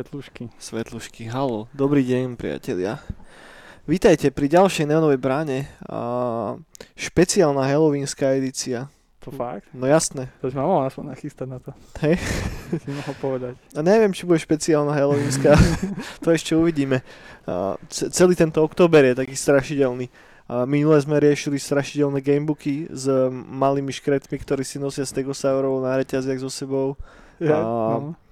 Svetlušky. 0.00 0.48
Svetlušky, 0.56 1.28
halo, 1.28 1.68
dobrý 1.76 2.00
deň 2.00 2.40
priatelia. 2.40 3.04
Vítajte 3.84 4.32
pri 4.32 4.48
ďalšej 4.48 4.88
neonovej 4.88 5.20
bráne. 5.20 5.68
A 5.84 6.56
špeciálna 6.96 7.68
halloweenská 7.68 8.32
edícia. 8.32 8.88
To 9.20 9.28
fakt? 9.28 9.68
No 9.76 9.84
jasné. 9.84 10.32
To 10.40 10.48
si 10.48 10.56
ma 10.56 10.64
mohol 10.64 10.88
aspoň 10.88 11.12
nachystať 11.12 11.48
na 11.52 11.60
to. 11.60 11.76
Hej. 12.00 12.16
si 12.80 12.90
mohol 12.96 13.14
povedať. 13.20 13.60
A 13.76 13.84
neviem, 13.84 14.16
či 14.16 14.24
bude 14.24 14.40
špeciálna 14.40 14.88
halloweenská. 14.96 15.52
to 16.24 16.32
ešte 16.32 16.56
uvidíme. 16.56 17.04
A 17.44 17.76
celý 17.92 18.32
tento 18.32 18.64
október 18.64 19.04
je 19.04 19.20
taký 19.20 19.36
strašidelný. 19.36 20.08
Minule 20.64 20.96
sme 21.04 21.20
riešili 21.20 21.60
strašidelné 21.60 22.24
gamebooky 22.24 22.88
s 22.88 23.04
malými 23.36 23.92
škretmi, 23.92 24.40
ktorí 24.40 24.64
si 24.64 24.80
nosia 24.80 25.04
stegosaurov 25.04 25.84
na 25.84 26.00
reťaziach 26.00 26.40
so 26.40 26.48
sebou. 26.48 26.96
Ja, 27.36 27.60
A- 27.60 28.00
no. 28.00 28.29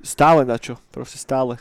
Stále 0.00 0.48
na 0.48 0.56
čo, 0.56 0.80
proste 0.90 1.20
stále. 1.20 1.60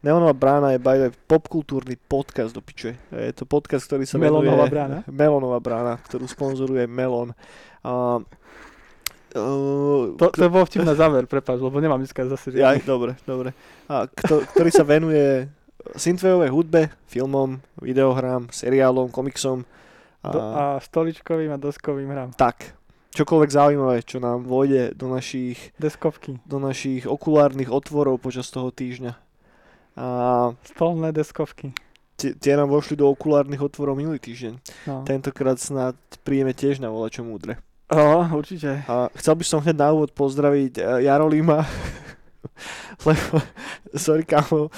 Neonová 0.00 0.32
brána 0.32 0.72
je 0.72 0.80
by 0.80 1.12
popkultúrny 1.28 2.00
podcast 2.00 2.56
do 2.56 2.64
piče. 2.64 2.96
Je 3.12 3.36
to 3.36 3.44
podcast, 3.44 3.84
ktorý 3.84 4.08
sa 4.08 4.16
Melónová 4.16 4.64
venuje... 4.64 4.72
brána? 4.72 4.98
Melónová 5.04 5.58
brána, 5.60 5.92
ktorú 6.08 6.24
sponzoruje 6.24 6.88
Melon. 6.88 7.36
A, 7.84 8.24
uh, 9.36 10.16
To, 10.16 10.26
to 10.32 10.48
bol 10.48 10.64
vtip 10.64 10.88
na 10.88 10.96
záver, 10.96 11.28
prepáč, 11.28 11.60
lebo 11.60 11.76
nemám 11.84 12.00
dneska 12.00 12.24
zase 12.24 12.48
ja, 12.56 12.72
žiadny. 12.72 12.88
dobre, 12.88 13.12
dobre. 13.28 13.52
A, 13.92 14.08
kto, 14.08 14.40
ktorý 14.56 14.70
sa 14.72 14.88
venuje 14.88 15.52
synthwaveovej 16.00 16.48
hudbe, 16.48 16.82
filmom, 17.04 17.60
videohrám, 17.84 18.48
seriálom, 18.48 19.12
komiksom. 19.12 19.68
A, 20.24 20.28
Do, 20.32 20.38
a 20.40 20.62
stoličkovým 20.80 21.52
a 21.52 21.60
doskovým 21.60 22.08
hrám. 22.08 22.30
tak, 22.40 22.72
čokoľvek 23.14 23.50
zaujímavé, 23.50 23.96
čo 24.06 24.22
nám 24.22 24.46
vojde 24.46 24.94
do 24.94 25.10
našich 25.10 25.74
Deskovky. 25.78 26.38
do 26.46 26.58
našich 26.62 27.06
okulárnych 27.06 27.70
otvorov 27.70 28.22
počas 28.22 28.50
toho 28.50 28.70
týždňa. 28.70 29.12
A 29.98 30.06
Stolné 30.64 31.10
deskovky. 31.12 31.74
tie, 32.16 32.32
tie 32.32 32.54
nám 32.54 32.70
vošli 32.70 32.94
do 32.96 33.10
okulárnych 33.10 33.60
otvorov 33.60 33.98
minulý 33.98 34.22
týždeň. 34.22 34.54
No. 34.86 35.02
Tentokrát 35.04 35.58
snad 35.58 35.98
príjeme 36.22 36.54
tiež 36.54 36.78
na 36.78 36.88
volačo 36.88 37.26
múdre. 37.26 37.58
O, 37.90 38.22
určite. 38.38 38.86
A 38.86 39.10
chcel 39.18 39.34
by 39.34 39.44
som 39.44 39.58
hneď 39.58 39.74
na 39.74 39.90
úvod 39.90 40.14
pozdraviť 40.14 40.78
eh, 40.78 41.10
Jarolíma, 41.10 41.66
lebo, 43.02 43.36
sorry 43.94 44.22
kámo, 44.22 44.68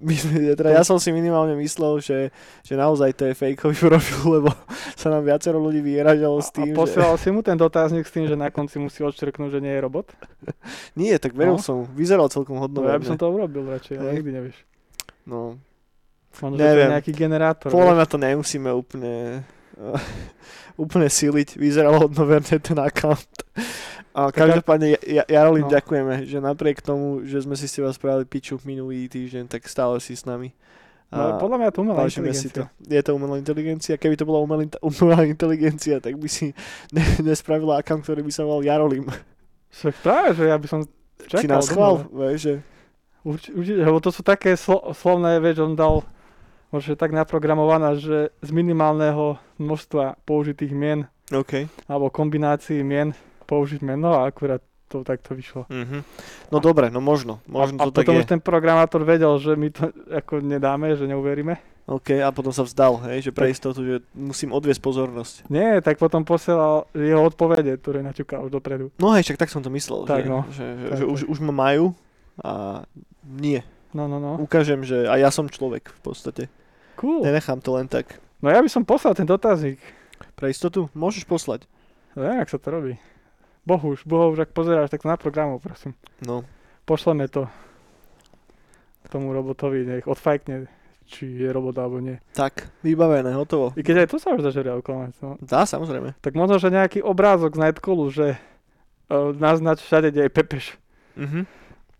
my 0.00 0.14
teda 0.54 0.70
ja 0.70 0.82
som 0.82 0.96
si 0.96 1.10
minimálne 1.10 1.54
myslel, 1.56 1.98
že, 1.98 2.18
že 2.60 2.74
naozaj 2.74 3.10
to 3.12 3.24
je 3.26 3.34
fejkový 3.34 3.74
profil, 3.74 4.22
lebo 4.40 4.50
sa 4.94 5.08
nám 5.08 5.22
viacero 5.22 5.58
ľudí 5.58 5.80
vyražalo 5.80 6.38
s 6.38 6.50
A 6.50 6.60
tým, 6.60 6.70
že... 6.70 6.76
posielal 6.76 7.14
si 7.16 7.28
mu 7.28 7.40
ten 7.40 7.54
dotáznik 7.54 8.02
s 8.02 8.10
tým, 8.10 8.24
že 8.24 8.34
na 8.34 8.48
konci 8.48 8.78
musí 8.78 9.00
odštrknúť, 9.00 9.50
že 9.50 9.60
nie 9.60 9.72
je 9.72 9.80
robot? 9.80 10.10
Nie, 10.98 11.16
tak 11.16 11.32
veril 11.32 11.56
No. 11.56 11.62
som, 11.62 11.76
vyzeral 11.90 12.26
celkom 12.28 12.56
No, 12.56 12.66
hodno. 12.66 12.84
ja 12.84 12.96
by 12.96 13.06
som 13.06 13.16
to 13.16 13.26
urobil 13.26 13.66
radšej, 13.68 13.94
ale 13.96 14.10
nikdy 14.14 14.30
nevieš. 14.30 14.56
No, 15.24 15.58
Možno, 16.34 16.58
že 16.58 16.58
to 16.58 16.62
je 16.62 16.66
Neviem. 16.66 16.90
nejaký 16.90 17.12
generátor. 17.14 17.68
Podľa 17.70 17.94
mňa 17.94 18.06
to 18.06 18.18
nemusíme 18.18 18.70
úplne 18.70 19.14
úplne 20.74 21.06
siliť. 21.06 21.54
Vyzeralo 21.54 22.06
hodnoverne 22.06 22.58
ten 22.58 22.74
account. 22.76 23.30
A 24.14 24.30
každopádne, 24.30 24.94
ja, 25.02 25.26
Jarolím, 25.26 25.66
No. 25.66 25.74
ďakujeme, 25.74 26.22
že 26.22 26.38
napriek 26.38 26.78
tomu, 26.78 27.26
že 27.26 27.42
sme 27.42 27.58
si 27.58 27.66
s 27.66 27.74
teba 27.74 27.90
spravili 27.90 28.22
piču 28.24 28.62
minulý 28.62 29.10
týždeň, 29.10 29.50
tak 29.50 29.66
stále 29.66 29.98
si 29.98 30.14
s 30.14 30.22
nami. 30.22 30.54
No, 31.14 31.38
podľa 31.38 31.56
mňa 31.62 31.70
to 31.70 31.78
umelá 31.82 32.02
vážime 32.06 32.34
si 32.34 32.50
to. 32.50 32.66
inteligencia. 32.66 32.90
Je 32.90 33.02
to 33.06 33.10
umelá 33.14 33.34
inteligencia. 33.38 33.94
Keby 33.94 34.14
to 34.18 34.26
bola 34.26 34.42
umelá, 34.42 34.66
umelá 34.82 35.22
inteligencia, 35.26 36.02
tak 36.02 36.18
by 36.18 36.26
si 36.26 36.50
ne, 36.90 37.02
nespravila 37.22 37.78
account, 37.78 38.02
ktorý 38.02 38.22
by 38.26 38.32
sa 38.34 38.42
volal 38.42 38.66
Jarolím. 38.66 39.06
Však 39.70 39.94
práve, 40.02 40.38
že 40.38 40.50
ja 40.50 40.56
by 40.58 40.66
som 40.66 40.80
čakal. 41.30 41.38
Či 41.42 41.46
nás 41.46 41.66
chval, 41.70 42.06
že-. 42.34 42.62
Urč, 43.22 43.46
určite, 43.50 43.78
lebo 43.82 43.98
to 44.02 44.10
sú 44.10 44.26
také 44.26 44.54
slo, 44.58 44.90
slovné, 44.90 45.38
vieš, 45.38 45.62
on 45.62 45.74
dal 45.78 46.02
možno 46.74 46.98
tak 46.98 47.14
naprogramovaná, 47.14 47.94
že 47.94 48.34
z 48.42 48.50
minimálneho 48.50 49.38
množstva 49.62 50.18
použitých 50.26 50.74
mien 50.74 51.06
OK. 51.30 51.70
alebo 51.86 52.10
kombinácií 52.10 52.82
mien 52.82 53.14
použiť 53.44 53.80
meno 53.80 54.16
a 54.16 54.26
akurát 54.26 54.60
to 54.88 55.00
takto 55.02 55.32
vyšlo. 55.32 55.64
Mhm. 55.68 56.00
No 56.52 56.58
dobre, 56.60 56.88
no 56.88 57.00
možno. 57.00 57.40
Možno 57.44 57.80
a, 57.80 57.86
a 57.86 57.86
to 57.88 57.92
tak 57.92 58.04
potom 58.04 58.14
je. 58.16 58.20
už 58.22 58.28
ten 58.28 58.40
programátor 58.40 59.02
vedel, 59.02 59.32
že 59.38 59.54
my 59.54 59.68
to 59.70 59.88
ako 60.12 60.40
nedáme, 60.40 60.92
že 60.94 61.04
neuveríme. 61.04 61.56
OK, 61.84 62.16
a 62.16 62.32
potom 62.32 62.48
sa 62.48 62.64
vzdal, 62.64 62.96
hej, 63.12 63.28
že 63.28 63.30
pre 63.30 63.52
istotu, 63.52 63.84
že 63.84 63.96
musím 64.16 64.56
odviesť 64.56 64.80
pozornosť. 64.80 65.34
Nie, 65.52 65.84
tak 65.84 66.00
potom 66.00 66.24
posielal 66.24 66.88
jeho 66.96 67.20
odpovede, 67.20 67.76
ktoré 67.76 68.00
naťukal 68.00 68.48
už 68.48 68.56
dopredu. 68.56 68.88
No 68.96 69.12
hej, 69.12 69.20
však 69.28 69.36
tak 69.36 69.52
som 69.52 69.60
to 69.60 69.68
myslel, 69.68 70.08
Tak 70.08 70.24
že, 70.24 70.30
no. 70.32 70.48
že, 70.48 70.64
že, 70.64 70.86
Tak, 70.88 70.96
že 70.96 71.04
tak. 71.04 71.12
už, 71.12 71.20
už 71.28 71.38
ma 71.44 71.52
majú 71.52 71.92
a 72.40 72.52
nie. 73.20 73.60
No, 73.92 74.08
no, 74.08 74.16
no. 74.16 74.40
Ukážem, 74.40 74.80
že 74.80 75.04
aj 75.04 75.18
ja 75.20 75.28
som 75.28 75.44
človek 75.44 75.92
v 75.92 76.00
podstate. 76.00 76.42
Cool. 76.96 77.20
Nenechám 77.20 77.60
to 77.60 77.76
len 77.76 77.84
tak. 77.84 78.16
No 78.40 78.48
ja 78.48 78.64
by 78.64 78.70
som 78.72 78.80
poslal 78.80 79.12
ten 79.12 79.28
dotazník. 79.28 79.76
Pre 80.40 80.48
istotu 80.48 80.88
môžeš 80.96 81.28
poslať. 81.28 81.68
Neviem, 82.16 82.40
jak 82.40 82.48
sa 82.48 82.56
to 82.56 82.68
robí. 82.72 82.96
Bohuž, 83.64 84.04
bohu, 84.04 84.36
už 84.36 84.44
ak 84.44 84.52
pozeráš, 84.52 84.92
tak 84.92 85.00
to 85.00 85.08
na 85.08 85.16
programu, 85.16 85.56
prosím. 85.56 85.96
No, 86.20 86.44
Pošleme 86.84 87.28
to 87.32 87.48
tomu 89.08 89.32
robotovi, 89.32 89.86
nech 89.86 90.04
odfajkne, 90.04 90.66
či 91.06 91.24
je 91.38 91.48
robot 91.48 91.76
alebo 91.78 92.00
nie. 92.00 92.18
tak, 92.36 92.68
vybavené, 92.82 93.32
hotovo. 93.36 93.72
I 93.76 93.84
keď 93.84 94.04
aj 94.04 94.08
to 94.10 94.16
sa 94.18 94.34
už 94.34 94.42
dá 94.42 94.50
že 94.50 94.64
reálkovať, 94.64 95.16
no. 95.22 95.36
Dá, 95.40 95.64
samozrejme. 95.64 96.18
Tak 96.20 96.32
možno, 96.34 96.58
že 96.58 96.72
nejaký 96.72 97.00
obrázok 97.04 97.54
z 97.56 97.60
Nightcallu, 97.62 98.06
že 98.10 98.26
uh, 98.34 99.30
naznač 99.36 99.80
všade, 99.84 100.10
kde 100.10 100.28
je 100.28 100.32
Pepeš. 100.32 100.64
Mhm. 101.16 101.46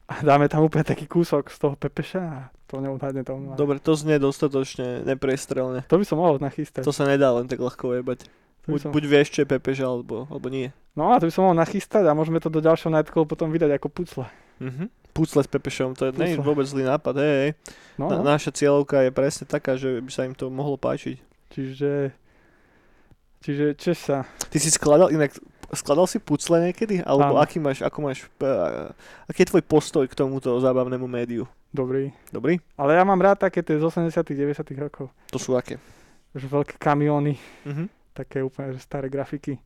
A 0.04 0.20
dáme 0.20 0.52
tam 0.52 0.60
úplne 0.60 0.84
taký 0.84 1.08
kúsok 1.08 1.48
z 1.48 1.56
toho 1.56 1.80
Pepeša 1.80 2.20
a 2.20 2.40
to 2.68 2.76
neodhadne 2.76 3.24
to. 3.24 3.40
No. 3.40 3.56
Dobre, 3.56 3.80
to 3.80 3.96
znie 3.96 4.20
dostatočne 4.20 5.00
nepriestrelne. 5.00 5.80
To 5.88 5.96
by 5.96 6.04
som 6.04 6.20
mohol 6.20 6.36
nachystať. 6.44 6.84
To 6.84 6.92
sa 6.92 7.08
nedá 7.08 7.32
len 7.32 7.48
tak 7.48 7.56
ľahko 7.56 7.96
jebať. 7.96 8.28
Buď, 8.64 8.80
som... 8.80 8.90
buď 8.92 9.04
vieš, 9.04 9.28
čo 9.30 9.38
je 9.44 9.48
Pepež, 9.48 9.78
alebo, 9.80 10.24
alebo 10.26 10.46
nie. 10.48 10.72
No 10.94 11.10
a 11.10 11.18
to 11.18 11.28
by 11.28 11.32
som 11.32 11.44
mohol 11.44 11.58
nachystať 11.58 12.06
a 12.06 12.16
môžeme 12.16 12.38
to 12.38 12.48
do 12.48 12.62
ďalšieho 12.62 12.88
Nightcallu 12.88 13.26
potom 13.26 13.50
vydať 13.50 13.76
ako 13.76 13.88
pucle. 13.88 14.24
Mhm. 14.62 14.88
Pucle 15.14 15.42
s 15.42 15.48
Pepešom, 15.48 15.94
to 15.94 16.10
je 16.10 16.12
nie 16.18 16.34
je 16.34 16.42
vôbec 16.42 16.66
zlý 16.66 16.82
nápad, 16.82 17.14
hej, 17.22 17.34
hej. 17.38 17.50
No, 17.94 18.10
Na, 18.10 18.18
no. 18.18 18.26
naša 18.26 18.50
cieľovka 18.50 18.98
je 18.98 19.14
presne 19.14 19.46
taká, 19.46 19.78
že 19.78 20.02
by 20.02 20.10
sa 20.10 20.26
im 20.26 20.34
to 20.34 20.50
mohlo 20.50 20.74
páčiť. 20.74 21.22
Čiže... 21.54 22.10
Čiže 23.38 23.76
Češ 23.78 23.98
sa... 24.00 24.26
Ty 24.50 24.56
si 24.58 24.72
skladal, 24.72 25.12
inak 25.12 25.30
skladal 25.70 26.08
si 26.08 26.18
pucle 26.18 26.58
niekedy? 26.58 26.98
Alebo 27.04 27.36
Áno. 27.36 27.42
aký 27.42 27.60
máš, 27.60 27.78
ako 27.78 27.98
máš, 28.00 28.26
uh, 28.40 28.90
aký 29.28 29.44
je 29.44 29.50
tvoj 29.54 29.62
postoj 29.62 30.04
k 30.08 30.14
tomuto 30.16 30.50
zábavnému 30.58 31.04
médiu? 31.06 31.44
Dobrý. 31.70 32.14
Dobrý? 32.30 32.58
Ale 32.74 32.94
ja 32.94 33.02
mám 33.02 33.18
rád 33.18 33.42
také 33.42 33.60
tie 33.60 33.78
z 33.78 33.84
80 33.84 34.10
90 34.22 34.62
rokov. 34.78 35.10
To 35.30 35.38
sú 35.38 35.54
aké? 35.54 35.78
Že 36.34 36.46
veľké 36.50 36.74
kamióny, 36.78 37.38
Mhm. 37.66 37.86
Také 38.14 38.40
úplne 38.40 38.72
že 38.72 38.80
staré 38.80 39.10
grafiky. 39.10 39.58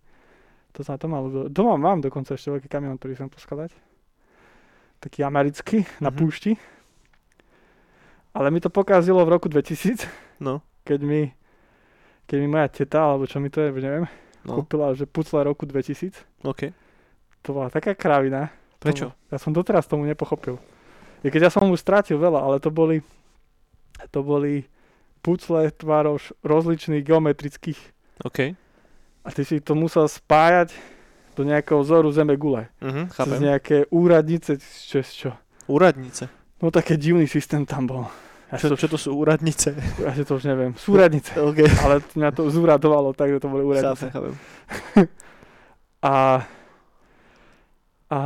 To 0.73 0.81
sa 0.81 0.97
to 0.97 1.07
malo. 1.07 1.29
Do... 1.29 1.41
Doma 1.49 1.77
mám 1.77 2.01
dokonca 2.01 2.33
ešte 2.33 2.49
veľký 2.49 2.69
kamión, 2.69 2.97
ktorý 2.97 3.15
chcem 3.15 3.29
poskladať. 3.29 3.71
Taký 4.99 5.23
americký, 5.23 5.85
na 6.01 6.09
Mhm. 6.11 6.17
púšti. 6.17 6.53
Ale 8.35 8.51
mi 8.51 8.61
to 8.61 8.71
pokazilo 8.71 9.25
v 9.25 9.33
roku 9.33 9.49
2000, 9.49 10.07
No, 10.39 10.63
keď 10.87 11.01
mi, 11.03 11.21
keď 12.31 12.37
mi 12.39 12.49
moja 12.49 12.69
teta, 12.71 13.03
alebo 13.03 13.27
čo 13.27 13.43
mi 13.43 13.51
to 13.51 13.59
je, 13.59 13.75
neviem, 13.75 14.07
no, 14.47 14.63
kúpila, 14.63 14.95
že 14.95 15.03
pucle 15.05 15.43
roku 15.43 15.67
2000. 15.67 16.15
OK. 16.47 16.71
To 17.43 17.49
bola 17.51 17.71
taká 17.71 17.99
kravina. 17.99 18.51
Prečo? 18.79 19.11
Ja 19.35 19.43
som 19.43 19.51
doteraz 19.51 19.91
tomu 19.91 20.07
nepochopil. 20.07 20.63
I 21.27 21.35
keď 21.35 21.49
ja 21.49 21.51
som 21.51 21.67
už 21.67 21.83
strátil 21.83 22.15
veľa, 22.15 22.39
ale 22.39 22.57
to 22.63 22.71
boli, 22.71 23.03
to 24.15 24.23
boli 24.23 24.71
pucle 25.19 25.59
tvárov 25.75 26.23
rozličných 26.47 27.03
geometrických. 27.03 27.81
OK. 28.21 28.39
A 29.23 29.29
ty 29.31 29.43
si 29.43 29.61
to 29.61 29.75
musel 29.75 30.05
spájať 30.05 30.73
do 31.35 31.43
nejakého 31.43 31.79
vzoru 31.79 32.11
zeme 32.11 32.35
gule. 32.35 32.67
Cez 32.81 33.15
chápem. 33.15 33.39
nejaké 33.45 33.77
úradnice, 33.89 34.57
čo, 34.59 34.99
čo. 35.03 35.31
Úradnice. 35.67 36.27
No 36.59 36.71
také 36.71 36.97
divný 36.97 37.27
systém 37.27 37.63
tam 37.63 37.87
bol. 37.87 38.05
Ja 38.49 38.57
Čo, 38.57 38.73
to, 38.73 38.77
čo 38.81 38.89
to 38.89 38.97
sú 38.97 39.13
úradnice? 39.15 39.77
ja 40.01 40.11
si 40.11 40.25
to 40.25 40.35
už 40.35 40.49
neviem. 40.49 40.73
Súradnice. 40.75 41.37
OK. 41.49 41.61
Ale 41.79 42.01
mňa 42.17 42.31
to 42.33 42.49
zúradovalo, 42.49 43.13
takže 43.13 43.39
to 43.39 43.47
boli 43.47 43.63
Chápem, 43.63 43.71
úradnice. 43.71 44.07
chápem. 44.09 44.35
A, 46.03 46.43
a 48.09 48.19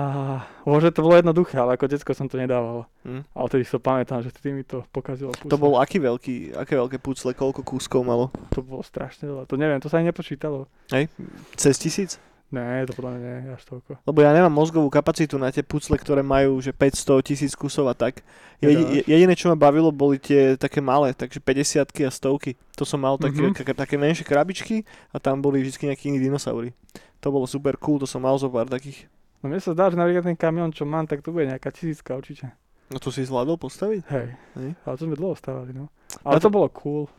možno 0.63 0.95
to 0.95 1.03
bolo 1.03 1.19
jednoduché, 1.19 1.59
ale 1.59 1.75
ako 1.75 1.91
detsko 1.91 2.15
som 2.15 2.31
to 2.31 2.39
nedával. 2.39 2.87
Hm. 3.03 3.27
Ale 3.35 3.47
tedy 3.51 3.67
si 3.67 3.75
to 3.75 3.83
pamätám, 3.83 4.23
že 4.23 4.31
ty 4.31 4.55
mi 4.55 4.63
to 4.63 4.87
pokazilo. 4.95 5.35
To 5.35 5.59
bol 5.59 5.83
aký 5.83 5.99
veľký, 5.99 6.55
aké 6.55 6.79
veľké 6.79 7.03
pucle, 7.03 7.35
koľko 7.35 7.67
kúskov 7.67 8.07
malo? 8.07 8.31
To 8.55 8.63
bolo 8.63 8.87
strašne 8.87 9.27
veľa. 9.27 9.43
To 9.51 9.59
neviem, 9.59 9.83
to 9.83 9.91
sa 9.91 9.99
ani 9.99 10.15
nepočítalo. 10.15 10.71
Hej? 10.95 11.11
Cez 11.59 11.83
tisíc? 11.83 12.23
Ne, 12.53 12.85
to 12.85 12.93
podľa 12.93 13.17
mňa 13.17 13.31
nie, 13.43 13.57
až 13.57 13.65
toľko. 13.65 13.97
Lebo 14.05 14.19
ja 14.21 14.29
nemám 14.37 14.53
mozgovú 14.53 14.93
kapacitu 14.93 15.41
na 15.41 15.49
tie 15.49 15.65
pucle, 15.65 15.97
ktoré 15.97 16.21
majú 16.21 16.61
že 16.61 16.69
500 16.69 17.25
tisíc 17.25 17.57
kusov 17.57 17.89
a 17.89 17.97
tak. 17.97 18.21
Jedi, 18.61 19.03
jediné, 19.09 19.33
čo 19.33 19.49
ma 19.49 19.57
bavilo, 19.57 19.89
boli 19.89 20.21
tie 20.21 20.61
také 20.61 20.85
malé, 20.85 21.17
takže 21.17 21.41
50 21.41 22.05
a 22.05 22.13
stovky. 22.13 22.53
To 22.77 22.85
som 22.85 23.01
mal 23.01 23.17
také, 23.17 23.41
Mhm. 23.41 23.57
mm-hmm. 23.57 23.73
také 23.75 23.97
menšie 23.97 24.29
krabičky 24.29 24.85
a 25.11 25.19
tam 25.19 25.41
boli 25.41 25.65
vždy 25.65 25.91
nejakí 25.91 26.13
iní 26.13 26.21
dinosaury. 26.21 26.77
To 27.25 27.33
bolo 27.33 27.49
super 27.49 27.73
cool, 27.81 27.97
to 27.97 28.05
som 28.07 28.21
mal 28.21 28.37
zo 28.37 28.53
pár 28.53 28.69
takých. 28.69 29.09
No 29.43 29.51
mne 29.51 29.59
sa 29.59 29.71
zdá, 29.71 29.87
že 29.87 29.95
napríklad 29.95 30.23
ten 30.25 30.39
kamión, 30.39 30.71
čo 30.71 30.83
mám, 30.83 31.05
tak 31.05 31.21
to 31.21 31.31
bude 31.31 31.45
nejaká 31.45 31.69
tisícka 31.69 32.15
určite. 32.15 32.55
No 32.89 32.97
to 32.97 33.09
si 33.09 33.23
zvládol 33.23 33.59
postaviť? 33.59 34.03
Hej. 34.07 34.29
Hej. 34.55 34.71
Ale 34.79 34.95
to 34.95 35.05
sme 35.05 35.15
dlho 35.15 35.35
stávali, 35.35 35.73
no. 35.73 35.91
Ale 36.23 36.39
to- 36.39 36.47
to 36.47 36.55
bolo 36.55 36.69
cool. 36.73 37.11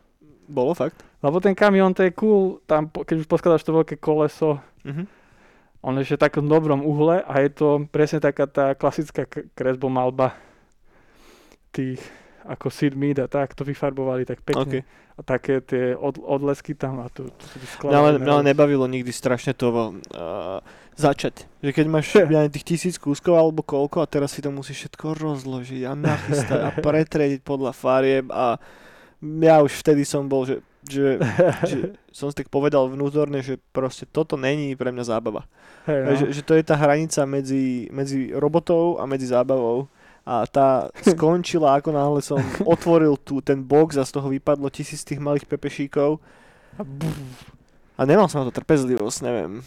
Bolo 0.45 0.71
fakt? 0.71 1.01
Lebo 1.19 1.39
ten 1.39 1.51
kamión, 1.51 1.91
to 1.91 2.01
je 2.01 2.11
cool, 2.13 2.59
tam, 2.63 2.87
keď 2.87 3.15
už 3.17 3.27
poskladaš 3.27 3.63
to 3.63 3.73
veľké 3.73 3.95
koleso, 3.97 4.59
Mhm. 4.83 5.03
on 5.81 5.93
je 5.97 6.05
v 6.05 6.19
takom 6.21 6.45
dobrom 6.45 6.79
uhle 6.79 7.19
a 7.19 7.33
je 7.39 7.49
to 7.49 7.67
presne 7.89 8.19
taká 8.19 8.45
tá 8.45 8.71
klasická 8.71 9.23
kresbomalba 9.51 10.35
tých 11.71 11.99
ako 12.43 12.67
Sid 12.67 12.93
Mead 12.93 13.19
a 13.19 13.27
tak, 13.27 13.51
to 13.51 13.63
vyfarbovali 13.63 14.23
tak 14.23 14.43
pekne. 14.43 14.83
OK. 14.83 14.87
A 15.13 15.21
také 15.21 15.61
tie 15.61 15.93
od, 15.93 16.17
odlesky 16.17 16.73
tam 16.73 16.99
a 16.99 17.07
to, 17.07 17.29
to, 17.29 17.43
to 17.45 17.87
Mňa 17.87 17.99
len, 18.01 18.15
mňa 18.19 18.33
len 18.35 18.45
nebavilo 18.45 18.83
nikdy 18.83 19.09
strašne 19.09 19.53
to 19.53 19.71
uh, 19.71 20.59
začať. 20.95 21.50
Že 21.63 21.72
keď 21.74 21.86
máš 21.90 22.06
ja, 22.13 22.45
tých 22.50 22.66
tisíc 22.75 22.95
kúskov 23.01 23.34
alebo 23.38 23.66
koľko 23.66 24.04
a 24.04 24.10
teraz 24.10 24.36
si 24.36 24.42
to 24.44 24.54
musíš 24.54 24.86
všetko 24.86 25.18
rozložiť 25.18 25.81
a 25.90 25.94
nachystať 25.98 26.60
a 26.60 26.69
pretriediť 26.86 27.42
podľa 27.42 27.72
farieb 27.74 28.30
a 28.30 28.57
ja 29.24 29.63
už 29.63 29.72
vtedy 29.80 30.04
som 30.04 30.28
bol, 30.28 30.44
že, 30.44 30.60
že, 30.84 31.18
že 31.63 31.78
som 32.18 32.28
si 32.28 32.36
tak 32.36 32.51
povedal 32.51 32.92
vnútorne, 32.92 33.40
že 33.40 33.57
proste 33.72 34.04
toto 34.04 34.36
není 34.36 34.75
pre 34.75 34.92
mňa 34.92 35.04
zábava. 35.07 35.48
Hej, 35.88 36.00
no. 36.04 36.10
No. 36.12 36.18
Že, 36.19 36.25
že 36.36 36.42
to 36.44 36.54
je 36.60 36.63
tá 36.63 36.75
hranica 36.75 37.24
medzi, 37.24 37.88
medzi 37.90 38.31
robotou 38.36 39.00
a 39.00 39.07
medzi 39.07 39.31
zábavou. 39.31 39.88
A 40.24 40.48
tá 40.48 40.88
skončila, 41.16 41.80
ako 41.80 41.90
náhle 41.92 42.19
som 42.24 42.40
otvoril 42.63 43.19
tu 43.19 43.44
ten 43.44 43.60
box 43.60 44.00
a 44.00 44.07
z 44.07 44.16
toho 44.16 44.28
vypadlo 44.31 44.68
tisíc 44.72 45.04
tých 45.04 45.19
malých 45.19 45.48
pepešíkov. 45.48 46.19
A 46.80 46.81
buf, 46.81 47.16
A 48.00 48.01
nemal 48.07 48.25
som 48.28 48.42
na 48.42 48.50
to 48.50 48.56
trpezlivosť, 48.56 49.19
neviem. 49.24 49.62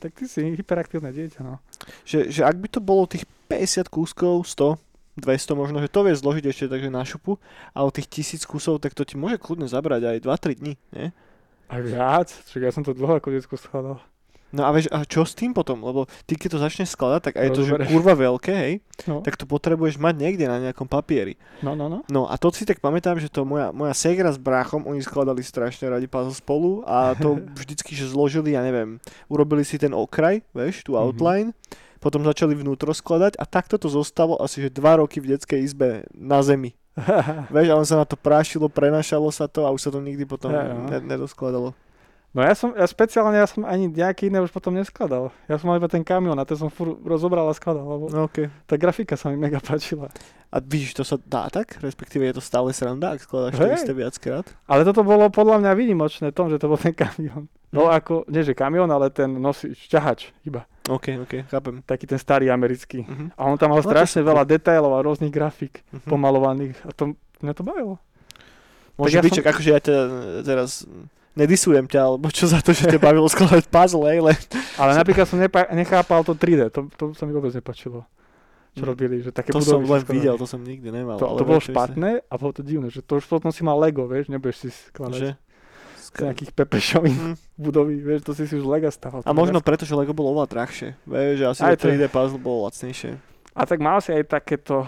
Tak 0.00 0.16
ty 0.16 0.24
si 0.24 0.40
hyperaktívne 0.56 1.12
dieťa, 1.12 1.44
no. 1.44 1.60
Že, 2.08 2.32
že 2.32 2.40
ak 2.48 2.56
by 2.56 2.68
to 2.72 2.80
bolo 2.80 3.04
tých 3.04 3.28
50 3.52 3.92
kúskov, 3.92 4.48
100, 4.48 4.80
200 5.20 5.60
možno, 5.60 5.78
že 5.84 5.92
to 5.92 6.00
vie 6.08 6.16
zložiť 6.16 6.44
ešte 6.48 6.64
takže 6.72 6.88
na 6.88 7.04
šupu, 7.04 7.36
ale 7.76 7.92
tých 7.92 8.08
tisíc 8.08 8.42
kusov, 8.48 8.80
tak 8.80 8.96
to 8.96 9.04
ti 9.04 9.20
môže 9.20 9.36
kľudne 9.36 9.68
zabrať 9.68 10.16
aj 10.16 10.24
2-3 10.24 10.60
dní, 10.64 10.74
nie? 10.96 11.12
A 11.70 11.74
viac? 11.78 12.32
Čiže 12.50 12.64
ja 12.64 12.72
som 12.72 12.82
to 12.82 12.96
dlho 12.96 13.20
ako 13.20 13.30
detsko 13.30 13.54
skladal. 13.60 14.00
No 14.50 14.62
a 14.62 14.70
vieš, 14.70 14.86
a 14.88 15.02
čo 15.02 15.22
s 15.22 15.32
tým 15.32 15.50
potom? 15.50 15.78
Lebo 15.78 16.04
ty 16.22 16.34
keď 16.34 16.48
to 16.50 16.58
začneš 16.60 16.92
skladať, 16.92 17.20
tak 17.22 17.34
aj 17.36 17.48
to, 17.50 17.60
že 17.62 17.72
kurva 17.86 18.12
veľké, 18.12 18.52
hej, 18.52 18.74
No, 19.02 19.20
tak 19.20 19.34
to 19.34 19.44
potrebuješ 19.44 19.96
mať 19.96 20.14
niekde 20.16 20.44
na 20.44 20.58
nejakom 20.60 20.84
papieri. 20.84 21.38
no, 21.60 21.72
no, 21.72 21.86
no. 21.86 22.02
No 22.06 22.26
a 22.26 22.34
to 22.34 22.50
si 22.50 22.62
tak 22.62 22.78
pamätám, 22.78 23.16
že 23.16 23.26
to 23.26 23.42
moja, 23.42 23.70
moja 23.70 23.92
segra 23.92 24.28
s 24.28 24.36
bráchom, 24.36 24.84
oni 24.84 24.98
skladali 24.98 25.40
strašne 25.40 25.86
radi 25.86 26.04
puzzle 26.04 26.32
spolu 26.32 26.82
a 26.82 27.14
to 27.14 27.38
vždycky, 27.60 27.92
že 27.92 28.06
zložili, 28.06 28.52
ja 28.52 28.60
neviem, 28.60 28.98
urobili 29.26 29.62
si 29.62 29.76
ten 29.76 29.90
okraj, 29.90 30.42
vieš, 30.50 30.82
tú 30.82 30.92
Mhm. 30.92 31.00
outline, 31.00 31.48
potom 31.96 32.20
začali 32.20 32.52
vnútro 32.52 32.90
skladať 32.90 33.36
a 33.36 33.44
takto 33.44 33.76
to 33.76 33.86
zostalo 33.86 34.34
asi, 34.36 34.60
že 34.60 34.70
dva 34.70 34.96
roky 34.96 35.18
v 35.18 35.32
detskej 35.32 35.60
izbe 35.62 35.88
na 36.10 36.40
zemi. 36.40 36.72
Vieš, 37.48 37.68
a 37.68 37.76
on 37.76 37.86
sa 37.86 37.96
na 37.96 38.04
to 38.04 38.12
prášilo, 38.12 38.66
prenašalo 38.66 39.30
sa 39.30 39.46
to 39.46 39.62
a 39.62 39.70
už 39.70 39.80
sa 39.80 39.90
to 39.90 40.00
nikdy 40.00 40.24
potom 40.24 40.50
Ja, 40.50 40.66
no. 40.66 40.84
ne, 40.86 40.98
nedoskladalo. 40.98 41.72
No 42.30 42.46
ja 42.46 42.54
som, 42.54 42.70
ja 42.70 42.86
špeciálne, 42.86 43.34
ja 43.34 43.44
som 43.44 43.66
ani 43.66 43.90
nejaké 43.90 44.30
iné 44.30 44.38
už 44.38 44.48
potom 44.48 44.70
neskladal. 44.70 45.34
Ja 45.44 45.58
som 45.58 45.66
mal 45.66 45.82
iba 45.82 45.90
ten 45.90 46.00
kamión 46.00 46.38
a 46.38 46.46
ten 46.46 46.54
som 46.54 46.70
fur 46.70 46.94
rozobral 46.96 47.42
a 47.44 47.52
skladal, 47.52 47.82
lebo 47.82 48.06
No 48.06 48.30
okej. 48.30 48.46
tá 48.64 48.78
grafika 48.78 49.18
sa 49.18 49.28
mi 49.28 49.36
mega 49.36 49.58
páčila. 49.58 50.06
A 50.46 50.58
vidíš, 50.58 50.94
to 50.94 51.02
sa 51.02 51.18
dá 51.20 51.46
tak? 51.48 51.78
Respektíve 51.78 52.22
je 52.24 52.38
to 52.38 52.40
stále 52.40 52.70
sranda, 52.70 53.14
ak 53.14 53.22
skladáš 53.22 53.54
to 53.54 53.66
Hej. 53.66 53.74
isté 53.76 53.92
viackrát? 53.92 54.46
Ale 54.64 54.82
toto 54.82 55.02
bolo 55.02 55.26
podľa 55.26 55.58
mňa 55.58 55.72
výnimočné 55.74 56.30
tom, 56.30 56.46
že 56.46 56.56
to 56.56 56.66
bol 56.66 56.78
ten 56.78 56.94
kamión. 56.94 57.50
No 57.70 57.86
ako, 57.86 58.26
nie 58.26 58.42
že 58.42 58.50
kamión, 58.52 58.86
ale 58.88 59.10
ten 59.10 59.26
nosič, 59.28 59.86
ťahač 59.86 60.30
iba. 60.44 60.66
OK, 60.86 61.18
OK, 61.20 61.46
chápem. 61.46 61.82
Taký 61.84 62.06
ten 62.06 62.18
starý 62.18 62.46
americký. 62.48 63.02
Mhm. 63.02 63.34
A 63.34 63.42
on 63.44 63.54
tam 63.54 63.70
mal 63.70 63.78
No 63.78 63.82
to 63.82 63.90
strašne 63.90 64.22
super. 64.22 64.30
veľa 64.30 64.42
detailov 64.44 64.90
a 64.92 65.02
rôznych 65.02 65.30
grafik 65.30 65.82
Mhm. 65.90 66.06
pomalovaných. 66.06 66.78
A 66.82 66.90
to, 66.90 67.14
mňa 67.42 67.52
to 67.52 67.62
bavilo. 67.62 67.94
Môže 68.94 69.18
byť, 69.18 69.34
som- 69.36 69.46
akože 69.48 69.68
ja 69.68 69.80
ťa 69.80 69.96
teraz 70.42 70.82
nedisujem 71.32 71.84
ťa, 71.84 72.00
alebo 72.04 72.26
čo 72.28 72.44
za 72.44 72.58
to, 72.58 72.70
že 72.70 72.86
ťa 72.86 72.98
bavilo 72.98 73.26
skladať 73.26 73.66
puzzle, 73.66 74.04
hej, 74.06 74.18
ale... 74.18 74.32
Ale 74.76 74.92
napríklad 74.94 75.24
som 75.24 75.36
nepa- 75.36 75.70
nechápal 75.70 76.20
to 76.20 76.32
3D, 76.32 76.68
to, 76.68 76.88
to 76.90 77.04
sa 77.12 77.22
mi 77.22 77.30
vôbec 77.30 77.50
nepačilo. 77.50 78.02
Čo 78.70 78.82
Mm. 78.82 78.88
robili, 78.88 79.16
že 79.18 79.30
také 79.30 79.50
To 79.50 79.58
som 79.58 79.82
len 79.82 80.02
videl, 80.04 80.34
to 80.34 80.46
som 80.46 80.58
nikdy 80.60 80.88
nemal. 80.88 81.16
To, 81.16 81.34
to 81.34 81.42
bolo 81.42 81.58
špatné 81.58 82.22
a 82.22 82.34
bolo 82.34 82.52
to 82.52 82.62
divné, 82.62 82.86
že 82.86 83.00
to 83.00 83.16
už 83.16 83.26
potom 83.26 83.48
si 83.48 83.60
mal 83.60 83.74
Lego, 83.74 84.06
vieš, 84.06 84.28
nebudeš 84.28 84.56
si 84.60 84.68
skladať 84.70 85.18
Že? 85.18 85.30
z 86.00 86.08
nejakých 86.20 86.50
pepešovín 86.52 87.16
Mhm. 87.16 87.34
budovy, 87.56 87.94
vieš, 87.96 88.20
to 88.22 88.32
si 88.32 88.44
si 88.44 88.54
už 88.54 88.62
z 88.62 88.70
Lega 88.70 88.88
staval. 88.88 89.20
A 89.20 89.30
možno 89.32 89.58
preto, 89.58 89.82
že 89.82 89.90
Lego 89.92 90.10
bolo 90.10 90.30
oveľa 90.32 90.46
drahšie. 90.48 90.94
Vieš, 91.02 91.34
že 91.36 91.44
asi 91.48 91.60
Aj 91.60 91.74
to 91.74 91.80
to 91.80 91.86
je. 91.88 91.98
3D 91.98 92.04
puzzle 92.08 92.38
bolo 92.38 92.66
lacnejšie. 92.66 93.10
A 93.50 93.62
tak 93.64 93.78
mal 93.78 93.98
si 93.98 94.10
aj 94.12 94.24
takéto, 94.28 94.86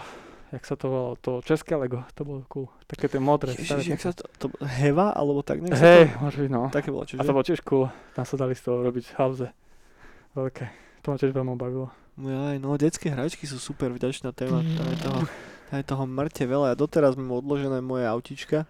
jak 0.53 0.63
sa 0.69 0.77
to 0.77 0.87
volalo, 0.93 1.15
to 1.17 1.41
české 1.41 1.73
Lego, 1.81 2.05
to 2.13 2.29
bolo 2.29 2.45
cool. 2.53 2.69
Také 2.85 3.09
tie 3.09 3.17
modré. 3.17 3.57
staré 3.57 3.81
Ježiš, 3.81 3.89
jak 3.97 4.03
sa 4.05 4.13
to, 4.13 4.25
to... 4.37 4.47
Heva, 4.61 5.17
alebo 5.17 5.41
tak 5.41 5.65
nejak 5.65 5.81
Hej, 5.81 6.05
to... 6.13 6.21
môže 6.21 6.39
byť, 6.45 6.51
no. 6.53 6.63
Také 6.69 6.89
bolo, 6.93 7.05
čiže? 7.09 7.21
A 7.21 7.27
to 7.27 7.33
bolo 7.33 7.45
tiež 7.49 7.61
cool. 7.65 7.89
Tam 8.13 8.29
sa 8.29 8.37
dali 8.37 8.53
z 8.53 8.63
toho 8.69 8.85
robiť 8.85 9.17
halze. 9.17 9.49
Veľké. 10.37 10.65
To 11.03 11.07
ma 11.09 11.17
tiež 11.17 11.33
veľmi 11.33 11.57
bavilo. 11.57 11.89
Jaj, 12.21 12.61
no 12.61 12.77
detské 12.77 13.09
hračky 13.09 13.49
sú 13.49 13.57
super 13.57 13.89
vďačná 13.97 14.37
téma. 14.37 14.61
Tam 14.61 14.87
je 14.93 14.99
toho, 15.01 15.21
tam 15.73 15.77
je 15.81 15.87
toho 15.89 16.05
mŕte 16.05 16.45
veľa. 16.45 16.67
Ja 16.73 16.77
doteraz 16.77 17.17
mám 17.17 17.33
odložené 17.41 17.81
moje 17.81 18.05
autička. 18.05 18.69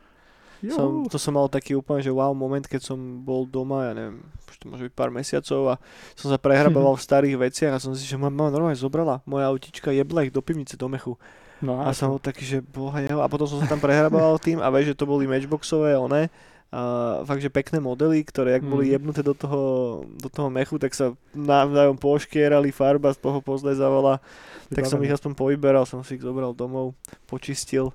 Som, 0.63 1.11
to 1.11 1.19
som 1.19 1.35
mal 1.35 1.51
taký 1.51 1.75
úplne, 1.75 1.99
že 2.07 2.15
wow 2.15 2.31
moment, 2.31 2.63
keď 2.63 2.95
som 2.95 3.27
bol 3.27 3.43
doma, 3.43 3.91
ja 3.91 3.93
neviem, 3.99 4.23
už 4.47 4.57
to 4.63 4.65
môže 4.71 4.87
byť 4.87 4.95
pár 4.95 5.11
mesiacov 5.11 5.75
a 5.75 5.83
som 6.15 6.31
sa 6.31 6.39
prehrabával 6.39 6.95
v 6.95 7.03
starých 7.03 7.35
veciach 7.51 7.75
a 7.75 7.83
som 7.83 7.91
si, 7.99 8.07
že 8.07 8.15
moja 8.15 8.31
mama 8.31 8.55
normálne 8.55 8.79
zobrala 8.79 9.27
moje 9.27 9.43
autička, 9.43 9.91
jebla 9.91 10.23
ich 10.23 10.31
do 10.31 10.39
pivnice, 10.39 10.79
do 10.79 10.87
mechu. 10.87 11.19
No, 11.63 11.81
A 11.81 11.95
som 11.95 12.11
bol 12.11 12.21
taký, 12.21 12.43
že 12.43 12.59
boha 12.61 12.99
jeho, 13.01 13.23
a 13.23 13.31
potom 13.31 13.47
som 13.47 13.63
sa 13.63 13.71
tam 13.71 13.81
prehrabával 13.81 14.37
tým 14.43 14.59
a 14.59 14.69
vieš, 14.69 14.93
že 14.93 14.99
to 14.99 15.07
boli 15.09 15.31
matchboxové, 15.31 15.95
one, 15.97 16.29
a 16.73 16.81
fakt, 17.29 17.45
že 17.45 17.53
pekné 17.53 17.85
modely, 17.85 18.25
ktoré 18.25 18.57
ak 18.57 18.65
boli 18.65 18.89
Mm. 18.89 18.93
jebnuté 18.97 19.21
do 19.21 19.37
toho, 19.37 19.61
do 20.09 20.33
toho 20.33 20.49
mechu, 20.49 20.81
tak 20.81 20.97
sa 20.97 21.13
navzájom 21.37 22.01
poškierali, 22.01 22.73
farba 22.73 23.13
z 23.13 23.21
toho 23.21 23.45
pozlezávala, 23.45 24.25
tak 24.73 24.89
som 24.89 24.97
ich 25.05 25.13
aspoň 25.13 25.37
povyberal, 25.37 25.85
som 25.85 26.01
si 26.01 26.17
ich 26.17 26.25
zobral 26.25 26.57
domov, 26.57 26.97
počistil. 27.29 27.93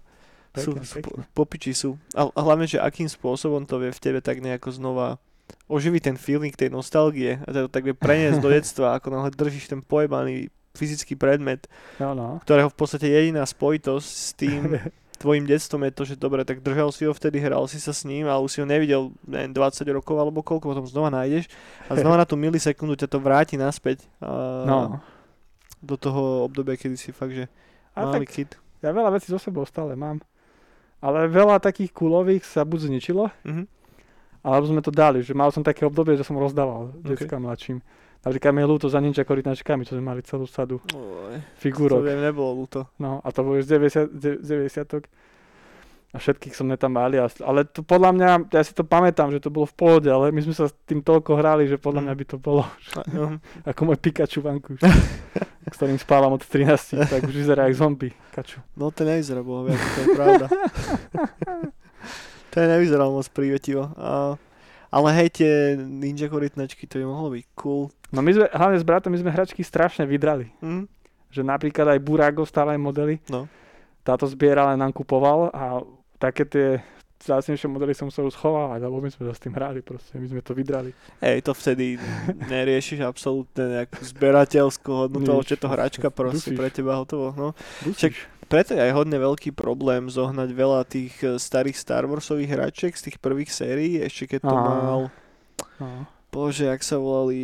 Pekne, 0.54 0.86
sú, 0.86 1.02
pekne. 1.02 1.22
popiči 1.34 1.74
sú. 1.74 1.98
A, 2.14 2.30
hlavne, 2.34 2.69
že 2.69 2.78
akým 2.81 3.10
spôsobom 3.10 3.66
to 3.66 3.81
vie 3.81 3.90
v 3.94 4.02
tebe 4.02 4.19
tak 4.22 4.42
nejako 4.42 4.74
znova 4.74 5.18
oživiť 5.69 6.14
ten 6.14 6.18
feeling 6.18 6.54
tej 6.54 6.69
nostalgie 6.69 7.42
a 7.46 7.50
to 7.50 7.69
tak 7.69 7.81
vie 7.81 7.98
preniesť 7.98 8.40
do 8.42 8.50
detstva, 8.50 8.98
ako 8.98 9.10
náhle 9.10 9.31
držíš 9.34 9.74
ten 9.74 9.81
pojebaný 9.81 10.54
fyzický 10.78 11.14
predmet, 11.14 11.66
No, 11.98 12.14
no. 12.14 12.38
ktorého 12.40 12.70
v 12.70 12.78
podstate 12.78 13.06
jediná 13.06 13.42
spojitosť 13.42 14.08
s 14.08 14.30
tým 14.32 14.78
tvojim 15.18 15.44
detstvom 15.44 15.81
je 15.81 15.92
to, 15.92 16.04
že 16.06 16.16
dobre, 16.16 16.46
tak 16.46 16.62
držal 16.62 16.90
si 16.90 17.02
ho 17.02 17.12
vtedy, 17.12 17.42
hral 17.42 17.66
si 17.66 17.78
sa 17.78 17.90
s 17.90 18.06
ním, 18.06 18.30
ale 18.30 18.38
už 18.40 18.52
si 18.52 18.60
ho 18.60 18.66
nevidel 18.66 19.10
neviem, 19.24 19.50
20 19.50 19.81
rokov 19.92 20.14
alebo 20.14 20.40
koľko, 20.40 20.69
potom 20.69 20.86
znova 20.86 21.10
nájdeš 21.10 21.50
a 21.84 21.98
znova 21.98 22.16
na 22.16 22.24
tú 22.24 22.38
milisekundu 22.40 22.94
ťa 22.96 23.10
to 23.10 23.18
vráti 23.18 23.57
naspäť 23.57 24.06
a, 24.19 24.30
no. 24.64 24.78
do 25.80 25.96
toho 25.96 26.46
obdobia, 26.46 26.78
kedy 26.78 26.94
si 26.94 27.10
fakt, 27.10 27.34
že 27.34 27.50
A 27.92 28.06
malý 28.06 28.24
tak 28.24 28.30
kid. 28.31 28.50
ja 28.80 28.94
veľa 28.94 29.10
vecí 29.12 29.28
so 29.28 29.38
sebou 29.38 29.66
stále 29.66 29.94
mám. 29.94 30.22
Ale 30.98 31.26
veľa 31.26 31.57
takých 31.60 31.90
kulových 31.92 32.42
sa 32.42 32.62
buď 32.62 32.80
zničilo, 32.88 33.30
Mhm. 33.42 33.66
alebo 34.42 34.66
sme 34.66 34.81
to 34.81 34.90
dali. 34.90 35.19
Že 35.19 35.34
mal 35.34 35.50
som 35.50 35.62
také 35.62 35.81
obdobie, 35.81 36.14
že 36.14 36.24
som 36.24 36.34
rozdával 36.34 36.90
Ok. 36.96 37.10
detskám 37.12 37.38
mladším. 37.40 37.81
Napríklad 38.28 38.52
mi 38.52 38.60
je 38.60 38.68
ľúto 38.68 38.86
za 38.86 39.00
ninja 39.00 39.24
korytnačkami, 39.24 39.81
čo 39.81 39.96
sme 39.96 40.06
mali 40.06 40.19
celú 40.19 40.44
sadu 40.44 40.78
Oj, 40.90 41.40
to 41.40 41.57
figúrok. 41.57 42.04
viem, 42.04 42.19
nebolo 42.19 42.54
ľúto. 42.54 42.86
No 42.98 43.18
a 43.19 43.26
to 43.30 43.40
boli 43.40 43.62
z 43.62 43.72
90, 43.72 44.44
z 44.44 44.44
90 44.44 45.07
a 46.07 46.18
všetkých 46.18 46.52
som 46.52 46.66
tam 46.74 46.94
mali. 46.94 47.16
a- 47.16 47.26
Ale 47.42 47.64
to 47.64 47.81
podľa 47.81 48.10
mňa, 48.12 48.28
ja 48.50 48.62
si 48.62 48.72
to 48.72 48.81
pamätám, 48.81 49.30
že 49.30 49.40
to 49.40 49.48
bolo 49.48 49.64
v 49.64 49.74
pohode, 49.74 50.07
ale 50.07 50.30
my 50.30 50.40
sme 50.42 50.52
sa 50.52 50.66
s 50.66 50.72
tým 50.84 51.00
toľko 51.00 51.36
hrali, 51.36 51.66
že 51.66 51.76
podľa 51.76 52.00
Mm. 52.00 52.04
mňa 52.04 52.14
by 52.16 52.24
to 52.26 52.36
bolo 52.38 52.62
A, 52.96 53.02
ako 53.69 53.80
môj 53.86 53.98
Pikachu 53.98 54.40
vanku, 54.40 54.76
s 55.68 55.74
ktorým 55.74 55.96
spávam 55.96 56.31
od 56.31 56.42
13, 56.42 57.06
tak 57.06 57.22
už 57.22 57.34
vyzerá 57.34 57.68
jak 57.68 57.76
zombie. 57.76 58.12
Kaču. 58.31 58.60
No 58.74 58.90
to 58.90 59.04
nevyzerá 59.04 59.40
bohovia, 59.40 59.76
to 59.76 60.00
je 60.00 60.07
pravda. 60.12 60.46
to 62.50 62.56
je 62.56 62.68
nevyzeral 62.68 63.10
moc 63.10 63.26
prívetivo. 63.30 63.90
A, 63.94 64.36
ale 64.88 65.10
hej, 65.22 65.30
tie 65.42 65.52
ninja 65.78 66.32
korytnačky, 66.32 66.88
to 66.88 67.04
by 67.04 67.06
mohlo 67.06 67.36
byť 67.36 67.46
cool. 67.60 67.92
No 68.12 68.24
my 68.24 68.32
sme, 68.32 68.46
hlavne 68.52 68.78
s 68.80 68.86
bratom, 68.88 69.12
my 69.12 69.20
sme 69.20 69.32
hračky 69.36 69.62
strašne 69.64 70.08
vydrali. 70.08 70.48
Hm? 70.64 70.88
Že 71.28 71.42
napríklad 71.44 71.92
aj 71.92 72.00
Burago 72.00 72.48
stále 72.48 72.76
aj 72.76 72.80
modely. 72.80 73.20
No. 73.28 73.52
Táto 74.08 74.24
zbieral 74.24 74.72
a 74.72 74.80
nám 74.80 74.96
kupoval 74.96 75.52
a 75.52 75.84
také 76.16 76.48
tie 76.48 76.80
zácnejšie 77.20 77.68
modely 77.68 77.98
som 77.98 78.08
musel 78.08 78.30
schovávať, 78.30 78.80
lebo 78.86 79.02
my 79.02 79.10
sme 79.10 79.24
sa 79.28 79.34
s 79.34 79.42
tým 79.42 79.54
hrali 79.58 79.82
proste, 79.82 80.16
my 80.22 80.28
sme 80.30 80.42
to 80.46 80.54
vydrali. 80.54 80.94
Hej, 81.20 81.50
to 81.50 81.52
vtedy 81.58 81.98
neriešiš 82.54 83.02
absolútne 83.02 83.82
nejakú 83.82 84.00
zberateľskú 84.06 84.90
hodnotu, 84.94 85.42
čo 85.44 85.58
je 85.58 85.62
to 85.62 85.70
hračka 85.70 86.08
dusíš. 86.08 86.16
proste 86.16 86.50
pre 86.54 86.70
teba 86.70 86.96
hotovo. 86.96 87.34
No. 87.34 87.58
Dusíš. 87.82 88.37
Preto 88.47 88.73
je 88.73 88.81
aj 88.81 88.95
hodne 88.95 89.19
veľký 89.19 89.51
problém 89.51 90.07
zohnať 90.07 90.49
veľa 90.56 90.81
tých 90.87 91.16
eh, 91.23 91.35
starých 91.35 91.77
Star 91.77 92.07
Warsových 92.07 92.51
hračiek 92.56 92.94
z 92.95 93.11
tých 93.11 93.18
prvých 93.19 93.51
sérií, 93.51 93.99
ešte 93.99 94.37
keď 94.39 94.42
to 94.47 94.56
Á. 94.56 94.63
mal 94.63 95.01
No. 95.77 96.09
bože, 96.30 96.69
jak 96.69 96.81
sa 96.85 97.01
volali, 97.01 97.37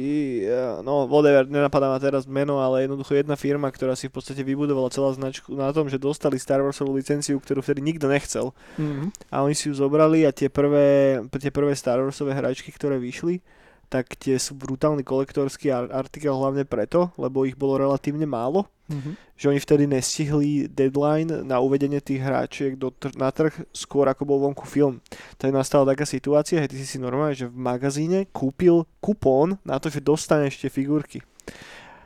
eh, 0.45 0.81
no 0.85 1.09
whatever, 1.09 1.49
nenapadá 1.49 1.89
ma 1.89 1.97
teraz 1.97 2.29
meno, 2.29 2.61
ale 2.61 2.85
jednoducho 2.85 3.17
jedna 3.17 3.33
firma, 3.33 3.69
ktorá 3.69 3.97
si 3.97 4.09
v 4.09 4.15
podstate 4.17 4.45
vybudovala 4.45 4.93
celá 4.93 5.13
značku 5.13 5.53
na 5.53 5.73
tom, 5.73 5.89
že 5.89 5.97
dostali 6.01 6.37
Star 6.37 6.61
Warsovú 6.61 6.93
licenciu, 6.93 7.41
ktorú 7.41 7.61
vtedy 7.65 7.81
nikto 7.81 8.05
nechcel. 8.05 8.53
Mm-hmm. 8.77 9.33
A 9.33 9.41
oni 9.41 9.57
si 9.57 9.69
ju 9.69 9.73
zobrali 9.73 10.25
a 10.25 10.31
tie 10.33 10.49
prvé, 10.49 11.21
tie 11.41 11.49
prvé 11.49 11.73
Star 11.73 12.01
Warsové 12.01 12.37
hračky, 12.37 12.69
ktoré 12.69 13.01
vyšli, 13.01 13.41
tak 13.89 14.17
tie 14.17 14.41
sú 14.41 14.57
brutálny 14.57 15.05
kolektorský 15.05 15.69
artikel 15.71 16.33
hlavne 16.33 16.65
preto, 16.65 17.13
lebo 17.15 17.45
ich 17.45 17.53
bolo 17.53 17.77
relatívne 17.77 18.25
málo. 18.25 18.65
Mm-hmm. 18.89 19.13
Že 19.39 19.45
oni 19.49 19.59
vtedy 19.63 19.83
nestihli 19.87 20.49
deadline 20.67 21.45
na 21.47 21.61
uvedenie 21.63 22.03
tých 22.03 22.19
hráčiek 22.19 22.75
do 22.75 22.91
tr- 22.91 23.15
na 23.15 23.31
trh 23.31 23.53
skôr 23.71 24.09
ako 24.09 24.27
bol 24.27 24.43
vonku 24.43 24.67
film. 24.67 24.99
Tak 25.39 25.55
nastala 25.55 25.87
taká 25.93 26.03
situácia, 26.03 26.59
že 26.59 26.69
ty 26.73 26.77
si 26.81 26.87
si 26.89 26.97
normálne, 26.99 27.37
že 27.37 27.47
v 27.47 27.55
magazíne 27.55 28.27
kúpil 28.33 28.83
kupón 28.99 29.61
na 29.63 29.79
to, 29.79 29.87
že 29.87 30.03
dostaneš 30.03 30.59
tie 30.59 30.69
figurky. 30.73 31.23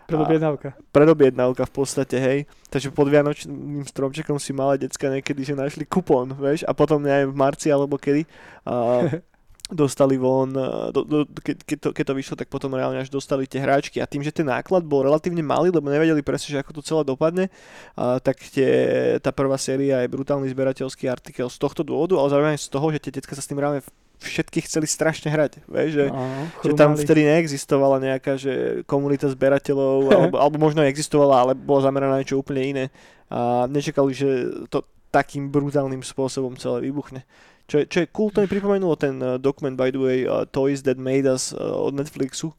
Predobjednávka. 0.08 0.80
Predobjednávka 0.96 1.68
v 1.68 1.74
podstate, 1.74 2.16
hej. 2.16 2.40
Takže 2.72 2.96
pod 2.96 3.12
Vianočným 3.12 3.84
stromčekom 3.84 4.40
si 4.40 4.56
malé 4.56 4.80
decka 4.80 5.12
niekedy, 5.12 5.44
že 5.44 5.52
našli 5.52 5.84
kupón, 5.84 6.32
vieš, 6.32 6.64
a 6.64 6.72
potom 6.72 7.04
neviem, 7.04 7.28
v 7.28 7.36
marci 7.36 7.68
alebo 7.68 8.00
kedy. 8.00 8.24
A 8.64 9.04
dostali 9.68 10.16
von, 10.16 10.52
eh, 10.56 10.92
do, 10.96 11.02
do, 11.04 11.18
ke, 11.44 11.56
keď, 11.56 11.78
to, 11.80 11.90
keď 11.92 12.06
to 12.08 12.14
vyšlo, 12.16 12.36
tak 12.40 12.48
potom 12.48 12.72
reálne 12.72 13.00
až 13.04 13.12
dostali 13.12 13.48
tie 13.48 13.60
hráčky. 13.60 14.00
A 14.00 14.08
tým, 14.08 14.24
že 14.24 14.32
ten 14.32 14.48
náklad 14.48 14.88
bol 14.88 15.04
relatívne 15.04 15.44
malý, 15.44 15.72
lebo 15.72 15.92
nevedeli 15.92 16.24
presne, 16.24 16.56
že 16.56 16.62
ako 16.64 16.80
to 16.80 16.82
celé 16.84 17.02
dopadne, 17.04 17.52
a, 18.00 18.20
tak 18.24 18.40
tie, 18.40 18.72
tá 19.20 19.36
prvá 19.36 19.60
séria 19.60 20.04
je 20.04 20.12
brutálny 20.12 20.48
zberateľský 20.52 21.12
artikel 21.12 21.52
z 21.52 21.58
tohto 21.60 21.84
dôvodu, 21.84 22.16
ale 22.16 22.32
zároveň 22.32 22.56
z 22.56 22.70
toho, 22.72 22.88
že 22.96 23.00
tie 23.04 23.12
detka 23.20 23.36
sa 23.36 23.44
s 23.44 23.50
tým 23.50 23.60
reálne 23.60 23.84
všetky 24.18 24.66
chceli 24.66 24.90
strašne 24.90 25.30
hrať, 25.30 25.62
vieš, 25.70 25.90
že, 25.94 26.06
Áno, 26.10 26.50
že 26.66 26.74
tam 26.74 26.98
vtedy 26.98 27.22
neexistovala 27.22 28.02
nejaká 28.02 28.34
že 28.34 28.82
komunita 28.90 29.30
zberateľov, 29.30 29.98
alebo, 30.18 30.36
alebo 30.42 30.58
možno 30.58 30.82
existovala, 30.82 31.46
ale 31.46 31.52
bola 31.54 31.86
zameraná 31.86 32.18
na 32.18 32.22
niečo 32.26 32.42
úplne 32.42 32.64
iné. 32.66 32.86
A 33.30 33.68
nečakali, 33.70 34.16
že 34.16 34.50
to 34.72 34.88
takým 35.12 35.52
brutálnym 35.52 36.04
spôsobom 36.04 36.56
celé 36.60 36.90
vybuchne. 36.90 37.24
Čo 37.68 37.84
je, 37.84 37.86
čo 37.92 37.98
je 38.00 38.08
cool, 38.16 38.32
to 38.32 38.40
mi 38.40 38.48
pripomenulo 38.48 38.96
ten 38.96 39.20
uh, 39.20 39.36
dokument, 39.36 39.76
by 39.76 39.92
the 39.92 40.00
way, 40.00 40.20
uh, 40.24 40.48
Toys 40.48 40.88
That 40.88 40.96
Made 40.96 41.28
Us 41.28 41.52
uh, 41.52 41.60
od 41.60 42.00
Netflixu, 42.00 42.56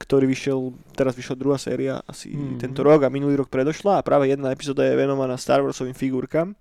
ktorý 0.00 0.24
vyšiel, 0.24 0.72
teraz 0.96 1.12
vyšla 1.12 1.36
druhá 1.36 1.60
séria 1.60 2.00
asi 2.08 2.32
mm-hmm. 2.32 2.56
tento 2.56 2.80
rok 2.80 3.04
a 3.04 3.12
minulý 3.12 3.36
rok 3.44 3.52
predošla 3.52 4.00
a 4.00 4.06
práve 4.06 4.32
jedna 4.32 4.48
epizóda 4.48 4.88
je 4.88 4.96
venovaná 4.96 5.36
Star 5.36 5.60
Warsovým 5.60 5.92
figurkám. 5.92 6.56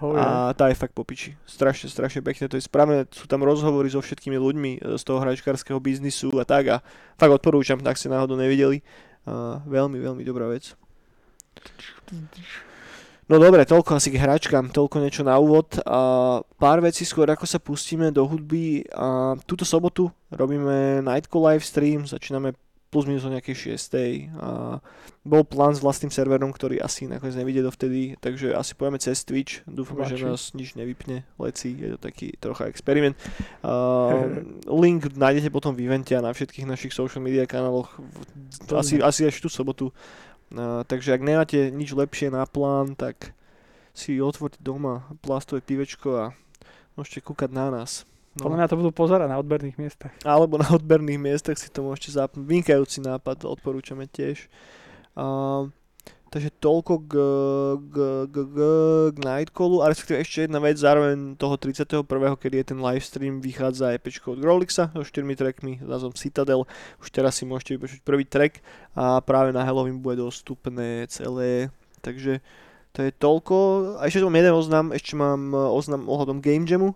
Oh, 0.00 0.16
a 0.16 0.56
tá 0.56 0.72
je 0.72 0.80
fakt 0.80 0.96
popiči. 0.96 1.36
Strašne, 1.44 1.92
strašne 1.92 2.24
pekne 2.24 2.48
to 2.48 2.56
je 2.56 2.64
správne. 2.64 3.04
Sú 3.12 3.28
tam 3.28 3.44
rozhovory 3.44 3.92
so 3.92 4.00
všetkými 4.00 4.40
ľuďmi 4.40 4.80
z 4.96 5.02
toho 5.04 5.20
hračkárskeho 5.20 5.76
biznisu 5.76 6.32
a 6.40 6.48
tak 6.48 6.72
a 6.72 6.76
fakt 7.20 7.36
odporúčam, 7.36 7.76
tak 7.84 8.00
ste 8.00 8.08
náhodou 8.08 8.40
nevideli. 8.40 8.80
Uh, 9.28 9.60
veľmi, 9.68 10.00
veľmi 10.00 10.24
dobrá 10.24 10.48
vec. 10.48 10.72
No 13.30 13.38
dobre, 13.38 13.62
toľko 13.62 13.94
asi 13.94 14.10
k 14.10 14.18
hračkám, 14.18 14.74
toľko 14.74 15.06
niečo 15.06 15.22
na 15.22 15.38
úvod. 15.38 15.78
A 15.86 16.42
pár 16.58 16.82
vecí 16.82 17.06
skôr, 17.06 17.30
ako 17.30 17.46
sa 17.46 17.62
pustíme 17.62 18.10
do 18.10 18.26
hudby. 18.26 18.82
A 18.90 19.38
túto 19.46 19.62
sobotu 19.62 20.10
robíme 20.34 20.98
Nightcall 20.98 21.54
live 21.54 21.62
stream, 21.62 22.10
začíname 22.10 22.58
plus 22.90 23.06
minus 23.06 23.22
o 23.22 23.30
nejakej 23.30 23.78
6. 23.78 24.34
A 24.34 24.82
bol 25.22 25.46
plán 25.46 25.78
s 25.78 25.84
vlastným 25.84 26.10
serverom, 26.10 26.50
ktorý 26.50 26.82
asi 26.82 27.06
nakoniec 27.06 27.38
nevidie 27.38 27.62
dovtedy, 27.62 28.18
takže 28.18 28.50
asi 28.50 28.74
pojeme 28.74 28.98
cez 28.98 29.22
Twitch. 29.22 29.62
Dúfam, 29.62 30.02
že 30.02 30.26
nás 30.26 30.50
nič 30.50 30.74
nevypne, 30.74 31.22
leci, 31.38 31.70
je 31.70 31.94
to 31.94 31.98
taký 32.02 32.34
trocha 32.34 32.66
experiment. 32.66 33.14
Uh, 33.62 34.42
link 34.82 35.06
nájdete 35.14 35.54
potom 35.54 35.78
v 35.78 35.86
evente 35.86 36.18
a 36.18 36.24
na 36.24 36.34
všetkých 36.34 36.66
našich 36.66 36.90
social 36.90 37.22
media 37.22 37.46
kanáloch 37.46 37.94
asi, 38.74 38.98
asi 38.98 39.22
až 39.22 39.38
tú 39.38 39.46
sobotu 39.46 39.94
No, 40.50 40.82
takže 40.82 41.14
ak 41.14 41.22
nemáte 41.22 41.70
nič 41.70 41.94
lepšie 41.94 42.34
na 42.34 42.42
plán, 42.42 42.98
tak 42.98 43.34
si 43.94 44.18
otvorte 44.18 44.58
doma 44.58 45.06
plastové 45.22 45.62
pivečko 45.62 46.08
a 46.18 46.24
môžete 46.98 47.22
kúkať 47.22 47.50
na 47.54 47.70
nás. 47.70 48.02
No. 48.38 48.46
Podľa 48.46 48.56
mňa 48.62 48.70
to 48.70 48.78
budú 48.78 48.90
pozerať 48.94 49.26
na 49.26 49.38
odberných 49.42 49.78
miestach. 49.78 50.14
Alebo 50.22 50.58
na 50.58 50.66
odberných 50.70 51.18
miestach 51.18 51.58
si 51.58 51.66
to 51.70 51.82
môžete 51.82 52.14
zapnúť. 52.14 52.46
Vynikajúci 52.46 53.02
nápad, 53.02 53.46
odporúčame 53.46 54.06
tiež. 54.06 54.46
Uh, 55.18 55.70
Takže 56.30 56.62
toľko 56.62 57.10
k, 57.10 57.12
k, 57.90 57.96
k, 58.30 58.36
k, 58.38 58.58
k 59.10 59.16
Nightcallu, 59.18 59.82
a 59.82 59.90
respektíve 59.90 60.22
ešte 60.22 60.46
jedna 60.46 60.62
vec, 60.62 60.78
zároveň 60.78 61.34
toho 61.34 61.58
31. 61.58 62.06
kedy 62.38 62.62
je 62.62 62.66
ten 62.70 62.78
livestream, 62.78 63.42
vychádza 63.42 63.98
EPčko 63.98 64.38
od 64.38 64.38
Grolixa 64.38 64.94
so 64.94 65.02
4 65.02 65.26
trackmi 65.34 65.82
s 65.82 65.88
názvom 65.90 66.14
Citadel. 66.14 66.70
Už 67.02 67.10
teraz 67.10 67.34
si 67.34 67.50
môžete 67.50 67.74
vypočuť 67.74 68.06
prvý 68.06 68.22
track 68.30 68.62
a 68.94 69.18
práve 69.18 69.50
na 69.50 69.66
Halloween 69.66 69.98
bude 69.98 70.22
dostupné 70.22 71.10
celé. 71.10 71.74
Takže 71.98 72.38
to 72.94 73.02
je 73.02 73.10
toľko. 73.10 73.56
A 73.98 74.06
ešte 74.06 74.22
mám 74.22 74.38
jeden 74.38 74.54
oznam, 74.54 74.86
ešte 74.94 75.18
mám 75.18 75.50
oznam 75.50 76.06
ohľadom 76.06 76.38
Game 76.38 76.62
Jamu, 76.62 76.94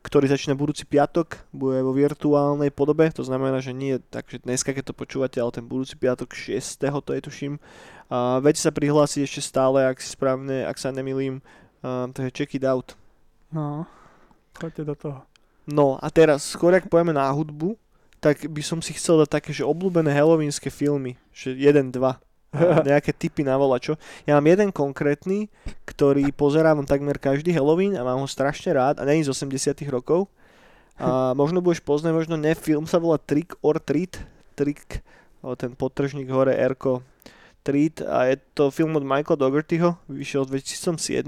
ktorý 0.00 0.32
začína 0.32 0.56
budúci 0.56 0.88
piatok, 0.88 1.44
bude 1.52 1.84
vo 1.84 1.92
virtuálnej 1.92 2.72
podobe, 2.72 3.12
to 3.12 3.20
znamená, 3.20 3.60
že 3.60 3.76
nie 3.76 4.00
tak, 4.00 4.32
že 4.32 4.40
dneska, 4.40 4.72
keď 4.72 4.92
to 4.92 4.94
počúvate, 4.96 5.36
ale 5.36 5.52
ten 5.52 5.66
budúci 5.66 6.00
piatok 6.00 6.32
6. 6.32 6.80
to 7.04 7.10
je 7.12 7.20
tuším. 7.20 7.54
A 8.08 8.40
viete 8.40 8.58
sa 8.58 8.72
prihlásiť 8.72 9.28
ešte 9.28 9.42
stále, 9.44 9.84
ak 9.84 10.00
si 10.00 10.16
správne, 10.16 10.64
ak 10.64 10.80
sa 10.80 10.88
nemilím, 10.90 11.44
uh, 11.84 12.08
takže 12.10 12.32
check 12.32 12.56
it 12.56 12.64
out. 12.64 12.96
No, 13.52 13.84
choďte 14.56 14.82
do 14.88 14.94
toho. 14.96 15.20
No 15.68 16.00
a 16.00 16.08
teraz, 16.08 16.48
skôr 16.48 16.72
ak 16.72 16.88
pojeme 16.88 17.12
na 17.12 17.28
hudbu, 17.28 17.76
tak 18.24 18.48
by 18.48 18.62
som 18.64 18.80
si 18.80 18.96
chcel 18.96 19.20
dať 19.24 19.28
také, 19.40 19.50
že 19.52 19.68
obľúbené 19.68 20.12
halloweenské 20.12 20.72
filmy, 20.72 21.20
že 21.32 21.52
jeden, 21.52 21.92
dva 21.92 22.20
nejaké 22.88 23.14
typy 23.14 23.46
na 23.46 23.54
volačo. 23.54 23.94
Ja 24.26 24.34
mám 24.34 24.46
jeden 24.50 24.74
konkrétny, 24.74 25.46
ktorý 25.86 26.34
pozerám 26.34 26.82
takmer 26.86 27.18
každý 27.22 27.54
Halloween 27.54 27.94
a 27.94 28.02
mám 28.02 28.18
ho 28.22 28.28
strašne 28.28 28.74
rád 28.74 28.98
a 28.98 29.06
není 29.06 29.22
z 29.22 29.30
80 29.30 29.78
rokov. 29.90 30.26
A 31.00 31.32
možno 31.32 31.64
budeš 31.64 31.80
poznať, 31.80 32.12
možno 32.12 32.36
ne, 32.36 32.52
film 32.52 32.84
sa 32.84 33.00
volá 33.00 33.16
Trick 33.16 33.56
or 33.64 33.80
Treat. 33.80 34.20
Trick, 34.58 35.00
ten 35.56 35.72
potržník 35.72 36.28
hore, 36.28 36.52
Erko 36.52 37.00
Treat 37.64 38.04
a 38.04 38.28
je 38.28 38.36
to 38.52 38.68
film 38.68 38.96
od 38.96 39.04
Michaela 39.04 39.40
Doughertyho, 39.40 39.96
vyšiel 40.08 40.44
v 40.44 40.60
2007 40.60 41.24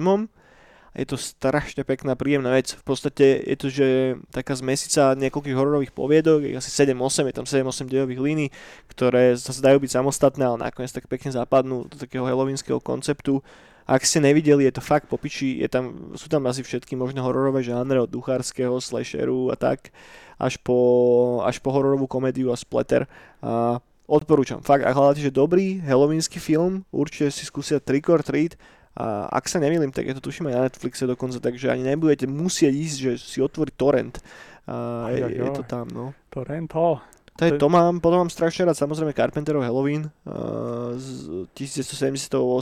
je 0.92 1.06
to 1.08 1.16
strašne 1.16 1.88
pekná, 1.88 2.12
príjemná 2.12 2.52
vec. 2.52 2.76
V 2.76 2.84
podstate 2.84 3.40
je 3.48 3.56
to, 3.56 3.68
že 3.72 3.86
taká 4.28 4.52
zmesica 4.52 5.16
niekoľkých 5.16 5.56
hororových 5.56 5.92
poviedok, 5.96 6.44
je 6.44 6.52
asi 6.52 6.68
7-8, 6.68 7.32
je 7.32 7.36
tam 7.36 7.46
7-8 7.48 7.88
dejových 7.88 8.20
línií, 8.20 8.48
ktoré 8.92 9.32
sa 9.40 9.56
dajú 9.56 9.80
byť 9.80 9.90
samostatné, 9.96 10.44
ale 10.44 10.60
nakoniec 10.60 10.92
tak 10.92 11.08
pekne 11.08 11.32
zapadnú 11.32 11.88
do 11.88 11.96
takého 11.96 12.28
halloweenskeho 12.28 12.76
konceptu. 12.76 13.40
Ak 13.88 14.04
ste 14.04 14.22
nevideli, 14.22 14.68
je 14.68 14.78
to 14.78 14.84
fakt 14.84 15.08
popiči, 15.08 15.58
je 15.58 15.66
tam, 15.66 16.14
sú 16.14 16.28
tam 16.28 16.44
asi 16.46 16.62
všetky 16.62 16.94
možné 16.94 17.24
hororové 17.24 17.64
žánre 17.64 17.98
od 17.98 18.12
duchárskeho, 18.12 18.78
slasheru 18.78 19.50
a 19.50 19.56
tak, 19.56 19.90
až 20.38 20.60
po, 20.60 21.40
až 21.42 21.58
po 21.58 21.72
hororovú 21.72 22.04
komédiu 22.06 22.52
a 22.52 22.56
splatter. 22.60 23.08
A 23.42 23.82
odporúčam, 24.06 24.60
fakt, 24.60 24.84
ak 24.84 24.94
hľadáte, 24.94 25.24
že 25.24 25.34
dobrý 25.34 25.82
halloweensky 25.82 26.36
film, 26.38 26.86
určite 26.94 27.32
si 27.32 27.42
skúsia 27.42 27.80
Trick 27.80 28.06
or 28.06 28.22
Treat, 28.22 28.54
a 28.92 29.24
ak 29.32 29.48
sa 29.48 29.56
nemýlim, 29.56 29.88
tak 29.88 30.04
je 30.04 30.14
to 30.20 30.28
tuším 30.28 30.52
aj 30.52 30.54
na 30.54 30.64
Netflixe 30.68 31.08
dokonca, 31.08 31.40
takže 31.40 31.72
ani 31.72 31.80
nebudete 31.80 32.28
musieť 32.28 32.72
ísť, 32.76 32.96
že 33.00 33.12
si 33.16 33.38
otvoriť 33.40 33.74
torrent. 33.76 34.20
A 34.68 35.08
je, 35.10 35.42
je 35.42 35.50
to 35.56 35.64
tam, 35.64 35.88
no. 35.88 36.12
Torrent, 36.28 36.68
ho. 36.76 37.00
To, 37.40 37.42
je, 37.48 37.56
to 37.56 37.66
mám, 37.72 38.04
potom 38.04 38.28
mám 38.28 38.30
strašne 38.30 38.68
rád 38.68 38.76
samozrejme 38.76 39.16
Carpenterov 39.16 39.64
Halloween 39.64 40.12
uh, 40.28 40.92
z 41.00 41.48
1978, 41.56 42.52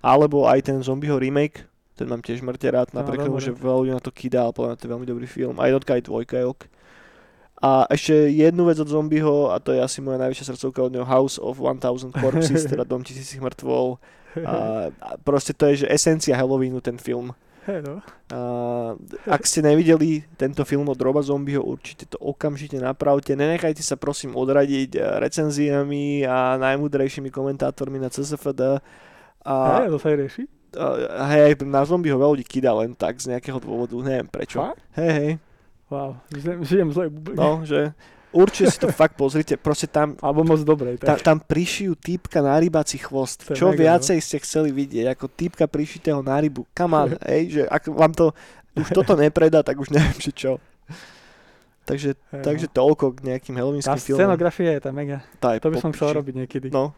alebo 0.00 0.48
aj 0.48 0.58
ten 0.64 0.80
Zombieho 0.80 1.20
remake, 1.20 1.68
ten 1.92 2.08
mám 2.08 2.24
tiež 2.24 2.40
mŕte 2.40 2.64
rád, 2.72 2.96
napriek 2.96 3.28
tomu, 3.28 3.38
že 3.38 3.52
veľa 3.52 3.76
ľudí 3.84 3.92
na 3.92 4.00
to 4.00 4.10
kydá, 4.10 4.48
ale 4.48 4.56
podľa 4.56 4.80
to 4.80 4.88
je 4.88 4.92
veľmi 4.96 5.06
dobrý 5.06 5.26
film. 5.28 5.60
Aj 5.60 5.68
jednotka, 5.68 6.00
aj 6.00 6.08
dvojka 6.08 6.34
je 6.40 6.46
ok. 6.48 6.62
A 7.64 7.88
ešte 7.92 8.34
jednu 8.34 8.66
vec 8.66 8.76
od 8.80 8.88
Zombieho, 8.90 9.52
a 9.52 9.60
to 9.62 9.76
je 9.76 9.80
asi 9.80 10.00
moja 10.00 10.18
najvyššia 10.20 10.52
srdcovka 10.52 10.80
od 10.84 10.92
neho, 10.92 11.06
House 11.06 11.36
of 11.38 11.60
1000 11.60 12.12
Corpses, 12.16 12.66
teda 12.72 12.88
Dom 12.88 13.04
tisícich 13.04 13.38
mŕtvol. 13.38 14.00
A, 14.42 14.90
a 14.90 15.08
proste 15.22 15.54
to 15.54 15.70
je, 15.70 15.86
že 15.86 15.92
esencia 15.92 16.34
Halloweenu 16.34 16.82
ten 16.82 16.98
film. 16.98 17.30
Hey 17.64 17.80
no. 17.80 18.02
A, 18.28 18.38
ak 19.30 19.46
ste 19.46 19.62
nevideli 19.62 20.26
tento 20.34 20.66
film 20.66 20.90
od 20.90 20.98
Roba 20.98 21.22
Zombieho, 21.22 21.62
určite 21.62 22.10
to 22.10 22.18
okamžite 22.18 22.76
napravte. 22.82 23.38
Nenechajte 23.38 23.80
sa 23.80 23.94
prosím 23.94 24.34
odradiť 24.34 24.90
eh, 24.98 25.00
recenziami 25.22 26.26
a 26.26 26.58
najmudrejšími 26.58 27.30
komentátormi 27.30 28.02
na 28.02 28.10
CSFD. 28.10 28.82
A, 29.44 29.54
hey, 29.80 29.88
to 29.88 30.02
sa 30.02 30.10
aj 30.12 30.18
rieši? 30.18 30.44
Hej, 31.30 31.62
na 31.62 31.86
Zombieho 31.86 32.18
veľa 32.18 32.34
ľudí 32.34 32.44
kýda 32.44 32.74
len 32.74 32.98
tak 32.98 33.22
z 33.22 33.30
nejakého 33.30 33.62
dôvodu, 33.62 33.94
neviem 34.02 34.26
prečo. 34.26 34.58
Hej, 34.98 35.12
hej. 35.14 35.30
Wow, 35.86 36.18
žijem 36.64 36.90
zle 36.90 37.06
No, 37.38 37.62
že 37.62 37.94
Určite 38.34 38.66
si 38.74 38.78
to 38.82 38.90
fakt 38.90 39.14
pozrite, 39.14 39.54
proste 39.54 39.86
tam... 39.86 40.18
Alebo 40.18 40.42
moc 40.42 40.58
dobre. 40.66 40.98
Ta, 40.98 41.14
tam 41.14 41.38
prišijú 41.38 41.94
týpka 41.94 42.42
na 42.42 42.58
rybací 42.58 42.98
chvost. 42.98 43.46
Čo 43.54 43.70
mega, 43.70 43.94
viacej 43.94 44.18
no? 44.18 44.24
ste 44.26 44.36
chceli 44.42 44.74
vidieť, 44.74 45.14
ako 45.14 45.30
týpka 45.30 45.70
prišitého 45.70 46.18
na 46.18 46.42
rybu. 46.42 46.66
Come 46.74 46.94
on, 46.98 47.10
hej, 47.30 47.42
že 47.48 47.62
ak 47.70 47.86
vám 47.94 48.10
to 48.10 48.34
už 48.74 48.90
toto 48.90 49.14
nepredá, 49.14 49.62
tak 49.62 49.78
už 49.78 49.94
neviem, 49.94 50.18
že 50.18 50.34
čo. 50.34 50.58
Takže, 51.84 52.16
Hej, 52.16 52.42
takže 52.42 52.66
no. 52.72 52.74
toľko 52.80 53.04
k 53.12 53.18
nejakým 53.28 53.54
Tá 53.54 53.60
halloweenským 53.60 54.00
filmom. 54.00 54.20
scenografia 54.24 54.70
je 54.72 54.80
tá 54.80 54.90
mega. 54.90 55.20
Tá 55.36 55.52
je 55.52 55.60
To 55.60 55.68
by 55.68 55.78
som 55.84 55.92
chcel 55.92 56.16
robiť 56.16 56.34
niekedy. 56.34 56.66
No. 56.72 56.96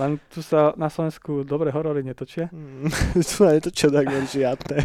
Len 0.00 0.16
tu 0.32 0.40
sa 0.40 0.72
na 0.80 0.88
Slovensku 0.88 1.44
dobre 1.44 1.68
horory 1.68 2.00
netočia. 2.00 2.48
Mm, 2.48 2.88
tu 3.28 3.44
je 3.44 3.60
to 3.68 3.70
čo 3.70 3.92
tak 3.92 4.08
žiadne. 4.08 4.80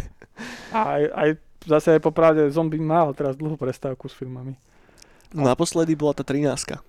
A 0.76 0.78
aj, 1.00 1.02
aj 1.08 1.28
zase 1.64 1.96
aj 1.96 2.00
popravde 2.04 2.44
zombie 2.52 2.80
mal 2.80 3.16
teraz 3.16 3.34
dlhú 3.40 3.56
prestávku 3.56 4.12
s 4.12 4.14
filmami. 4.14 4.56
No, 5.34 5.46
naposledy 5.46 5.94
bola 5.94 6.14
tá 6.14 6.26
13. 6.26 6.80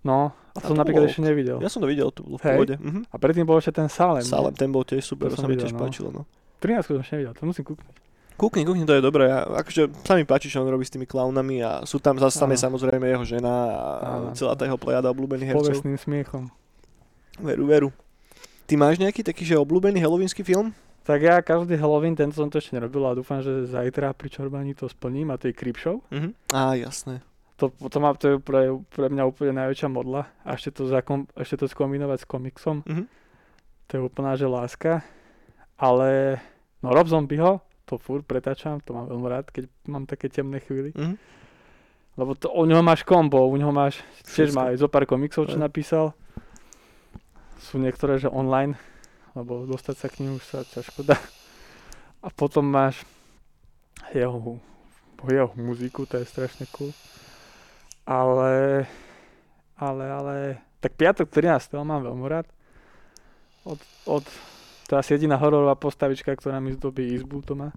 No, 0.00 0.32
a 0.56 0.58
to 0.58 0.72
som 0.72 0.76
to 0.76 0.80
napríklad 0.80 1.04
bolo 1.04 1.12
ešte 1.12 1.20
nevidel. 1.20 1.58
Ja 1.60 1.68
som 1.68 1.84
to 1.84 1.88
videl, 1.88 2.08
tu 2.08 2.24
bolo 2.24 2.40
v 2.40 2.44
Hej. 2.48 2.56
pohode. 2.56 2.74
Mhm. 2.80 3.00
A 3.12 3.16
predtým 3.20 3.44
bol 3.44 3.60
ešte 3.60 3.76
ten 3.76 3.88
Salem. 3.92 4.24
Salem, 4.24 4.54
ten 4.56 4.72
bol 4.72 4.80
tiež 4.80 5.04
super, 5.04 5.28
To 5.28 5.36
sa 5.36 5.44
mi 5.44 5.60
tiež 5.60 5.76
no. 5.76 5.80
páčilo. 5.80 6.08
No. 6.08 6.22
13 6.64 6.88
som 6.88 7.00
ešte 7.04 7.20
nevidel, 7.20 7.32
to 7.36 7.44
musím 7.44 7.64
kúknuť. 7.68 7.96
Kúkni, 8.40 8.64
kúkni, 8.64 8.88
to 8.88 8.96
je 8.96 9.04
dobré. 9.04 9.28
Ja, 9.28 9.44
akože 9.44 9.92
sa 10.00 10.16
mi 10.16 10.24
páči, 10.24 10.48
čo 10.48 10.64
on 10.64 10.72
robí 10.72 10.80
s 10.80 10.88
tými 10.88 11.04
klaunami 11.04 11.60
a 11.60 11.84
sú 11.84 12.00
tam, 12.00 12.16
zase 12.16 12.40
tam 12.40 12.48
je 12.48 12.56
samozrejme 12.56 13.04
jeho 13.04 13.24
žena 13.28 13.52
a 13.68 13.84
Áno. 14.16 14.32
celá 14.32 14.56
tá 14.56 14.64
jeho 14.64 14.80
plejada 14.80 15.12
obľúbených 15.12 15.52
hercov. 15.52 15.68
Povestným 15.68 16.00
smiechom. 16.00 16.48
Veru, 17.36 17.68
veru. 17.68 17.88
Ty 18.64 18.80
máš 18.80 18.96
nejaký 18.96 19.20
taký, 19.20 19.44
že 19.44 19.60
obľúbený 19.60 20.00
halloweensky 20.00 20.40
film? 20.40 20.72
Tak 21.04 21.20
ja 21.20 21.36
každý 21.44 21.76
Halloween, 21.76 22.16
tento 22.16 22.36
som 22.36 22.48
to 22.48 22.60
ešte 22.60 22.76
nerobil 22.76 23.04
a 23.08 23.16
dúfam, 23.16 23.40
že 23.44 23.68
zajtra 23.68 24.16
pri 24.16 24.28
čorbaní 24.32 24.72
to 24.72 24.88
splním 24.88 25.32
a 25.32 25.36
to 25.36 25.48
je 25.48 25.54
Creepshow. 25.56 26.00
Mhm. 26.08 26.32
Á, 26.52 26.80
jasné. 26.80 27.20
To, 27.60 27.68
to, 27.68 27.98
má, 28.00 28.16
to 28.16 28.26
je 28.32 28.36
pre, 28.40 28.72
pre 28.88 29.12
mňa 29.12 29.28
úplne 29.28 29.52
najväčšia 29.52 29.92
modla. 29.92 30.32
A 30.48 30.56
ešte 30.56 30.80
to, 30.80 30.88
zakom, 30.88 31.28
ešte 31.36 31.60
to 31.60 31.66
skombinovať 31.68 32.24
s 32.24 32.26
komiksom. 32.26 32.80
Mhm. 32.88 33.04
To 33.88 33.92
je 33.98 34.00
úplná, 34.00 34.38
že 34.38 34.48
láska. 34.48 35.04
Ale 35.76 36.40
no 36.80 36.96
Rob 36.96 37.04
Zombieho, 37.04 37.60
to 37.84 37.98
furt 37.98 38.24
pretáčam, 38.24 38.78
to 38.80 38.94
mám 38.94 39.10
veľmi 39.10 39.28
rád, 39.28 39.50
keď 39.50 39.66
mám 39.90 40.08
také 40.08 40.32
temné 40.32 40.64
chvíli. 40.64 40.96
Mhm. 40.96 41.16
Lebo 42.16 42.36
to, 42.36 42.52
u 42.52 42.64
neho 42.68 42.84
máš 42.84 43.04
kombo, 43.04 43.48
u 43.48 43.56
neho 43.56 43.72
máš, 43.72 44.02
tiež 44.28 44.52
má 44.52 44.68
aj 44.72 44.82
zo 44.82 44.88
pár 44.92 45.08
komiksov, 45.08 45.48
čo 45.48 45.56
napísal. 45.56 46.12
Sú 47.60 47.80
niektoré, 47.80 48.20
že 48.20 48.28
online, 48.28 48.76
lebo 49.32 49.64
dostať 49.64 49.94
sa 49.96 50.06
k 50.08 50.24
nim 50.24 50.36
už 50.36 50.44
sa 50.44 50.60
ťažko 50.64 51.06
dá. 51.06 51.16
A 52.20 52.28
potom 52.28 52.66
máš 52.66 53.08
jeho, 54.12 54.60
jeho 55.24 55.50
muziku, 55.56 56.04
to 56.04 56.20
je 56.20 56.28
strašne 56.28 56.68
cool. 56.76 56.92
Ale, 58.10 58.90
ale, 59.78 60.04
ale, 60.10 60.34
tak 60.82 60.98
piatok 60.98 61.30
13. 61.30 61.78
mám 61.86 62.02
veľmi 62.02 62.26
rád. 62.26 62.50
Od, 63.62 63.78
od, 64.10 64.26
to 64.90 64.90
je 64.90 64.98
asi 64.98 65.10
jediná 65.14 65.38
hororová 65.38 65.78
postavička, 65.78 66.34
ktorá 66.34 66.58
mi 66.58 66.74
zdobí 66.74 67.06
izbu, 67.14 67.46
to 67.46 67.54
má. 67.54 67.70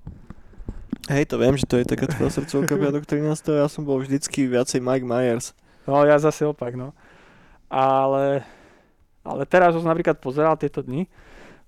Hej, 1.05 1.29
to 1.29 1.37
viem, 1.37 1.53
že 1.53 1.69
to 1.69 1.77
je 1.77 1.85
taká 1.85 2.09
tvoja 2.09 2.33
srdcovka 2.33 2.73
piatok 2.81 3.05
13. 3.05 3.61
Ja 3.61 3.69
som 3.69 3.85
bol 3.85 4.01
vždycky 4.01 4.49
viacej 4.49 4.81
Mike 4.81 5.05
Myers. 5.05 5.53
No 5.85 6.01
ja 6.01 6.17
zase 6.17 6.49
opak, 6.49 6.73
no. 6.73 6.97
Ale, 7.69 8.41
ale 9.21 9.43
teraz 9.45 9.77
som 9.77 9.85
napríklad 9.85 10.17
pozeral 10.17 10.57
tieto 10.57 10.81
dni 10.81 11.05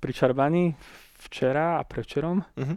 pri 0.01 0.09
čarbaní 0.09 0.73
včera 1.21 1.77
a 1.77 1.85
prevčerom. 1.85 2.41
Mhm. 2.57 2.75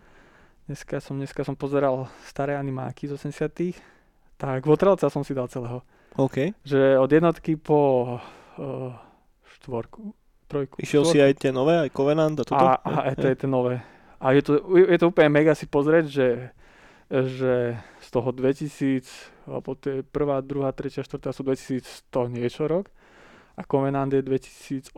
Dneska 0.69 1.01
som, 1.01 1.17
dneska 1.17 1.49
som 1.49 1.57
pozeral 1.57 2.13
staré 2.29 2.53
animáky 2.53 3.09
z 3.09 3.17
80 3.17 3.98
Tak 4.39 4.63
Votrelca 4.63 5.11
som 5.11 5.27
si 5.27 5.35
dal 5.35 5.51
celého. 5.51 5.83
OK. 6.15 6.55
Že 6.63 6.95
od 7.03 7.11
jednotky 7.11 7.59
po 7.59 7.79
uh, 8.59 8.95
štvorku, 9.59 10.15
trojku. 10.47 10.79
Išiel 10.79 11.03
si 11.03 11.19
štvorku. 11.19 11.27
aj 11.27 11.33
tie 11.43 11.51
nové, 11.51 11.75
aj 11.75 11.91
Covenant 11.91 12.39
a 12.39 12.45
toto? 12.47 12.65
A, 12.65 12.79
a 12.79 12.95
aj 13.11 13.15
to 13.19 13.27
je 13.27 13.37
tie 13.37 13.51
nové. 13.51 13.83
A 14.23 14.35
je 14.35 14.43
to, 14.47 14.53
je 14.79 14.99
to 14.99 15.11
úplne 15.11 15.31
mega 15.31 15.55
si 15.59 15.67
pozrieť, 15.67 16.07
že, 16.11 16.29
že 17.11 17.79
z 17.79 18.09
toho 18.11 18.31
2000, 18.31 19.07
alebo 19.47 19.75
to 19.79 19.87
je 19.91 19.99
prvá, 20.07 20.43
druhá, 20.43 20.71
tretia, 20.71 21.03
štvrtá 21.03 21.35
sú 21.35 21.43
2100 21.43 22.31
niečo 22.31 22.67
rok. 22.67 22.91
A 23.59 23.67
Covenant 23.67 24.11
je 24.15 24.23
2080. 24.23 24.95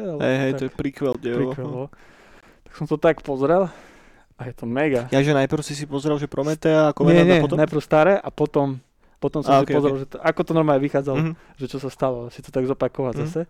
Alebo 0.00 0.24
Hej, 0.24 0.36
hej, 0.40 0.52
to 0.56 0.62
je 0.68 0.72
prequel 0.72 1.14
dievo. 1.20 1.52
prequel, 1.52 1.68
no. 1.68 1.84
Tak 2.64 2.72
som 2.80 2.88
to 2.88 2.96
tak 2.96 3.20
pozrel 3.20 3.68
a 4.40 4.48
je 4.48 4.54
to 4.54 4.64
mega. 4.64 5.04
Ja, 5.06 5.20
že 5.20 5.30
najprv 5.30 5.60
si 5.60 5.76
si 5.76 5.84
pozrel, 5.84 6.16
že 6.16 6.24
Prometea 6.24 6.88
a 6.88 6.90
nie, 6.90 6.96
Covenant 6.96 7.28
nie, 7.28 7.38
a 7.38 7.44
potom? 7.44 7.56
najprv 7.58 7.80
staré 7.80 8.16
a 8.16 8.28
potom, 8.28 8.80
potom 9.18 9.44
som 9.44 9.52
A, 9.52 9.60
si 9.60 9.68
okej, 9.68 9.76
pozrel, 9.76 9.96
že 9.98 10.06
to, 10.06 10.16
ako 10.18 10.40
to 10.42 10.52
normálne 10.52 10.80
vychádzalo, 10.80 11.16
Mhm. 11.20 11.32
že 11.54 11.66
čo 11.66 11.76
sa 11.76 11.88
stalo, 11.88 12.32
si 12.32 12.40
to 12.40 12.48
tak 12.48 12.64
zopakovať 12.64 13.14
Mhm. 13.14 13.22
zase. 13.22 13.42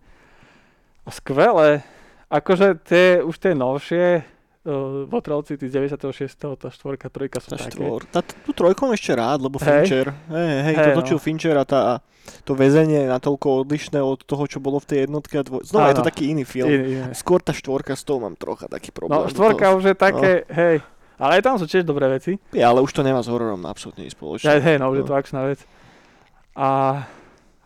A 1.01 1.09
skvelé, 1.09 1.81
akože 2.27 2.75
tie, 2.81 3.05
už 3.19 3.35
tie 3.37 3.55
novšie, 3.55 4.27
uh, 4.63 4.71
Votrelci, 5.05 5.55
tí 5.55 5.65
z 5.65 5.73
96. 5.75 6.31
tá 6.55 6.67
štvorka, 6.67 7.07
trojka 7.07 7.37
sú 7.37 7.49
Tá 7.49 7.57
také. 7.57 7.73
štvor. 7.73 8.05
Tá, 8.07 8.19
tú 8.21 8.51
trojku 8.51 8.83
mám 8.83 8.93
ešte 8.93 9.11
rád, 9.11 9.41
lebo 9.41 9.57
Hej. 9.57 9.65
Fincher. 9.85 10.07
Hej, 10.27 10.47
hej, 10.61 10.73
Hej, 10.73 10.85
to 10.85 10.89
točil 10.97 11.17
no. 11.17 11.23
Fincher 11.23 11.55
a 11.55 11.63
tá, 11.63 11.81
to 12.43 12.53
väzenie 12.53 13.03
je 13.03 13.09
natoľko 13.09 13.47
odlišné 13.61 13.97
od 13.97 14.21
toho, 14.21 14.43
čo 14.45 14.57
bolo 14.57 14.77
v 14.77 14.87
tej 14.87 14.97
jednotke 15.03 15.35
a 15.35 15.43
dvoj... 15.43 15.61
Znova 15.63 15.87
je 15.87 15.95
to 15.95 16.03
Áno. 16.03 16.09
taký 16.09 16.23
iný 16.27 16.43
film. 16.43 16.69
Iné. 16.69 17.09
Skôr 17.11 17.39
tá 17.39 17.51
štvorka 17.51 17.91
s 17.91 18.01
tou 18.01 18.17
mám 18.17 18.33
trocha 18.33 18.65
taký 18.65 18.89
problém. 18.89 19.17
No 19.17 19.27
štvorka 19.27 19.73
už 19.73 19.83
je 19.83 19.95
také, 19.95 20.31
hej, 20.47 20.85
ale 21.15 21.31
aj 21.37 21.43
tam 21.43 21.55
sú 21.55 21.65
tiež 21.65 21.81
dobré 21.81 22.05
veci. 22.07 22.37
je, 22.47 22.61
ale 22.61 22.79
už 22.79 22.89
to 22.89 23.01
nemá 23.01 23.19
s 23.19 23.27
hororom 23.27 23.61
absolútne 23.63 24.01
nič 24.01 24.13
spoločné. 24.13 24.57
hej, 24.57 24.77
no 24.77 24.89
už 24.89 24.97
je 24.97 25.05
No. 25.05 25.09
to 25.09 25.15
akčná 25.15 25.41
vec. 25.43 25.59
A, 26.51 26.69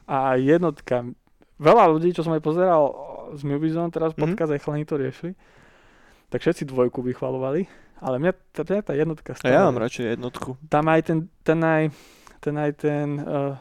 a 0.06 0.18
jednotka, 0.36 1.02
veľa 1.58 1.86
ľudí, 1.88 2.12
čo 2.12 2.22
som 2.22 2.32
aj 2.32 2.40
pozeral 2.40 2.84
z 3.34 3.42
Movizone, 3.44 3.90
teraz 3.90 4.14
Mhm. 4.14 4.22
podcast 4.24 4.50
aj 4.50 4.62
chalani 4.62 4.84
to 4.84 4.96
riešili, 4.96 5.34
tak 6.36 6.42
všetci 6.42 6.64
dvojku 6.66 7.00
vychvalovali, 7.02 7.64
ale 7.98 8.16
mňa, 8.18 8.32
tá, 8.52 8.62
mňa 8.62 8.82
tá 8.82 8.94
jednotka 8.94 9.32
A 9.32 9.36
ja 9.38 9.40
stále- 9.40 9.66
mám 9.66 9.80
radšej 9.80 10.06
jednotku. 10.12 10.60
tam 10.66 10.86
aj 10.86 11.02
ten, 11.02 11.18
ten 11.42 11.60
aj, 11.60 11.84
ten 12.40 12.56
aj 12.56 12.72
ten, 12.76 13.08
uh, 13.18 13.56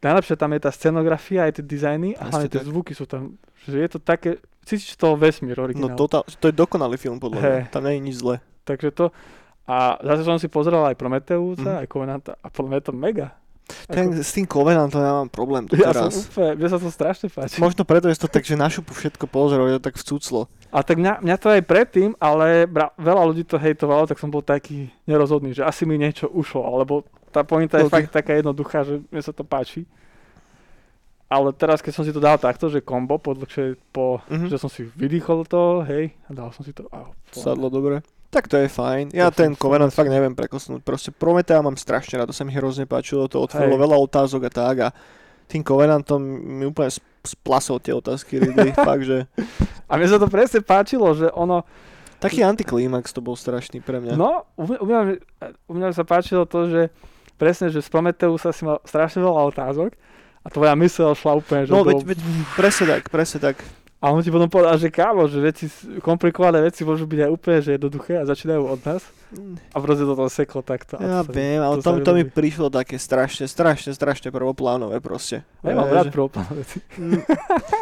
najlepšie 0.00 0.34
tam 0.34 0.50
je 0.50 0.60
tá 0.60 0.70
scenografia, 0.70 1.44
aj 1.44 1.52
tie 1.54 1.64
dizajny 1.66 2.08
a 2.14 2.26
hlavne 2.26 2.48
tie 2.48 2.58
tak. 2.58 2.66
zvuky 2.66 2.92
sú 2.92 3.04
tam, 3.04 3.36
že 3.62 3.76
je 3.78 3.88
to 3.90 3.98
také, 3.98 4.36
cítiš 4.62 4.96
to 4.96 5.12
vesmír 5.14 5.54
No 5.54 5.62
originál. 5.62 5.92
to, 5.94 6.08
to 6.26 6.46
je 6.46 6.54
dokonalý 6.54 6.96
film 6.96 7.16
podľa 7.18 7.36
mňa. 7.36 7.52
Hej. 7.54 7.62
Tam 7.68 7.82
nie 7.82 7.94
je 7.94 8.02
nič 8.02 8.16
zle. 8.16 8.36
Takže 8.62 8.88
to, 8.90 9.12
a 9.64 9.76
zase 9.98 10.22
som 10.22 10.36
si 10.36 10.46
pozrel 10.46 10.80
aj 10.82 10.92
Prometeus 10.94 11.56
Mhm. 11.56 11.78
aj 11.78 11.86
Covenanta 11.86 12.32
a 12.34 12.48
podľa 12.48 12.68
mňa 12.70 12.78
je 12.78 12.86
to 12.86 12.94
mega. 12.94 13.28
Ten, 13.88 14.12
Ako- 14.12 14.20
s 14.20 14.30
tým 14.32 14.44
Covenantom 14.44 15.00
ja 15.00 15.12
mám 15.14 15.30
problém 15.32 15.64
ja 15.72 15.88
som 15.90 16.08
doteraz. 16.12 16.28
úplne, 16.28 16.50
mne 16.54 16.68
sa 16.68 16.78
to 16.78 16.88
strašne 16.92 17.26
páči. 17.28 17.56
Možno 17.56 17.82
preto 17.82 18.06
je 18.06 18.16
to 18.16 18.28
tak, 18.28 18.44
že 18.44 18.54
na 18.54 18.68
šupu 18.68 18.92
všetko 18.92 19.24
je 19.24 19.76
to 19.80 19.82
tak 19.82 19.96
vcúclo. 19.96 20.40
A 20.68 20.84
tak 20.84 21.00
mňa, 21.00 21.24
mňa 21.24 21.36
to 21.38 21.48
aj 21.48 21.62
predtým, 21.62 22.12
ale 22.18 22.66
bra, 22.66 22.92
veľa 22.94 23.24
ľudí 23.24 23.42
to 23.42 23.56
hejtovalo, 23.56 24.04
tak 24.04 24.20
som 24.20 24.28
bol 24.28 24.44
taký 24.44 24.92
nerozhodný, 25.04 25.52
že 25.52 25.64
asi 25.64 25.84
mi 25.84 25.96
niečo 25.96 26.28
ušlo, 26.28 26.60
alebo 26.60 27.08
tá 27.32 27.40
pointa 27.40 27.80
je 27.80 27.88
Ok. 27.88 27.92
fakt 27.94 28.10
taká 28.12 28.36
jednoduchá, 28.36 28.84
že 28.84 29.00
mne 29.08 29.22
sa 29.22 29.32
to 29.32 29.42
páči. 29.42 29.88
Ale 31.24 31.50
teraz, 31.50 31.80
keď 31.80 31.92
som 31.94 32.04
si 32.04 32.12
to 32.12 32.20
dal 32.20 32.36
takto, 32.36 32.68
že 32.68 32.84
kombo, 32.84 33.16
po, 33.16 33.32
dlhšej- 33.32 33.80
po 33.90 34.20
Mhm. 34.28 34.52
že 34.52 34.56
som 34.60 34.68
si 34.68 34.84
vydýchol 34.84 35.48
to, 35.48 35.82
hej, 35.82 36.12
a 36.28 36.36
dal 36.36 36.52
som 36.52 36.62
si 36.62 36.70
to. 36.70 36.84
A, 36.92 37.10
Sadlo 37.32 37.72
dobre. 37.72 38.04
Tak 38.34 38.50
to 38.50 38.58
je 38.58 38.66
fajn. 38.66 39.14
Ja 39.14 39.30
To 39.30 39.46
ten 39.46 39.54
Covenant 39.54 39.94
fakt 39.94 40.10
neviem 40.10 40.34
prekosnúť. 40.34 40.82
Proste 40.82 41.14
Prometea 41.14 41.62
mám 41.62 41.78
strašne 41.78 42.18
rád, 42.18 42.34
to 42.34 42.36
sa 42.36 42.42
mi 42.42 42.50
hrozne 42.50 42.82
páčilo, 42.82 43.30
to 43.30 43.38
otvorilo 43.38 43.78
veľa 43.78 43.94
otázok 43.94 44.50
a 44.50 44.50
tak 44.50 44.76
a 44.82 44.88
tým 45.46 45.62
Covenantom 45.62 46.18
mi 46.42 46.66
úplne 46.66 46.90
sp- 46.90 47.06
splasol 47.22 47.78
tie 47.78 47.94
otázky 47.94 48.42
Ridley, 48.42 48.74
fakt, 48.88 49.06
že 49.06 49.30
a 49.86 49.92
mne 49.94 50.08
sa 50.10 50.18
to 50.18 50.26
presne 50.26 50.66
páčilo, 50.66 51.14
že 51.14 51.30
ono, 51.30 51.62
taký 52.18 52.42
antiklimax 52.42 53.14
to 53.14 53.22
bol 53.22 53.38
strašný 53.38 53.78
pre 53.78 54.02
mňa. 54.02 54.18
no, 54.18 54.48
u 54.58 54.64
mňa, 54.66 54.78
u, 54.82 54.86
mňa, 54.88 55.00
u 55.70 55.72
mňa 55.78 55.88
sa 55.94 56.02
páčilo 56.02 56.48
to, 56.48 56.66
že 56.66 56.82
presne, 57.38 57.70
že 57.70 57.84
z 57.84 57.88
Prometeusa 57.92 58.50
si 58.50 58.66
mal 58.66 58.82
strašne 58.82 59.22
veľa 59.22 59.52
otázok 59.54 59.94
a 60.44 60.46
tvoja 60.50 60.74
mysel 60.80 61.14
šla 61.14 61.38
úplne, 61.38 61.68
že 61.68 61.72
no 61.72 61.84
do... 61.84 61.92
veď, 61.92 62.00
veď, 62.02 62.18
presne 62.58 62.84
tak, 62.98 63.02
presne 63.08 63.38
tak. 63.40 63.56
A 64.04 64.12
on 64.12 64.20
ti 64.20 64.28
potom 64.28 64.44
povedal, 64.46 64.76
že 64.76 64.92
kámo, 64.92 65.24
že 65.24 65.40
veci, 65.40 65.64
komplikované 65.98 66.60
veci 66.60 66.84
môžu 66.84 67.04
byť 67.04 67.20
aj 67.22 67.30
úplne 67.30 67.58
že 67.58 67.70
jednoduché 67.72 68.20
a 68.20 68.24
začínajú 68.24 68.62
od 68.62 68.80
nás. 68.82 69.00
A 69.72 69.76
proste 69.78 70.04
to 70.04 70.12
tam 70.12 70.28
seklo 70.28 70.60
takto. 70.60 70.94
Ja 70.94 71.24
to 71.24 71.32
viem, 71.32 71.58
ale 71.58 71.80
to 71.80 71.88
to, 71.90 72.04
to 72.04 72.12
mi 72.12 72.22
prišlo 72.22 72.68
také 72.68 72.94
strašne, 72.96 73.46
strašne, 73.46 73.90
strašne 73.90 74.28
prvoplánové 74.28 75.00
proste. 75.00 75.40
Ja 75.58 75.72
mám 75.72 75.88
Eh, 75.88 75.94
rád 75.94 76.06
že- 76.06 76.14
prvoplán 76.14 76.52
veci. 76.52 76.78
Mm, 76.94 77.24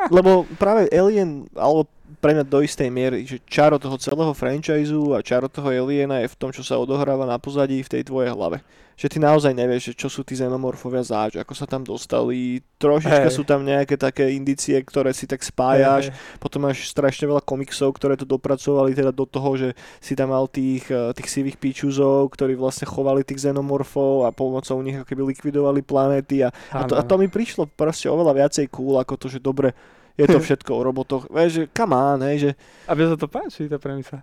Lebo 0.09 0.31
práve 0.55 0.87
Alien, 0.89 1.51
alebo 1.53 1.91
pre 2.21 2.37
mňa 2.37 2.45
do 2.45 2.61
istej 2.61 2.89
miery, 2.93 3.25
že 3.25 3.41
čaro 3.49 3.81
toho 3.81 3.97
celého 3.97 4.33
franchiseu 4.37 5.17
a 5.17 5.25
čaro 5.25 5.49
toho 5.49 5.73
Aliena 5.73 6.21
je 6.21 6.29
v 6.29 6.39
tom, 6.39 6.51
čo 6.51 6.61
sa 6.61 6.77
odohráva 6.77 7.25
na 7.25 7.39
pozadí 7.39 7.81
v 7.81 7.93
tej 7.93 8.03
tvojej 8.09 8.35
hlave. 8.35 8.61
Že 8.93 9.09
ty 9.09 9.19
naozaj 9.25 9.57
nevieš, 9.57 9.97
čo 9.97 10.13
sú 10.13 10.21
tí 10.21 10.37
xenomorfovia 10.37 11.01
zač, 11.01 11.41
ako 11.41 11.57
sa 11.57 11.65
tam 11.65 11.81
dostali. 11.81 12.61
Trošička 12.77 13.31
Hej. 13.33 13.35
sú 13.35 13.43
tam 13.43 13.65
nejaké 13.65 13.97
také 13.97 14.37
indície, 14.37 14.77
ktoré 14.85 15.17
si 15.17 15.25
tak 15.25 15.41
spájaš. 15.41 16.13
Hej. 16.13 16.39
Potom 16.39 16.69
máš 16.69 16.93
strašne 16.93 17.25
veľa 17.25 17.41
komiksov, 17.41 17.97
ktoré 17.97 18.21
to 18.21 18.29
dopracovali 18.29 18.93
teda 18.93 19.11
do 19.11 19.25
toho, 19.25 19.57
že 19.57 19.69
si 19.99 20.13
tam 20.13 20.37
mal 20.37 20.45
tých, 20.45 20.87
eh, 20.93 21.11
tých 21.17 21.29
sivých 21.33 21.57
píčuzov, 21.57 22.37
ktorí 22.37 22.53
vlastne 22.53 22.85
chovali 22.85 23.25
tých 23.25 23.49
xenomorfov 23.49 24.29
a 24.29 24.31
pomocou 24.31 24.77
nich 24.85 25.01
ako 25.01 25.09
keby 25.09 25.23
likvidovali 25.35 25.81
planéty 25.81 26.45
a 26.45 26.53
a 26.73 26.85
to, 26.85 26.95
a 26.99 27.03
to 27.03 27.15
mi 27.17 27.29
prišlo 27.31 27.69
proste 27.73 28.11
oveľa 28.13 28.33
viacej 28.45 28.67
cool 28.73 29.01
ako 29.01 29.15
to, 29.19 29.27
že 29.33 29.39
dobre, 29.41 29.73
je 30.15 30.27
to 30.27 30.39
všetko 30.45 30.71
o 30.71 30.83
robotoch. 30.83 31.25
Vieš, 31.29 31.51
že 31.53 31.63
come 31.71 31.93
on, 31.93 32.21
hej, 32.23 32.37
že 32.39 32.51
A 32.85 32.93
mne 32.93 33.13
sa 33.13 33.19
to 33.19 33.27
páči, 33.27 33.67
tá 33.67 33.77
premisa. 33.77 34.23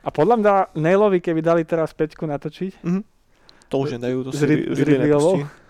A 0.00 0.08
podľa 0.08 0.36
mňa 0.36 0.52
Nailovi, 0.76 1.18
keby 1.18 1.40
dali 1.40 1.62
teraz 1.64 1.92
peťku 1.92 2.24
natočiť, 2.24 2.84
to 3.64 3.74
už 3.80 3.96
nedajú, 3.96 4.28
to 4.28 4.30
si 4.30 4.44
Ridleyovou? 4.44 5.40
nepustí. 5.40 5.62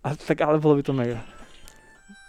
A 0.00 0.08
tak 0.12 0.38
ale 0.40 0.56
bolo 0.56 0.76
by 0.76 0.84
to 0.84 0.92
mega. 0.92 1.20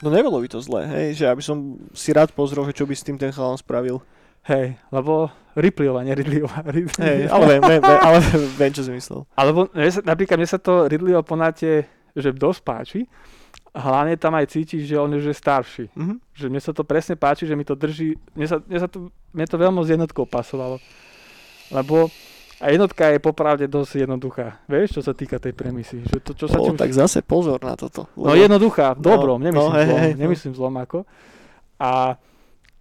No 0.02 0.10
nebolo 0.10 0.42
by 0.42 0.48
to 0.48 0.60
zlé, 0.60 0.88
hej, 0.88 1.08
že 1.14 1.26
aby 1.28 1.44
som 1.44 1.78
si 1.92 2.10
rád 2.10 2.34
pozrel, 2.34 2.64
že 2.66 2.74
čo 2.74 2.88
by 2.88 2.96
s 2.96 3.06
tým 3.06 3.16
ten 3.16 3.30
chalan 3.30 3.60
spravil. 3.60 4.02
Hej, 4.42 4.74
lebo 4.90 5.30
Ripleyová, 5.54 6.02
nie 6.02 6.18
Ridleyová. 6.18 6.66
Rid- 6.66 6.98
Hej, 7.06 7.30
ale 7.30 7.44
viem, 7.46 7.62
viem, 7.62 7.82
ale 7.84 8.18
viem, 8.60 8.72
čo 8.74 8.82
si 8.82 8.90
myslel. 8.90 9.30
Alebo 9.38 9.70
napríklad 10.02 10.42
mne 10.42 10.50
sa 10.50 10.58
to 10.58 10.90
Ridleyho 10.90 11.22
ponáte, 11.22 11.86
že 12.16 12.36
dosť 12.36 12.62
páči. 12.64 13.02
A 13.72 13.80
hlavne 13.80 14.20
tam 14.20 14.36
aj 14.36 14.52
cítiš, 14.52 14.84
že 14.84 15.00
on 15.00 15.16
je 15.16 15.24
že 15.24 15.32
starší. 15.32 15.86
Mhm. 15.96 16.16
Že 16.36 16.46
mne 16.52 16.62
sa 16.62 16.72
to 16.76 16.84
presne 16.84 17.16
páči, 17.16 17.48
že 17.48 17.56
mi 17.56 17.64
to 17.64 17.76
drží, 17.76 18.20
mne, 18.36 18.48
sa, 18.48 18.60
mne, 18.60 18.80
sa 18.84 18.90
to, 18.92 19.08
mne 19.32 19.48
to 19.48 19.56
veľmi 19.56 19.80
s 19.84 19.90
jednotkou 19.96 20.28
pasovalo. 20.28 20.78
Lebo 21.72 22.12
a 22.62 22.70
jednotka 22.70 23.10
je 23.10 23.18
popravde 23.18 23.66
dosť 23.66 24.06
jednoduchá. 24.06 24.62
Vieš, 24.70 25.00
čo 25.00 25.02
sa 25.02 25.18
týka 25.18 25.42
tej 25.42 25.58
premisy. 25.58 26.06
Že 26.06 26.18
to, 26.22 26.32
čo 26.38 26.46
sa 26.46 26.62
O, 26.62 26.70
už... 26.70 26.78
tak 26.78 26.94
zase 26.94 27.26
pozor 27.26 27.58
na 27.66 27.74
toto. 27.74 28.06
No 28.14 28.38
jednoduchá, 28.38 28.94
v 28.94 29.02
dobrom, 29.02 29.42
No, 29.42 29.50
nemyslím 29.50 29.74
no, 29.74 29.78
hej, 29.82 29.88
zlom, 29.90 29.98
hej, 29.98 30.14
no. 30.14 30.20
nemyslím 30.22 30.54
zlom 30.54 30.76
ako. 30.78 31.00
A 31.82 32.22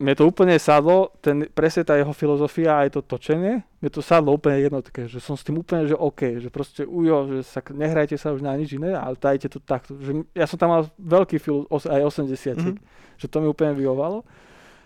mne 0.00 0.14
to 0.14 0.24
úplne 0.24 0.56
sadlo, 0.56 1.12
ten, 1.18 1.44
presne 1.46 1.82
tá 1.82 1.92
jeho 1.92 2.10
filozofia 2.10 2.80
aj 2.80 2.88
to 2.90 3.00
točenie, 3.02 3.60
mne 3.76 3.90
to 3.90 4.00
sadlo 4.00 4.32
úplne 4.32 4.56
jednotke, 4.58 5.04
že 5.04 5.18
som 5.18 5.32
s 5.32 5.42
tým 5.42 5.56
úplne, 5.56 5.84
že 5.84 5.94
OK, 5.94 6.40
že 6.40 6.48
proste 6.48 6.82
ujo, 6.82 7.28
že 7.30 7.38
sa, 7.42 7.60
nehrajte 7.60 8.16
sa 8.16 8.30
už 8.30 8.40
na 8.40 8.52
nič 8.52 8.72
iné, 8.72 8.90
ale 8.92 9.14
dajte 9.14 9.46
to 9.48 9.58
takto. 9.58 9.94
Že 9.94 10.24
ja 10.32 10.44
som 10.44 10.56
tam 10.56 10.70
mal 10.70 10.82
veľký 10.96 11.36
fil, 11.36 11.64
os, 11.66 11.84
aj 11.84 12.00
80 12.02 12.56
Mhm. 12.56 12.72
že 13.16 13.26
to 13.26 13.38
mi 13.38 13.46
úplne 13.46 13.72
vyhovalo. 13.72 14.24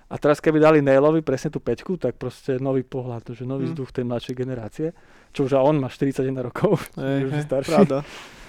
A 0.05 0.15
teraz 0.15 0.37
keby 0.37 0.59
dali 0.59 0.79
Nailovi 0.81 1.21
presne 1.21 1.49
tú 1.49 1.59
peťku, 1.59 1.97
tak 1.97 2.15
proste 2.15 2.59
nový 2.59 2.83
pohľad, 2.83 3.31
že 3.31 3.43
nový 3.43 3.65
Mhm. 3.65 3.71
vzduch 3.73 3.91
tej 3.91 4.05
mladšej 4.05 4.35
generácie. 4.35 4.89
Čo 5.31 5.47
už 5.47 5.53
a 5.53 5.61
on 5.61 5.79
má 5.79 5.89
41 5.89 6.21
rokov, 6.43 6.77
už 7.25 7.33
je 7.33 7.43
starší. 7.43 7.71
pravda. 7.73 8.03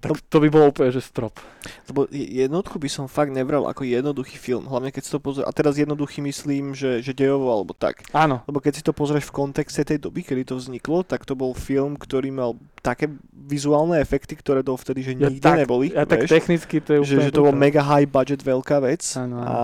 tak 0.00 0.18
to 0.22 0.38
by 0.38 0.48
bolo 0.48 0.64
úplne, 0.66 0.88
že 0.88 1.00
strop. 1.00 1.36
Lebo 1.84 2.06
je- 2.06 2.40
jednotku 2.40 2.74
by 2.74 2.86
som 2.86 3.04
fakt 3.04 3.28
nebral 3.28 3.64
ako 3.64 3.82
jednoduchý 3.82 4.34
film, 4.34 4.64
hlavne 4.64 4.88
keď 4.88 5.02
si 5.02 5.10
to 5.10 5.18
pozrie, 5.18 5.42
a 5.42 5.50
teraz 5.50 5.74
jednoduchý 5.74 6.22
myslím, 6.22 6.72
že, 6.72 6.98
že 6.98 7.12
dejovo 7.12 7.48
alebo 7.48 7.72
tak. 7.72 8.06
Áno, 8.10 8.40
Lebo 8.44 8.58
keď 8.58 8.72
si 8.74 8.82
to 8.82 8.90
pozrieš 8.90 9.26
v 9.26 9.36
kontexte 9.36 9.82
tej 9.84 9.98
doby, 9.98 10.22
kedy 10.22 10.42
to 10.44 10.54
vzniklo, 10.54 11.02
tak 11.02 11.22
to 11.22 11.32
bol 11.32 11.52
film, 11.52 11.94
ktorý 11.94 12.30
mal 12.30 12.50
také 12.78 13.10
vizuálne 13.32 13.96
efekty, 13.96 14.34
ktoré 14.34 14.60
dovtedy 14.60 15.00
že 15.00 15.12
Ja 15.12 15.28
nikde 15.28 15.42
tak- 15.42 15.58
neboli. 15.58 15.90
ja 15.90 16.02
tak 16.02 16.22
vieš? 16.22 16.30
technicky 16.32 16.78
to 16.78 16.90
je 16.94 17.00
že, 17.00 17.14
úplne 17.14 17.24
že 17.24 17.30
to 17.30 17.42
bol 17.42 17.52
mega 17.52 17.80
high 17.80 18.06
budget 18.06 18.38
veľká 18.38 18.78
vec 18.80 19.02
Áno, 19.14 19.36
áno. 19.36 19.44
a, 19.44 19.58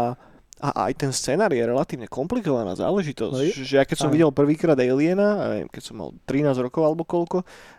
a 0.57 0.88
aj 0.88 0.94
ten 0.97 1.11
scenár 1.11 1.51
je 1.51 1.61
relatívne 1.61 2.07
komplikovaná 2.07 2.73
záležitosť. 2.73 3.33
No 3.33 3.44
je- 3.44 3.53
že 3.55 3.75
ja 3.77 3.85
keď 3.85 3.97
som 3.99 4.09
áno. 4.09 4.14
videl 4.14 4.31
prvýkrát 4.31 4.73
Aliena, 4.75 5.29
ja 5.37 5.47
neviem, 5.51 5.68
keď 5.68 5.83
som 5.85 5.94
mal 5.94 6.11
13 6.25 6.57
rokov 6.59 6.83
alebo 6.83 7.03
koľko, 7.03 7.44
a 7.44 7.74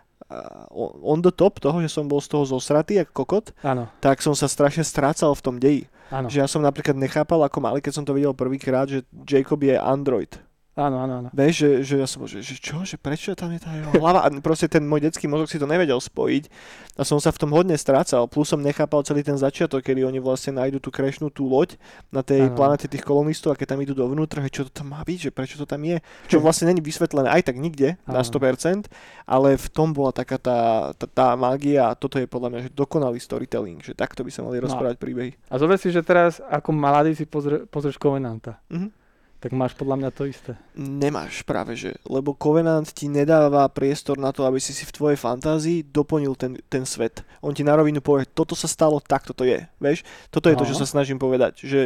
on 0.70 0.90
on 1.02 1.18
the 1.22 1.30
top 1.30 1.62
toho, 1.62 1.78
že 1.78 1.90
som 1.90 2.06
bol 2.06 2.18
z 2.18 2.28
toho 2.34 2.44
zosratý 2.44 3.02
ako 3.02 3.12
kokot, 3.12 3.46
Áno, 3.62 3.86
tak 4.02 4.20
som 4.20 4.34
sa 4.34 4.50
strašne 4.50 4.82
strácal 4.82 5.30
v 5.34 5.42
tom 5.42 5.56
deji. 5.56 5.82
áno, 6.10 6.26
Že 6.26 6.36
ja 6.42 6.48
som 6.50 6.62
napríklad 6.62 6.94
nechápal 6.94 7.42
ako 7.46 7.58
malý, 7.62 7.78
keď 7.78 7.92
som 7.94 8.04
to 8.06 8.14
videl 8.14 8.34
prvýkrát, 8.34 8.86
že 8.90 9.02
Jacob 9.26 9.62
je 9.62 9.74
android. 9.74 10.30
Áno, 10.76 10.96
áno, 10.98 11.12
áno. 11.18 11.28
Vieš, 11.32 11.54
že, 11.56 11.70
že 11.82 11.94
ja 11.96 12.06
som 12.06 12.20
bol, 12.20 12.28
že, 12.28 12.40
že 12.40 12.54
čo, 12.54 12.84
že 12.84 12.94
prečo 12.94 13.32
tam 13.32 13.48
je 13.48 13.58
tá 13.58 13.72
jeho 13.72 13.90
hlava? 13.96 14.20
A 14.20 14.30
proste 14.38 14.64
ten 14.66 14.80
môj 14.80 15.02
detský 15.02 15.24
mozog 15.24 15.46
si 15.46 15.56
to 15.56 15.64
nevedel 15.64 15.96
spojiť 15.96 16.46
a 16.94 17.02
som 17.02 17.16
sa 17.16 17.28
v 17.28 17.38
tom 17.38 17.50
hodne 17.50 17.72
strácal. 17.74 18.24
Plus 18.26 18.44
som 18.44 18.58
nechápal 18.58 19.00
celý 19.00 19.20
ten 19.20 19.34
začiatok, 19.34 19.80
kedy 19.80 20.02
oni 20.02 20.16
vlastne 20.16 20.54
nájdu 20.54 20.78
tú 20.78 20.88
krešnú 20.88 21.28
tú 21.28 21.44
loď 21.44 21.80
na 22.08 22.20
tej 22.20 22.48
planete 22.50 22.86
tých 22.86 23.00
kolonistov 23.00 23.52
a 23.52 23.56
keď 23.56 23.72
tam 23.72 23.80
idú 23.80 23.92
dovnútra, 23.92 24.44
čo 24.46 24.62
to 24.62 24.72
tam 24.72 24.90
má 24.90 25.00
byť, 25.00 25.18
že 25.18 25.30
prečo 25.30 25.56
to 25.56 25.64
tam 25.64 25.80
je. 25.80 25.98
Čo 26.26 26.38
vlastne 26.38 26.68
není 26.68 26.78
vysvetlené 26.78 27.26
aj 27.26 27.42
tak 27.44 27.56
nikde 27.56 27.96
na 28.04 28.20
Áno. 28.20 28.28
100%, 28.28 28.86
ale 29.24 29.56
v 29.56 29.66
tom 29.68 29.90
bola 29.90 30.10
taká 30.10 30.36
tá, 30.36 30.58
tá, 30.92 31.06
tá 31.06 31.26
mágia 31.34 31.88
a 31.88 31.94
toto 31.94 32.16
je 32.16 32.24
podľa 32.24 32.48
mňa 32.48 32.60
že 32.62 32.70
dokonalý 32.70 33.16
storytelling, 33.16 33.80
že 33.80 33.92
takto 33.92 34.20
by 34.20 34.30
sa 34.30 34.40
mali 34.40 34.56
No. 34.56 34.64
rozprávať 34.64 34.96
príbehy. 34.96 35.30
A 35.46 35.56
zober 35.56 35.76
si, 35.76 35.88
že 35.88 36.00
teraz 36.00 36.40
ako 36.40 36.68
mladý 36.70 37.12
si 37.12 37.24
pozrie, 37.24 37.64
pozrieš 37.64 37.96
Covenanta, 37.96 38.60
Mhm. 38.68 38.95
Tak 39.36 39.52
máš 39.52 39.76
podľa 39.76 39.96
mňa 40.00 40.10
to 40.16 40.24
isté. 40.24 40.52
Nemáš 40.74 41.44
práve, 41.44 41.76
že, 41.76 41.94
lebo 42.08 42.32
Covenant 42.32 42.88
ti 42.88 43.06
nedáva 43.06 43.68
priestor 43.68 44.16
na 44.16 44.32
to, 44.32 44.48
aby 44.48 44.56
si 44.58 44.72
si 44.72 44.88
v 44.88 44.94
tvojej 44.96 45.18
fantázii 45.20 45.86
doplnil 45.92 46.32
ten, 46.34 46.56
ten 46.72 46.88
svet. 46.88 47.20
On 47.44 47.52
ti 47.52 47.60
na 47.60 47.76
rovinu 47.76 48.00
povie, 48.00 48.24
toto 48.26 48.56
sa 48.56 48.66
stalo, 48.66 48.98
takto 48.98 49.36
to 49.36 49.44
je. 49.44 49.62
Vieš, 49.78 50.02
toto 50.32 50.48
je 50.48 50.56
to, 50.56 50.64
No. 50.64 50.70
čo 50.72 50.80
sa 50.80 50.88
snažím 50.88 51.20
povedať, 51.20 51.62
že 51.62 51.80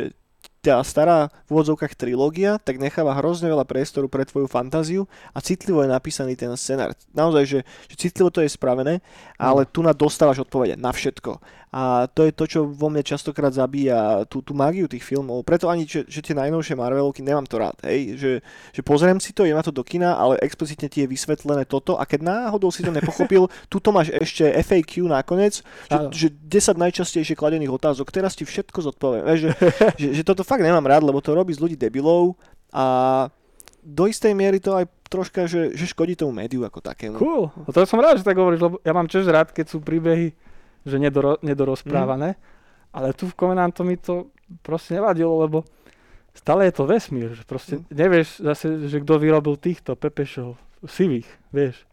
tá 0.61 0.77
stará 0.85 1.33
v 1.49 1.57
úvodzovkách 1.57 1.97
trilógia 1.97 2.61
tak 2.61 2.77
necháva 2.77 3.17
hrozne 3.17 3.49
veľa 3.49 3.65
priestoru 3.65 4.13
pre 4.13 4.29
tvoju 4.29 4.45
fantáziu 4.45 5.09
a 5.33 5.41
citlivo 5.41 5.81
je 5.81 5.89
napísaný 5.89 6.37
ten 6.37 6.53
scenár. 6.53 6.93
Naozaj, 7.17 7.45
že, 7.49 7.59
že 7.89 7.97
citlivo 7.97 8.29
to 8.29 8.45
je 8.45 8.53
spravené, 8.53 9.01
ale 9.41 9.65
tu 9.65 9.81
na 9.81 9.97
dostávaš 9.97 10.45
odpovede 10.45 10.77
na 10.77 10.93
všetko. 10.93 11.41
A 11.71 12.11
to 12.11 12.27
je 12.27 12.35
to, 12.35 12.45
čo 12.51 12.61
vo 12.67 12.91
mne 12.91 13.07
častokrát 13.07 13.55
zabíja 13.55 14.27
tú, 14.27 14.43
tú 14.43 14.59
mágiu 14.59 14.91
tých 14.91 15.07
filmov. 15.07 15.47
Preto 15.47 15.71
ani, 15.71 15.87
že, 15.87 16.03
že 16.11 16.19
tie 16.19 16.35
najnovšie 16.35 16.75
Marvelovky 16.75 17.23
nemám 17.23 17.47
to 17.47 17.63
rád. 17.63 17.79
Hej? 17.87 18.19
Že, 18.19 18.33
že 18.75 18.81
pozriem 18.83 19.23
si 19.23 19.31
to, 19.31 19.47
idem 19.47 19.55
na 19.55 19.63
to 19.63 19.71
do 19.71 19.87
kina, 19.87 20.19
ale 20.19 20.35
explicitne 20.43 20.91
ti 20.91 21.07
je 21.07 21.11
vysvetlené 21.11 21.63
toto 21.71 21.95
a 21.95 22.03
keď 22.03 22.27
náhodou 22.27 22.75
si 22.75 22.83
to 22.83 22.91
nepochopil, 22.91 23.47
tuto 23.73 23.95
máš 23.95 24.11
ešte 24.11 24.51
FAQ 24.67 25.07
nakoniec, 25.07 25.63
Áno. 25.95 26.11
že, 26.11 26.35
že 26.35 26.75
10 26.75 26.75
najčastejšie 26.75 27.39
kladených 27.39 27.71
otázok, 27.71 28.11
teraz 28.11 28.35
ti 28.35 28.43
všetko 28.43 28.91
zodpoviem. 28.91 29.23
Vieš, 29.31 29.39
že, 29.39 29.51
že, 30.03 30.09
že 30.19 30.23
toto 30.27 30.43
fakt 30.43 30.67
nemám 30.67 30.83
rád, 30.83 31.07
lebo 31.07 31.23
to 31.23 31.39
robí 31.39 31.55
z 31.55 31.63
ľudí 31.63 31.79
debilov 31.79 32.35
a 32.75 33.31
do 33.81 34.05
istej 34.11 34.35
miery 34.35 34.59
to 34.59 34.75
aj 34.75 34.91
troška, 35.07 35.47
že, 35.47 35.75
že 35.75 35.87
škodí 35.91 36.19
tomu 36.19 36.35
médiu 36.35 36.67
ako 36.67 36.83
takému. 36.83 37.17
Cool. 37.19 37.47
No 37.51 37.71
to 37.71 37.83
som 37.87 38.03
rád, 38.03 38.19
že 38.19 38.27
tak 38.27 38.39
hovoríš, 38.39 38.63
lebo 38.63 38.77
ja 38.83 38.93
mám 38.95 39.07
tiež 39.07 39.27
rád, 39.31 39.51
keď 39.51 39.67
sú 39.71 39.79
príbehy, 39.83 40.35
že 40.83 40.97
nedoro, 40.97 41.37
nedorozprávané, 41.41 42.35
ale 42.91 43.13
tu 43.13 43.25
v 43.25 43.35
Covenantu 43.35 43.83
mi 43.83 43.95
to 43.95 44.29
proste 44.61 44.95
nevadilo, 44.95 45.39
lebo 45.39 45.63
stále 46.33 46.65
je 46.65 46.75
to 46.75 46.85
vesmír, 46.85 47.33
že 47.33 47.45
proste 47.45 47.79
Mm. 47.79 47.85
nevieš 47.89 48.29
zase, 48.41 48.67
že 48.87 48.99
kto 48.99 49.15
vyrobil 49.17 49.55
týchto 49.55 49.95
pepešov, 49.95 50.55
sivých, 50.83 51.29
vieš. 51.49 51.85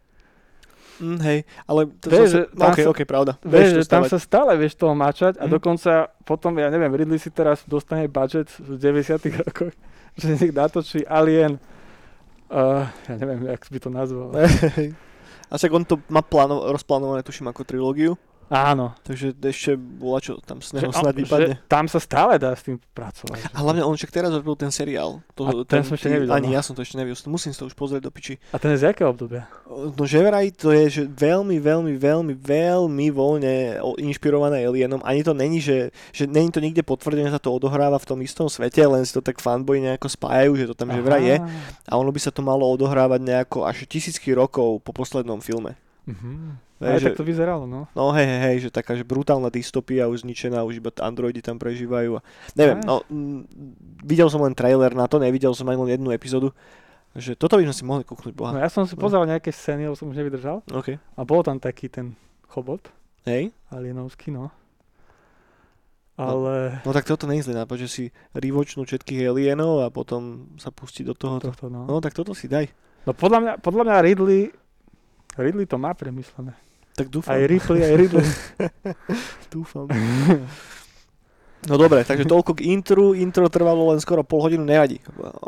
Mm, 0.97 1.19
hej, 1.21 1.39
ale 1.63 1.93
to 1.95 2.09
Vieš, 2.09 2.27
že 2.27 2.41
tam 2.51 2.73
ok, 2.73 2.77
sa- 2.79 2.89
ok, 2.89 2.99
pravda. 3.03 3.31
Vieš, 3.39 3.69
že 3.75 3.83
tam 3.85 4.01
sa 4.03 4.17
stále 4.17 4.55
vieš 4.55 4.73
toho 4.73 4.93
mačať 4.93 5.37
a 5.37 5.45
Mhm. 5.45 5.51
dokonca 5.51 5.91
potom, 6.23 6.55
ja 6.55 6.67
neviem, 6.67 6.89
Ridley 6.89 7.17
si 7.17 7.29
teraz 7.29 7.61
dostane 7.63 8.07
budget 8.07 8.49
v 8.57 8.75
90 8.75 9.21
rokoch, 9.39 9.73
že 10.15 10.25
nech 10.31 10.49
natočí 10.49 11.05
Alien, 11.05 11.61
uh, 12.49 12.89
ja 13.03 13.15
neviem, 13.15 13.45
jak 13.45 13.61
by 13.63 13.77
to 13.77 13.89
nazval. 13.91 14.33
A 15.47 15.55
však 15.55 15.71
on 15.71 15.85
to 15.85 16.01
má 16.07 16.19
pláno, 16.19 16.67
rozplánované, 16.67 17.21
tuším, 17.21 17.47
ako 17.47 17.63
trilógiu, 17.63 18.17
Áno. 18.47 18.95
takže 19.03 19.35
ešte 19.37 19.75
bola 19.75 20.17
čo 20.17 20.39
tam 20.39 20.59
z 20.59 20.79
neho 20.79 20.89
snad 20.89 21.11
vypadne. 21.11 21.59
tam 21.67 21.85
sa 21.85 21.99
stále 21.99 22.35
dá 22.35 22.51
s 22.51 22.63
tým 22.63 22.79
pracovať. 22.93 23.39
že- 23.39 23.51
A 23.51 23.59
hlavne 23.59 23.83
on 23.83 23.91
však 23.91 24.07
teraz 24.09 24.31
robil 24.31 24.55
ten 24.55 24.71
seriál. 24.71 25.19
To, 25.35 25.43
A 25.43 25.51
ten 25.63 25.83
som 25.83 25.93
ešte 25.93 26.07
nevidel, 26.07 26.31
Ani 26.31 26.47
no. 26.49 26.55
ja 26.55 26.63
som 26.63 26.71
to 26.71 26.79
ešte 26.79 26.95
nevidel, 26.95 27.19
musím 27.27 27.51
si 27.51 27.59
to 27.59 27.65
už 27.65 27.75
pozrieť 27.75 28.03
do 28.03 28.11
piči. 28.11 28.39
A 28.49 28.57
ten 28.57 28.71
je 28.71 28.81
z 28.81 28.87
jakého 28.87 29.11
obdobia? 29.11 29.51
No 29.67 30.03
že 30.03 30.19
vraj 30.19 30.49
to 30.49 30.71
je 30.71 30.85
že 30.87 31.03
veľmi, 31.05 31.59
veľmi, 31.59 31.93
veľmi, 31.93 32.33
veľmi 32.33 33.07
voľne 33.11 33.55
inšpirované 33.97 34.63
Alienom. 34.63 35.03
Ani 35.03 35.21
to 35.21 35.35
není, 35.35 35.59
že, 35.59 35.91
že 36.11 36.23
není 36.23 36.47
to 36.47 36.63
nikde 36.63 36.81
potvrdené, 36.81 37.27
že 37.27 37.35
sa 37.35 37.43
to 37.43 37.51
odohráva 37.51 37.99
v 37.99 38.07
tom 38.07 38.19
istom 38.23 38.47
svete, 38.47 38.79
len 38.79 39.03
si 39.03 39.11
to 39.11 39.19
tak 39.19 39.37
fanboy 39.37 39.83
nejako 39.83 40.07
spájajú, 40.07 40.51
že 40.55 40.65
to 40.67 40.75
tam 40.75 40.95
že 40.95 41.01
vraj 41.01 41.23
je. 41.23 41.37
A 41.83 41.93
ono 41.93 42.09
by 42.09 42.19
sa 42.19 42.31
to 42.31 42.39
malo 42.39 42.63
odohrávať 42.65 43.19
nejako 43.21 43.67
až 43.67 43.83
tisícky 43.85 44.31
rokov 44.31 44.79
po 44.81 44.95
poslednom 44.95 45.43
filme. 45.43 45.75
Mhm. 46.07 46.55
Hej, 46.77 46.87
Aj 46.87 46.99
že- 47.01 47.07
tak 47.11 47.19
to 47.19 47.25
vyzeralo, 47.25 47.65
no. 47.67 47.89
No 47.97 48.13
hej, 48.15 48.23
hej, 48.23 48.39
hej, 48.47 48.57
že 48.63 48.69
taká 48.71 48.93
že 48.95 49.03
brutálna 49.03 49.49
dystopia 49.51 50.07
už 50.07 50.23
zničená, 50.23 50.61
už 50.63 50.79
iba 50.79 50.93
androidi 51.03 51.41
tam 51.43 51.57
prežívajú. 51.59 52.17
A 52.17 52.21
neviem, 52.55 52.79
Aj. 52.79 52.85
no, 52.85 52.95
mm, 53.09 53.43
videl 54.05 54.29
som 54.31 54.39
len 54.45 54.53
trailer 54.55 54.93
na 54.93 55.09
to, 55.09 55.17
nevidel 55.19 55.51
som 55.51 55.67
ani 55.67 55.77
len 55.83 55.99
jednu 55.99 56.13
epizódu. 56.15 56.53
Že 57.17 57.33
toto 57.33 57.57
by 57.57 57.65
sme 57.65 57.75
si 57.75 57.83
mohli 57.83 58.03
kúknuť, 58.05 58.29
no. 58.29 58.39
boha. 58.39 58.51
Ja 58.61 58.69
som 58.69 58.85
si 58.85 58.93
pozeral 58.93 59.25
nejaké 59.25 59.49
scény, 59.49 59.89
lebo 59.89 59.97
som 59.97 60.07
už 60.07 60.21
nevydržal. 60.21 60.61
OK. 60.69 61.01
A 61.01 61.21
bol 61.25 61.41
tam 61.41 61.57
taký 61.57 61.89
ten 61.89 62.13
chobot, 62.45 62.87
Hej, 63.25 63.51
alienovský, 63.67 64.31
no. 64.31 64.53
Ale 66.17 66.81
no 66.81 66.91
tak 66.97 67.05
toto 67.05 67.29
nie 67.29 67.37
je 67.41 67.51
zlý 67.51 67.61
nápad, 67.61 67.77
že 67.77 67.89
si 67.89 68.03
rivočnú 68.33 68.89
všetkých 68.89 69.29
alienov 69.29 69.85
a 69.85 69.93
potom 69.93 70.49
sa 70.57 70.73
pustí 70.73 71.05
do 71.05 71.13
toho. 71.13 71.37
tohto, 71.37 71.69
no. 71.69 71.85
No 71.85 72.01
tak 72.01 72.17
toto 72.17 72.33
si 72.33 72.49
daj. 72.49 72.73
No 73.05 73.13
podľa 73.13 73.39
mňa, 73.39 73.53
podľa 73.61 73.83
mňa 73.85 73.97
Ridley, 74.01 74.41
Ridley 75.37 75.65
to 75.69 75.77
má 75.77 75.93
premyslené. 75.93 76.57
Tak 76.97 77.13
dúfam. 77.13 77.37
Aj 77.37 77.41
Ripley, 77.45 77.85
aj 77.85 77.93
Ridley. 77.93 78.25
dúfam. 79.53 79.85
No 81.65 81.75
dobre, 81.75 82.01
takže 82.01 82.25
toľko 82.25 82.57
k 82.57 82.73
intru. 82.73 83.17
Intro 83.17 83.49
trvalo 83.49 83.93
len 83.93 83.99
skoro 84.01 84.25
pol 84.25 84.45
hodinu, 84.45 84.65
nevadí. 84.65 84.97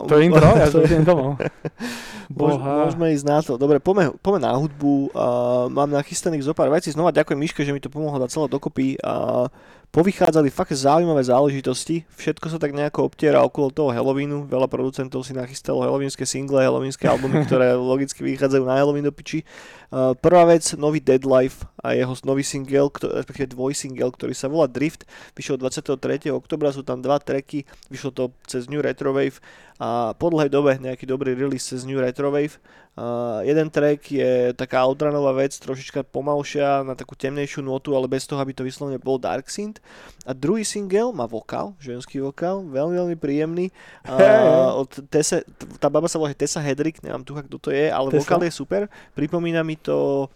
To 0.09 0.13
je 0.13 0.29
intro, 0.29 0.45
ja 0.57 0.69
To 0.69 0.85
idem 0.85 1.01
domov. 1.01 1.37
Boha. 2.29 2.85
môžeme 2.85 3.09
ísť 3.17 3.25
na 3.25 3.41
to. 3.41 3.57
Dobre, 3.57 3.81
poďme, 3.81 4.13
poďme 4.21 4.45
na 4.45 4.53
hudbu. 4.53 5.09
Uh, 5.09 5.65
mám 5.73 5.89
nachystaných 5.89 6.45
zo 6.45 6.53
pár 6.53 6.69
vecí. 6.69 6.93
Znova 6.93 7.09
ďakujem 7.09 7.41
Miške, 7.41 7.65
že 7.65 7.73
mi 7.73 7.81
to 7.81 7.89
pomohlo 7.89 8.21
dať 8.21 8.29
celé 8.29 8.45
dokopy. 8.45 9.01
A 9.01 9.49
povychádzali 9.89 10.53
fakt 10.53 10.77
zaujímavé 10.77 11.25
záležitosti. 11.25 12.05
Všetko 12.13 12.53
sa 12.53 12.61
tak 12.61 12.77
nejako 12.77 13.09
obtiera 13.09 13.41
okolo 13.41 13.73
toho 13.73 13.89
Halloweenu. 13.89 14.45
Veľa 14.45 14.69
producentov 14.69 15.25
si 15.25 15.33
nachystalo 15.33 15.81
halloweenské 15.81 16.29
single, 16.29 16.61
halloweenské 16.61 17.09
albumy, 17.09 17.41
ktoré 17.49 17.73
logicky 17.73 18.21
vychádzajú 18.21 18.63
na 18.69 18.77
Halloween 18.77 19.09
do 19.09 19.13
piči. 19.13 19.41
Uh, 19.89 20.13
prvá 20.13 20.45
vec, 20.45 20.77
nový 20.77 21.01
Deadlife 21.01 21.65
a 21.81 21.97
jeho 21.97 22.13
nový 22.21 22.45
single, 22.45 22.93
respektíve 22.93 23.57
dvojsingle, 23.57 24.13
ktorý 24.13 24.37
sa 24.37 24.45
volá 24.45 24.69
Drift, 24.69 25.09
vyšiel 25.33 25.57
23. 25.57 26.29
oktobra, 26.29 26.69
sú 26.69 26.85
tam 26.85 27.01
dva 27.01 27.17
tracky, 27.17 27.65
vyšlo 27.89 28.13
to 28.13 28.23
cez 28.45 28.69
New 28.69 28.85
Retrowave 28.85 29.41
a 29.79 30.13
po 30.13 30.27
dlhej 30.29 30.51
dobe 30.51 30.75
nejaký 30.77 31.07
dobrý 31.07 31.33
release 31.33 31.71
cez 31.71 31.87
New 31.89 31.97
Retrowave. 31.97 32.61
Uh, 32.99 33.39
jeden 33.47 33.71
track 33.71 34.11
je 34.11 34.51
taká 34.51 34.83
outranová 34.83 35.31
vec, 35.31 35.55
trošička 35.55 36.03
pomalšia, 36.11 36.83
na 36.83 36.99
takú 36.99 37.15
temnejšiu 37.15 37.63
notu, 37.63 37.95
ale 37.95 38.11
bez 38.11 38.27
toho, 38.27 38.43
aby 38.43 38.51
to 38.51 38.67
vyslovene 38.67 38.99
bol 38.99 39.15
Dark 39.15 39.47
Synth. 39.47 39.78
A 40.27 40.31
druhý 40.35 40.61
single 40.67 41.09
má 41.15 41.25
vokál, 41.25 41.73
ženský 41.81 42.21
vokál, 42.21 42.61
veľmi, 42.61 42.95
veľmi 42.95 43.15
príjemný. 43.17 43.73
Uh, 44.05 44.83
od 44.85 44.89
Tessa, 45.09 45.41
tá 45.81 45.89
baba 45.89 46.05
sa 46.05 46.21
volá 46.21 46.35
Tessa 46.35 46.61
Hedrick, 46.61 47.01
neviem 47.01 47.23
tu, 47.25 47.33
kto 47.33 47.57
to 47.57 47.69
je, 47.73 47.89
ale 47.89 48.13
Tessa? 48.13 48.21
vokál 48.21 48.41
je 48.45 48.53
super. 48.53 48.81
Pripomína 49.17 49.65
mi 49.65 49.79
to 49.79 50.27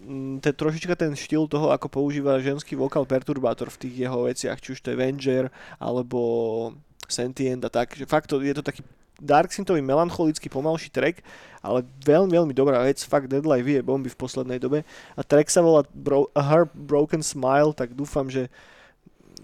mm, 0.00 0.42
ten, 0.42 0.54
trošička 0.56 0.96
ten 0.98 1.12
štýl 1.14 1.46
toho, 1.46 1.70
ako 1.70 1.86
používa 1.86 2.42
ženský 2.42 2.74
vokál 2.74 3.06
perturbátor 3.06 3.70
v 3.70 3.80
tých 3.86 3.94
jeho 4.08 4.26
veciach, 4.26 4.58
či 4.58 4.74
už 4.74 4.80
to 4.82 4.90
je 4.92 4.98
Venger, 4.98 5.52
alebo 5.78 6.72
Sentient 7.06 7.62
a 7.62 7.70
tak, 7.70 7.94
že 7.94 8.02
fakt 8.02 8.26
to, 8.26 8.42
je 8.42 8.50
to 8.50 8.66
taký 8.66 8.82
Dark 9.16 9.48
Synthový 9.48 9.80
melancholický 9.80 10.52
pomalší 10.52 10.92
track, 10.92 11.24
ale 11.64 11.88
veľmi, 12.04 12.36
veľmi 12.36 12.52
dobrá 12.52 12.84
vec, 12.84 13.00
fakt 13.00 13.32
Deadlife 13.32 13.64
vie 13.64 13.80
bomby 13.80 14.12
v 14.12 14.18
poslednej 14.20 14.60
dobe 14.60 14.84
a 15.16 15.20
track 15.24 15.48
sa 15.48 15.64
volá 15.64 15.88
Bro- 15.88 16.28
A 16.36 16.68
Broken 16.68 17.24
Smile, 17.24 17.72
tak 17.72 17.96
dúfam, 17.96 18.28
že, 18.28 18.52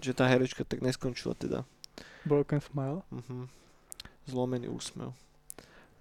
že 0.03 0.13
tá 0.13 0.27
herečka 0.27 0.67
tak 0.67 0.83
neskončila 0.83 1.33
teda. 1.39 1.63
Broken 2.27 2.59
Smile? 2.59 2.99
Uh-huh. 3.07 3.47
Zlomený 4.27 4.67
úsmev. 4.67 5.15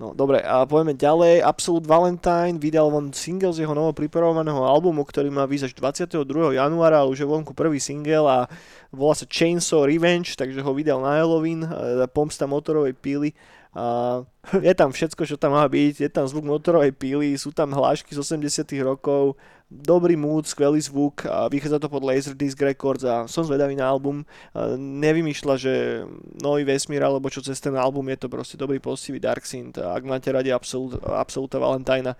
No 0.02 0.10
dobre, 0.18 0.42
a 0.42 0.66
poďme 0.66 0.98
ďalej. 0.98 1.46
Absolute 1.46 1.86
Valentine 1.86 2.58
vydal 2.58 2.90
von 2.90 3.14
single 3.14 3.54
z 3.54 3.62
jeho 3.62 3.70
novo 3.70 3.94
pripravovaného 3.94 4.66
albumu, 4.66 5.06
ktorý 5.06 5.30
má 5.30 5.46
výsť 5.46 5.70
až 5.70 5.72
22. 5.78 6.58
januára, 6.58 7.06
ale 7.06 7.12
už 7.14 7.22
je 7.22 7.28
vonku 7.28 7.54
prvý 7.54 7.78
single 7.78 8.26
a 8.26 8.50
volá 8.90 9.14
sa 9.14 9.30
Chainsaw 9.30 9.86
Revenge, 9.86 10.34
takže 10.34 10.58
ho 10.58 10.72
vydal 10.74 10.98
na 10.98 11.22
Halloween, 11.22 11.62
pomsta 12.10 12.50
motorovej 12.50 12.98
píly 12.98 13.30
a 13.72 14.20
je 14.58 14.74
tam 14.74 14.90
všetko, 14.90 15.22
čo 15.22 15.38
tam 15.38 15.54
má 15.54 15.64
byť, 15.64 16.04
je 16.04 16.10
tam 16.10 16.26
zvuk 16.26 16.44
motorovej 16.50 16.92
píly, 16.92 17.38
sú 17.38 17.54
tam 17.54 17.70
hlášky 17.70 18.12
z 18.12 18.20
80 18.20 18.68
rokov, 18.82 19.38
dobrý 19.80 20.20
mood, 20.20 20.44
skvelý 20.44 20.76
zvuk 20.84 21.24
a 21.24 21.48
vychádza 21.48 21.80
to 21.80 21.88
pod 21.88 22.04
Laserdisc 22.04 22.60
Records 22.60 23.08
a 23.08 23.24
som 23.24 23.48
zvedavý 23.48 23.72
na 23.72 23.88
album. 23.88 24.28
Nevymýšľa, 24.76 25.54
že 25.56 26.04
nový 26.44 26.68
vesmír 26.68 27.00
alebo 27.00 27.32
čo 27.32 27.40
cez 27.40 27.56
ten 27.56 27.72
album 27.72 28.12
je 28.12 28.18
to 28.20 28.28
proste 28.28 28.60
dobrý 28.60 28.76
postivý 28.76 29.16
Dark 29.16 29.48
Synth 29.48 29.80
a 29.80 29.96
ak 29.96 30.04
máte 30.04 30.28
radi 30.28 30.52
Absolut, 30.52 31.00
Absoluta 31.00 31.56
Valentina, 31.56 32.12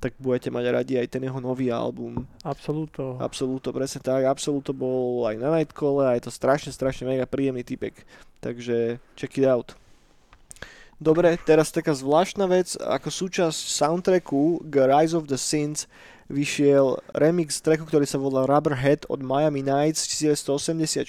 tak 0.00 0.16
budete 0.16 0.48
mať 0.48 0.64
radi 0.72 0.94
aj 0.96 1.08
ten 1.12 1.24
jeho 1.24 1.40
nový 1.40 1.68
album. 1.72 2.24
Absoluto. 2.44 3.20
Absoluto, 3.20 3.72
presne 3.72 4.00
tak. 4.00 4.24
Absoluto 4.24 4.72
bol 4.72 5.28
aj 5.28 5.36
na 5.36 5.52
Nightcall 5.52 6.04
a 6.04 6.16
je 6.16 6.28
to 6.28 6.32
strašne, 6.32 6.72
strašne 6.72 7.04
mega 7.04 7.28
príjemný 7.28 7.64
typek. 7.64 8.04
Takže 8.40 9.00
check 9.16 9.36
it 9.36 9.44
out. 9.44 9.76
Dobre, 11.00 11.40
teraz 11.48 11.72
taká 11.72 11.96
zvláštna 11.96 12.44
vec, 12.44 12.76
ako 12.76 13.08
súčasť 13.08 13.56
soundtracku 13.56 14.68
k 14.68 14.74
Rise 14.84 15.16
of 15.16 15.32
the 15.32 15.40
Sins 15.40 15.88
vyšiel 16.30 17.02
remix 17.10 17.58
tracku, 17.58 17.84
ktorý 17.84 18.06
sa 18.06 18.16
volá 18.16 18.46
Rubberhead 18.46 19.04
od 19.10 19.18
Miami 19.18 19.66
Nights 19.66 20.06
1984. 20.06 21.02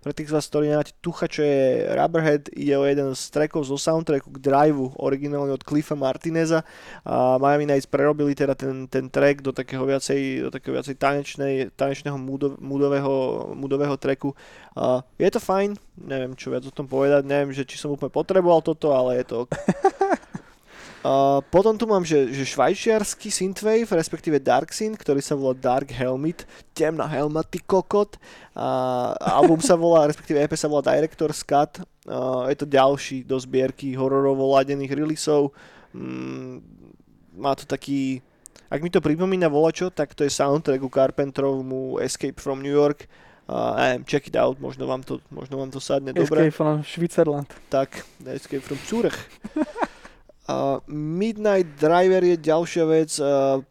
Pre 0.00 0.12
tých 0.14 0.30
z 0.30 0.32
vás, 0.32 0.46
ktorí 0.46 0.70
nemáte 0.70 0.94
tucha, 1.02 1.26
čo 1.26 1.42
je 1.42 1.90
Rubberhead, 1.90 2.54
ide 2.54 2.78
o 2.78 2.86
jeden 2.86 3.10
z 3.18 3.22
trackov 3.34 3.66
zo 3.66 3.74
soundtracku 3.74 4.30
k 4.30 4.38
Driveu, 4.38 4.94
originálne 5.02 5.50
od 5.50 5.66
Cliffa 5.66 5.98
Martineza. 5.98 6.62
A 7.02 7.36
Miami 7.42 7.66
Nights 7.66 7.90
prerobili 7.90 8.38
teda 8.38 8.54
ten, 8.54 8.86
ten 8.86 9.10
track 9.10 9.42
do 9.42 9.50
takého 9.50 9.82
viacej, 9.82 10.46
do 10.46 10.50
takého 10.54 10.78
viacej 10.78 10.94
tanečnej, 10.94 11.74
tanečného 11.74 12.14
moodov, 12.14 12.54
moodového, 12.62 13.12
moodového 13.58 13.98
tracku. 13.98 14.38
A 14.78 15.02
je 15.18 15.30
to 15.34 15.42
fajn, 15.42 15.74
neviem 15.98 16.38
čo 16.38 16.54
viac 16.54 16.62
o 16.66 16.74
tom 16.74 16.86
povedať, 16.86 17.26
neviem, 17.26 17.50
že 17.50 17.66
či 17.66 17.78
som 17.78 17.90
úplne 17.90 18.10
potreboval 18.10 18.62
toto, 18.62 18.94
ale 18.94 19.22
je 19.22 19.26
to 19.26 19.38
Uh, 21.04 21.44
potom 21.52 21.76
tu 21.76 21.84
mám, 21.84 22.00
že, 22.00 22.32
že 22.32 22.48
švajčiarsky 22.48 23.28
synthwave, 23.28 23.92
respektíve 23.92 24.40
Dark 24.40 24.72
Synth, 24.72 24.96
ktorý 24.96 25.20
sa 25.20 25.36
volá 25.36 25.52
Dark 25.52 25.92
Helmet, 25.92 26.48
temná 26.72 27.04
helma, 27.04 27.44
ty 27.44 27.60
kokot. 27.60 28.16
Uh, 28.56 29.12
album 29.20 29.60
sa 29.60 29.76
volá, 29.76 30.06
respektíve 30.10 30.40
EP 30.40 30.56
sa 30.56 30.64
volá 30.64 30.80
Director's 30.80 31.44
Cut. 31.44 31.84
Uh, 32.08 32.48
je 32.48 32.56
to 32.56 32.64
ďalší 32.64 33.20
do 33.20 33.36
zbierky 33.36 33.92
hororovo 33.92 34.48
ladených 34.56 34.96
releaseov. 34.96 35.52
Mm, 35.92 36.64
má 37.36 37.52
to 37.52 37.68
taký... 37.68 38.24
Ak 38.72 38.80
mi 38.80 38.88
to 38.88 39.04
pripomína 39.04 39.52
volačo, 39.52 39.92
tak 39.92 40.16
to 40.16 40.24
je 40.24 40.32
soundtrack 40.32 40.80
u 40.80 40.88
Carpenterovmu 40.88 42.00
Escape 42.00 42.40
from 42.40 42.64
New 42.64 42.72
York. 42.72 43.04
Uh, 43.44 43.76
neviem, 43.76 44.08
check 44.08 44.24
it 44.24 44.40
out, 44.40 44.56
možno 44.56 44.88
vám 44.88 45.04
to, 45.04 45.20
možno 45.28 45.60
vám 45.60 45.68
to 45.68 45.84
sadne 45.84 46.16
dobre. 46.16 46.48
Escape 46.48 46.56
from 46.56 46.80
Switzerland. 46.80 47.48
Tak, 47.68 48.08
Escape 48.24 48.64
from 48.64 48.80
Zurich. 48.88 49.20
Uh, 50.44 50.76
Midnight 50.92 51.80
Driver 51.80 52.20
je 52.20 52.36
ďalšia 52.36 52.84
vec 52.84 53.16
uh, 53.16 53.64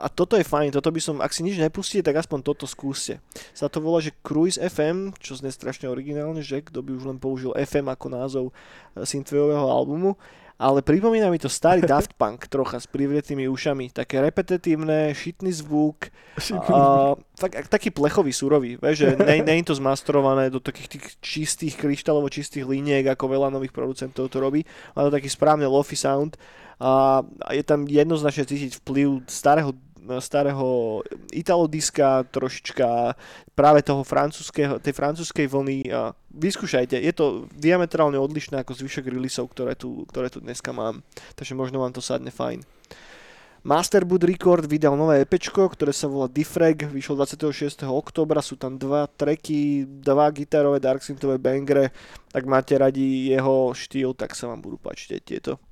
a 0.00 0.06
toto 0.08 0.40
je 0.40 0.48
fajn, 0.48 0.72
toto 0.72 0.88
by 0.88 0.96
som, 0.96 1.20
ak 1.20 1.28
si 1.28 1.44
nič 1.44 1.60
nepustíte, 1.60 2.08
tak 2.08 2.24
aspoň 2.24 2.40
toto 2.40 2.64
skúste. 2.64 3.20
Sa 3.52 3.68
to 3.68 3.84
volá, 3.84 4.00
že 4.00 4.16
Cruise 4.24 4.56
FM, 4.56 5.12
čo 5.20 5.36
znie 5.36 5.52
strašne 5.52 5.92
originálne, 5.92 6.40
že 6.40 6.64
kto 6.64 6.80
by 6.80 6.96
už 6.96 7.04
len 7.04 7.20
použil 7.20 7.52
FM 7.52 7.92
ako 7.92 8.06
názov 8.08 8.44
synthwaveového 8.96 9.68
albumu 9.68 10.16
ale 10.58 10.84
pripomína 10.84 11.28
mi 11.30 11.38
to 11.38 11.48
starý 11.48 11.84
Daft 11.90 12.16
Punk 12.16 12.48
trocha 12.48 12.80
s 12.80 12.86
privretými 12.88 13.48
ušami. 13.48 13.92
Také 13.92 14.20
repetitívne, 14.20 15.12
šitný 15.12 15.52
zvuk, 15.52 16.08
a, 16.68 17.14
tak, 17.36 17.68
taký 17.68 17.92
plechový, 17.92 18.32
surový. 18.32 18.80
Vieš, 18.80 18.96
že 18.96 19.08
nie, 19.20 19.62
je 19.62 19.66
to 19.70 19.78
zmasterované 19.78 20.48
do 20.48 20.60
takých 20.60 20.98
tých 20.98 21.04
čistých, 21.20 21.74
kryštálovo 21.76 22.32
čistých 22.32 22.64
liniek, 22.64 23.06
ako 23.12 23.28
veľa 23.28 23.48
nových 23.52 23.74
producentov 23.74 24.32
to 24.32 24.38
robí. 24.40 24.64
Má 24.96 25.06
to 25.08 25.14
taký 25.14 25.28
správne 25.28 25.68
lofi 25.68 25.94
sound 25.94 26.40
a 26.82 27.22
je 27.54 27.62
tam 27.62 27.86
jednoznačne 27.86 28.42
cítiť 28.42 28.82
vplyv 28.82 29.22
starého 29.30 29.70
starého 30.18 31.00
italodiska, 31.30 32.26
trošička 32.30 33.14
práve 33.54 33.80
toho 33.86 34.02
francúzského, 34.02 34.82
tej 34.82 34.94
francúzskej 34.94 35.46
vlny. 35.46 35.88
Vyskúšajte, 36.32 36.98
je 36.98 37.12
to 37.14 37.46
diametrálne 37.54 38.18
odlišné 38.18 38.60
ako 38.62 38.74
zvyšok 38.74 39.12
releaseov, 39.12 39.46
ktoré 39.52 39.78
tu, 39.78 40.08
ktoré 40.10 40.32
tu 40.32 40.42
dneska 40.42 40.74
mám. 40.74 41.06
Takže 41.38 41.54
možno 41.54 41.78
vám 41.78 41.94
to 41.94 42.02
sadne 42.02 42.34
fajn. 42.34 42.64
Masterboot 43.62 44.26
Record 44.26 44.66
vydal 44.66 44.98
nové 44.98 45.22
EP, 45.22 45.38
ktoré 45.38 45.94
sa 45.94 46.10
volá 46.10 46.26
Diffrag, 46.26 46.90
vyšlo 46.90 47.22
26. 47.22 47.86
oktobra, 47.86 48.42
sú 48.42 48.58
tam 48.58 48.74
dva 48.74 49.06
tracky, 49.06 49.86
dva 49.86 50.26
gitarové 50.34 50.82
darksynthové 50.82 51.38
bangre, 51.38 51.94
ak 52.34 52.42
máte 52.42 52.74
radi 52.74 53.30
jeho 53.30 53.70
štýl, 53.70 54.18
tak 54.18 54.34
sa 54.34 54.50
vám 54.50 54.66
budú 54.66 54.82
páčiť 54.82 55.22
tieto. 55.22 55.62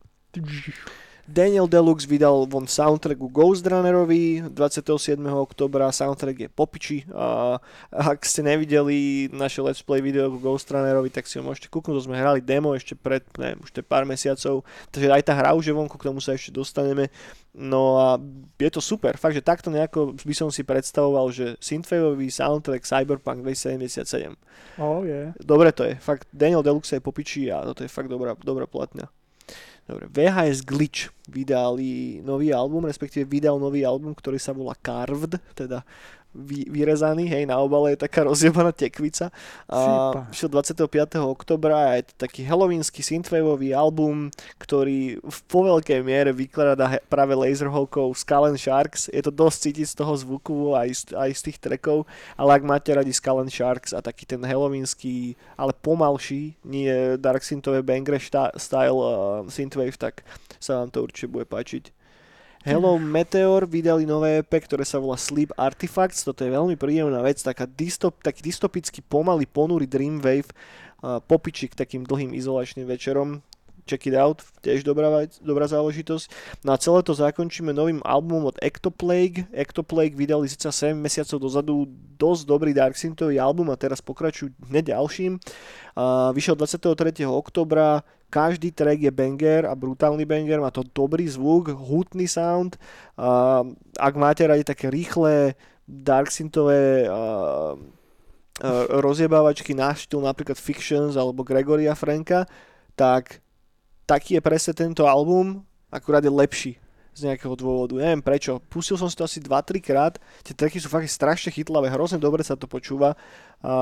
Daniel 1.28 1.68
Deluxe 1.68 2.08
vydal 2.08 2.46
von 2.48 2.64
soundtrack 2.64 3.20
u 3.20 3.28
Ghost 3.28 3.66
Runnerovi 3.66 4.42
27. 4.48 5.20
oktobra, 5.28 5.92
soundtrack 5.92 6.46
je 6.46 6.48
popiči 6.48 6.98
a 7.12 7.60
ak 7.92 8.24
ste 8.24 8.40
nevideli 8.40 9.28
naše 9.28 9.60
let's 9.60 9.84
play 9.84 10.00
video 10.00 10.32
ku 10.32 10.38
Ghost 10.40 10.70
Runnerovi, 10.72 11.12
tak 11.12 11.28
si 11.28 11.36
ho 11.36 11.44
môžete 11.44 11.68
kúknúť, 11.68 11.96
to 12.00 12.06
sme 12.08 12.16
hrali 12.16 12.40
demo 12.40 12.72
ešte 12.72 12.96
pred, 12.96 13.20
neviem, 13.36 13.60
už 13.60 13.70
to 13.70 13.84
pár 13.84 14.08
mesiacov, 14.08 14.64
takže 14.88 15.12
aj 15.12 15.22
tá 15.26 15.32
hra 15.36 15.52
už 15.52 15.70
je 15.70 15.74
vonku, 15.76 16.00
k 16.00 16.08
tomu 16.08 16.24
sa 16.24 16.32
ešte 16.32 16.54
dostaneme. 16.54 17.12
No 17.50 17.98
a 17.98 18.08
je 18.62 18.70
to 18.70 18.78
super, 18.78 19.18
fakt, 19.18 19.34
že 19.34 19.42
takto 19.42 19.68
nejako 19.68 20.14
by 20.16 20.34
som 20.34 20.48
si 20.54 20.62
predstavoval, 20.62 21.34
že 21.34 21.58
synthwaveový 21.58 22.30
soundtrack 22.30 22.86
Cyberpunk 22.86 23.42
2077. 23.42 24.38
Oh, 24.78 25.02
yeah. 25.02 25.34
Dobre 25.42 25.74
to 25.74 25.84
je, 25.84 25.98
fakt 25.98 26.30
Daniel 26.30 26.62
Deluxe 26.62 26.96
je 26.96 27.02
popičí 27.02 27.50
a 27.50 27.66
toto 27.66 27.82
je 27.82 27.90
fakt 27.90 28.06
dobrá, 28.06 28.38
dobrá 28.38 28.70
platňa. 28.70 29.10
Dobre, 29.90 30.06
VHS 30.06 30.62
Glitch 30.62 31.10
vydali 31.26 32.22
nový 32.22 32.54
album, 32.54 32.86
respektíve 32.86 33.26
vydal 33.26 33.58
nový 33.58 33.82
album, 33.82 34.14
ktorý 34.14 34.38
sa 34.38 34.54
volá 34.54 34.78
Carved, 34.78 35.34
teda 35.58 35.82
vy, 36.34 36.66
vyrezaný, 36.70 37.26
hej, 37.26 37.44
na 37.46 37.58
obale 37.58 37.94
je 37.94 38.06
taká 38.06 38.24
rozjebaná 38.30 38.72
tekvica. 38.72 39.34
A 39.66 39.78
šiel 40.30 40.50
25. 40.50 40.86
oktobra 41.20 41.94
a 41.94 41.98
je 41.98 42.10
to 42.10 42.14
taký 42.26 42.46
halloweensky 42.46 43.02
synthwaveový 43.02 43.74
album, 43.74 44.30
ktorý 44.62 45.18
v 45.20 45.38
po 45.50 45.66
veľkej 45.66 46.00
miere 46.06 46.30
vykladá 46.30 47.02
práve 47.10 47.34
Laserhawkov 47.34 48.14
Skull 48.18 48.54
and 48.54 48.60
Sharks. 48.60 49.10
Je 49.10 49.22
to 49.22 49.34
dosť 49.34 49.58
cítiť 49.70 49.86
z 49.90 49.94
toho 49.98 50.12
zvuku 50.16 50.56
aj 50.78 50.88
z, 50.90 51.02
aj 51.14 51.30
z 51.34 51.40
tých 51.50 51.58
trekov, 51.58 52.06
ale 52.38 52.58
ak 52.58 52.62
máte 52.66 52.90
radi 52.94 53.10
Skull 53.10 53.42
and 53.42 53.52
Sharks 53.52 53.90
a 53.90 54.00
taký 54.02 54.26
ten 54.26 54.42
halloweensky, 54.42 55.34
ale 55.58 55.74
pomalší, 55.74 56.54
nie 56.64 57.18
Dark 57.18 57.42
Synthwave 57.42 57.86
Bangre 57.86 58.22
style 58.56 58.98
uh, 58.98 59.42
synthwave, 59.50 59.98
tak 59.98 60.22
sa 60.62 60.80
vám 60.80 60.90
to 60.94 61.02
určite 61.02 61.32
bude 61.32 61.46
páčiť. 61.48 61.99
Hello 62.60 63.00
Meteor 63.00 63.64
vydali 63.64 64.04
nové 64.04 64.44
EP, 64.44 64.52
ktoré 64.52 64.84
sa 64.84 65.00
volá 65.00 65.16
Sleep 65.16 65.48
Artifacts. 65.56 66.20
Toto 66.28 66.44
je 66.44 66.52
veľmi 66.52 66.76
príjemná 66.76 67.24
vec, 67.24 67.40
taká 67.40 67.64
dystop, 67.64 68.20
taký 68.20 68.44
dystopický, 68.44 69.00
pomalý, 69.00 69.48
ponurý 69.48 69.88
Dreamwave, 69.88 70.52
popičik 71.00 71.72
takým 71.72 72.04
dlhým 72.04 72.36
izolačným 72.36 72.84
večerom 72.84 73.40
check 73.90 74.06
it 74.06 74.14
out, 74.14 74.46
tiež 74.62 74.86
dobrá, 74.86 75.26
dobrá 75.42 75.66
záležitosť. 75.66 76.30
No 76.62 76.78
celé 76.78 77.02
to 77.02 77.10
zakončíme 77.10 77.74
novým 77.74 77.98
albumom 78.06 78.54
od 78.54 78.56
Ectoplague. 78.62 79.50
Ectoplague 79.50 80.14
vydali 80.14 80.46
síce 80.46 80.70
7 80.70 80.94
mesiacov 80.94 81.42
dozadu 81.42 81.90
dosť 82.14 82.42
dobrý 82.46 82.70
Dark 82.70 82.94
Synthový 82.94 83.42
album 83.42 83.74
a 83.74 83.80
teraz 83.80 83.98
pokračujú 83.98 84.54
hneď 84.70 84.94
ďalším. 84.94 85.42
Uh, 85.98 86.30
vyšiel 86.30 86.54
23. 86.54 87.26
oktobra, 87.26 88.06
každý 88.30 88.70
track 88.70 89.02
je 89.02 89.10
banger 89.10 89.66
a 89.66 89.74
brutálny 89.74 90.22
banger, 90.22 90.62
má 90.62 90.70
to 90.70 90.86
dobrý 90.86 91.26
zvuk, 91.26 91.74
hutný 91.74 92.30
sound. 92.30 92.78
Uh, 93.18 93.74
ak 93.98 94.14
máte 94.14 94.46
radi 94.46 94.62
také 94.62 94.86
rýchle 94.86 95.58
Dark 95.90 96.30
Synthové 96.30 97.10
uh, 97.10 97.74
rozjebávačky 99.00 99.72
na 99.72 99.96
štýl 99.96 100.20
napríklad 100.20 100.60
Fictions 100.60 101.16
alebo 101.16 101.42
Gregoria 101.42 101.96
Franka, 101.96 102.44
tak 102.92 103.40
taký 104.10 104.30
je 104.38 104.42
presne 104.42 104.74
tento 104.74 105.06
album, 105.06 105.62
akurát 105.86 106.18
je 106.18 106.32
lepší 106.34 106.72
z 107.14 107.30
nejakého 107.30 107.54
dôvodu. 107.54 107.94
Neviem 107.94 108.22
prečo. 108.22 108.58
Pustil 108.66 108.98
som 108.98 109.06
si 109.06 109.14
to 109.14 109.22
asi 109.22 109.38
2-3 109.38 109.78
krát. 109.78 110.18
Tie 110.42 110.50
tracky 110.50 110.82
sú 110.82 110.90
fakt 110.90 111.06
strašne 111.06 111.54
chytlavé, 111.54 111.86
hrozne 111.94 112.18
dobre 112.18 112.42
sa 112.42 112.58
to 112.58 112.66
počúva. 112.66 113.14
A 113.62 113.72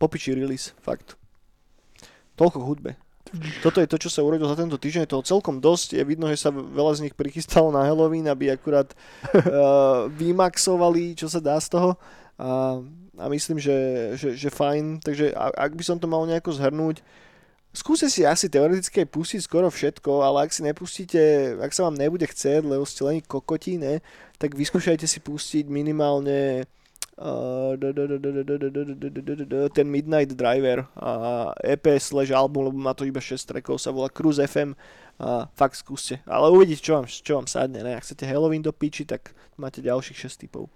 popičí 0.00 0.32
release, 0.32 0.72
fakt. 0.80 1.20
Toľko 2.36 2.56
k 2.60 2.68
hudbe. 2.68 2.90
Toto 3.60 3.82
je 3.82 3.90
to, 3.90 3.98
čo 3.98 4.08
sa 4.08 4.22
urodilo 4.22 4.46
za 4.46 4.56
tento 4.56 4.78
týždeň. 4.78 5.04
Je 5.04 5.12
toho 5.16 5.24
celkom 5.24 5.58
dosť. 5.58 5.98
Je 5.98 6.04
vidno, 6.06 6.30
že 6.30 6.40
sa 6.40 6.54
veľa 6.54 6.92
z 6.96 7.02
nich 7.08 7.14
prichystalo 7.16 7.74
na 7.74 7.82
Halloween, 7.82 8.30
aby 8.30 8.54
akurát 8.54 8.92
uh, 8.92 10.06
vymaxovali, 10.20 11.18
čo 11.18 11.26
sa 11.26 11.42
dá 11.42 11.58
z 11.58 11.74
toho. 11.74 11.98
A, 12.38 12.78
a 13.18 13.24
myslím, 13.32 13.58
že, 13.58 13.76
že, 14.14 14.38
že 14.38 14.48
fajn. 14.52 15.02
Takže 15.02 15.34
ak 15.34 15.72
by 15.74 15.82
som 15.82 15.98
to 15.98 16.06
mal 16.06 16.22
nejako 16.28 16.54
zhrnúť, 16.54 17.02
skúste 17.76 18.08
si 18.08 18.24
asi 18.24 18.48
teoreticky 18.48 19.04
pustiť 19.04 19.44
skoro 19.44 19.68
všetko, 19.68 20.24
ale 20.24 20.48
ak 20.48 20.50
si 20.56 20.64
nepustíte, 20.64 21.54
ak 21.60 21.76
sa 21.76 21.84
vám 21.86 22.00
nebude 22.00 22.24
chcieť, 22.24 22.64
lebo 22.64 22.88
ste 22.88 23.04
len 23.04 23.20
kokotí, 23.20 23.76
ne, 23.76 24.00
tak 24.40 24.56
vyskúšajte 24.56 25.04
si 25.04 25.20
pustiť 25.20 25.68
minimálne 25.68 26.64
ten 29.72 29.88
Midnight 29.88 30.36
Driver 30.36 30.84
a 31.00 31.12
EP 31.64 31.96
slash 31.96 32.28
album, 32.28 32.68
lebo 32.68 32.76
má 32.76 32.92
to 32.92 33.08
iba 33.08 33.24
6 33.24 33.40
trackov, 33.40 33.80
sa 33.80 33.88
volá 33.88 34.12
Cruise 34.12 34.36
FM 34.36 34.76
a 35.16 35.48
fakt 35.56 35.80
skúste. 35.80 36.20
Ale 36.28 36.52
uvidíte, 36.52 36.84
čo 36.84 37.00
vám, 37.00 37.08
čo 37.08 37.40
vám 37.40 37.48
sadne. 37.48 37.80
Ne? 37.80 37.96
Ak 37.96 38.04
chcete 38.04 38.28
Halloween 38.28 38.60
do 38.60 38.68
piči, 38.68 39.08
tak 39.08 39.32
máte 39.56 39.80
ďalších 39.80 40.28
6 40.28 40.44
typov. 40.44 40.68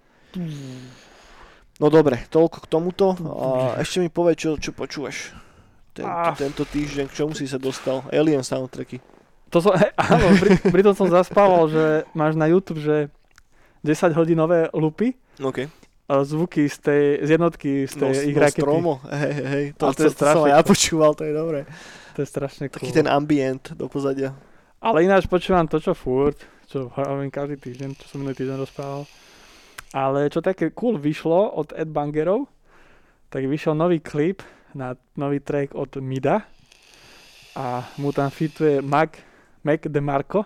No 1.77 1.93
dobre, 1.93 2.25
toľko 2.33 2.65
k 2.65 2.67
tomuto. 2.73 3.13
A 3.37 3.77
ešte 3.77 4.01
mi 4.01 4.09
povedz, 4.09 4.41
čo, 4.41 4.57
čo 4.57 4.73
počúvaš 4.73 5.37
ten, 5.91 6.07
ah. 6.07 6.31
tento 6.35 6.63
týždeň, 6.63 7.11
k 7.11 7.13
čomu 7.13 7.35
si 7.35 7.47
sa 7.47 7.59
dostal? 7.59 8.03
Alien 8.11 8.43
soundtracky. 8.43 9.03
To 9.51 9.59
som, 9.59 9.75
he, 9.75 9.91
áno, 10.11 10.31
pri, 10.39 10.51
pri 10.63 10.81
tom 10.81 10.95
som 10.95 11.07
zaspával, 11.11 11.67
že 11.67 12.07
máš 12.15 12.39
na 12.39 12.47
YouTube, 12.47 12.79
že 12.79 13.11
10 13.83 14.15
hodinové 14.15 14.71
lupy. 14.71 15.19
OK. 15.43 15.67
A 16.11 16.27
zvuky 16.27 16.67
z 16.67 16.77
tej, 16.79 17.03
z 17.23 17.29
jednotky, 17.39 17.87
z 17.87 17.93
tej 17.95 18.11
no, 18.11 18.23
ich 18.27 18.35
no, 18.35 18.43
rakety. 18.43 18.63
Stromo, 18.67 18.93
hej, 19.07 19.33
hej, 19.47 19.65
to, 19.79 19.95
to, 19.95 20.11
to, 20.11 20.11
to 20.11 20.23
som 20.27 20.43
ja 20.47 20.59
počúval, 20.59 21.15
to 21.15 21.23
je 21.23 21.31
dobré. 21.31 21.63
To 22.15 22.23
je 22.23 22.27
strašne 22.27 22.67
cool. 22.67 22.83
Taký 22.83 22.91
ten 22.91 23.07
ambient 23.07 23.71
do 23.79 23.87
pozadia. 23.87 24.35
Ale 24.83 25.07
ináč 25.07 25.29
počúvam 25.31 25.63
to, 25.71 25.79
čo 25.79 25.95
furt, 25.95 26.35
čo 26.67 26.91
hovorím 26.91 27.31
každý 27.31 27.55
týždeň, 27.59 27.89
čo 27.95 28.05
som 28.11 28.17
minulý 28.19 28.43
týždeň 28.43 28.57
rozprával. 28.59 29.07
Ale 29.91 30.27
čo 30.31 30.43
také 30.43 30.71
cool 30.75 30.99
vyšlo 30.99 31.51
od 31.55 31.71
Ed 31.75 31.91
Bangerov, 31.91 32.47
tak 33.31 33.47
vyšiel 33.47 33.75
nový 33.75 34.03
klip, 34.03 34.43
na 34.73 34.95
nový 35.17 35.39
track 35.39 35.75
od 35.75 35.99
Mida 35.99 36.47
a 37.55 37.83
mu 37.99 38.15
tam 38.15 38.31
fituje 38.31 38.79
Mac, 38.79 39.19
Mac 39.63 39.83
DeMarco. 39.87 40.45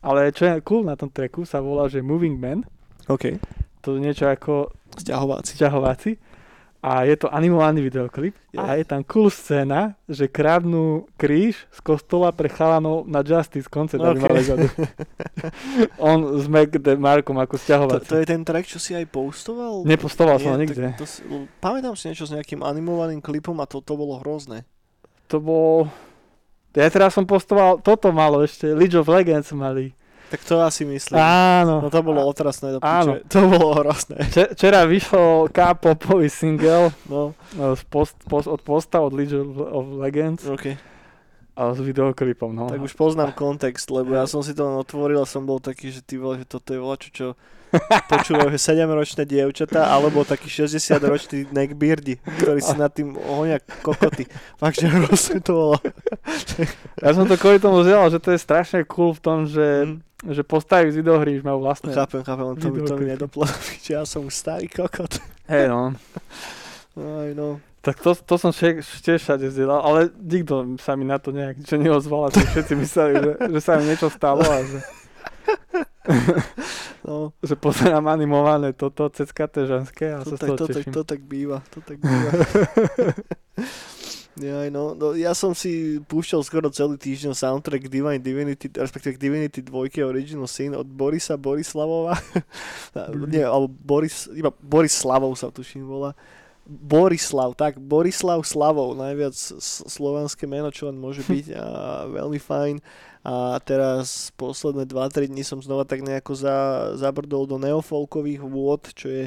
Ale 0.00 0.32
čo 0.32 0.48
je 0.48 0.64
cool 0.64 0.88
na 0.88 0.96
tom 0.96 1.12
tracku, 1.12 1.44
sa 1.44 1.60
volá, 1.60 1.84
že 1.84 2.00
Moving 2.00 2.40
Man. 2.40 2.64
OK. 3.10 3.36
To 3.84 3.96
je 3.96 4.00
niečo 4.00 4.32
ako... 4.32 4.72
Sťahováci. 4.96 5.50
Sťahováci 5.56 6.10
a 6.80 7.04
je 7.04 7.12
to 7.16 7.28
animovaný 7.28 7.84
videoklip 7.84 8.32
yeah. 8.56 8.64
a 8.64 8.80
je 8.80 8.88
tam 8.88 9.04
cool 9.04 9.28
scéna, 9.28 10.00
že 10.08 10.32
kradnú 10.32 11.04
kríž 11.20 11.68
z 11.68 11.78
kostola 11.84 12.32
pre 12.32 12.48
chalanov 12.48 13.04
na 13.04 13.20
Justice 13.20 13.68
koncert 13.68 14.00
okay. 14.00 14.48
On 16.00 16.40
s 16.40 16.48
Mac 16.48 16.72
Markom 16.96 17.36
ako 17.36 17.60
sťahovací. 17.60 18.08
To, 18.08 18.16
to, 18.16 18.20
je 18.24 18.26
ten 18.32 18.40
track, 18.40 18.64
čo 18.64 18.80
si 18.80 18.96
aj 18.96 19.04
postoval? 19.12 19.84
Nepostoval 19.84 20.40
Nie, 20.40 20.44
som 20.48 20.50
ho 20.56 20.58
nikde. 20.58 20.96
To, 20.96 21.04
to, 21.04 21.44
pamätám 21.60 21.92
si 22.00 22.08
niečo 22.08 22.24
s 22.24 22.32
nejakým 22.32 22.64
animovaným 22.64 23.20
klipom 23.20 23.60
a 23.60 23.68
to, 23.68 23.84
to 23.84 23.92
bolo 23.92 24.16
hrozné. 24.24 24.64
To 25.28 25.36
bol... 25.36 25.92
Ja 26.72 26.88
teraz 26.88 27.12
som 27.12 27.28
postoval, 27.28 27.82
toto 27.84 28.08
malo 28.14 28.40
ešte, 28.40 28.72
League 28.72 28.96
of 28.96 29.10
Legends 29.10 29.52
mali. 29.52 29.92
Tak 30.30 30.46
to 30.46 30.62
asi 30.62 30.86
myslím. 30.86 31.18
Áno. 31.18 31.82
No 31.82 31.88
to 31.90 32.06
bolo 32.06 32.22
otrasné 32.22 32.78
do 32.78 32.78
Áno. 32.86 33.18
To 33.26 33.50
bolo 33.50 33.74
hrozné. 33.82 34.22
Včera 34.54 34.86
vyšiel 34.86 35.50
K-popový 35.50 36.30
single 36.30 36.94
no. 37.10 37.34
no. 37.58 37.74
z 37.74 37.82
post, 37.90 38.14
post, 38.30 38.46
od 38.46 38.62
posta 38.62 39.02
od 39.02 39.10
League 39.10 39.34
of 39.34 39.90
Legends. 39.98 40.46
Okay. 40.46 40.78
A 41.58 41.74
s 41.74 41.82
videoklipom, 41.82 42.54
no. 42.54 42.70
Tak 42.70 42.78
už 42.78 42.94
poznám 42.94 43.34
kontext, 43.34 43.90
lebo 43.90 44.14
ja 44.14 44.24
som 44.30 44.38
si 44.40 44.54
to 44.54 44.70
len 44.70 44.78
otvoril 44.78 45.18
a 45.18 45.26
som 45.26 45.42
bol 45.42 45.58
taký, 45.58 45.90
že 45.90 46.00
ty 46.00 46.14
vole, 46.14 46.38
že 46.38 46.46
toto 46.46 46.70
je 46.72 46.78
volačo, 46.78 47.10
čo 47.10 47.26
počúvajú 48.10 48.54
7-ročné 48.54 49.26
dievčatá, 49.26 49.90
alebo 49.90 50.22
taký 50.22 50.46
60-ročný 50.46 51.50
neckbeardy, 51.50 52.22
ktorý 52.22 52.60
si 52.62 52.74
nad 52.78 52.94
tým 52.94 53.18
honia 53.18 53.58
kokoty. 53.82 54.30
Fakt, 54.62 54.78
že 54.78 54.88
to 55.42 55.52
bolo. 55.52 55.76
ja 57.02 57.10
som 57.12 57.26
to 57.26 57.34
kvôli 57.34 57.58
tomu 57.58 57.82
vzal, 57.82 58.08
že 58.14 58.22
to 58.22 58.30
je 58.30 58.40
strašne 58.40 58.86
cool 58.86 59.10
v 59.12 59.20
tom, 59.20 59.38
že 59.44 59.66
mm 59.90 60.09
že 60.28 60.44
postavy 60.44 60.92
z 60.92 61.00
videohry 61.00 61.40
už 61.40 61.44
majú 61.44 61.64
vlastné 61.64 61.96
Chápem, 61.96 62.20
chápem, 62.20 62.44
to, 62.60 62.68
mi, 62.68 62.78
to 62.84 62.94
mi 62.96 63.06
nedoplo, 63.08 63.48
že 63.84 63.96
ja 63.96 64.04
som 64.04 64.28
už 64.28 64.34
starý 64.36 64.68
kokot. 64.68 65.16
Hej 65.48 65.72
no. 65.72 65.96
Aj 67.24 67.30
no. 67.32 67.62
Tak 67.80 67.96
to, 68.04 68.12
to 68.12 68.34
som 68.36 68.52
tiež 68.52 68.84
všade 69.00 69.48
zdieľal, 69.48 69.80
ale 69.80 70.00
nikto 70.20 70.76
sa 70.76 71.00
mi 71.00 71.08
na 71.08 71.16
to 71.16 71.32
nejak 71.32 71.64
čo 71.64 71.80
neozval, 71.80 72.28
a 72.28 72.30
všetci 72.32 72.76
mysleli, 72.76 73.14
že, 73.16 73.32
že 73.56 73.60
sa 73.64 73.80
mi 73.80 73.88
niečo 73.88 74.12
stalo 74.12 74.44
a 74.44 74.60
že... 74.60 74.78
No. 77.00 77.32
že 77.40 77.56
pozerám 77.56 78.12
animované 78.12 78.76
toto, 78.76 79.08
ceckaté 79.08 79.64
ženské 79.64 80.12
a 80.12 80.20
to 80.20 80.36
sa 80.36 80.44
tak, 80.44 80.48
to, 80.52 80.64
tak, 80.68 80.84
to 80.92 81.00
tak 81.00 81.20
býva, 81.24 81.64
to 81.72 81.80
tak 81.80 81.96
býva. 81.96 82.30
Ja, 84.40 84.64
no, 84.72 84.96
no, 84.96 85.12
ja 85.12 85.36
som 85.36 85.52
si 85.52 86.00
púšťal 86.08 86.40
skoro 86.40 86.72
celý 86.72 86.96
týždeň 86.96 87.36
soundtrack 87.36 87.92
Divine 87.92 88.24
Divinity, 88.24 88.72
respektíve 88.72 89.20
Divinity 89.20 89.60
2 89.60 90.00
Original 90.00 90.48
Sin 90.48 90.72
od 90.72 90.88
Borisa 90.88 91.36
Borislavova. 91.36 92.16
Nie, 93.32 93.44
alebo 93.44 93.68
Boris, 93.68 94.32
iba 94.32 94.48
Boris 94.64 94.96
Slavov 94.96 95.36
sa 95.36 95.52
tuším 95.52 95.84
volá. 95.84 96.16
Borislav, 96.70 97.58
tak, 97.58 97.82
Borislav 97.82 98.46
Slavov, 98.46 98.94
najviac 98.94 99.34
slovanské 99.90 100.46
meno, 100.46 100.70
čo 100.70 100.86
len 100.86 100.96
môže 100.96 101.26
byť 101.26 101.46
a 101.60 101.66
veľmi 102.08 102.38
fajn. 102.40 102.76
A 103.20 103.60
teraz 103.60 104.32
posledné 104.38 104.88
2-3 104.88 105.28
dní 105.28 105.44
som 105.44 105.60
znova 105.60 105.84
tak 105.84 106.00
nejako 106.00 106.32
za, 106.32 106.56
zabrdol 106.96 107.44
do 107.44 107.60
neofolkových 107.60 108.40
vôd, 108.40 108.88
čo 108.96 109.10
je 109.10 109.24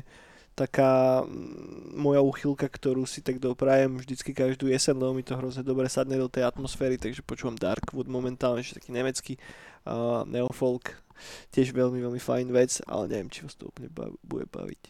taká 0.53 1.25
mm, 1.25 1.97
moja 1.97 2.21
uchylka, 2.21 2.69
ktorú 2.69 3.09
si 3.09 3.25
tak 3.25 3.41
doprajem 3.41 3.97
vždycky 3.97 4.33
každú 4.33 4.69
jesen, 4.69 4.97
lebo 4.97 5.13
mi 5.13 5.25
to 5.25 5.37
hrozne 5.37 5.65
dobre 5.65 5.89
sadne 5.89 6.17
do 6.17 6.29
tej 6.29 6.45
atmosféry, 6.45 7.01
takže 7.01 7.25
počúvam 7.25 7.57
Darkwood 7.57 8.05
momentálne, 8.05 8.61
ešte 8.61 8.81
taký 8.81 8.93
nemecký 8.93 9.33
uh, 9.85 10.21
neofolk, 10.29 10.93
tiež 11.49 11.73
veľmi, 11.73 12.01
veľmi 12.01 12.21
fajn 12.21 12.47
vec, 12.53 12.81
ale 12.85 13.09
neviem, 13.09 13.29
či 13.33 13.45
vás 13.45 13.57
to 13.57 13.69
úplne 13.69 13.89
bav- 13.89 14.17
bude 14.21 14.45
baviť. 14.49 14.81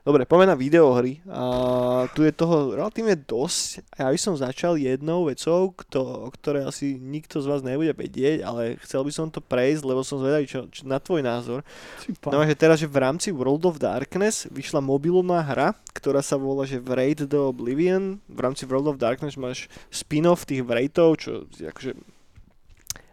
Dobre, 0.00 0.24
poďme 0.24 0.52
na 0.52 0.56
videohry. 0.56 1.20
A 1.28 2.08
tu 2.16 2.24
je 2.24 2.32
toho 2.32 2.72
relatívne 2.72 3.12
dosť. 3.20 3.84
Ja 4.00 4.08
by 4.08 4.16
som 4.16 4.32
začal 4.32 4.80
jednou 4.80 5.28
vecou, 5.28 5.76
kto, 5.76 6.00
o 6.24 6.28
ktorej 6.32 6.64
asi 6.64 6.96
nikto 6.96 7.44
z 7.44 7.46
vás 7.46 7.60
nebude 7.60 7.92
vedieť, 7.92 8.40
ale 8.40 8.80
chcel 8.80 9.04
by 9.04 9.12
som 9.12 9.28
to 9.28 9.44
prejsť, 9.44 9.84
lebo 9.84 10.00
som 10.00 10.16
zvedavý 10.16 10.48
čo, 10.48 10.72
čo, 10.72 10.88
na 10.88 10.96
tvoj 10.96 11.20
názor. 11.20 11.60
No, 12.24 12.40
že 12.48 12.56
teraz, 12.56 12.80
že 12.80 12.88
v 12.88 12.96
rámci 12.96 13.28
World 13.28 13.68
of 13.68 13.76
Darkness 13.76 14.48
vyšla 14.48 14.80
mobilná 14.80 15.44
hra, 15.44 15.76
ktorá 15.92 16.24
sa 16.24 16.40
volá, 16.40 16.64
že 16.64 16.80
Wraith 16.80 17.28
the 17.28 17.40
Oblivion. 17.40 18.24
V 18.24 18.40
rámci 18.40 18.64
World 18.64 18.96
of 18.96 19.00
Darkness 19.00 19.36
máš 19.36 19.68
spin-off 19.92 20.48
tých 20.48 20.64
Wraithov, 20.64 21.20
čo 21.20 21.44
akože 21.60 21.92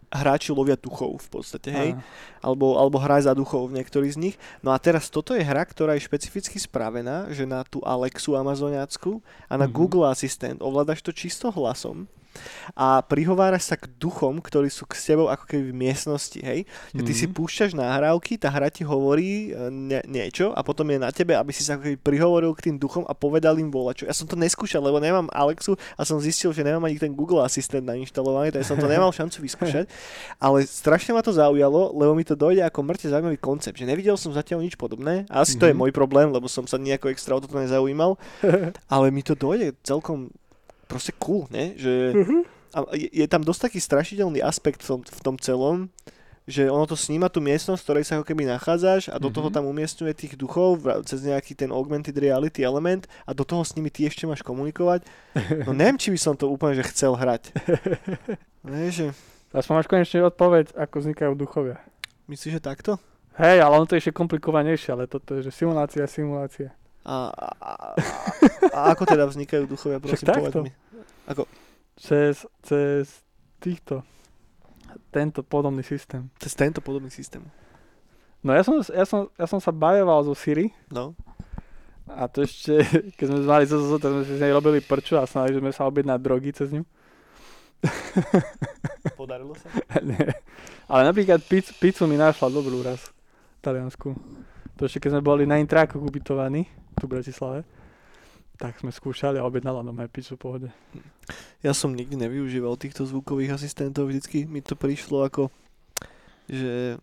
hráči 0.07 0.55
lovia 0.55 0.79
duchov 0.79 1.19
v 1.27 1.39
podstate, 1.39 1.69
hej? 1.69 1.91
Alebo, 2.39 2.79
alebo 2.79 2.95
hraj 2.95 3.27
za 3.27 3.33
duchov 3.35 3.67
v 3.67 3.81
niektorých 3.81 4.15
z 4.15 4.19
nich. 4.19 4.35
No 4.63 4.71
a 4.71 4.79
teraz 4.79 5.11
toto 5.11 5.35
je 5.35 5.43
hra, 5.43 5.67
ktorá 5.67 5.99
je 5.99 6.07
špecificky 6.07 6.57
spravená, 6.57 7.27
že 7.35 7.43
na 7.43 7.67
tú 7.67 7.83
Alexu 7.83 8.39
amazoniacku 8.39 9.19
a 9.51 9.59
na 9.59 9.67
mm-hmm. 9.67 9.75
Google 9.75 10.07
Assistant 10.07 10.63
ovládaš 10.63 11.03
to 11.03 11.11
čisto 11.11 11.51
hlasom 11.51 12.07
a 12.73 12.99
prihováraš 13.01 13.63
sa 13.65 13.75
k 13.75 13.89
duchom, 13.91 14.37
ktorí 14.37 14.67
sú 14.67 14.83
k 14.83 14.95
tebou 14.95 15.27
ako 15.27 15.45
keby 15.45 15.69
v 15.69 15.77
miestnosti, 15.77 16.37
hej? 16.37 16.63
Že 16.91 17.01
ty 17.01 17.13
Mhm. 17.13 17.17
si 17.17 17.25
púšťaš 17.27 17.71
nahrávky, 17.73 18.35
tá 18.35 18.47
hra 18.47 18.67
ti 18.67 18.81
hovorí 18.81 19.49
e, 19.49 19.67
ne, 19.67 19.99
niečo 20.03 20.49
a 20.49 20.61
potom 20.61 20.87
je 20.87 20.97
na 20.97 21.09
tebe, 21.09 21.31
aby 21.31 21.49
si 21.49 21.61
sa 21.61 21.73
ako 21.73 21.83
keby 21.83 21.97
prihovoril 21.97 22.51
k 22.53 22.63
tým 22.63 22.75
duchom 22.75 23.03
a 23.03 23.13
povedal 23.13 23.55
im 23.55 23.67
volačo. 23.67 24.03
Ja 24.03 24.13
som 24.13 24.25
to 24.25 24.35
neskúšal, 24.35 24.79
lebo 24.79 24.97
nemám 24.97 25.27
Alexu 25.29 25.73
a 25.93 26.01
som 26.01 26.17
zistil, 26.17 26.49
že 26.49 26.61
nemám 26.61 26.83
ani 26.83 26.97
ten 26.97 27.11
Google 27.11 27.39
Assistant 27.39 27.83
nainštalovaný, 27.83 28.51
tak 28.51 28.61
som 28.61 28.75
to 28.75 28.85
nemal 28.85 29.09
šancu 29.09 29.39
vyskúšať. 29.39 29.85
Ale 30.37 30.63
strašne 30.63 31.11
ma 31.11 31.19
to 31.19 31.31
zaujalo, 31.31 31.91
lebo 31.91 32.11
mi 32.11 32.21
to 32.21 32.33
dojde 32.33 32.61
ako 32.61 32.79
mŕte 32.83 33.07
zaujímavý 33.07 33.37
koncept, 33.37 33.73
že 33.73 33.83
nevidel 33.83 34.13
som 34.13 34.29
zatiaľ 34.29 34.61
nič 34.61 34.75
podobné. 34.75 35.25
A 35.27 35.41
asi 35.41 35.55
to 35.55 35.63
je 35.63 35.73
Mhm. 35.73 35.79
môj 35.79 35.91
problém, 35.91 36.27
lebo 36.27 36.45
som 36.47 36.63
sa 36.63 36.75
nejako 36.75 37.07
extra 37.07 37.33
o 37.33 37.39
toto 37.39 37.55
nezaujímal. 37.55 38.17
Ale 38.87 39.07
mi 39.07 39.21
to 39.21 39.33
dojde 39.33 39.75
celkom 39.81 40.29
proste 40.87 41.11
cool, 41.13 41.45
ne? 41.47 41.75
Že 41.75 41.93
a 42.69 42.79
je, 42.93 43.07
je 43.13 43.27
tam 43.27 43.41
dosť 43.41 43.61
taký 43.67 43.79
strašidelný 43.79 44.39
aspekt 44.39 44.81
v 44.81 44.87
tom, 44.87 44.99
v 45.01 45.21
tom 45.21 45.35
celom, 45.37 45.77
že 46.43 46.63
ono 46.65 46.83
to 46.83 46.95
sníma 46.95 47.27
tú 47.27 47.39
miestnosť, 47.39 47.75
v 47.75 47.85
ktorej 47.85 48.03
sa 48.03 48.13
ako 48.15 48.25
keby 48.25 48.43
nachádzaš 48.45 49.07
a 49.07 49.17
do 49.17 49.27
toho 49.27 49.47
Mhm. 49.47 49.53
tam 49.53 49.63
umiestňuje 49.67 50.13
tých 50.13 50.33
duchov 50.33 50.79
cez 51.03 51.19
nejaký 51.21 51.51
ten 51.53 51.69
augmented 51.69 52.15
reality 52.15 52.63
element 52.63 53.03
a 53.23 53.31
do 53.31 53.43
toho 53.43 53.61
s 53.61 53.75
nimi 53.75 53.87
ty 53.87 54.03
ešte 54.03 54.23
máš 54.23 54.39
komunikovať. 54.41 55.03
No 55.63 55.75
neviem, 55.75 55.95
či 55.95 56.07
by 56.07 56.15
som 56.17 56.33
to 56.33 56.47
úplne 56.47 56.71
že 56.73 56.87
chcel 56.87 57.13
hrať. 57.13 57.51
Vieš, 58.63 58.93
že 58.93 59.07
Aspoň 59.49 59.73
máš 59.75 59.87
konečne 59.87 60.19
odpoveď, 60.23 60.65
ako 60.73 60.95
vznikajú 60.97 61.31
duchovia. 61.33 61.79
myslíš, 62.27 62.53
že 62.53 62.61
takto? 62.61 62.99
Hej, 63.35 63.59
ale 63.59 63.73
ono 63.73 63.85
to 63.85 63.95
je 63.95 64.01
ešte 64.01 64.11
komplikovanejšie, 64.13 64.89
ale 64.89 65.03
toto 65.05 65.35
je, 65.35 65.43
že 65.43 65.51
simulácia, 65.51 66.03
simulácia. 66.05 66.75
A, 67.07 67.31
a, 67.31 67.49
a, 67.55 67.71
a 68.75 68.79
ako 68.91 69.07
teda 69.07 69.23
vznikajú 69.31 69.63
duchovia, 69.63 70.03
prosím, 70.03 70.27
povedz 70.27 70.59
mi. 70.59 70.71
Cez, 71.95 72.43
cez 72.67 73.23
týchto, 73.63 74.03
tento 75.07 75.39
podobný 75.39 75.87
systém. 75.87 76.27
Cez 76.35 76.51
tento 76.51 76.83
podobný 76.83 77.07
systém. 77.07 77.41
No 78.43 78.51
ja 78.51 78.61
som, 78.61 78.83
ja 78.83 79.05
som, 79.07 79.31
ja 79.33 79.47
som 79.47 79.63
sa 79.63 79.71
bajoval 79.71 80.27
zo 80.27 80.35
Siri 80.37 80.69
No. 80.93 81.17
a 82.11 82.27
to 82.27 82.43
ešte, 82.43 82.83
keď 83.17 83.25
sme 83.31 83.39
mali 83.47 83.63
ZZZ, 83.65 83.91
tak 84.03 84.11
sme 84.11 84.23
si 84.27 84.33
z 84.37 84.41
nej 84.43 84.51
robili 84.51 84.79
prču 84.83 85.15
a 85.15 85.23
snažili 85.23 85.63
sme 85.63 85.71
sa 85.71 85.87
objednať 85.87 86.19
drogy 86.21 86.51
cez 86.51 86.75
ňu. 86.75 86.83
Podarilo 89.19 89.55
sa? 89.55 89.71
Nie. 90.03 90.43
Ale 90.91 91.07
napríklad 91.07 91.39
pizzu, 91.45 91.71
pizzu 91.79 92.03
mi 92.03 92.19
našla 92.19 92.51
dobrú 92.51 92.83
raz 92.83 92.99
Taliansku. 93.63 94.11
To 94.77 94.85
ešte 94.85 95.01
keď 95.07 95.17
sme 95.17 95.23
boli 95.25 95.43
na 95.49 95.57
intrákoch 95.57 96.03
ubytovaní, 96.03 96.69
tu 96.97 97.05
v 97.05 97.13
Bratislave, 97.17 97.61
tak 98.57 98.81
sme 98.81 98.89
skúšali 98.89 99.37
a 99.37 99.45
objednala 99.45 99.85
nám 99.85 100.01
aj 100.01 100.09
pizzu 100.09 100.33
v 100.33 100.41
pohode. 100.41 100.69
Ja 101.61 101.77
som 101.77 101.93
nikdy 101.93 102.17
nevyužíval 102.17 102.73
týchto 102.81 103.05
zvukových 103.05 103.53
asistentov, 103.53 104.09
vždycky 104.09 104.49
mi 104.49 104.65
to 104.65 104.73
prišlo 104.73 105.29
ako, 105.29 105.53
že 106.49 106.97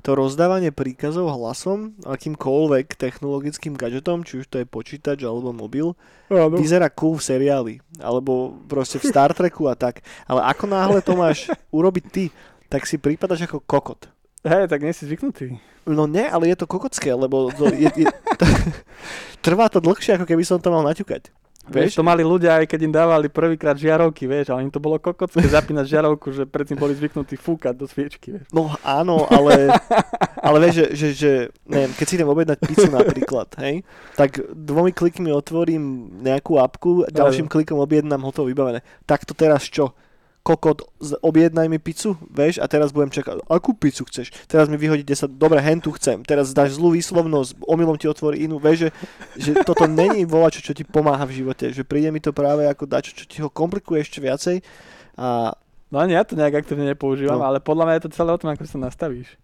to 0.00 0.16
rozdávanie 0.16 0.72
príkazov 0.72 1.28
hlasom 1.28 1.92
akýmkoľvek 2.08 2.96
technologickým 2.96 3.76
gadgetom, 3.76 4.24
či 4.24 4.40
už 4.40 4.46
to 4.48 4.56
je 4.62 4.66
počítač 4.68 5.20
alebo 5.26 5.52
mobil, 5.52 5.92
Áno. 6.32 6.56
vyzerá 6.56 6.88
cool 6.88 7.20
v 7.20 7.26
seriáli, 7.26 7.74
alebo 8.00 8.56
proste 8.64 8.96
v 8.96 9.10
Star 9.10 9.36
Treku 9.36 9.68
a 9.68 9.76
tak. 9.76 10.00
Ale 10.24 10.40
ako 10.40 10.64
náhle 10.70 11.00
to 11.04 11.12
máš 11.18 11.50
urobiť 11.76 12.04
ty, 12.08 12.24
tak 12.72 12.88
si 12.88 12.96
prípadaš 12.96 13.44
ako 13.44 13.60
kokot. 13.60 14.13
Hej, 14.44 14.68
tak 14.68 14.84
nie 14.84 14.92
si 14.92 15.08
zvyknutý. 15.08 15.56
No 15.88 16.04
nie, 16.04 16.28
ale 16.28 16.52
je 16.52 16.56
to 16.60 16.68
kokotské, 16.68 17.16
lebo 17.16 17.48
to 17.48 17.72
je, 17.72 17.88
je, 17.88 18.06
trvá 19.46 19.72
to 19.72 19.80
dlhšie, 19.80 20.20
ako 20.20 20.28
keby 20.28 20.44
som 20.44 20.60
to 20.60 20.68
mal 20.68 20.84
naťukať. 20.84 21.32
Vieš, 21.64 21.96
to 21.96 22.04
mali 22.04 22.20
ľudia, 22.20 22.60
aj 22.60 22.68
keď 22.68 22.80
im 22.84 22.92
dávali 22.92 23.32
prvýkrát 23.32 23.72
žiarovky, 23.72 24.28
vieš, 24.28 24.52
ale 24.52 24.68
im 24.68 24.72
to 24.72 24.84
bolo 24.84 25.00
kokocké 25.00 25.48
zapínať 25.48 25.88
žiarovku, 25.88 26.28
že 26.28 26.44
predtým 26.44 26.76
boli 26.76 26.92
zvyknutí 26.92 27.40
fúkať 27.40 27.72
do 27.72 27.88
sviečky, 27.88 28.36
vieš. 28.36 28.52
No 28.52 28.68
áno, 28.84 29.24
ale, 29.32 29.72
ale 30.44 30.56
vieš, 30.60 30.74
že, 30.76 30.86
že, 30.92 31.08
že 31.16 31.32
neviem, 31.64 31.96
keď 31.96 32.04
si 32.04 32.14
idem 32.20 32.28
objednať 32.28 32.58
pizzu 32.68 32.92
napríklad, 32.92 33.48
hej, 33.64 33.80
tak 34.12 34.44
dvomi 34.52 34.92
klikmi 34.92 35.32
otvorím 35.32 36.12
nejakú 36.20 36.60
apku, 36.60 37.08
ďalším 37.08 37.48
klikom 37.48 37.80
objednám 37.80 38.20
hotovo 38.20 38.52
vybavené. 38.52 38.84
Tak 39.08 39.24
to 39.24 39.32
teraz 39.32 39.64
čo? 39.64 39.96
Kokot, 40.44 40.84
objednaj 41.24 41.72
mi 41.72 41.80
pizzu, 41.80 42.20
vieš, 42.28 42.60
a 42.60 42.68
teraz 42.68 42.92
budem 42.92 43.08
čakať, 43.08 43.48
akú 43.48 43.72
pizzu 43.72 44.04
chceš? 44.04 44.28
Teraz 44.44 44.68
mi 44.68 44.76
vyhodí 44.76 45.00
10, 45.00 45.40
dobre, 45.40 45.56
hen 45.64 45.80
tu 45.80 45.88
chcem, 45.96 46.20
teraz 46.20 46.52
dáš 46.52 46.76
zlú 46.76 46.92
výslovnosť, 46.92 47.64
omylom 47.64 47.96
ti 47.96 48.04
otvorí 48.04 48.44
inú, 48.44 48.60
vieš, 48.60 48.84
že, 48.84 48.90
že 49.40 49.50
toto 49.64 49.88
není 49.88 50.28
volačo, 50.28 50.60
čo 50.60 50.76
ti 50.76 50.84
pomáha 50.84 51.24
v 51.24 51.40
živote, 51.40 51.72
že 51.72 51.80
príde 51.80 52.12
mi 52.12 52.20
to 52.20 52.36
práve 52.36 52.68
ako 52.68 52.84
dačo, 52.84 53.16
čo 53.16 53.24
ti 53.24 53.40
ho 53.40 53.48
komplikuje 53.48 54.04
ešte 54.04 54.20
viacej 54.20 54.60
a 55.16 55.56
No 55.88 56.02
ani 56.02 56.18
ja 56.18 56.26
to 56.26 56.34
nejak 56.34 56.66
aktívne 56.66 56.90
nepoužívam, 56.90 57.38
No. 57.38 57.46
ale 57.46 57.62
podľa 57.62 57.84
mňa 57.86 57.94
je 57.96 58.04
to 58.04 58.16
celé 58.18 58.34
o 58.34 58.40
tom, 58.40 58.50
ako 58.50 58.66
sa 58.66 58.82
nastavíš. 58.82 59.38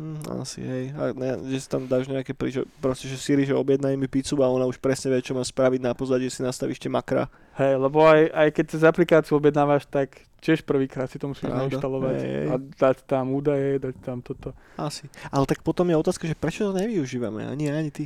Hm, 0.00 0.16
asi, 0.40 0.64
hej. 0.64 0.84
A 0.96 1.12
ne, 1.12 1.36
že 1.54 1.60
si 1.60 1.68
tam 1.68 1.84
dáš 1.84 2.08
nejaké, 2.08 2.32
pri, 2.32 2.50
že, 2.50 2.60
proste, 2.80 3.04
že 3.06 3.20
Siri, 3.20 3.44
že 3.44 3.52
objednaj 3.52 3.92
mi 3.94 4.08
pizzu 4.08 4.34
a 4.40 4.48
ona 4.48 4.64
už 4.64 4.80
presne 4.80 5.12
vie, 5.12 5.20
čo 5.20 5.36
má 5.36 5.44
spraviť 5.44 5.84
na 5.84 5.92
pozadí, 5.92 6.26
že 6.26 6.40
si 6.40 6.42
nastavíš 6.42 6.80
tie 6.80 6.88
makra. 6.88 7.28
Hej, 7.54 7.78
lebo 7.78 8.02
aj, 8.02 8.34
aj 8.34 8.48
keď 8.50 8.64
cez 8.66 8.82
aplikáciu 8.82 9.38
objednávaš, 9.38 9.86
tak 9.86 10.26
tiež 10.42 10.66
prvýkrát 10.66 11.06
si 11.06 11.22
to 11.22 11.30
musíš 11.30 11.46
Pravda. 11.46 11.70
nainštalovať 11.70 12.16
Hej, 12.18 12.34
hej. 12.34 12.46
a 12.50 12.54
dať 12.58 12.96
tam 13.06 13.30
údaje, 13.30 13.78
dať 13.78 13.94
tam 14.02 14.18
toto. 14.20 14.52
Asi. 14.74 15.06
Ale 15.30 15.46
tak 15.46 15.62
potom 15.62 15.86
je 15.86 15.96
otázka, 15.96 16.26
že 16.26 16.34
prečo 16.34 16.66
to 16.68 16.74
nevyužívame, 16.74 17.46
ani 17.46 17.70
ani 17.70 17.90
ty. 17.94 18.04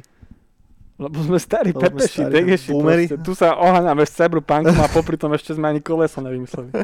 Lebo 0.98 1.14
sme 1.22 1.38
starí 1.38 1.70
Lebo 1.70 1.78
sme 1.78 1.88
pepeši, 1.94 2.20
starí 2.20 2.32
degeši, 2.34 2.68
boomery. 2.68 3.06
proste. 3.06 3.22
Tu 3.22 3.32
sa 3.32 3.54
oháňame 3.54 4.02
s 4.02 4.10
cyberpunkom 4.12 4.74
a 4.76 4.90
popri 4.90 5.14
tom 5.14 5.30
ešte 5.30 5.54
sme 5.54 5.70
ani 5.70 5.78
koleso 5.78 6.18
nevymysleli. 6.18 6.74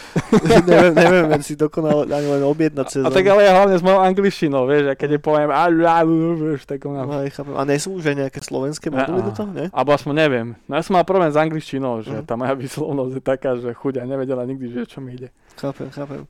neviem, 0.64 0.92
neviem 0.96 1.42
si 1.42 1.54
dokonale 1.54 2.08
ani 2.08 2.26
len 2.26 2.42
objednať 2.42 2.86
cez... 2.88 3.02
A 3.02 3.12
tak 3.12 3.20
ale 3.22 3.44
ja 3.44 3.52
hlavne 3.52 3.76
s 3.76 3.84
mojou 3.84 4.00
angličtinou, 4.00 4.64
vieš, 4.64 4.88
a 4.88 4.94
keď 4.94 5.10
je 5.10 5.20
poviem 5.20 5.50
a, 5.50 5.68
a, 5.68 6.00
a, 6.00 6.02
vieš, 6.02 6.64
tak 6.64 6.80
ona... 6.82 7.04
No, 7.04 7.20
chápem. 7.20 7.52
A 7.52 7.62
nie 7.62 7.76
sú 7.76 7.94
už 7.94 8.04
aj 8.06 8.16
nejaké 8.18 8.40
slovenské 8.40 8.88
moduly 8.88 9.20
do 9.22 9.32
toho, 9.32 9.50
ne? 9.50 9.68
Alebo 9.68 9.90
aspoň 9.92 10.14
neviem. 10.16 10.48
No 10.64 10.72
ja 10.74 10.82
som 10.82 10.96
mal 10.96 11.04
problém 11.04 11.28
s 11.28 11.36
angličtinou, 11.36 12.00
že 12.00 12.16
Mhm. 12.16 12.24
tá 12.24 12.34
moja 12.34 12.56
výslovnosť 12.58 13.12
je 13.12 13.22
taká, 13.22 13.50
že 13.56 13.70
chuďa 13.70 14.02
nevedela 14.02 14.42
nikdy, 14.42 14.72
že 14.72 14.88
čo 14.88 14.98
mi 14.98 15.14
ide. 15.14 15.28
Chápem, 15.54 15.92
chápem. 15.92 16.24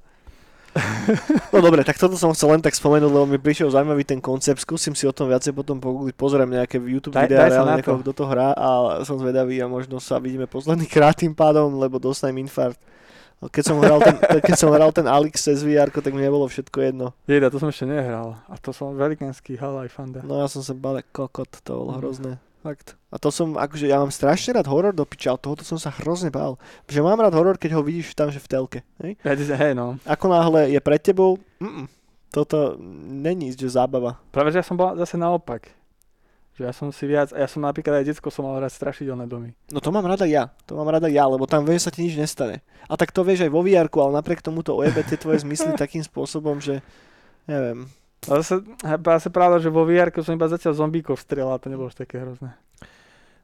No 1.51 1.59
dobre, 1.59 1.83
tak 1.83 1.97
toto 1.97 2.15
som 2.15 2.31
chcel 2.31 2.53
len 2.53 2.63
tak 2.63 2.73
spomenúť, 2.73 3.11
lebo 3.11 3.27
mi 3.27 3.37
prišiel 3.37 3.69
zaujímavý 3.69 4.05
ten 4.05 4.19
koncept. 4.19 4.61
Skúsim 4.61 4.93
si 4.93 5.03
o 5.03 5.11
tom 5.11 5.27
viacej 5.27 5.51
potom 5.51 5.77
pogoogliť, 5.77 6.15
pozriem 6.15 6.47
nejaké 6.49 6.79
YouTube 6.79 7.13
Daj- 7.13 7.27
videá, 7.27 7.39
daj 7.41 7.51
reálne 7.53 7.75
niekoho, 7.77 7.97
to. 7.97 8.03
kto 8.05 8.13
to 8.15 8.25
hrá 8.25 8.49
a 8.53 8.69
som 9.03 9.17
zvedavý 9.17 9.59
a 9.59 9.67
možno 9.67 9.99
sa 9.99 10.17
vidíme 10.17 10.47
posledný 10.47 10.87
krát 10.87 11.17
tým 11.17 11.33
pádom, 11.33 11.75
lebo 11.75 11.99
dostanem 11.99 12.39
infarkt. 12.41 12.79
Keď 13.41 13.65
som 13.65 13.81
hral 13.81 13.99
ten, 13.99 14.15
keď 14.47 14.55
som 14.55 14.69
hral 14.69 14.93
ten 14.93 15.09
Alex 15.09 15.43
cez 15.43 15.59
VR, 15.61 15.89
tak 15.89 16.13
mi 16.13 16.21
nebolo 16.21 16.45
všetko 16.45 16.77
jedno. 16.83 17.17
Jeda, 17.25 17.49
to 17.49 17.57
som 17.57 17.67
ešte 17.67 17.89
nehral. 17.89 18.37
A 18.47 18.55
to 18.55 18.71
som 18.71 18.93
velikánsky 18.93 19.57
halaj 19.57 19.89
fanda. 19.89 20.21
No 20.21 20.37
ja 20.37 20.47
som 20.47 20.61
sa 20.61 20.71
bal 20.71 21.01
kokot, 21.03 21.49
to 21.59 21.73
bolo 21.75 21.91
Mhm. 21.91 21.99
hrozné. 21.99 22.33
Fakt. 22.61 23.01
A 23.09 23.17
to 23.17 23.33
som, 23.33 23.57
akože 23.57 23.89
ja 23.89 23.97
mám 23.97 24.13
strašne 24.13 24.61
rád 24.61 24.69
horor 24.69 24.93
do 24.93 25.09
piča, 25.09 25.33
ale 25.33 25.41
tohoto 25.41 25.65
som 25.65 25.81
sa 25.81 25.89
hrozne 25.89 26.29
bál. 26.29 26.61
Že 26.93 27.01
mám 27.01 27.17
rád 27.17 27.33
horor, 27.33 27.57
keď 27.57 27.81
ho 27.81 27.83
vidíš 27.83 28.13
tam, 28.13 28.29
že 28.29 28.37
v 28.37 28.49
telke. 28.53 28.81
Hej? 29.01 29.17
Hej 29.25 29.73
no. 29.73 29.97
Ako 30.05 30.29
náhle 30.29 30.69
je 30.69 30.81
pred 30.85 31.01
tebou, 31.01 31.41
mm, 31.57 31.89
toto 32.29 32.77
není 33.09 33.57
že 33.57 33.65
zábava. 33.65 34.21
Práve, 34.29 34.53
že 34.53 34.61
ja 34.61 34.67
som 34.67 34.77
bol 34.77 34.93
zase 35.01 35.17
naopak. 35.17 35.73
Že 36.55 36.63
ja 36.69 36.73
som 36.77 36.93
si 36.93 37.09
viac, 37.09 37.33
a 37.33 37.41
ja 37.41 37.49
som 37.49 37.65
napríklad 37.65 38.05
aj 38.05 38.13
detsko 38.13 38.29
som 38.29 38.45
mal 38.45 38.61
rád 38.61 38.77
strašidelné 38.77 39.25
domy. 39.25 39.57
No 39.73 39.81
to 39.81 39.89
mám 39.89 40.05
rada 40.05 40.29
ja, 40.29 40.53
to 40.69 40.77
mám 40.77 40.93
rada 40.93 41.09
ja, 41.09 41.25
lebo 41.25 41.49
tam 41.49 41.65
vieš, 41.65 41.89
sa 41.89 41.95
ti 41.95 42.05
nič 42.05 42.21
nestane. 42.21 42.61
A 42.87 42.95
tak 43.01 43.11
to 43.17 43.25
vieš 43.25 43.49
aj 43.49 43.51
vo 43.51 43.65
vr 43.65 43.89
ale 43.89 44.13
napriek 44.21 44.45
tomu 44.45 44.61
to 44.61 44.77
ojebe 44.77 45.01
tie 45.01 45.17
tvoje 45.17 45.41
zmysly 45.43 45.73
takým 45.81 46.05
spôsobom, 46.05 46.61
že 46.61 46.85
neviem. 47.49 47.89
Ale 48.29 48.45
zase, 48.45 48.61
zase 48.85 49.29
pravda, 49.33 49.57
že 49.63 49.73
vo 49.73 49.89
VR 49.89 50.13
som 50.21 50.37
iba 50.37 50.45
zatiaľ 50.45 50.77
zombíkov 50.77 51.17
strieľal 51.17 51.57
a 51.57 51.63
to 51.63 51.73
nebolo 51.73 51.89
až 51.89 51.97
také 51.97 52.21
hrozné. 52.21 52.53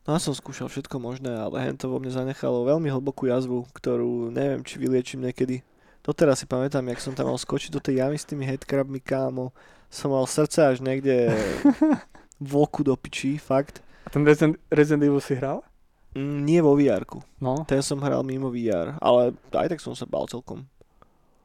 No 0.04 0.14
ja 0.14 0.20
som 0.22 0.36
skúšal 0.36 0.68
všetko 0.68 1.00
možné, 1.02 1.32
ale 1.32 1.58
hen 1.64 1.74
to 1.74 1.90
vo 1.90 1.98
mne 1.98 2.12
zanechalo 2.12 2.68
veľmi 2.68 2.86
hlbokú 2.92 3.26
jazvu, 3.26 3.66
ktorú 3.74 4.30
neviem, 4.30 4.62
či 4.62 4.78
vyliečím 4.78 5.24
niekedy. 5.24 5.66
Doteraz 6.06 6.38
si 6.38 6.46
pamätám, 6.46 6.86
jak 6.86 7.02
som 7.02 7.16
tam 7.16 7.26
mal 7.26 7.40
skočiť 7.40 7.74
do 7.74 7.82
tej 7.82 7.98
jamy 7.98 8.14
s 8.14 8.28
tými 8.28 8.46
headcrabmi, 8.46 9.02
kámo. 9.02 9.50
Som 9.90 10.14
mal 10.14 10.22
srdce 10.30 10.62
až 10.62 10.78
niekde 10.78 11.34
v 12.38 12.52
oku 12.54 12.86
do 12.86 12.94
pičí, 12.94 13.42
fakt. 13.42 13.82
A 14.06 14.12
ten 14.14 14.22
Resident, 14.22 14.54
Resident 14.70 15.02
Evil 15.02 15.18
si 15.18 15.34
hral? 15.34 15.66
Mm, 16.14 16.38
nie 16.46 16.60
vo 16.62 16.78
vr 16.78 17.02
No. 17.42 17.66
Ten 17.66 17.82
som 17.82 17.98
hral 17.98 18.22
mimo 18.22 18.54
VR, 18.54 18.94
ale 19.02 19.34
aj 19.50 19.74
tak 19.74 19.80
som 19.82 19.98
sa 19.98 20.06
bál 20.06 20.30
celkom. 20.30 20.62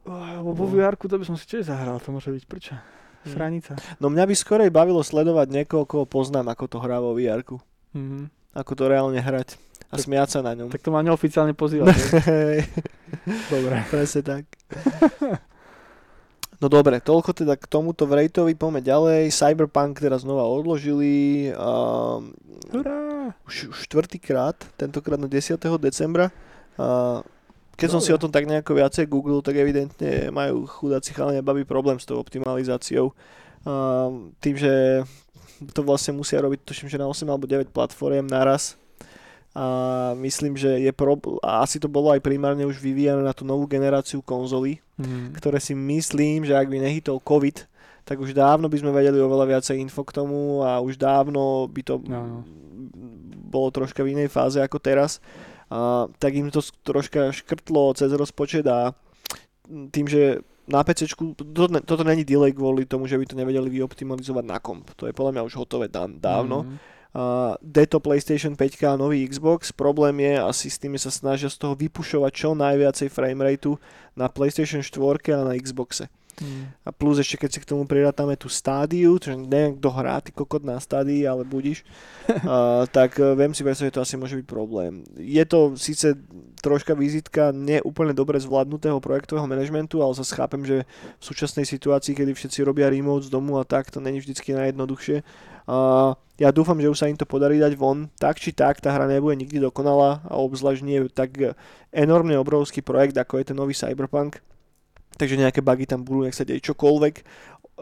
Lebo 0.06 0.54
vo 0.54 0.66
VR 0.70 0.94
to 0.94 1.18
by 1.18 1.26
som 1.26 1.34
si 1.34 1.50
tiež 1.50 1.66
zahral, 1.66 1.98
to 1.98 2.14
môže 2.14 2.30
byť 2.30 2.44
prča. 2.46 2.78
Hm. 3.22 3.30
Sranica. 3.30 3.72
No 3.96 4.06
mňa 4.06 4.24
by 4.24 4.34
skorej 4.34 4.68
bavilo 4.68 5.00
sledovať 5.00 5.46
niekoho, 5.48 5.84
koho 5.84 6.04
poznám, 6.04 6.50
ako 6.50 6.64
to 6.66 6.78
hrá 6.78 6.98
vo 6.98 7.14
vr 7.14 7.42
Mhm. 7.92 8.28
Ako 8.52 8.72
to 8.74 8.84
reálne 8.84 9.16
hrať 9.16 9.56
a 9.88 9.96
Tak- 9.96 10.04
smiať 10.04 10.28
sa 10.28 10.40
na 10.40 10.52
ňom. 10.52 10.68
Tak 10.68 10.80
to 10.80 10.90
ma 10.90 11.00
neoficiálne 11.00 11.52
pozývať. 11.52 11.96
Hej, 12.28 12.68
Dobre. 13.48 13.76
Presne 13.92 14.20
tak. 14.20 14.44
No 16.56 16.70
dobre, 16.70 16.98
toľko 16.98 17.34
teda 17.34 17.58
k 17.58 17.66
tomuto 17.66 18.06
Vrejtovi, 18.06 18.54
poďme 18.54 18.80
ďalej. 18.80 19.34
Cyberpunk 19.34 19.98
teraz 19.98 20.22
znova 20.22 20.46
odložili. 20.46 21.50
Um, 21.50 22.30
Hurá! 22.70 23.34
už 23.44 23.74
už 23.74 23.78
štvrtýkrát, 23.82 24.54
tentokrát 24.76 25.18
na 25.18 25.26
10. 25.26 25.58
decembra. 25.76 26.30
Uh, 26.74 27.18
keď 27.82 27.90
som 27.90 27.98
si 27.98 28.08
o 28.08 28.14
Dobre. 28.14 28.22
tom 28.22 28.32
tak 28.32 28.46
nejako 28.46 28.72
viacej 28.72 29.04
googlil, 29.04 29.42
tak 29.42 29.56
evidentne 29.56 30.30
majú 30.30 30.64
chudáci 30.64 31.10
chalania 31.10 31.42
babi 31.42 31.64
problém 31.64 31.98
s 31.98 32.06
tou 32.06 32.16
optimalizáciou. 32.16 33.10
Um, 33.60 34.30
tým, 34.38 34.54
že 34.54 35.02
to 35.68 35.80
vlastne 35.80 36.12
musia 36.12 36.38
robiť, 36.38 36.62
tuším, 36.62 36.86
že 36.86 36.96
na 36.96 37.04
8 37.04 37.22
alebo 37.24 37.44
9 37.44 37.68
platform 37.68 38.24
naraz. 38.24 38.78
A 39.52 39.64
myslím, 40.16 40.56
že 40.56 40.80
je 40.80 40.88
prob- 40.90 41.36
a 41.38 41.60
asi 41.60 41.76
to 41.76 41.84
bolo 41.84 42.08
aj 42.08 42.18
primárne 42.18 42.64
už 42.64 42.78
vyvíjane 42.78 43.20
na 43.20 43.30
tú 43.30 43.44
novú 43.44 43.66
generáciu 43.66 44.18
konzolí, 44.18 44.80
Mm. 44.94 45.36
ktoré 45.36 45.58
si 45.58 45.74
myslím, 45.74 46.42
že 46.42 46.56
ak 46.56 46.66
by 46.66 46.80
nehytol 46.80 47.18
COVID, 47.18 47.68
tak 48.02 48.16
už 48.16 48.32
dávno 48.32 48.66
by 48.66 48.76
sme 48.76 48.90
vedeli 48.90 49.20
oveľa 49.20 49.46
viacej 49.50 49.76
info 49.76 50.02
k 50.02 50.14
tomu 50.14 50.62
a 50.62 50.80
už 50.80 50.96
dávno 50.96 51.68
by 51.68 51.82
to 51.82 52.00
No. 52.00 52.42
bolo 53.44 53.68
troška 53.68 54.00
v 54.00 54.16
inej 54.16 54.28
fáze 54.28 54.56
ako 54.56 54.78
teraz. 54.78 55.20
A, 55.72 56.04
tak 56.20 56.36
im 56.36 56.52
to 56.52 56.60
troška 56.84 57.32
škrtlo 57.32 57.96
cez 57.96 58.12
rozpočet 58.12 58.68
a 58.68 58.92
tým, 59.88 60.04
že 60.04 60.44
na 60.68 60.84
PC, 60.84 61.10
to, 61.36 61.64
toto 61.82 62.02
není 62.04 62.22
delay 62.22 62.52
kvôli 62.52 62.84
tomu, 62.86 63.08
že 63.08 63.18
by 63.18 63.24
to 63.26 63.34
nevedeli 63.34 63.72
vyoptimalizovať 63.72 64.44
na 64.46 64.58
komp. 64.60 64.92
To 65.00 65.08
je 65.08 65.16
podľa 65.16 65.32
mňa 65.38 65.46
už 65.48 65.54
hotové 65.58 65.88
dávno. 65.90 66.68
Mm. 66.68 66.76
Uh, 67.12 67.60
Deto 67.60 68.00
PlayStation 68.00 68.56
5 68.56 68.88
a 68.88 68.96
nový 68.96 69.26
Xbox. 69.28 69.68
Problém 69.74 70.16
je, 70.24 70.32
asi 70.40 70.72
s 70.72 70.80
tými 70.80 70.96
sa 70.96 71.12
snažia 71.12 71.52
z 71.52 71.60
toho 71.60 71.74
vypušovať 71.76 72.32
čo 72.32 72.56
najviacej 72.56 73.12
framerateu 73.12 73.76
na 74.16 74.32
PlayStation 74.32 74.80
4 74.80 74.96
a 75.36 75.44
na 75.44 75.52
Xboxe. 75.60 76.08
Mm. 76.40 76.72
A 76.88 76.90
plus 76.90 77.20
ešte 77.20 77.36
keď 77.36 77.50
si 77.52 77.58
k 77.60 77.68
tomu 77.68 77.84
prirátame 77.84 78.34
tú 78.40 78.48
stádiu, 78.48 79.20
čo 79.20 79.36
neviem 79.36 79.76
kto 79.76 79.88
hrá, 79.92 80.16
ty 80.24 80.32
kokot 80.32 80.64
na 80.64 80.80
stádii, 80.80 81.28
ale 81.28 81.44
budíš, 81.44 81.84
uh, 82.48 82.88
tak 82.88 83.20
uh, 83.20 83.36
viem 83.36 83.52
si 83.52 83.60
predstaviť, 83.60 83.92
že 83.92 83.96
to 84.00 84.04
asi 84.04 84.14
môže 84.16 84.38
byť 84.40 84.46
problém. 84.48 85.04
Je 85.20 85.44
to 85.44 85.76
síce 85.76 86.16
troška 86.64 86.96
vizitka 86.96 87.52
neúplne 87.52 88.16
dobre 88.16 88.40
zvládnutého 88.40 88.96
projektového 89.02 89.44
manažmentu, 89.44 90.00
ale 90.00 90.16
sa 90.16 90.24
chápem, 90.24 90.64
že 90.64 90.88
v 91.20 91.22
súčasnej 91.22 91.68
situácii, 91.68 92.16
kedy 92.16 92.32
všetci 92.32 92.64
robia 92.64 92.88
remote 92.88 93.28
z 93.28 93.30
domu 93.30 93.60
a 93.60 93.68
tak, 93.68 93.92
to 93.92 94.00
není 94.00 94.22
vždycky 94.22 94.56
najjednoduchšie. 94.56 95.20
Uh, 95.62 96.16
ja 96.42 96.50
dúfam, 96.50 96.74
že 96.80 96.90
už 96.90 96.98
sa 96.98 97.06
im 97.06 97.14
to 97.14 97.22
podarí 97.22 97.62
dať 97.62 97.78
von. 97.78 98.10
Tak 98.18 98.42
či 98.42 98.50
tak, 98.50 98.82
tá 98.82 98.90
hra 98.90 99.06
nebude 99.06 99.38
nikdy 99.38 99.62
dokonalá 99.62 100.26
a 100.26 100.34
obzvlášť 100.42 100.82
nie 100.82 101.06
tak 101.06 101.54
enormne 101.94 102.34
obrovský 102.34 102.82
projekt, 102.82 103.14
ako 103.14 103.38
je 103.38 103.52
ten 103.52 103.56
nový 103.58 103.70
Cyberpunk. 103.76 104.42
Takže 105.16 105.40
nejaké 105.40 105.60
bugy 105.60 105.84
tam 105.84 106.04
budú, 106.06 106.24
nech 106.24 106.36
sa 106.36 106.46
deje 106.46 106.64
čokoľvek. 106.64 107.14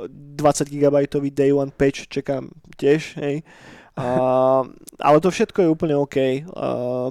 20 0.09 0.73
GB 0.73 0.97
day 1.35 1.53
one 1.53 1.75
patch 1.75 2.09
čakám 2.09 2.49
tiež, 2.81 3.21
hej. 3.21 3.45
A, 4.01 4.65
ale 5.03 5.19
to 5.21 5.29
všetko 5.29 5.67
je 5.67 5.69
úplne 5.69 5.99
OK, 5.99 6.17
a, 6.17 6.33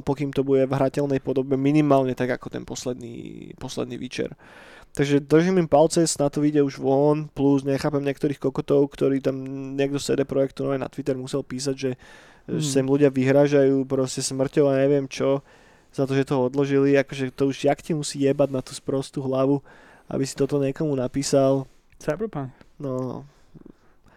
pokým 0.02 0.34
to 0.34 0.42
bude 0.42 0.66
v 0.66 0.74
hrateľnej 0.74 1.22
podobe 1.22 1.54
minimálne 1.54 2.18
tak 2.18 2.34
ako 2.34 2.50
ten 2.50 2.64
posledný, 2.66 3.52
posledný 3.62 4.00
Witcher. 4.00 4.34
Takže 4.98 5.22
držím 5.22 5.62
im 5.62 5.70
palce, 5.70 6.02
na 6.18 6.34
to 6.34 6.42
vyjde 6.42 6.66
už 6.66 6.82
von, 6.82 7.30
plus 7.30 7.62
nechápem 7.62 8.02
niektorých 8.02 8.42
kokotov, 8.42 8.90
ktorí 8.90 9.22
tam 9.22 9.38
niekto 9.78 10.02
z 10.02 10.18
CD 10.18 10.20
Projektu 10.26 10.66
nové 10.66 10.82
na 10.82 10.90
Twitter 10.90 11.14
musel 11.14 11.46
písať, 11.46 11.76
že 11.78 11.92
hmm. 12.50 12.58
sem 12.58 12.86
ľudia 12.88 13.14
vyhražajú 13.14 13.86
proste 13.86 14.26
smrťou 14.26 14.66
a 14.66 14.82
neviem 14.82 15.06
čo, 15.06 15.46
za 15.94 16.10
to, 16.10 16.18
že 16.18 16.26
to 16.26 16.42
odložili, 16.42 16.98
akože 16.98 17.34
to 17.38 17.54
už 17.54 17.70
jak 17.70 17.80
ti 17.86 17.94
musí 17.94 18.26
jebať 18.26 18.50
na 18.50 18.62
tú 18.66 18.74
sprostú 18.74 19.22
hlavu, 19.22 19.62
aby 20.10 20.24
si 20.26 20.34
toto 20.34 20.58
niekomu 20.58 20.94
napísal. 20.94 21.70
Cyberpunk. 21.98 22.50
No, 22.76 23.24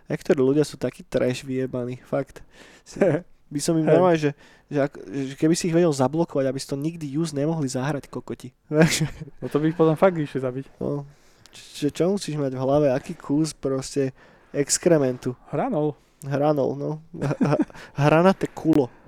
niektorí 0.08 0.38
ľudia 0.38 0.64
sú 0.64 0.76
takí 0.76 1.02
trash 1.02 1.42
vyjebaní, 1.42 2.00
fakt. 2.02 2.40
By 3.52 3.60
som 3.60 3.76
im 3.76 3.84
Hej. 3.84 3.92
normálne, 3.92 4.16
že, 4.16 4.30
že, 4.72 4.78
ak, 4.80 4.92
že 5.04 5.34
keby 5.36 5.52
si 5.52 5.68
ich 5.68 5.76
vedel 5.76 5.92
zablokovať, 5.92 6.48
aby 6.48 6.56
si 6.56 6.64
to 6.64 6.72
nikdy 6.72 7.04
use 7.04 7.36
nemohli 7.36 7.68
zahrať 7.68 8.08
kokoti. 8.08 8.48
No 9.44 9.46
to 9.52 9.60
by 9.60 9.68
ich 9.68 9.76
potom 9.76 9.92
fakt 9.92 10.16
išli 10.16 10.40
zabiť. 10.40 10.80
no, 10.80 11.04
že 11.52 11.92
čo 11.92 12.08
musíš 12.08 12.40
mať 12.40 12.56
v 12.56 12.62
hlave, 12.64 12.86
aký 12.88 13.12
kus 13.12 13.52
proste 13.52 14.16
exkrementu. 14.56 15.36
Hranol. 15.52 15.92
Hranol, 16.24 16.70
no. 16.80 16.90
H- 17.20 17.60
Hranaté 17.92 18.48
kulo. 18.48 18.88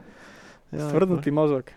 Ja, 0.74 0.90
Stvrdnutý 0.90 1.30
mozog. 1.30 1.70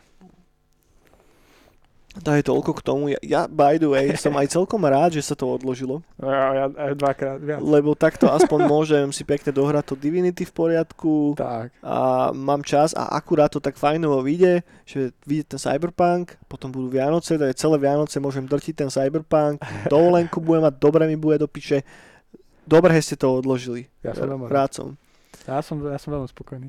To 2.18 2.34
je 2.34 2.42
toľko 2.42 2.72
k 2.74 2.82
tomu. 2.82 3.04
Ja, 3.14 3.20
ja, 3.22 3.42
by 3.46 3.78
the 3.78 3.86
way, 3.86 4.10
som 4.16 4.34
aj 4.34 4.50
celkom 4.50 4.82
rád, 4.82 5.14
že 5.14 5.22
sa 5.22 5.34
to 5.34 5.48
odložilo, 5.48 6.02
Ja, 6.18 6.66
ja 6.68 6.94
dvakrát 6.94 7.38
viac. 7.38 7.62
lebo 7.62 7.94
takto 7.94 8.26
aspoň 8.28 8.60
môžem 8.66 9.06
si 9.14 9.22
pekne 9.22 9.52
dohrať 9.52 9.92
to 9.92 9.96
Divinity 9.96 10.42
v 10.42 10.52
poriadku 10.52 11.38
Tak. 11.38 11.78
a 11.80 11.98
mám 12.34 12.62
čas 12.62 12.92
a 12.92 13.14
akurát 13.14 13.54
to 13.54 13.62
tak 13.62 13.76
fajnovo 13.76 14.26
vyjde, 14.26 14.66
že 14.84 15.14
vyjde 15.24 15.56
ten 15.56 15.60
Cyberpunk, 15.62 16.36
potom 16.46 16.74
budú 16.74 16.90
Vianoce, 16.90 17.36
takže 17.36 17.54
celé 17.54 17.78
Vianoce 17.78 18.18
môžem 18.18 18.44
drtiť 18.44 18.76
ten 18.76 18.90
Cyberpunk, 18.90 19.62
dovolenku 19.86 20.42
budem 20.42 20.66
mať, 20.66 20.76
dobre 20.78 21.06
mi 21.06 21.16
bude 21.16 21.38
do 21.38 21.48
piče. 21.48 21.86
Dobre 22.68 23.00
ste 23.00 23.16
to 23.16 23.32
odložili. 23.32 23.88
Ja 24.04 24.12
som 24.12 24.28
rád. 24.28 24.52
rád 24.52 24.72
som. 24.76 24.88
Ja 25.48 25.64
som, 25.64 25.80
ja 25.80 25.96
som 25.96 26.12
veľmi 26.12 26.28
spokojný. 26.28 26.68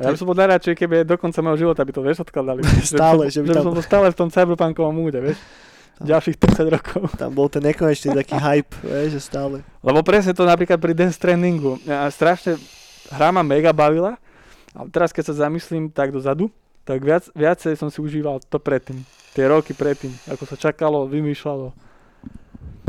A 0.00 0.08
ja 0.08 0.10
by 0.10 0.16
som 0.16 0.26
bol 0.26 0.34
najradšej, 0.34 0.74
keby 0.74 1.04
do 1.04 1.14
konca 1.14 1.38
môjho 1.40 1.68
života 1.68 1.84
by 1.84 1.92
to 1.92 2.00
vieš 2.00 2.24
odkladali. 2.24 2.64
Stále, 2.84 3.28
že 3.28 3.44
by, 3.44 3.46
že 3.46 3.52
by 3.52 3.54
tam- 3.54 3.66
som 3.70 3.84
stále 3.84 4.06
v 4.08 4.16
tom 4.16 4.28
cyberpunkovom 4.28 4.94
múde, 4.94 5.20
vieš. 5.20 5.38
Ďalších 6.02 6.34
30 6.34 6.74
rokov. 6.74 7.02
Tam 7.14 7.30
bol 7.30 7.46
ten 7.46 7.62
nekonečný 7.62 8.16
taký 8.16 8.34
hype, 8.34 8.72
vieš, 8.82 9.08
že 9.14 9.20
stále. 9.22 9.62
Lebo 9.84 10.02
presne 10.02 10.34
to 10.34 10.42
napríklad 10.42 10.80
pri 10.80 10.96
Death 10.96 11.14
Strandingu. 11.14 11.78
Ja 11.86 12.08
strašne, 12.08 12.58
hra 13.12 13.30
ma 13.30 13.44
mega 13.44 13.70
bavila, 13.70 14.18
ale 14.72 14.88
teraz 14.90 15.14
keď 15.14 15.30
sa 15.30 15.46
zamyslím 15.46 15.92
tak 15.92 16.10
dozadu, 16.10 16.50
tak 16.82 16.98
viac, 16.98 17.30
viacej 17.30 17.78
som 17.78 17.86
si 17.86 18.02
užíval 18.02 18.42
to 18.42 18.58
predtým. 18.58 19.06
Tie 19.32 19.44
roky 19.46 19.70
predtým, 19.72 20.10
ako 20.26 20.42
sa 20.42 20.56
čakalo, 20.58 21.06
vymýšľalo. 21.06 21.70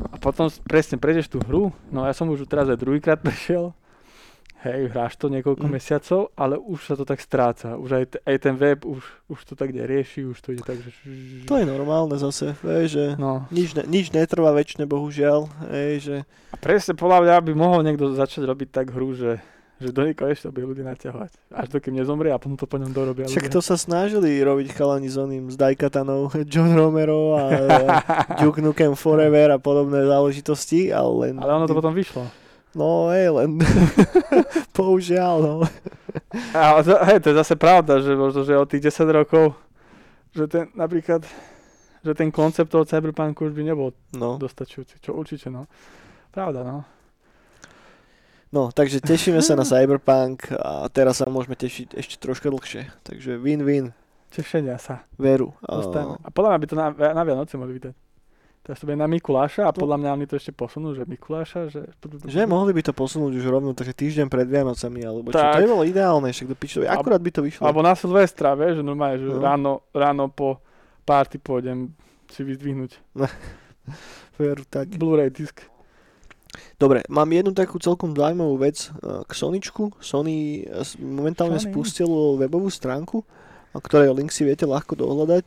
A 0.09 0.15
potom 0.17 0.49
presne 0.65 0.97
prejdeš 0.97 1.29
tú 1.29 1.37
hru, 1.39 1.69
no 1.87 2.01
ja 2.03 2.13
som 2.15 2.25
už 2.27 2.49
teraz 2.49 2.65
aj 2.65 2.81
druhýkrát 2.81 3.19
prešiel, 3.27 3.75
hej, 4.63 4.87
hráš 4.87 5.13
to 5.15 5.27
niekoľko 5.27 5.61
Mm. 5.61 5.71
mesiacov, 5.71 6.19
ale 6.33 6.55
už 6.55 6.79
sa 6.81 6.93
to 6.93 7.03
tak 7.03 7.19
stráca. 7.19 7.75
Už 7.75 7.89
aj, 7.93 8.05
t- 8.07 8.21
aj 8.21 8.37
ten 8.39 8.55
web, 8.55 8.79
už, 8.81 9.01
už 9.27 9.39
to 9.43 9.53
tak 9.53 9.69
nerieši, 9.69 10.23
už 10.23 10.37
to 10.37 10.51
ide 10.51 10.61
tak, 10.61 10.77
že... 10.77 10.89
To 11.43 11.55
je 11.55 11.65
normálne 11.65 12.15
zase, 12.15 12.55
vieš, 12.57 12.87
že 12.93 13.05
No. 13.15 13.43
nič, 13.49 13.73
ne, 13.73 13.83
nič 13.83 14.09
netrvá 14.09 14.49
väčšine, 14.51 14.83
bohužiaľ, 14.85 15.45
hej, 15.69 15.91
že 16.01 16.15
A 16.49 16.57
presne 16.57 16.93
podľa 16.93 17.19
mňa 17.21 17.35
by 17.41 17.53
mohol 17.53 17.79
niekto 17.81 18.11
začať 18.11 18.43
robiť 18.43 18.69
tak 18.69 18.87
hru, 18.89 19.11
že, 19.11 19.41
že 19.75 19.89
do 19.89 20.01
nekonečna 20.01 20.47
bude 20.49 20.63
ľudí 20.65 20.81
naťahovať. 20.81 21.31
Až 21.49 21.67
dokým 21.69 21.93
nezomrie 21.93 22.29
a 22.29 22.37
potom 22.37 22.55
to 22.55 22.63
po 22.63 22.77
ňom 22.77 22.89
dorobia 22.89 23.25
však 23.25 23.35
ľudia. 23.43 23.51
to 23.51 23.61
sa 23.61 23.75
snažili 23.75 24.37
robiť 24.37 24.71
chalani 24.71 25.05
s 25.05 25.15
oným, 25.15 25.47
s 25.47 25.55
Daikatanou, 25.55 26.31
John 26.47 26.71
Romero 26.71 27.33
a 27.33 27.43
Duke 28.39 28.59
Nukem 28.59 28.93
Forever 28.93 29.49
a 29.49 29.57
podobné 29.57 30.03
záležitosti, 30.03 30.87
ale 30.87 31.09
len... 31.21 31.33
Ale 31.35 31.51
ono 31.53 31.65
to 31.65 31.73
potom 31.73 31.91
vyšlo. 31.91 32.23
No, 32.73 33.13
hej, 33.13 33.29
len... 33.29 33.61
Bohužiaľ, 34.77 35.35
no. 35.37 35.53
A 36.57 36.81
to, 36.81 36.97
hej, 37.05 37.21
to 37.21 37.29
je 37.29 37.37
zase 37.37 37.53
pravda, 37.53 38.01
že 38.01 38.17
možno, 38.17 38.41
že 38.41 38.57
od 38.57 38.65
tých 38.65 38.89
10 38.89 39.05
rokov, 39.13 39.53
že 40.33 40.49
ten 40.49 40.65
napríklad, 40.73 41.21
že 42.01 42.11
ten 42.17 42.33
koncept 42.33 42.73
toho 42.73 42.81
cyberpunku 42.81 43.45
už 43.45 43.53
by 43.53 43.61
nebol 43.61 43.93
No, 44.17 44.41
dostačujúci, 44.41 44.97
čo 44.97 45.13
určite, 45.13 45.53
no. 45.53 45.69
Pravda, 46.33 46.65
no. 46.65 46.81
no, 48.49 48.73
takže 48.73 48.97
tešíme 48.97 49.37
sa 49.45 49.53
na 49.53 49.61
Cyberpunk 49.61 50.49
a 50.49 50.89
teraz 50.89 51.21
sa 51.21 51.29
môžeme 51.29 51.53
tešiť 51.53 51.93
ešte 51.93 52.17
troška 52.17 52.49
dlhšie. 52.49 52.89
Takže 53.05 53.37
win-win, 53.37 53.93
Tešenia 54.33 54.81
sa. 54.81 55.05
veru. 55.21 55.53
Dostaneme. 55.61 56.17
A 56.25 56.33
podľa 56.33 56.49
mňa 56.49 56.59
by 56.61 56.67
to 56.69 56.75
na, 56.75 56.87
na 56.89 57.21
Vianoce 57.21 57.53
mohli 57.53 57.77
vydať. 57.77 57.93
Teraz 58.63 58.79
to 58.79 58.87
bude 58.87 58.95
na 58.95 59.11
Mikuláša 59.11 59.67
a 59.67 59.75
podľa 59.75 59.99
mňa 59.99 60.09
oni 60.13 60.25
to 60.25 60.39
ešte 60.39 60.55
posunú, 60.55 60.95
že 60.95 61.03
Mikuláša, 61.03 61.67
že... 61.67 61.83
Že 62.23 62.47
mohli 62.47 62.71
by 62.71 62.79
to 62.81 62.93
posunúť 62.95 63.35
už 63.35 63.45
rovno, 63.45 63.75
takže 63.75 63.91
týždeň 63.91 64.31
pred 64.31 64.47
Vianocami, 64.47 65.03
alebo 65.03 65.29
čo, 65.29 65.35
to 65.35 65.43
Tak. 65.43 65.59
by 65.59 65.67
bolo 65.67 65.83
ideálne, 65.83 66.31
však 66.31 66.47
do 66.47 66.55
pičovi, 66.55 66.87
akurát 66.87 67.19
by 67.19 67.27
to 67.29 67.43
vyšlo. 67.43 67.67
Alebo 67.67 67.83
na 67.83 67.91
Silvestra, 67.91 68.55
vieš, 68.55 68.79
že 68.79 68.83
normálne, 68.83 69.19
že 69.19 69.27
No. 69.27 69.43
ráno, 69.43 69.71
ráno 69.91 70.31
po 70.31 70.63
party 71.03 71.37
pôjdem 71.37 71.91
si 72.31 72.39
vyzdvihnúť 72.39 73.03
Veru, 74.39 74.63
tak. 74.65 74.95
Blu-ray 74.95 75.27
disk. 75.27 75.59
Dobre, 76.77 77.03
mám 77.09 77.27
jednu 77.27 77.51
takú 77.51 77.75
celkom 77.77 78.13
zaujímavú 78.13 78.55
vec 78.57 78.87
eh, 78.95 79.25
k 79.25 79.31
Soničku. 79.33 79.91
Sony 79.99 80.63
eh, 80.63 80.87
momentálne 80.97 81.59
Sony. 81.59 81.67
spustilo 81.67 82.39
webovú 82.39 82.71
stránku, 82.71 83.27
a 83.73 83.77
ktorej 83.77 84.13
link 84.13 84.31
si 84.31 84.45
viete 84.45 84.63
ľahko 84.63 84.95
dohľadať, 84.95 85.43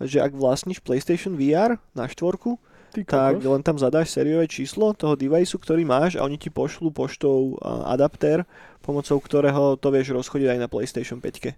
že 0.00 0.20
ak 0.20 0.32
vlastníš 0.32 0.80
PlayStation 0.80 1.36
VR 1.36 1.76
na 1.92 2.08
štvorku, 2.08 2.56
Ty 2.90 3.06
tak 3.06 3.38
kokos. 3.38 3.46
len 3.46 3.62
tam 3.62 3.76
zadáš 3.78 4.10
sériové 4.10 4.50
číslo 4.50 4.90
toho 4.98 5.14
deviceu, 5.14 5.62
ktorý 5.62 5.86
máš 5.86 6.18
a 6.18 6.26
oni 6.26 6.34
ti 6.34 6.50
pošlú 6.50 6.90
poštou 6.90 7.54
adaptér, 7.86 8.42
pomocou 8.82 9.22
ktorého 9.22 9.78
to 9.78 9.88
vieš 9.94 10.10
rozchodiť 10.10 10.58
aj 10.58 10.58
na 10.58 10.66
PlayStation 10.66 11.22
5. 11.22 11.54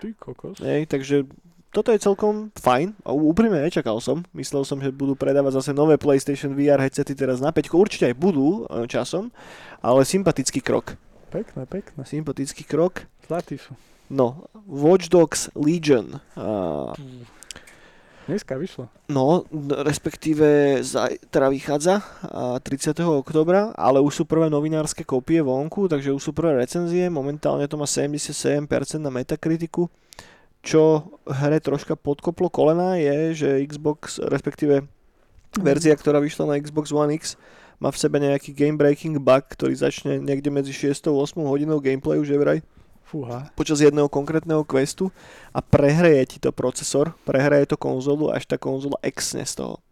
Ty 0.00 0.08
kokos. 0.14 0.62
Hej, 0.62 0.86
takže 0.86 1.26
toto 1.70 1.90
je 1.94 2.02
celkom 2.02 2.50
fajn 2.58 2.98
a 3.06 3.14
úprimne 3.14 3.62
nečakal 3.62 3.98
som. 4.02 4.26
Myslel 4.34 4.62
som, 4.66 4.82
že 4.82 4.94
budú 4.94 5.14
predávať 5.18 5.58
zase 5.58 5.70
nové 5.70 5.98
PlayStation 5.98 6.54
VR 6.54 6.82
headsety 6.82 7.14
teraz 7.14 7.38
na 7.38 7.54
5. 7.54 7.70
Určite 7.70 8.10
aj 8.10 8.16
budú 8.18 8.66
e, 8.66 8.86
časom, 8.90 9.30
ale 9.78 10.02
sympatický 10.02 10.62
krok. 10.62 10.98
Pekné, 11.30 11.66
pekné. 11.70 12.02
Sympatický 12.02 12.66
krok. 12.66 13.06
Zlatí 13.26 13.54
sú. 13.54 13.78
No, 14.10 14.50
Watch 14.66 15.06
Dogs 15.06 15.46
Legion. 15.54 16.18
A 16.34 16.90
Dneska 18.30 18.54
vyšlo. 18.54 18.86
No, 19.10 19.42
respektíve 19.82 20.78
zajtra 20.86 21.50
vychádza 21.50 21.98
a 22.22 22.62
30. 22.62 22.94
oktobra, 23.02 23.74
ale 23.74 23.98
už 23.98 24.22
sú 24.22 24.24
prvé 24.24 24.46
novinárske 24.46 25.02
kopie 25.02 25.42
vonku, 25.42 25.90
takže 25.90 26.14
už 26.14 26.22
sú 26.22 26.30
prvé 26.30 26.62
recenzie. 26.62 27.10
Momentálne 27.10 27.66
to 27.66 27.74
má 27.74 27.90
77% 27.90 28.70
na 29.02 29.10
Metakritiku. 29.10 29.90
Čo 30.62 31.10
hre 31.26 31.58
troška 31.58 31.98
podkoplo 31.98 32.54
kolena 32.54 32.94
je, 33.02 33.34
že 33.34 33.66
Xbox, 33.66 34.22
respektíve 34.22 34.86
verzia, 35.58 35.98
ktorá 35.98 36.22
vyšla 36.22 36.54
na 36.54 36.62
Xbox 36.62 36.94
One 36.94 37.18
X, 37.18 37.34
má 37.82 37.90
v 37.90 37.98
sebe 37.98 38.22
nejaký 38.22 38.54
game 38.54 38.78
breaking 38.78 39.18
bug, 39.18 39.42
ktorý 39.58 39.74
začne 39.74 40.22
niekde 40.22 40.54
medzi 40.54 40.70
6 40.70 41.10
a 41.10 41.10
8 41.10 41.34
hodinou 41.50 41.82
gameplayu, 41.82 42.22
že 42.22 42.38
vraj 42.38 42.62
Fúha. 43.10 43.50
počas 43.58 43.82
jedného 43.82 44.06
konkrétneho 44.06 44.62
questu 44.62 45.10
a 45.50 45.58
prehreje 45.58 46.22
ti 46.30 46.38
to 46.38 46.54
procesor, 46.54 47.10
prehreje 47.26 47.66
to 47.66 47.76
konzolu, 47.76 48.30
až 48.30 48.46
tá 48.46 48.54
konzola 48.54 48.94
exne 49.02 49.42
z 49.42 49.58
toho. 49.58 49.82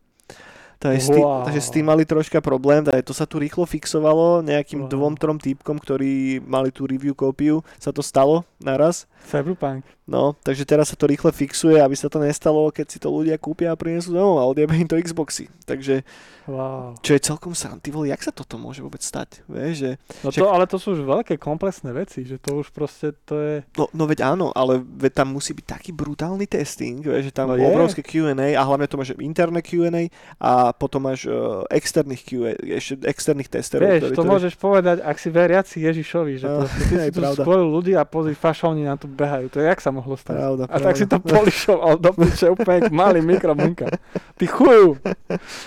Takže, 0.78 1.10
wow. 1.10 1.42
Takže 1.42 1.58
s 1.58 1.74
tým 1.74 1.90
mali 1.90 2.06
troška 2.06 2.38
problém, 2.38 2.86
takže 2.86 3.02
to 3.02 3.10
sa 3.10 3.26
tu 3.26 3.42
rýchlo 3.42 3.66
fixovalo, 3.66 4.46
nejakým 4.46 4.86
Wow. 4.86 4.90
dvom, 4.94 5.14
trom 5.18 5.34
týpkom, 5.42 5.74
ktorí 5.74 6.38
mali 6.46 6.70
tú 6.70 6.86
review 6.86 7.18
kópiu, 7.18 7.66
sa 7.82 7.90
to 7.90 7.98
stalo 7.98 8.46
naraz. 8.62 9.10
Cyberpunk. 9.26 9.82
No, 10.08 10.32
takže 10.40 10.64
teraz 10.64 10.88
sa 10.88 10.96
to 10.96 11.04
rýchle 11.04 11.28
fixuje, 11.28 11.76
aby 11.76 11.92
sa 11.92 12.08
to 12.08 12.16
nestalo, 12.16 12.72
keď 12.72 12.86
si 12.88 12.96
to 12.96 13.12
ľudia 13.12 13.36
kúpia 13.36 13.70
a 13.70 13.76
prinesú 13.76 14.10
domov 14.10 14.40
a 14.40 14.48
odjebe 14.48 14.72
im 14.72 14.88
to 14.88 14.96
Xboxy. 14.96 15.52
Takže, 15.68 16.00
Wow. 16.48 16.96
čo 17.04 17.12
je 17.12 17.20
celkom 17.20 17.52
ty 17.52 17.92
vole, 17.92 18.08
jak 18.08 18.24
sa 18.24 18.32
toto 18.32 18.56
môže 18.56 18.80
vôbec 18.80 19.04
stať? 19.04 19.44
Vieš, 19.44 19.74
že 19.76 19.90
No 20.24 20.32
Však- 20.32 20.40
to, 20.40 20.46
ale 20.48 20.64
to 20.64 20.80
sú 20.80 20.96
už 20.96 21.04
veľké 21.04 21.36
komplexné 21.36 21.92
veci, 21.92 22.24
že 22.24 22.40
to 22.40 22.64
už 22.64 22.72
proste 22.72 23.12
to 23.28 23.36
je... 23.36 23.54
No, 23.76 23.84
no 23.92 24.08
veď 24.08 24.24
áno, 24.24 24.48
ale 24.56 24.80
veď 24.80 25.12
tam 25.12 25.36
musí 25.36 25.52
byť 25.52 25.66
taký 25.68 25.90
brutálny 25.92 26.48
testing, 26.48 27.04
vieš, 27.04 27.28
že 27.28 27.36
tam 27.36 27.52
No 27.52 27.60
je. 27.60 27.68
obrovské 27.68 28.00
Q&A 28.00 28.32
a 28.56 28.62
hlavne 28.64 28.88
to 28.88 28.96
máš 28.96 29.12
interné 29.20 29.60
Q&A 29.60 30.08
a 30.40 30.72
potom 30.72 31.04
máš 31.04 31.28
uh, 31.28 31.68
externých 31.68 32.24
Q&A, 32.24 32.56
ešte 32.80 32.96
externých 33.04 33.52
testerov. 33.52 33.84
Vieš, 33.84 34.16
to 34.16 34.24
môžeš 34.24 34.56
povedať, 34.56 35.04
ak 35.04 35.16
si 35.20 35.28
veriaci 35.28 35.84
Ježišovi, 35.84 36.32
že 36.40 36.46
No, 36.48 36.64
proste 36.64 36.80
ty 36.80 36.96
si 36.96 37.10
tu 37.12 37.20
skôr 37.36 37.60
ľudí 37.60 37.92
a 37.92 38.08
pozri, 38.08 38.32
fašovní 38.32 38.88
na 38.88 38.96
tu 38.96 39.04
behajú. 39.04 39.52
To 39.52 39.60
je, 39.60 39.68
jak 39.68 39.84
sa 39.84 39.92
mohlo 39.98 40.14
stať? 40.14 40.38
Pravda, 40.38 40.64
A 40.70 40.76
tak 40.78 40.94
si 40.94 41.04
to 41.04 41.18
pravda. 41.18 41.34
polišoval 41.42 41.92
do 41.98 42.10
piče 42.14 42.46
úplne 42.48 42.86
malý 42.88 43.18
mikromunka. 43.18 43.90
Ty 44.38 44.44
chuju! 44.46 45.02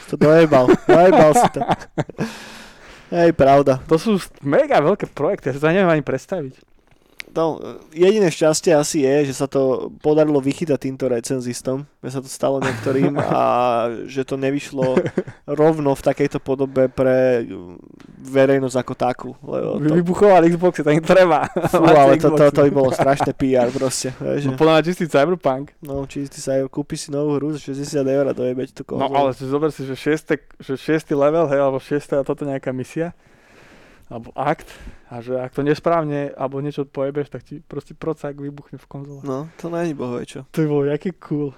To 0.07 0.13
dojebal, 0.15 0.71
dojebal 0.87 1.31
si 1.35 1.47
to. 1.51 1.59
Hej, 3.11 3.35
pravda. 3.35 3.83
To 3.91 3.99
sú 3.99 4.15
mega 4.39 4.79
veľké 4.79 5.11
projekty, 5.11 5.51
ja 5.51 5.53
si 5.53 5.59
to 5.59 5.67
neviem 5.67 5.91
ani 5.91 5.99
predstaviť. 5.99 6.70
No, 7.31 7.63
jediné 7.89 8.27
šťastie 8.27 8.71
asi 8.71 9.01
je, 9.01 9.31
že 9.31 9.35
sa 9.35 9.47
to 9.47 9.61
podarilo 9.97 10.37
vychytať 10.37 10.75
týmto 10.77 11.07
recenzistom, 11.07 11.87
že 11.99 12.09
sa 12.09 12.19
to 12.19 12.27
stalo 12.27 12.59
niektorým 12.59 13.15
a 13.15 13.41
že 14.05 14.21
to 14.21 14.35
nevyšlo 14.35 14.99
rovno 15.47 15.91
v 15.91 16.01
takejto 16.01 16.37
podobe 16.37 16.87
pre 16.87 17.47
verejnosť 18.21 18.77
ako 18.77 18.93
takú. 18.93 19.29
Lebo 19.41 19.79
to, 19.79 19.95
vybuchovali 19.95 20.51
Xboxy, 20.51 20.81
tak 20.81 20.93
im 20.93 21.01
treba. 21.01 21.47
fú, 21.47 21.79
ale 22.03 22.15
to, 22.15 22.29
to, 22.29 22.45
to 22.49 22.61
by 22.63 22.71
bolo 22.73 22.91
strašné 22.91 23.31
PR 23.31 23.67
proste. 23.69 24.11
No 24.13 24.35
že- 24.35 24.51
podľa 24.53 24.73
mňa 24.73 24.83
čistý 24.83 25.05
cyberpunk. 25.07 25.71
No, 25.79 26.03
či 26.03 26.27
ty 26.27 26.37
sa 26.37 26.55
aj 26.55 26.67
kúpi 26.67 26.95
si 26.95 27.09
novú 27.09 27.35
hru 27.35 27.51
za 27.51 27.63
60 27.63 27.95
eur 28.03 28.25
a 28.27 28.33
dojebeť 28.33 28.69
tú 28.73 28.83
No 28.91 29.07
konzolu. 29.07 29.15
ale 29.17 29.29
si 29.31 29.43
zober 29.45 29.69
si, 29.69 29.81
že 29.83 29.95
6, 29.95 30.35
že 30.59 30.73
6 30.75 31.07
level, 31.13 31.47
hej, 31.47 31.59
alebo 31.59 31.79
6 31.79 31.95
a 32.13 32.21
toto 32.21 32.43
nejaká 32.43 32.69
misia, 32.69 33.15
alebo 34.11 34.35
akt, 34.35 34.67
a 35.07 35.23
že 35.23 35.39
ak 35.39 35.55
to 35.55 35.63
nesprávne, 35.63 36.35
alebo 36.35 36.59
niečo 36.59 36.83
pojebeš, 36.83 37.31
tak 37.31 37.47
ti 37.47 37.63
proste 37.63 37.95
procák 37.95 38.35
vybuchne 38.35 38.75
v 38.75 38.87
konzole. 38.91 39.23
No, 39.23 39.47
to 39.55 39.71
není 39.71 39.95
bohové 39.95 40.27
čo. 40.27 40.43
To 40.51 40.59
bolo 40.67 40.91
jaký 40.91 41.15
cool. 41.23 41.55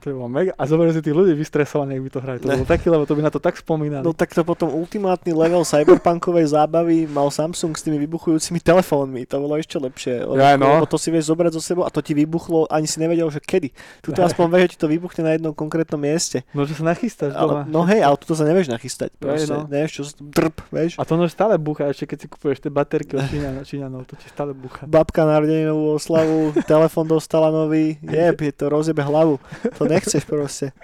To 0.00 0.12
bolo 0.12 0.28
mega. 0.28 0.52
A 0.54 0.64
zober 0.64 0.90
si 0.90 1.00
tých 1.00 1.12
ľudí 1.12 1.32
vystresovaní, 1.32 1.96
ak 1.96 2.02
by 2.02 2.10
to 2.10 2.20
hrali. 2.20 2.38
To 2.38 2.46
Ne. 2.46 2.54
bolo 2.58 2.68
taký, 2.68 2.86
lebo 2.88 3.04
to 3.04 3.14
by 3.14 3.22
na 3.22 3.30
to 3.30 3.38
tak 3.38 3.54
spomínali. 3.54 4.00
No 4.00 4.12
tak 4.12 4.30
to 4.30 4.42
potom 4.42 4.70
ultimátny 4.70 5.32
level 5.32 5.62
cyberpunkovej 5.62 6.52
zábavy 6.52 7.06
mal 7.06 7.26
Samsung 7.28 7.72
s 7.72 7.82
tými 7.82 7.98
vybuchujúcimi 8.00 8.60
telefónmi. 8.60 9.26
To 9.26 9.40
bolo 9.40 9.56
ešte 9.56 9.76
lepšie. 9.76 10.22
Lebo, 10.22 10.38
Ja, 10.38 10.54
no. 10.54 10.78
lebo 10.78 10.86
to 10.86 10.94
si 10.94 11.10
vieš 11.10 11.28
zobrať 11.28 11.56
zo 11.56 11.62
sebou 11.64 11.82
a 11.82 11.90
to 11.90 11.98
ti 11.98 12.12
vybuchlo, 12.12 12.68
ani 12.68 12.86
si 12.86 12.98
nevedel, 12.98 13.26
že 13.28 13.40
kedy. 13.40 13.74
Tuto 14.00 14.22
aspoň 14.22 14.44
vieš, 14.48 14.62
že 14.62 14.70
ti 14.72 14.78
to 14.78 14.88
vybuchne 14.88 15.22
na 15.22 15.32
jednom 15.34 15.50
konkrétnom 15.50 15.98
mieste. 15.98 16.46
No, 16.52 16.62
že 16.62 16.74
sa 16.74 16.84
nachystáš 16.84 17.34
doma. 17.34 17.66
Ale, 17.66 17.72
no 17.72 17.82
hej, 17.82 18.00
ale 18.00 18.14
tuto 18.16 18.34
sa 18.34 18.44
nevieš 18.44 18.70
nachystať. 18.70 19.10
Proste, 19.16 19.50
no. 19.50 19.66
Nevieš, 19.66 19.90
čo 19.90 20.02
sa 20.06 20.14
drp, 20.16 20.56
vieš. 20.70 20.92
A 20.96 21.02
to 21.02 21.16
nož 21.16 21.32
stále 21.32 21.56
búcha, 21.56 21.88
ešte 21.88 22.06
keď 22.06 22.18
si 22.20 22.26
kupuješ 22.28 22.58
tie 22.60 22.70
baterky 22.70 23.16
od 23.16 23.26
Číňanov, 23.26 23.62
Číňanov, 23.64 24.00
to 24.06 24.14
ti 24.14 24.30
stále 24.30 24.54
búcha. 24.54 24.86
Babka 24.86 25.26
na 25.26 25.40
oslavu, 25.74 26.54
telefon 26.62 27.06
dostala 27.06 27.50
nový, 27.50 27.98
jeb, 28.04 28.36
je 28.38 28.52
to 28.52 28.68
rozjebe 28.68 29.00
hlavu. 29.00 29.40
To 29.74 29.82
nechceš 29.96 30.22
proste. 30.28 30.76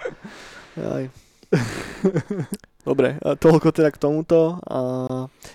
Aj. 0.77 1.05
Dobre, 2.83 3.15
toľko 3.21 3.71
teda 3.71 3.95
k 3.95 4.01
tomuto. 4.01 4.59
A 4.67 4.79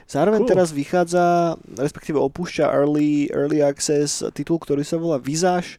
zároveň 0.09 0.49
Cool. 0.49 0.51
teraz 0.57 0.73
vychádza, 0.73 1.59
respektíve 1.77 2.17
opúšťa 2.17 2.73
early, 2.73 3.29
early 3.29 3.61
access 3.61 4.25
titul, 4.33 4.57
ktorý 4.57 4.81
sa 4.81 4.97
volá 4.97 5.21
Visage. 5.21 5.77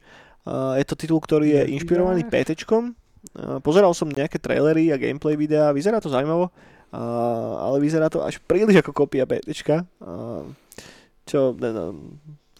Je 0.49 0.85
to 0.85 0.93
titul, 0.93 1.17
ktorý 1.17 1.57
je 1.57 1.61
inšpirovaný. 1.73 2.21
A 2.29 3.59
Pozeral 3.65 3.97
som 3.97 4.07
nejaké 4.13 4.37
trailery 4.37 4.93
a 4.93 5.01
gameplay 5.01 5.33
videá, 5.33 5.73
vyzerá 5.73 5.97
to 5.99 6.07
zaujímavo, 6.13 6.53
ale 7.59 7.77
vyzerá 7.81 8.07
to 8.13 8.21
až 8.21 8.37
príliš 8.45 8.85
ako 8.85 8.93
kopia. 8.93 9.25
A, 9.25 9.33
čo, 11.25 11.57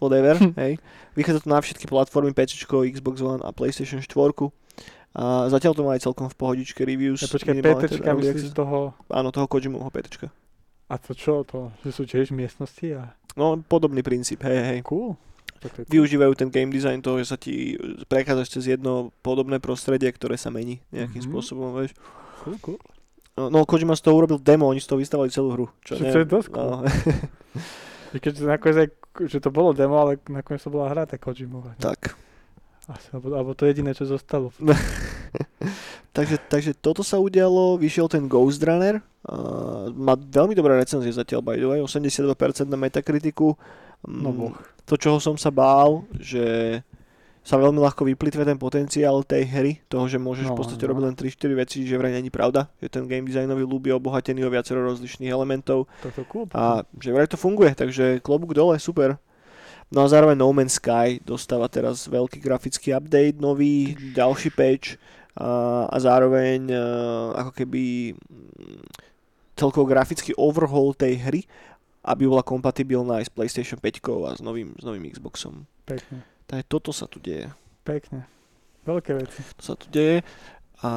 whatever, 0.02 0.34
hej. 0.66 0.82
Vychádza 1.14 1.46
to 1.46 1.48
na 1.50 1.62
všetky 1.62 1.86
platformy, 1.86 2.34
PC, 2.34 2.66
Xbox 2.66 3.22
One 3.22 3.42
a 3.46 3.54
PlayStation 3.54 4.02
4. 4.02 4.50
A 5.12 5.22
zatiaľ 5.46 5.74
to 5.74 5.82
má 5.82 5.92
aj 5.92 6.04
celkom 6.04 6.26
v 6.26 6.36
pohodičke 6.36 6.80
reviews. 6.80 7.18
Ja 7.18 7.26
počkaj, 7.26 7.58
PTčka 7.58 7.98
teda 8.00 8.14
myslíš 8.14 8.52
toho... 8.52 8.94
Áno, 9.08 9.28
toho 9.28 9.44
Kojimovho 9.44 9.88
PTčka. 9.88 10.30
A 10.86 10.94
to 10.96 11.14
čo? 11.14 11.42
To, 11.44 11.74
že 11.80 11.90
sú 11.90 12.02
tiež 12.04 12.30
miestnosti 12.30 12.86
a... 12.90 13.14
No, 13.34 13.58
podobný 13.58 14.00
princíp, 14.00 14.42
hej, 14.42 14.58
hej. 14.64 14.80
Cool. 14.82 15.14
Tak 15.58 15.76
cool. 15.76 15.86
Využívajú 15.88 16.32
ten 16.34 16.48
game 16.48 16.70
design 16.70 16.98
toho, 16.98 17.18
že 17.18 17.26
sa 17.26 17.36
ti 17.36 17.74
prechádzaš 18.06 18.48
cez 18.52 18.64
jedno 18.70 19.10
podobné 19.20 19.58
prostredie, 19.58 20.08
ktoré 20.08 20.34
sa 20.34 20.48
mení 20.48 20.78
nejakým 20.88 21.20
Mhm. 21.20 21.26
spôsobom, 21.26 21.74
vieš. 21.74 21.94
Cool, 22.40 22.56
cool. 22.60 22.78
No, 23.34 23.46
no, 23.48 23.62
Kojima 23.62 23.94
z 23.94 24.02
toho 24.02 24.14
urobil 24.16 24.38
demo, 24.38 24.66
oni 24.66 24.78
z 24.78 24.86
toho 24.86 24.98
vystavali 24.98 25.28
celú 25.28 25.52
hru. 25.52 25.66
Čo, 25.80 25.94
Čo- 25.96 26.06
čo 26.08 26.18
je 26.18 26.28
dosť 26.28 26.48
cool. 26.48 26.62
no, 26.62 26.76
keď 28.16 28.30
to 28.32 28.42
nakoniec 28.44 28.78
aj, 28.78 28.88
že 29.26 29.38
to 29.38 29.50
bolo 29.50 29.70
demo, 29.70 29.96
ale 29.96 30.18
nakoniec 30.28 30.60
to 30.60 30.68
bola 30.68 30.86
hra 30.86 31.02
tá 31.04 31.16
Kojimova. 31.16 31.74
ne? 31.74 31.80
tak. 31.80 32.14
Alebo, 32.90 33.26
alebo 33.38 33.50
to 33.54 33.70
jediné, 33.70 33.94
čo 33.94 34.02
zostalo. 34.04 34.50
takže, 36.16 36.36
takže 36.50 36.72
toto 36.74 37.06
sa 37.06 37.22
udialo, 37.22 37.78
vyšiel 37.78 38.10
ten 38.10 38.26
Ghost 38.26 38.58
Runner, 38.66 38.98
uh, 38.98 39.88
má 39.94 40.18
veľmi 40.18 40.58
dobré 40.58 40.74
recenzie 40.74 41.14
zatiaľ, 41.14 41.40
by 41.44 41.56
the 41.56 41.68
way, 41.70 41.78
82% 41.78 42.26
na 42.66 42.78
Metakritiku. 42.78 43.54
No 44.06 44.32
Mm, 44.32 44.36
boh. 44.36 44.56
To, 44.88 44.96
čoho 44.96 45.20
som 45.20 45.36
sa 45.36 45.52
bál, 45.52 46.08
že 46.16 46.80
sa 47.40 47.56
veľmi 47.56 47.80
ľahko 47.80 48.04
vyplitve 48.04 48.44
ten 48.44 48.56
potenciál 48.56 49.24
tej 49.24 49.44
hry, 49.48 49.72
toho, 49.88 50.04
že 50.08 50.20
môžeš 50.20 50.48
No, 50.48 50.56
v 50.56 50.60
podstate 50.60 50.84
no. 50.84 50.92
robiť 50.92 51.04
len 51.04 51.14
3-4 51.16 51.60
veci, 51.60 51.78
že 51.88 51.96
vraj 51.96 52.12
není 52.12 52.28
pravda, 52.28 52.68
že 52.80 52.88
ten 52.92 53.08
game 53.08 53.24
designový 53.24 53.64
loop 53.64 53.88
je 53.88 53.96
obohatený 53.96 54.44
o 54.44 54.52
viacero 54.52 54.84
rozlišných 54.84 55.32
elementov 55.32 55.88
Toto 56.04 56.24
cool. 56.28 56.48
a 56.52 56.84
že 57.00 57.12
vraj 57.12 57.28
to 57.28 57.40
funguje, 57.40 57.72
takže 57.72 58.20
klobúk 58.20 58.52
dole, 58.52 58.76
super. 58.76 59.16
No 59.90 60.06
a 60.06 60.10
zároveň 60.10 60.38
No 60.38 60.54
Man's 60.54 60.78
Sky 60.78 61.18
dostáva 61.26 61.66
teraz 61.66 62.06
veľký 62.06 62.38
grafický 62.38 62.94
update, 62.94 63.42
nový, 63.42 63.98
ďalší 64.14 64.54
patch 64.54 64.94
a, 65.34 65.90
a 65.90 65.96
zároveň 65.98 66.70
a, 66.70 66.80
ako 67.42 67.50
keby 67.50 68.14
mm, 68.14 68.86
celkovo 69.58 69.90
grafický 69.90 70.30
overhaul 70.38 70.94
tej 70.94 71.18
hry, 71.18 71.42
aby 72.06 72.22
bola 72.24 72.46
kompatibilná 72.46 73.18
aj 73.18 73.28
s 73.28 73.34
PlayStation 73.34 73.78
5 73.82 74.30
a 74.30 74.30
s 74.38 74.40
novým, 74.40 74.78
s 74.78 74.84
novým 74.86 75.10
Xboxom. 75.10 75.66
Pekne. 75.84 76.22
Takže 76.46 76.64
toto 76.70 76.94
sa 76.94 77.10
tu 77.10 77.18
deje. 77.18 77.50
Pekne. 77.82 78.30
Veľké 78.86 79.18
veci. 79.18 79.42
To 79.58 79.62
sa 79.62 79.74
tu 79.74 79.90
deje 79.90 80.22
a 80.80 80.90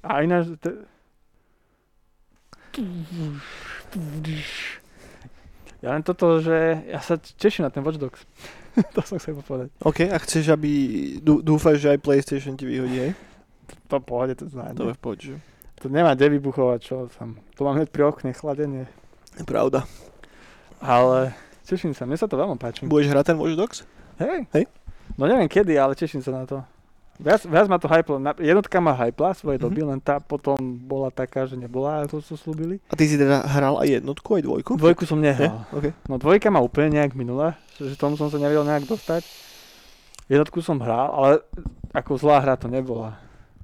A 0.00 0.24
ináč... 0.24 0.56
Te... 0.60 0.70
Ja 5.80 5.96
len 5.96 6.04
toto, 6.04 6.44
že 6.44 6.84
ja 6.84 7.00
sa 7.00 7.16
teším 7.16 7.64
na 7.64 7.72
ten 7.72 7.80
Watch 7.80 7.96
Dogs. 7.96 8.20
to 8.94 9.00
som 9.00 9.16
chcel 9.16 9.40
povedať. 9.40 9.72
OK, 9.80 10.12
a 10.12 10.16
chceš, 10.20 10.52
aby 10.52 10.70
dú, 11.24 11.40
dúfaš, 11.40 11.80
že 11.80 11.96
aj 11.96 12.04
PlayStation 12.04 12.54
ti 12.54 12.68
vyhodí, 12.68 13.10
hej? 13.10 13.12
To 13.88 13.98
v 13.98 14.04
pohode, 14.04 14.34
to 14.36 14.44
známe. 14.46 14.76
To 14.76 14.92
je 14.92 14.96
v 14.96 15.02
pohode, 15.02 15.22
že? 15.24 15.36
To 15.80 15.88
nemá 15.88 16.12
kde 16.12 16.36
vybuchovať, 16.36 16.78
čo 16.84 17.08
tam. 17.16 17.40
To 17.56 17.64
mám 17.64 17.80
hneď 17.80 17.88
pri 17.88 18.12
okne, 18.12 18.36
chladenie. 18.36 18.84
Je 19.40 19.44
pravda. 19.48 19.88
Ale 20.84 21.32
teším 21.64 21.96
sa, 21.96 22.04
mne 22.04 22.20
sa 22.20 22.28
to 22.28 22.36
veľmi 22.36 22.60
páči. 22.60 22.84
Budeš 22.84 23.16
hrať 23.16 23.32
ten 23.32 23.38
Watch 23.40 23.56
Dogs? 23.56 23.78
Hej. 24.20 24.44
Hej. 24.52 24.64
No 25.16 25.24
neviem 25.24 25.48
kedy, 25.48 25.80
ale 25.80 25.96
teším 25.96 26.20
sa 26.20 26.36
na 26.36 26.44
to. 26.44 26.60
Viac, 27.20 27.44
viac 27.44 27.66
ma 27.66 27.76
to 27.76 27.84
hyplo. 27.86 28.16
Jednotka 28.34 28.76
ma 28.78 28.96
hypla 28.96 29.30
svojej 29.30 29.56
Mhm. 29.56 29.62
doby, 29.62 29.80
len 29.84 29.98
tá 29.98 30.16
potom 30.18 30.56
bola 30.80 31.08
taká, 31.08 31.44
že 31.44 31.54
nebola, 31.54 32.04
to 32.04 32.18
čo 32.18 32.34
slúbili. 32.34 32.80
A 32.86 32.94
ty 32.94 33.04
si 33.04 33.14
teda 33.14 33.44
hral 33.46 33.76
aj 33.76 34.00
jednotku, 34.00 34.28
aj 34.32 34.42
dvojku? 34.42 34.70
Dvojku 34.74 35.04
som 35.04 35.18
nehral. 35.18 35.68
OK. 35.70 35.92
No 36.06 36.16
dvojka 36.16 36.48
ma 36.48 36.58
úplne 36.58 36.96
nejak 36.96 37.12
minula, 37.12 37.54
že 37.74 37.92
tomu 37.94 38.16
som 38.16 38.26
sa 38.26 38.36
nevedel 38.36 38.64
nejak 38.64 38.84
dostať. 38.84 39.20
Jednotku 40.26 40.58
som 40.58 40.78
hral, 40.78 41.10
ale 41.10 41.32
ako 41.92 42.16
zlá 42.16 42.38
hra 42.38 42.54
to 42.54 42.66
nebola. 42.66 43.20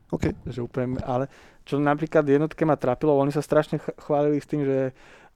OK. 0.08 0.36
Že 0.44 0.60
úplne, 0.62 0.86
ale 1.00 1.30
čo 1.62 1.78
napríklad 1.78 2.22
jednotke 2.22 2.62
ma 2.62 2.74
trápilo, 2.74 3.14
oni 3.14 3.30
sa 3.30 3.40
strašne 3.40 3.76
ch- 3.76 3.96
chválili 3.96 4.36
s 4.36 4.44
tým, 4.44 4.62
že 4.62 4.78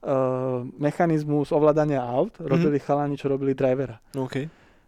uh, 0.01 0.61
mechanizmus 0.77 1.51
ovládania 1.51 2.01
aut 2.01 2.37
robili 2.37 2.77
chalani, 2.79 3.15
čo 3.15 3.27
robili 3.27 3.51
drivera. 3.51 3.97
OK. 4.13 4.45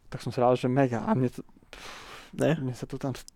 Tak 0.07 0.19
som 0.19 0.29
si 0.29 0.39
rád, 0.39 0.55
že 0.55 0.67
mega. 0.67 1.01
A 1.01 1.15
mne, 1.15 1.31
to, 1.31 1.41
Ne? 2.33 2.57
mne 2.57 2.73
sa 2.73 2.85
to 2.85 2.97
tam 2.97 3.13
st- 3.13 3.29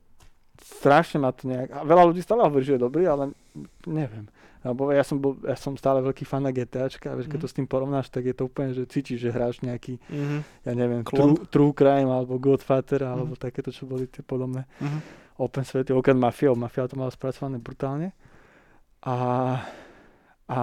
strašne 0.58 1.18
ma 1.18 1.30
to 1.30 1.44
nejak... 1.44 1.68
A 1.70 1.82
veľa 1.82 2.04
ľudí 2.06 2.20
stále 2.20 2.40
hovorí, 2.40 2.62
že 2.62 2.74
je 2.74 2.82
dobrý, 2.82 3.04
ale 3.04 3.32
neviem. 3.84 4.24
Lebo 4.62 4.88
ja 4.88 5.00
som, 5.00 5.16
bol, 5.16 5.38
ja 5.42 5.54
som 5.54 5.74
stále 5.74 6.00
veľký 6.00 6.22
fan 6.22 6.40
na 6.40 6.50
GTAčka 6.50 7.06
a 7.06 7.14
vieš, 7.14 7.28
keď 7.28 7.38
Mhm. 7.38 7.44
to 7.44 7.48
s 7.48 7.54
tým 7.54 7.66
porovnáš, 7.66 8.08
tak 8.08 8.24
je 8.24 8.32
to 8.32 8.44
úplne, 8.44 8.72
že 8.72 8.82
cítiš, 8.84 9.20
že 9.20 9.30
hráš 9.30 9.60
nejaký, 9.60 10.00
Mhm. 10.02 10.38
ja 10.64 10.72
neviem, 10.72 11.02
Klon. 11.02 11.36
true, 11.36 11.46
true 11.46 11.72
Crime 11.72 12.08
alebo 12.08 12.34
Godfather 12.36 13.04
alebo 13.04 13.36
takéto, 13.36 13.68
čo 13.68 13.84
boli 13.84 14.06
tie 14.06 14.20
podobné 14.20 14.64
Mhm. 14.76 14.98
open 15.38 15.62
svety, 15.62 15.92
okrem 15.92 16.16
Mafia, 16.16 16.50
Mafia 16.52 16.84
to 16.84 16.96
mala 16.96 17.10
spracované 17.10 17.56
brutálne. 17.56 18.10
A, 19.02 19.16
a 20.46 20.58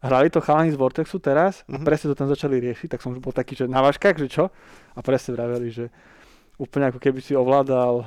hrali 0.00 0.26
to 0.26 0.40
chalani 0.40 0.70
z 0.70 0.76
Vortexu 0.76 1.18
teraz 1.18 1.62
a 1.64 1.76
Mhm. 1.76 1.84
presne 1.84 2.10
to 2.10 2.16
tam 2.16 2.26
začali 2.26 2.58
riešiť, 2.58 2.88
tak 2.88 2.98
som 2.98 3.12
už 3.12 3.20
bol 3.20 3.30
taký, 3.30 3.54
že 3.54 3.68
na 3.68 3.78
váškach, 3.78 4.16
že 4.16 4.26
čo? 4.26 4.50
A 4.90 5.00
presne 5.00 5.32
vraveli, 5.32 5.68
že 5.68 5.86
úplne 6.62 6.86
ako 6.86 6.98
keby 6.98 7.18
si 7.18 7.34
ovládal 7.34 8.06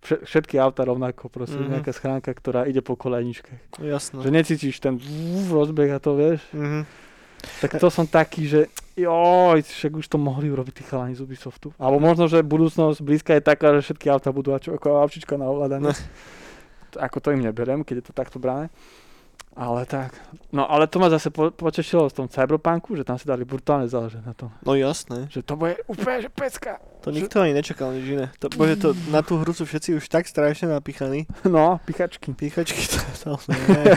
vše- 0.00 0.22
všetky 0.22 0.54
auta 0.56 0.86
rovnako, 0.86 1.26
proste 1.26 1.58
Mhm. 1.58 1.68
nejaká 1.68 1.90
schránka, 1.90 2.30
ktorá 2.30 2.64
ide 2.64 2.78
po 2.78 2.94
kolejničkách. 2.94 3.82
Jasno. 3.82 4.22
Že 4.22 4.30
necítiš 4.30 4.78
ten 4.78 4.94
rozbeh 5.46 5.90
a 5.90 5.98
to 5.98 6.14
vieš. 6.14 6.40
Mhm. 6.52 6.86
Tak 7.58 7.76
to 7.76 7.88
som 7.88 8.04
taký, 8.04 8.44
že 8.44 8.60
joj, 8.94 9.58
však 9.58 9.92
už 9.96 10.06
to 10.06 10.16
mohli 10.16 10.46
urobiť 10.46 10.74
tí 10.74 10.84
chalani 10.84 11.16
z 11.16 11.24
Ubisoftu. 11.24 11.72
Alebo 11.74 11.96
možno, 11.98 12.28
že 12.28 12.44
budúcnosť 12.44 13.00
blízka 13.00 13.32
je 13.32 13.40
taká, 13.42 13.72
že 13.74 13.88
všetky 13.88 14.06
auta 14.06 14.28
budú 14.28 14.52
ako 14.52 15.00
avčička 15.00 15.34
na 15.34 15.48
ovládanie. 15.48 15.88
No. 15.88 15.96
Ako 17.00 17.16
to 17.18 17.32
im 17.32 17.40
neberem, 17.40 17.80
keď 17.80 17.96
je 17.96 18.06
to 18.06 18.12
takto 18.12 18.36
brané. 18.36 18.68
Ale 19.60 19.82
tak. 19.84 20.14
No 20.54 20.64
ale 20.70 20.86
to 20.86 21.02
ma 21.02 21.10
zase 21.10 21.28
po, 21.28 21.50
potešilo 21.50 22.06
v 22.08 22.16
tom 22.16 22.26
Cyberpunku, 22.30 22.94
že 22.94 23.02
tam 23.02 23.18
si 23.18 23.26
dali 23.26 23.42
brutálne 23.42 23.90
záležať 23.90 24.22
na 24.22 24.32
tom. 24.32 24.54
No 24.62 24.78
jasné. 24.78 25.26
Že 25.28 25.40
to 25.42 25.54
bude 25.58 25.74
úplne, 25.90 26.22
že 26.22 26.30
pecka. 26.30 26.78
To 27.02 27.10
nikto 27.10 27.42
ani 27.42 27.52
nečakal 27.52 27.90
nič 27.92 28.06
iné. 28.08 28.26
To, 28.40 28.46
bože, 28.48 28.78
to, 28.78 28.88
na 29.10 29.20
tú 29.26 29.42
hru 29.42 29.50
sú 29.50 29.66
všetci 29.66 29.98
už 29.98 30.06
tak 30.06 30.30
strašne 30.30 30.70
napichaní. 30.70 31.26
No, 31.50 31.82
pichačky. 31.82 32.30
Píchačky 32.32 32.78
to, 32.88 32.98
to 33.20 33.52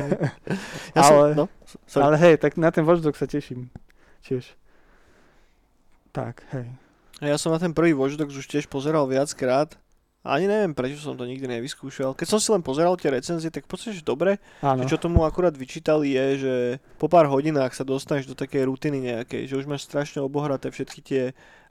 ja 0.97 1.01
som, 1.05 1.15
Ale- 1.21 1.35
no, 1.37 1.45
sorry. 1.85 2.03
Ale 2.11 2.15
hej, 2.17 2.33
tak 2.41 2.57
na 2.57 2.73
ten 2.73 2.81
Watch 2.83 3.05
Dogs 3.05 3.21
sa 3.21 3.29
teším. 3.29 3.69
Tiež. 4.25 4.57
Tak, 6.11 6.43
hej. 6.57 6.65
Ja 7.21 7.37
som 7.37 7.53
na 7.53 7.61
ten 7.61 7.71
prvý 7.77 7.93
Watch 7.93 8.17
Dogs 8.17 8.35
už 8.35 8.49
tiež 8.49 8.65
pozeral 8.67 9.05
viackrát. 9.05 9.77
Ani 10.23 10.47
neviem, 10.47 10.71
prečo 10.71 11.03
som 11.03 11.19
to 11.19 11.27
nikdy 11.27 11.43
nevyskúšal. 11.51 12.15
Keď 12.15 12.27
som 12.31 12.39
si 12.39 12.47
len 12.55 12.63
pozeral 12.63 12.95
tie 12.95 13.11
recenzie, 13.11 13.51
tak 13.51 13.67
v 13.67 13.75
podstate, 13.75 13.99
že 13.99 14.07
dobre. 14.07 14.39
Áno. 14.63 14.79
Že 14.87 14.95
čo 14.95 15.03
tomu 15.03 15.27
akurát 15.27 15.51
vyčítali 15.51 16.15
je, 16.15 16.25
že 16.39 16.53
po 16.95 17.11
pár 17.11 17.27
hodinách 17.27 17.75
sa 17.75 17.83
dostaneš 17.83 18.31
do 18.31 18.35
takej 18.35 18.71
rutiny 18.71 19.03
nejakej, 19.03 19.51
že 19.51 19.59
už 19.59 19.67
máš 19.67 19.83
strašne 19.83 20.23
obohraté 20.23 20.71
všetky 20.71 20.99
tie 21.03 21.23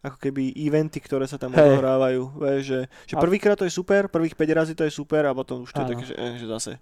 ako 0.04 0.20
keby 0.20 0.52
eventy, 0.52 1.00
ktoré 1.00 1.24
sa 1.24 1.40
tam 1.40 1.56
Hej. 1.56 1.64
odohrávajú. 1.64 2.22
Vieš, 2.44 2.60
že, 2.60 2.80
že 3.08 3.14
prvýkrát 3.16 3.56
to 3.56 3.64
je 3.64 3.72
super, 3.72 4.12
prvých 4.12 4.36
5 4.36 4.58
razy 4.60 4.72
to 4.76 4.84
je 4.84 4.92
super 4.92 5.24
a 5.24 5.32
potom 5.32 5.64
už 5.64 5.72
to 5.72 5.80
je 5.80 5.86
Áno. 5.88 5.92
také, 5.96 6.04
že, 6.04 6.14
eh, 6.20 6.36
že 6.36 6.44
zase. 6.44 6.72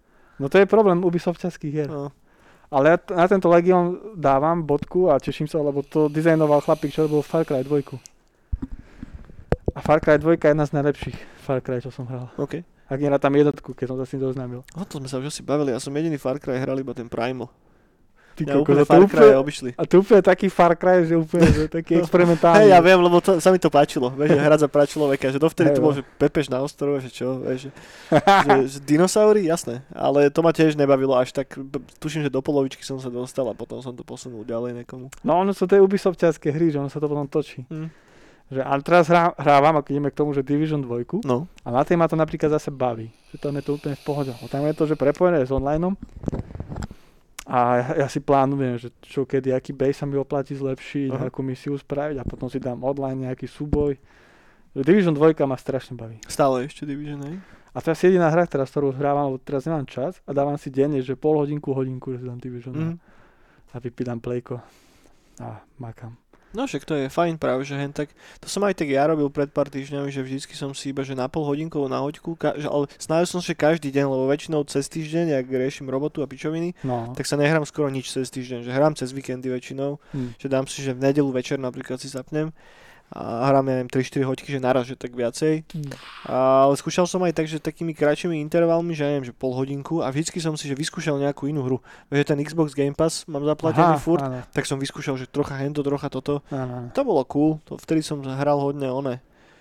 No 0.42 0.50
to 0.50 0.58
je 0.58 0.66
problém 0.66 0.98
Ubisoftiackých 1.06 1.70
hier. 1.70 1.86
No. 1.86 2.10
Ale 2.70 2.94
ja 2.94 2.96
t- 2.98 3.14
na 3.14 3.30
tento 3.30 3.46
Legion 3.46 4.14
dávam 4.18 4.62
bodku 4.62 5.06
a 5.06 5.22
teším 5.22 5.46
sa, 5.46 5.62
lebo 5.62 5.86
to 5.86 6.10
dizajnoval 6.10 6.62
chlapík, 6.66 6.90
čo 6.90 7.06
robil 7.06 7.22
Far 7.22 7.46
Cry 7.46 7.62
2. 7.62 8.09
A 9.74 9.80
Far 9.80 10.00
Cry 10.00 10.18
2 10.18 10.36
je 10.36 10.38
jedna 10.42 10.66
z 10.66 10.72
najlepších 10.72 11.16
Far 11.46 11.60
Cry, 11.62 11.78
čo 11.82 11.90
som 11.90 12.06
hral. 12.06 12.30
OK. 12.36 12.62
Ak 12.90 12.98
tam 13.22 13.32
jednotku, 13.38 13.70
keď 13.70 13.86
som 13.94 13.96
sa 14.02 14.04
s 14.04 14.10
tým 14.10 14.18
doznámil. 14.18 14.66
O 14.74 14.82
to 14.82 14.98
sme 14.98 15.06
sa 15.06 15.22
už 15.22 15.30
asi 15.30 15.46
bavili, 15.46 15.70
ja 15.70 15.78
som 15.78 15.94
jediný 15.94 16.18
Far 16.18 16.42
Cry 16.42 16.58
hral 16.58 16.74
iba 16.82 16.90
ten 16.90 17.06
Primal. 17.06 17.46
Ty 18.34 18.42
Ja 18.46 18.54
kokos, 18.58 18.72
úplne 18.72 18.82
Far 18.86 19.02
Cry 19.06 19.30
obišli. 19.36 19.70
a 19.78 19.82
to 19.86 20.00
úplne 20.02 20.22
taký 20.22 20.46
Far 20.50 20.74
Cry, 20.74 21.06
že 21.06 21.14
úplne 21.14 21.46
že 21.50 21.70
taký 21.70 21.94
No. 21.98 22.02
experimentálny. 22.02 22.66
Hej, 22.66 22.68
ja 22.72 22.78
viem, 22.82 22.98
lebo 22.98 23.22
to, 23.22 23.38
sa 23.38 23.50
mi 23.54 23.58
to 23.62 23.70
páčilo, 23.70 24.10
vieš, 24.14 24.34
že 24.34 24.40
hrať 24.48 24.60
za 24.64 24.68
človeka, 24.70 25.26
že 25.30 25.38
dovtedy 25.38 25.70
Hej, 25.70 25.76
to 25.76 25.80
no. 25.82 25.86
bol, 25.86 25.92
že 25.94 26.02
pepeš 26.18 26.46
na 26.50 26.58
ostrove, 26.62 26.98
že 26.98 27.10
čo, 27.14 27.42
vieš, 27.42 27.68
že, 27.68 27.70
že, 28.46 28.54
že 28.74 28.78
dinosaury, 28.82 29.46
jasné, 29.46 29.86
ale 29.94 30.26
to 30.32 30.40
ma 30.42 30.50
tiež 30.50 30.74
nebavilo 30.74 31.14
až 31.14 31.30
tak, 31.30 31.52
tuším, 32.02 32.26
že 32.26 32.30
do 32.32 32.42
polovičky 32.42 32.82
som 32.82 32.98
sa 32.98 33.06
dostal 33.12 33.46
a 33.50 33.54
potom 33.54 33.78
som 33.82 33.94
to 33.94 34.02
posunul 34.02 34.42
ďalej 34.42 34.82
niekomu. 34.82 35.10
No 35.22 35.42
ono 35.42 35.54
sú 35.54 35.70
tie 35.70 35.78
Ubisoftiacké 35.78 36.50
hry, 36.50 36.74
že 36.74 36.82
ono 36.82 36.90
sa 36.90 36.98
to 36.98 37.06
potom 37.06 37.26
točí. 37.30 37.66
Hm. 37.70 38.09
Že, 38.50 38.60
ale 38.60 38.80
teraz 38.82 39.06
hrá, 39.06 39.30
hrávam, 39.38 39.78
ako 39.78 39.88
ideme 39.88 40.10
k 40.10 40.18
tomu, 40.18 40.34
že 40.34 40.42
Division 40.42 40.82
2 40.82 41.22
No, 41.22 41.46
a 41.62 41.68
na 41.70 41.86
tej 41.86 41.94
ma 41.94 42.10
to 42.10 42.18
napríklad 42.18 42.50
zase 42.50 42.68
baví. 42.68 43.06
Že 43.30 43.36
tam 43.38 43.54
je 43.54 43.62
to 43.62 43.72
úplne 43.78 43.94
v 43.94 44.02
pohode. 44.02 44.32
Lebo 44.34 44.50
Tam 44.50 44.66
je 44.66 44.74
to, 44.74 44.84
že 44.84 44.98
prepojené 44.98 45.46
s 45.46 45.54
onlineom 45.54 45.94
a 47.46 47.58
ja, 47.76 48.06
ja 48.06 48.08
si 48.08 48.18
plánujem, 48.18 48.78
že 48.78 48.88
čo 49.02 49.22
kedy, 49.22 49.50
aký 49.50 49.70
base 49.70 49.98
sa 49.98 50.06
mi 50.06 50.14
oplatí 50.14 50.54
zlepšiť, 50.54 51.10
Aha. 51.10 51.26
akú 51.26 51.42
misiu 51.42 51.74
spraviť 51.74 52.18
a 52.18 52.24
potom 52.24 52.46
si 52.46 52.58
dám 52.58 52.78
online 52.80 53.26
nejaký 53.26 53.46
súboj. 53.46 53.98
Division 54.72 55.10
2 55.10 55.34
ma 55.44 55.58
strašne 55.58 55.98
baví. 55.98 56.22
stále 56.26 56.62
ešte 56.62 56.86
Division, 56.86 57.18
hej? 57.26 57.42
A 57.70 57.78
to 57.78 57.90
je 57.90 57.94
asi 57.94 58.04
jediná 58.06 58.30
hra, 58.30 58.46
teraz, 58.46 58.70
ktorú 58.70 58.90
hrávam, 58.90 59.30
lebo 59.30 59.38
teraz 59.38 59.62
nemám 59.62 59.86
čas 59.86 60.18
a 60.26 60.30
dávam 60.30 60.54
si 60.54 60.70
denne, 60.70 61.02
že 61.02 61.14
pol 61.14 61.38
hodinku, 61.38 61.70
hodinku, 61.70 62.14
že 62.14 62.22
si 62.22 62.26
dám 62.26 62.38
Division 62.38 62.74
Mhm. 62.74 62.94
a 63.70 63.76
vypínam 63.78 64.18
plejko 64.18 64.58
a 65.38 65.58
makám. 65.76 66.14
No 66.50 66.66
však 66.66 66.82
to 66.82 66.98
je 66.98 67.06
fajn 67.06 67.38
práve, 67.38 67.62
že 67.62 67.78
hen 67.78 67.94
tak, 67.94 68.10
to 68.42 68.50
som 68.50 68.66
aj 68.66 68.74
tak 68.74 68.90
ja 68.90 69.06
robil 69.06 69.30
pred 69.30 69.46
pár 69.54 69.70
týždňami, 69.70 70.10
že 70.10 70.26
vždycky 70.26 70.58
som 70.58 70.74
si 70.74 70.90
iba, 70.90 71.06
že 71.06 71.14
na 71.14 71.30
pol 71.30 71.46
hodinkovú 71.46 71.86
na 71.86 72.02
hoďku, 72.02 72.34
ka, 72.34 72.58
že, 72.58 72.66
ale 72.66 72.90
snažil 72.98 73.38
som 73.38 73.40
sa 73.42 73.54
každý 73.54 73.94
deň, 73.94 74.06
lebo 74.10 74.26
väčšinou 74.26 74.66
cez 74.66 74.90
týždeň, 74.90 75.38
ak 75.38 75.46
riešim 75.46 75.86
robotu 75.86 76.22
a 76.22 76.26
pičoviny, 76.26 76.74
No, 76.82 77.14
tak 77.14 77.30
sa 77.30 77.38
nehrám 77.38 77.62
skoro 77.62 77.86
nič 77.86 78.10
cez 78.10 78.26
týždeň, 78.34 78.66
že 78.66 78.70
hrám 78.74 78.98
cez 78.98 79.14
víkendy 79.14 79.46
väčšinou, 79.46 80.02
hm. 80.10 80.38
že 80.42 80.46
dám 80.50 80.66
si, 80.66 80.82
že 80.82 80.90
v 80.90 81.06
nedelu 81.06 81.30
večer 81.30 81.62
napríklad 81.62 82.02
si 82.02 82.10
zapnem 82.10 82.50
a 83.10 83.50
hrám, 83.50 83.66
ja 83.66 83.74
neviem, 83.74 83.90
3-4 83.90 84.22
hoďky, 84.22 84.48
že 84.54 84.60
naraz, 84.62 84.86
že 84.86 84.94
tak 84.94 85.10
viacej. 85.10 85.66
A, 86.30 86.66
ale 86.70 86.74
skúšal 86.78 87.10
som 87.10 87.18
aj 87.26 87.34
tak, 87.34 87.50
že 87.50 87.58
takými 87.58 87.90
kratšími 87.90 88.38
intervalmi, 88.38 88.94
že 88.94 89.02
ja 89.02 89.10
neviem, 89.10 89.26
že 89.26 89.34
pol 89.34 89.50
hodinku 89.50 89.98
a 89.98 90.14
vždycky 90.14 90.38
som 90.38 90.54
si, 90.54 90.70
že 90.70 90.78
vyskúšal 90.78 91.18
nejakú 91.18 91.50
inú 91.50 91.66
hru. 91.66 91.78
Vieš, 92.06 92.30
ten 92.30 92.38
Xbox 92.38 92.70
Game 92.70 92.94
Pass 92.94 93.26
mám 93.26 93.42
zaplatený 93.42 93.98
furt, 93.98 94.22
áno, 94.22 94.46
tak 94.54 94.62
som 94.62 94.78
vyskúšal, 94.78 95.18
že 95.18 95.26
trocha 95.26 95.58
hento, 95.58 95.82
trocha 95.82 96.06
toto. 96.06 96.46
áno, 96.48 96.86
áno. 96.86 96.88
To 96.94 97.00
bolo 97.02 97.26
cool, 97.26 97.58
to 97.66 97.74
vtedy 97.76 97.98
som 97.98 98.22
hral 98.22 98.62
hodne 98.62 98.86
one. 98.86 99.18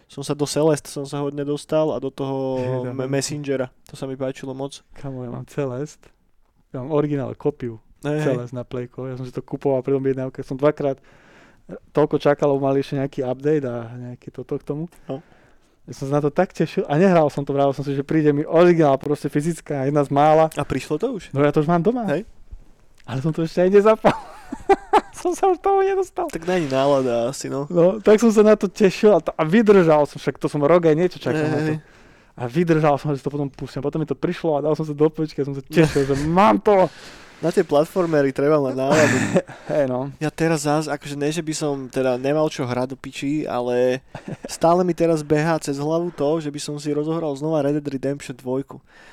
Som 0.10 0.26
sa 0.26 0.34
do 0.34 0.50
Celest 0.50 0.90
som 0.90 1.06
sa 1.06 1.22
hodne 1.22 1.46
dostal 1.46 1.94
a 1.94 1.98
do 1.98 2.10
toho 2.10 2.58
me- 2.98 3.06
Messengera. 3.06 3.70
To 3.90 3.98
sa 3.98 4.06
mi 4.06 4.18
páčilo 4.18 4.54
moc. 4.54 4.82
Kamo, 4.94 5.22
ja 5.22 5.30
mám 5.30 5.46
Celest. 5.46 6.02
Ja 6.70 6.82
mám 6.82 6.94
originál, 6.94 7.34
kopiu 7.34 7.78
Hej, 8.02 8.18
hej. 8.18 8.26
Celest 8.34 8.54
na 8.54 8.62
Playko. 8.62 9.06
Ja 9.06 9.18
som 9.18 9.26
si 9.26 9.34
to 9.34 9.42
kupoval 9.42 9.82
pri 9.82 9.98
objednávke. 9.98 10.40
Som 10.42 10.56
dvakrát 10.56 10.98
toľko 11.94 12.16
čakal, 12.18 12.56
mali 12.58 12.82
ešte 12.82 12.98
nejaký 12.98 13.20
update 13.26 13.66
a 13.66 13.76
nejaký 13.94 14.30
toto 14.34 14.58
k 14.58 14.64
tomu. 14.66 14.84
No. 15.06 15.22
Ja 15.90 15.94
som 15.98 16.06
sa 16.10 16.22
na 16.22 16.22
to 16.22 16.30
tak 16.30 16.54
tešil 16.54 16.86
a 16.86 16.94
nehral 17.02 17.34
som 17.34 17.42
to, 17.42 17.50
vravil 17.50 17.74
som 17.74 17.82
si, 17.82 17.98
že 17.98 18.06
príde 18.06 18.30
mi 18.30 18.46
originál, 18.46 19.02
proste 19.02 19.26
fyzická, 19.26 19.90
jedna 19.90 20.06
z 20.06 20.14
mála. 20.14 20.54
A 20.54 20.62
prišlo 20.62 21.02
to 21.02 21.18
už? 21.18 21.34
No 21.34 21.42
ja 21.42 21.50
to 21.50 21.66
už 21.66 21.70
mám 21.70 21.82
doma. 21.82 22.06
Hej. 22.14 22.30
Ale 23.10 23.26
som 23.26 23.34
to 23.34 23.42
ešte 23.42 23.66
aj 23.66 23.70
nezapal. 23.74 24.14
som 25.22 25.34
sa 25.34 25.50
už 25.50 25.58
toho 25.58 25.82
nedostal. 25.82 26.30
Tak 26.30 26.46
není 26.46 26.70
nálada 26.70 27.34
asi, 27.34 27.50
no. 27.50 27.66
No, 27.74 27.98
tak 27.98 28.22
som 28.22 28.30
sa 28.30 28.46
na 28.46 28.54
to 28.54 28.70
tešil 28.70 29.18
a, 29.18 29.20
to, 29.20 29.34
a 29.34 29.42
vydržal 29.42 30.06
som, 30.06 30.22
však 30.22 30.38
to 30.38 30.46
som 30.46 30.62
rok 30.62 30.86
aj 30.86 30.94
niečo 30.94 31.18
čakal 31.18 31.50
na 31.50 31.58
to. 31.58 31.74
A 32.40 32.48
vydržal 32.48 32.96
som, 33.02 33.12
že 33.12 33.26
to 33.26 33.34
potom 33.34 33.50
pustím. 33.50 33.82
Potom 33.82 34.00
mi 34.00 34.08
to 34.08 34.16
prišlo 34.16 34.62
a 34.62 34.64
dal 34.64 34.78
som 34.78 34.86
sa 34.86 34.94
do 34.94 35.10
počky 35.10 35.42
a 35.42 35.48
som 35.50 35.58
sa 35.58 35.66
tešil, 35.66 36.06
že 36.06 36.16
mám 36.30 36.62
to. 36.62 36.88
Na 37.40 37.50
tie 37.50 37.64
platformery 37.64 38.30
treba 38.30 38.60
mať 38.60 38.76
náladu. 38.76 39.18
Hej 39.72 39.86
no. 39.86 40.12
Ja 40.18 40.28
teraz 40.30 40.64
zás, 40.64 40.86
akože 40.86 41.16
ne, 41.16 41.30
že 41.30 41.40
by 41.40 41.54
som 41.54 41.74
teda 41.86 42.16
nemal 42.16 42.48
čo 42.48 42.64
hrať 42.64 42.88
do 42.90 42.98
piči, 42.98 43.44
ale 43.44 44.04
stále 44.46 44.82
mi 44.82 44.92
teraz 44.92 45.22
behá 45.22 45.56
cez 45.58 45.76
hlavu 45.76 46.12
to, 46.12 46.28
že 46.38 46.48
by 46.48 46.58
som 46.58 46.76
si 46.76 46.90
rozohral 46.90 47.32
znova 47.34 47.62
Red 47.62 47.80
Dead 47.80 47.88
Redemption 47.90 48.36
2. 48.36 48.44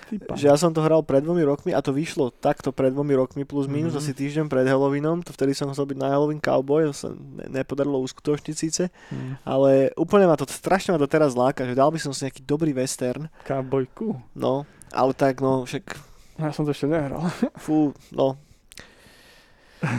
Typa. 0.08 0.32
Že 0.32 0.44
ja 0.44 0.54
som 0.54 0.70
to 0.70 0.80
hral 0.80 1.00
pred 1.00 1.18
dvomi 1.20 1.42
rokmi 1.42 1.70
a 1.70 1.78
to 1.78 1.90
vyšlo 1.90 2.30
takto 2.32 2.70
pred 2.70 2.90
dvomi 2.90 3.14
rokmi 3.14 3.42
plus 3.42 3.66
minus 3.66 3.92
Mhm. 3.92 4.00
asi 4.00 4.12
týždeň 4.12 4.46
pred 4.46 4.64
Halloweenom. 4.64 5.22
To 5.22 5.30
vtedy 5.30 5.50
som 5.50 5.70
chcel 5.70 5.86
byť 5.86 5.96
na 5.96 6.08
Halloween 6.08 6.38
cowboy, 6.38 6.82
to 6.84 6.94
sa 6.96 7.08
ne- 7.10 7.46
nepodarilo 7.52 7.98
uskutočniť 8.00 8.54
síce. 8.54 8.90
Mm. 9.08 9.38
Ale 9.40 9.70
úplne 9.94 10.24
ma 10.24 10.34
to, 10.34 10.44
strašne 10.44 10.90
ma 10.90 10.98
to 10.98 11.06
teraz 11.06 11.30
láka, 11.32 11.62
že 11.62 11.74
dal 11.74 11.90
by 11.90 11.98
som 11.98 12.10
si 12.10 12.22
nejaký 12.22 12.42
dobrý 12.42 12.70
western, 12.72 13.30
Cowboyku. 13.42 14.18
no, 14.32 14.62
ale 14.90 15.10
tak 15.12 15.38
no, 15.38 15.62
však, 15.62 15.94
Ja 16.36 16.52
som 16.52 16.68
to 16.68 16.72
ešte 16.72 16.88
nehral. 16.88 17.24
fú, 17.64 17.96
no. 18.12 18.36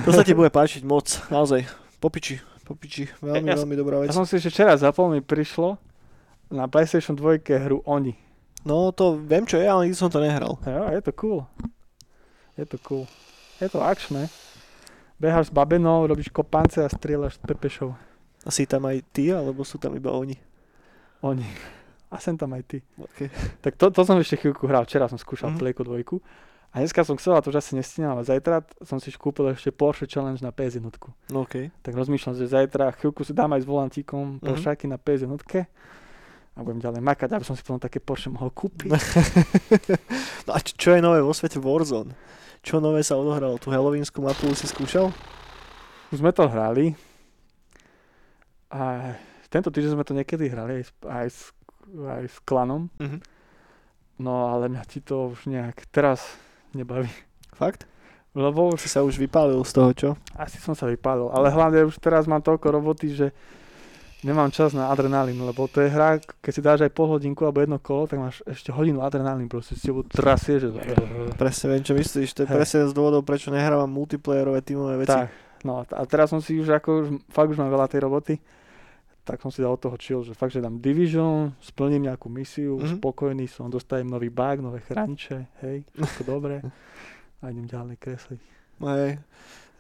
To 0.06 0.10
sa 0.14 0.22
ti 0.26 0.34
bude 0.34 0.50
páčiť 0.50 0.82
moc, 0.86 1.06
naozaj, 1.30 1.66
popiči, 2.02 2.42
popiči, 2.66 3.10
veľmi, 3.22 3.48
Ja- 3.48 3.58
veľmi 3.58 3.76
dobrá 3.78 4.02
vec. 4.02 4.10
Ja 4.10 4.18
som 4.18 4.26
si 4.26 4.38
ešte 4.38 4.54
včera 4.54 4.74
zapol, 4.78 5.14
mi 5.14 5.22
prišlo 5.22 5.78
na 6.50 6.66
PlayStation 6.70 7.14
2 7.18 7.42
hru 7.46 7.82
Oni. 7.86 8.18
No 8.68 8.92
to 8.92 9.16
viem 9.16 9.48
čo 9.48 9.62
je, 9.62 9.68
ale 9.70 9.88
nikdy 9.88 9.96
som 9.96 10.12
to 10.12 10.20
nehral. 10.20 10.60
Jo, 10.66 10.92
je 10.92 11.02
to 11.02 11.12
cool. 11.16 11.48
Je 12.58 12.66
to 12.66 12.78
cool. 12.84 13.06
Je 13.62 13.70
to 13.70 13.80
akčné. 13.80 14.28
Beháš 15.18 15.50
s 15.50 15.54
babenou, 15.54 16.06
robíš 16.06 16.30
kopance 16.30 16.78
a 16.78 16.90
strieľaš 16.90 17.38
s 17.38 17.42
pepešov. 17.42 17.96
A 18.44 18.50
si 18.54 18.70
tam 18.70 18.86
aj 18.86 19.02
ty, 19.14 19.34
alebo 19.34 19.66
sú 19.66 19.82
tam 19.82 19.96
iba 19.98 20.14
oni? 20.14 20.38
Oni. 21.26 21.48
A 22.08 22.18
sem 22.24 22.40
tam 22.40 22.56
aj 22.56 22.64
ty. 22.64 22.78
Okay. 22.96 23.28
Tak 23.60 23.76
to, 23.76 23.92
to 23.92 24.02
som 24.08 24.16
ešte 24.16 24.40
chvíľku 24.40 24.64
hral. 24.66 24.88
Včera 24.88 25.12
som 25.12 25.20
skúšal 25.20 25.52
Mhm. 25.52 25.60
mm-hmm. 25.60 25.76
Playku 25.76 25.84
2. 25.84 26.76
A 26.76 26.84
dneska 26.84 27.02
som 27.08 27.16
chcel, 27.16 27.32
a 27.34 27.40
to 27.42 27.50
už 27.50 27.64
asi 27.64 27.80
nestíham, 27.80 28.12
ale 28.12 28.28
zajtra 28.28 28.60
som 28.84 29.00
si 29.00 29.10
kúpil 29.16 29.56
ešte 29.56 29.72
Porsche 29.72 30.04
Challenge 30.04 30.40
na 30.44 30.52
PS1. 30.52 30.84
No, 31.32 31.48
okay. 31.48 31.72
Tak 31.82 31.96
rozmýšľam, 31.96 32.36
že 32.36 32.52
zajtra 32.52 32.92
chvíľku 33.00 33.24
si 33.24 33.32
dám 33.32 33.56
aj 33.56 33.64
s 33.64 33.68
volantíkom 33.68 34.40
Mhm. 34.40 34.44
Porscheky 34.44 34.86
na 34.86 35.00
PS1 35.00 35.32
a 36.58 36.66
budem 36.66 36.82
ďalej 36.82 37.02
makať, 37.06 37.30
aby 37.38 37.46
som 37.46 37.54
si 37.54 37.62
potom 37.62 37.78
také 37.78 38.02
Porsche 38.02 38.34
mohol 38.34 38.50
kúpiť. 38.52 38.90
no 40.50 40.52
a 40.54 40.60
čo, 40.60 40.90
je 40.92 41.02
nové 41.02 41.22
vo 41.22 41.30
svete 41.32 41.62
Warzone? 41.62 42.18
Čo 42.66 42.82
nové 42.82 43.06
sa 43.06 43.14
odohralo? 43.16 43.62
Tú 43.62 43.70
halloweensku 43.70 44.20
mapu 44.20 44.50
si 44.58 44.66
skúšal? 44.66 45.14
Už 46.10 46.18
sme 46.20 46.34
to 46.34 46.50
hrali. 46.50 46.98
A 48.68 49.14
tento 49.48 49.72
týždeň 49.72 49.94
sme 49.96 50.04
to 50.04 50.18
niekedy 50.18 50.52
hrali 50.52 50.82
aj 50.82 50.84
s, 50.84 50.92
aj 51.08 51.28
s, 51.32 51.40
aj 51.96 52.26
s 52.28 52.38
klanom. 52.44 52.90
Mhm. 53.00 53.20
No 54.18 54.50
ale 54.50 54.66
mňa 54.74 54.84
ti 54.90 54.98
to 54.98 55.30
už 55.30 55.46
nejak 55.46 55.86
teraz 55.94 56.26
nebaví. 56.74 57.10
Fakt? 57.54 57.86
Lebo 58.34 58.70
už 58.74 58.82
Si 58.82 58.90
sa 58.90 59.02
už 59.02 59.18
vypálil 59.18 59.58
z 59.66 59.72
toho, 59.74 59.90
čo? 59.94 60.10
asi 60.38 60.58
som 60.62 60.74
sa 60.74 60.86
vypálil. 60.86 61.30
Ale 61.30 61.50
hlavne 61.50 61.86
už 61.86 61.98
teraz 61.98 62.26
mám 62.30 62.42
toľko 62.42 62.70
roboty, 62.70 63.14
že 63.14 63.34
nemám 64.22 64.50
čas 64.50 64.74
na 64.74 64.90
adrenalín, 64.90 65.38
lebo 65.38 65.70
to 65.70 65.82
je 65.82 65.90
hra, 65.90 66.18
keď 66.42 66.52
si 66.54 66.62
dáš 66.62 66.80
aj 66.86 66.92
pol 66.94 67.18
hodinku 67.18 67.46
alebo 67.46 67.62
jedno 67.62 67.78
kolo, 67.78 68.10
tak 68.10 68.18
máš 68.18 68.42
ešte 68.50 68.74
hodinu 68.74 69.02
adrenalín, 69.06 69.46
proste 69.50 69.78
si 69.78 69.90
tebou 69.90 70.02
trasie, 70.06 70.58
že... 70.58 70.74
Presne 71.38 71.66
viem, 71.78 71.86
čo 71.86 71.94
myslíš. 71.94 72.34
To 72.38 72.40
je 72.46 72.48
presne 72.50 72.90
z 72.90 72.94
dôvodov, 72.94 73.22
prečo 73.22 73.54
nehrávam 73.54 73.90
multiplayerové 73.90 74.66
tímové 74.66 75.06
veci. 75.06 75.14
Tak, 75.14 75.30
no 75.66 75.86
a 75.86 76.02
teraz 76.10 76.34
som 76.34 76.42
si 76.42 76.58
už 76.58 76.74
ako, 76.74 77.22
fakt 77.30 77.54
už 77.54 77.62
mám 77.62 77.70
veľa 77.70 77.86
tej 77.90 78.02
roboty, 78.02 78.34
tak 79.28 79.38
som 79.38 79.52
si 79.52 79.60
dal 79.60 79.70
od 79.70 79.82
toho 79.82 79.94
chill, 79.96 80.24
že 80.24 80.32
fakt, 80.32 80.50
že 80.50 80.64
dám 80.64 80.80
Division, 80.80 81.52
splním 81.60 82.08
nejakú 82.08 82.28
misiu, 82.28 82.74
Mhm. 82.74 82.80
mm-hmm. 82.80 82.98
spokojný 82.98 83.46
som, 83.46 83.68
dostajem 83.68 84.08
nový 84.08 84.32
bug, 84.32 84.58
nové 84.62 84.80
chranče, 84.80 85.52
hej, 85.60 85.84
všetko 85.92 86.24
dobré 86.24 86.64
a 87.38 87.44
idem 87.46 87.68
ďalej 87.68 87.96
kresliť. 87.98 88.42
Hej. 88.80 89.20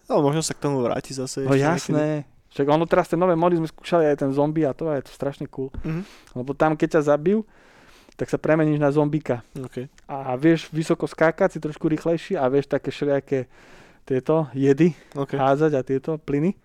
No 0.05 0.19
možno 0.19 0.41
sa 0.41 0.51
k 0.51 0.61
tomu 0.61 0.79
vráti 0.79 1.11
zase. 1.11 1.41
No 1.41 1.51
jasné, 1.53 2.23
však 2.49 2.63
ono 2.65 2.83
teraz 2.83 3.07
tie 3.07 3.15
nové 3.15 3.33
mody 3.33 3.55
sme 3.55 3.65
skúšali 3.65 4.03
aj 4.05 4.17
ten 4.17 4.31
zombie 4.31 4.63
a 4.63 4.71
to 4.71 4.87
je 4.89 5.01
to 5.01 5.11
strašne 5.11 5.47
cool, 5.47 5.71
niekedy. 5.73 5.89
Mhm. 5.89 6.01
lebo 6.35 6.51
tam 6.51 6.75
keď 6.75 6.99
ťa 6.99 7.07
zabijú, 7.07 7.47
tak 8.13 8.27
sa 8.27 8.35
premeníš 8.35 8.77
na 8.77 8.89
zombika 8.89 9.45
Okay. 9.55 9.85
a 10.05 10.33
vieš 10.35 10.67
vysoko 10.69 11.05
skákať, 11.05 11.53
si 11.53 11.59
trošku 11.59 11.85
rýchlejší 11.85 12.33
a 12.33 12.45
vieš 12.45 12.65
také 12.67 12.89
všelijaké 12.89 13.45
tieto 14.03 14.49
jedy, 14.51 14.97
Okay. 15.13 15.37
hádzať 15.37 15.71
a 15.73 15.81
tieto 15.81 16.17
plyny. 16.17 16.57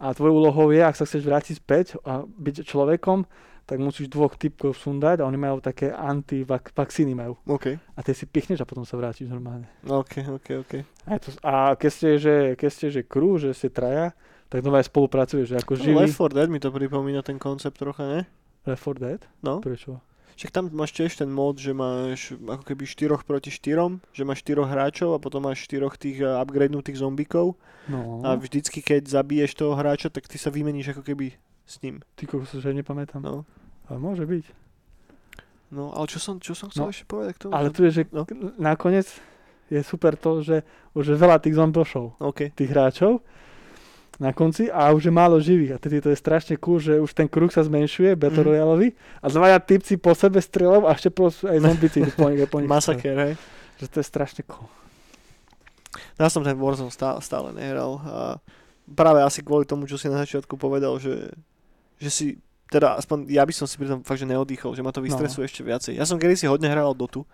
A 0.00 0.16
tvojou 0.16 0.40
úlohou 0.40 0.72
je, 0.72 0.80
ak 0.80 0.96
sa 0.96 1.04
chceš 1.04 1.28
vrátiť 1.28 1.60
späť 1.60 1.86
a 2.08 2.24
byť 2.24 2.64
človekom, 2.64 3.28
tak 3.68 3.78
musíš 3.78 4.10
dvoch 4.10 4.34
typkov 4.34 4.74
sundať 4.74 5.22
a 5.22 5.28
oni 5.28 5.38
majú 5.38 5.62
také 5.62 5.94
antivakcíny 5.94 7.14
majú. 7.14 7.38
OK, 7.46 7.78
A 7.94 8.00
ty 8.02 8.16
si 8.16 8.26
pichneš 8.26 8.64
a 8.64 8.66
potom 8.66 8.82
sa 8.82 8.98
vrátiš 8.98 9.30
normálne. 9.30 9.70
OK, 9.86 10.26
OK, 10.26 10.48
OK. 10.66 10.72
A, 11.06 11.20
to, 11.22 11.30
a 11.44 11.76
keď 11.78 11.90
ste, 11.92 12.08
že, 12.18 12.34
keď 12.58 12.70
ste, 12.72 12.86
že 12.90 13.00
crew, 13.06 13.38
že 13.38 13.54
ste 13.54 13.70
traja, 13.70 14.10
tak 14.50 14.66
nové 14.66 14.82
spolupracuješ, 14.82 15.46
že 15.54 15.56
ako 15.62 15.78
No, 15.78 15.82
živý. 15.86 15.96
Left 16.02 16.18
4 16.18 16.34
Dead 16.34 16.48
mi 16.50 16.58
to 16.58 16.74
pripomína 16.74 17.22
ten 17.22 17.38
koncept 17.38 17.78
trocha, 17.78 18.02
ne? 18.10 18.20
Left 18.66 18.82
4 18.82 18.98
Dead? 18.98 19.20
No. 19.46 19.62
Prečo? 19.62 20.02
Však 20.34 20.50
tam 20.50 20.64
máš 20.70 20.92
tiež 20.92 21.14
ten 21.14 21.28
mod, 21.28 21.56
že 21.56 21.70
máš 21.70 22.32
ako 22.34 22.62
keby 22.62 22.84
4 22.84 23.22
proti 23.22 23.50
4, 23.50 23.98
že 24.10 24.22
máš 24.22 24.42
4 24.42 24.62
hráčov 24.64 25.14
a 25.14 25.18
potom 25.18 25.44
máš 25.44 25.64
4 25.64 25.86
tých 25.96 26.18
eh, 26.18 26.28
upgradenutých 26.28 26.98
zombikov 26.98 27.54
No, 27.86 28.22
a 28.22 28.36
vždycky 28.36 28.78
keď 28.80 29.08
zabiješ 29.08 29.56
toho 29.56 29.74
hráča, 29.74 30.08
tak 30.08 30.28
ty 30.28 30.38
sa 30.38 30.48
vymeníš 30.48 30.94
ako 30.94 31.02
keby 31.02 31.34
s 31.66 31.80
ním. 31.80 31.98
ty 32.14 32.26
kokos, 32.26 32.54
že 32.54 32.70
nepamätám. 32.70 33.18
No. 33.20 33.42
Ale 33.86 33.98
môže 33.98 34.22
byť. 34.22 34.44
No, 35.70 35.90
ale 35.90 36.06
čo 36.06 36.18
som, 36.18 36.38
čo 36.38 36.54
som 36.54 36.66
chcel 36.66 36.86
No, 36.86 36.90
ešte 36.90 37.06
povedať 37.06 37.32
k 37.34 37.40
tomu? 37.46 37.52
Ale 37.54 37.70
tu 37.70 37.86
je, 37.86 37.90
že 37.90 38.02
No. 38.10 38.26
nakoniec 38.58 39.06
je 39.70 39.80
super 39.82 40.18
to, 40.18 40.42
že 40.42 40.66
už 40.92 41.14
je 41.14 41.16
veľa 41.16 41.38
tých 41.38 41.54
zombošov. 41.54 42.18
OK. 42.18 42.50
tých 42.50 42.70
hráčov 42.70 43.22
na 44.20 44.36
konci 44.36 44.68
a 44.68 44.92
už 44.92 45.08
je 45.08 45.12
málo 45.12 45.40
živých. 45.40 45.74
A 45.74 45.78
tedy 45.80 46.04
to 46.04 46.12
je 46.12 46.18
strašne 46.20 46.60
cool, 46.60 46.76
že 46.76 47.00
už 47.00 47.16
ten 47.16 47.24
kruh 47.24 47.48
sa 47.48 47.64
zmenšuje, 47.64 48.20
Battle 48.20 48.44
Mhm. 48.44 48.48
Royaleový 48.52 48.88
a 49.18 49.26
dvaja 49.32 49.58
typci 49.64 49.96
po 49.96 50.12
sebe 50.12 50.44
strieľajú 50.44 50.84
a 50.84 50.92
ešte 50.92 51.08
plus 51.08 51.40
aj 51.40 51.56
zombici 51.56 52.04
po 52.12 52.28
nich, 52.28 52.44
po 52.44 52.60
nich 52.60 52.68
Masaker, 52.68 53.16
hej. 53.16 53.34
Že 53.80 53.86
to 53.88 53.96
je 53.98 54.06
strašne 54.06 54.42
cool. 54.44 54.68
Ja 56.20 56.28
som 56.28 56.44
ten 56.44 56.54
Warzone 56.54 56.92
stále, 56.92 57.18
stále 57.24 57.56
nehral 57.56 57.96
a 58.04 58.18
práve 58.92 59.24
asi 59.24 59.40
kvôli 59.40 59.64
tomu, 59.64 59.88
čo 59.88 59.96
si 59.96 60.06
na 60.12 60.20
začiatku 60.20 60.60
povedal, 60.60 61.00
že, 61.00 61.32
že 61.96 62.10
si, 62.12 62.26
teda 62.68 63.00
aspoň 63.00 63.24
ja 63.32 63.40
by 63.42 63.52
som 63.56 63.64
si 63.64 63.80
pri 63.80 63.88
tom 63.88 64.04
fakt, 64.04 64.20
že 64.20 64.28
neodýchol, 64.28 64.76
že 64.76 64.84
ma 64.84 64.92
to 64.92 65.00
vystresuje 65.00 65.48
ešte 65.48 65.64
viacej. 65.64 65.92
Ja 65.96 66.04
som 66.04 66.20
kedysi 66.20 66.44
hodne 66.44 66.68
hral 66.68 66.92
Dotu 66.92 67.24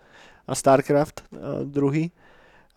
a 0.47 0.55
Starcraft 0.55 1.27
a 1.35 1.67
druhý 1.67 2.15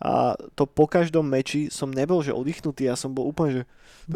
a 0.01 0.33
to 0.57 0.65
po 0.65 0.89
každom 0.89 1.29
meči 1.29 1.69
som 1.69 1.93
nebol, 1.93 2.25
že 2.25 2.33
oddychnutý, 2.33 2.89
ja 2.89 2.97
som 2.97 3.13
bol 3.13 3.29
úplne, 3.29 3.61
že 3.61 3.63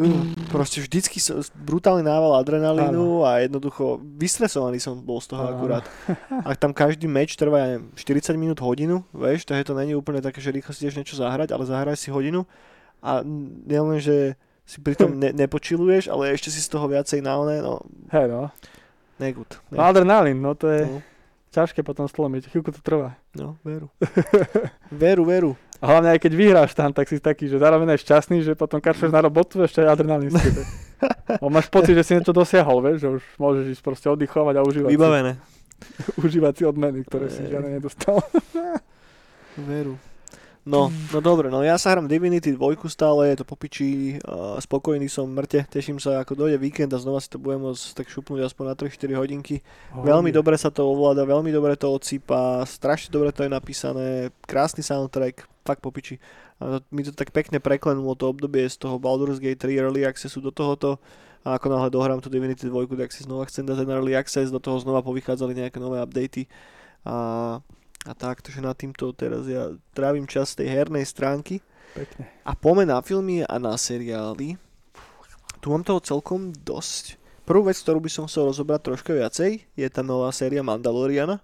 uh, 0.02 0.26
proste 0.50 0.82
vždycky 0.82 1.22
som 1.22 1.46
brutálny 1.54 2.02
nával 2.02 2.34
adrenalínu 2.42 3.22
a 3.22 3.46
jednoducho 3.46 4.02
vystresovaný 4.02 4.82
som 4.82 4.98
bol 4.98 5.22
z 5.22 5.38
toho 5.38 5.46
Áno. 5.46 5.54
akurát. 5.54 5.86
A 6.42 6.58
tam 6.58 6.74
každý 6.74 7.06
meč 7.06 7.38
trvá, 7.38 7.62
ja 7.62 7.68
neviem, 7.78 7.94
40 7.94 8.34
minút, 8.34 8.58
hodinu, 8.66 9.06
vieš, 9.14 9.46
takže 9.46 9.70
to 9.70 9.78
není 9.78 9.94
úplne 9.94 10.26
také, 10.26 10.42
že 10.42 10.50
rýchlo 10.50 10.74
si 10.74 10.90
ideš 10.90 10.98
niečo 10.98 11.22
zahrať, 11.22 11.54
ale 11.54 11.70
zahraj 11.70 12.02
si 12.02 12.10
hodinu 12.10 12.50
a 13.06 13.22
nielen, 13.70 14.02
že 14.02 14.34
si 14.66 14.82
pri 14.82 14.98
tom 14.98 15.14
ne, 15.22 15.30
nepočiluješ, 15.38 16.10
ale 16.10 16.34
ešte 16.34 16.50
si 16.50 16.66
z 16.66 16.70
toho 16.74 16.90
viacej 16.90 17.22
na 17.22 17.38
oné, 17.38 17.62
no, 17.62 17.86
Hej 18.10 18.26
no. 18.26 18.50
negut. 19.22 19.62
No 19.70 19.86
adrenalín, 19.86 20.42
no 20.42 20.58
to 20.58 20.66
je 20.66 20.82
No, 20.90 20.98
ťažké 21.56 21.80
potom 21.88 22.04
stlomiť, 22.06 22.52
chvíľku 22.52 22.76
to 22.76 22.84
trvá. 22.84 23.16
no, 23.32 23.56
veru. 23.64 23.88
veru, 24.92 25.24
veru. 25.24 25.52
A 25.80 25.92
hlavne 25.92 26.16
aj 26.16 26.20
keď 26.24 26.32
vyhráš 26.36 26.72
tam, 26.76 26.92
tak 26.92 27.08
si 27.08 27.20
taký, 27.20 27.48
že 27.48 27.60
zároveň 27.60 27.96
aj 27.96 28.04
šťastný, 28.04 28.44
že 28.44 28.60
potom 28.60 28.80
kašleš 28.80 29.12
na 29.12 29.24
robotu, 29.24 29.60
ešte 29.64 29.84
aj 29.84 30.00
adrenalín 30.00 30.32
máš 31.56 31.68
pocit, 31.68 31.96
že 31.96 32.04
si 32.04 32.16
niečo 32.16 32.32
dosiahol, 32.32 32.80
vieš, 32.80 32.98
že 33.04 33.10
už 33.20 33.24
môžeš 33.40 33.66
ísť 33.76 33.84
proste 33.84 34.08
oddychovať 34.08 34.56
a 34.56 34.62
užívať, 34.64 34.90
si, 34.92 34.96
Vybavené. 34.96 35.34
užívať 36.24 36.54
si 36.56 36.64
odmeny, 36.64 37.00
ktoré 37.04 37.28
si 37.28 37.44
Ej. 37.44 37.56
žiadne 37.56 37.70
nedostal. 37.80 38.24
Veru. 39.56 40.00
No, 40.66 40.90
no 41.14 41.22
dobre, 41.22 41.54
no 41.54 41.62
ja 41.62 41.78
sa 41.78 41.94
hrám 41.94 42.10
Divinity 42.10 42.58
2 42.58 42.90
stále, 42.90 43.30
je 43.30 43.38
to 43.38 43.46
popičí, 43.46 44.18
uh, 44.26 44.58
spokojný 44.58 45.06
som 45.06 45.30
mŕte, 45.30 45.62
teším 45.70 46.02
sa, 46.02 46.26
ako 46.26 46.34
dojde 46.34 46.58
víkend 46.58 46.90
a 46.90 46.98
znova 46.98 47.22
si 47.22 47.30
to 47.30 47.38
budem 47.38 47.62
môcť 47.70 47.94
tak 47.94 48.10
šupnúť 48.10 48.50
aspoň 48.50 48.74
na 48.74 48.76
3-4 48.76 49.14
hodinky. 49.14 49.62
Veľmi 49.94 50.34
dobre 50.34 50.58
sa 50.58 50.74
to 50.74 50.90
ovláda, 50.90 51.22
veľmi 51.22 51.54
dobre 51.54 51.78
to 51.78 51.94
odsýpa, 51.94 52.66
strašne 52.66 53.14
dobre 53.14 53.30
to 53.30 53.46
je 53.46 53.54
napísané, 53.54 54.34
krásny 54.50 54.82
soundtrack, 54.82 55.46
fakt 55.62 55.86
popiči. 55.86 56.18
A 56.58 56.82
to, 56.82 56.88
mi 56.90 57.06
to 57.06 57.14
tak 57.14 57.30
pekne 57.30 57.62
preklenulo 57.62 58.18
to 58.18 58.26
obdobie 58.26 58.66
z 58.66 58.82
toho 58.82 58.98
Baldur's 58.98 59.38
Gate 59.38 59.62
3 59.62 59.70
Early 59.86 60.02
Accessu 60.02 60.42
do 60.42 60.50
tohoto 60.50 60.98
a 61.46 61.62
ako 61.62 61.70
náhle 61.70 61.94
dohrám 61.94 62.26
tu 62.26 62.34
Divinity 62.34 62.66
2, 62.66 62.90
tak 62.98 63.14
si 63.14 63.22
znova 63.22 63.46
chcem 63.46 63.70
dať 63.70 63.86
ten 63.86 63.90
Early 63.94 64.18
Access, 64.18 64.50
do 64.50 64.58
toho 64.58 64.82
znova 64.82 65.06
povychádzali 65.06 65.62
nejaké 65.62 65.78
nové 65.78 66.02
updaty 66.02 66.50
a, 67.06 67.62
a 68.06 68.14
tak, 68.14 68.46
takže 68.46 68.62
na 68.62 68.78
týmto 68.78 69.10
teraz 69.12 69.50
ja 69.50 69.74
trávim 69.92 70.30
čas 70.30 70.54
tej 70.54 70.70
hernej 70.70 71.04
stránky 71.04 71.60
Pekne. 71.98 72.30
a 72.46 72.54
poďme 72.54 72.94
na 72.94 73.00
filmy 73.02 73.42
a 73.42 73.58
na 73.58 73.74
seriály. 73.74 74.62
Tu 75.58 75.66
mám 75.74 75.82
toho 75.82 75.98
celkom 75.98 76.54
dosť. 76.54 77.18
Prvú 77.46 77.66
vec, 77.70 77.78
ktorú 77.82 77.98
by 78.02 78.10
som 78.10 78.26
chcel 78.30 78.46
rozobrať 78.46 78.94
troška 78.94 79.12
viacej, 79.14 79.66
je 79.74 79.88
tá 79.90 80.06
nová 80.06 80.30
séria 80.30 80.62
Mandaloriana, 80.62 81.42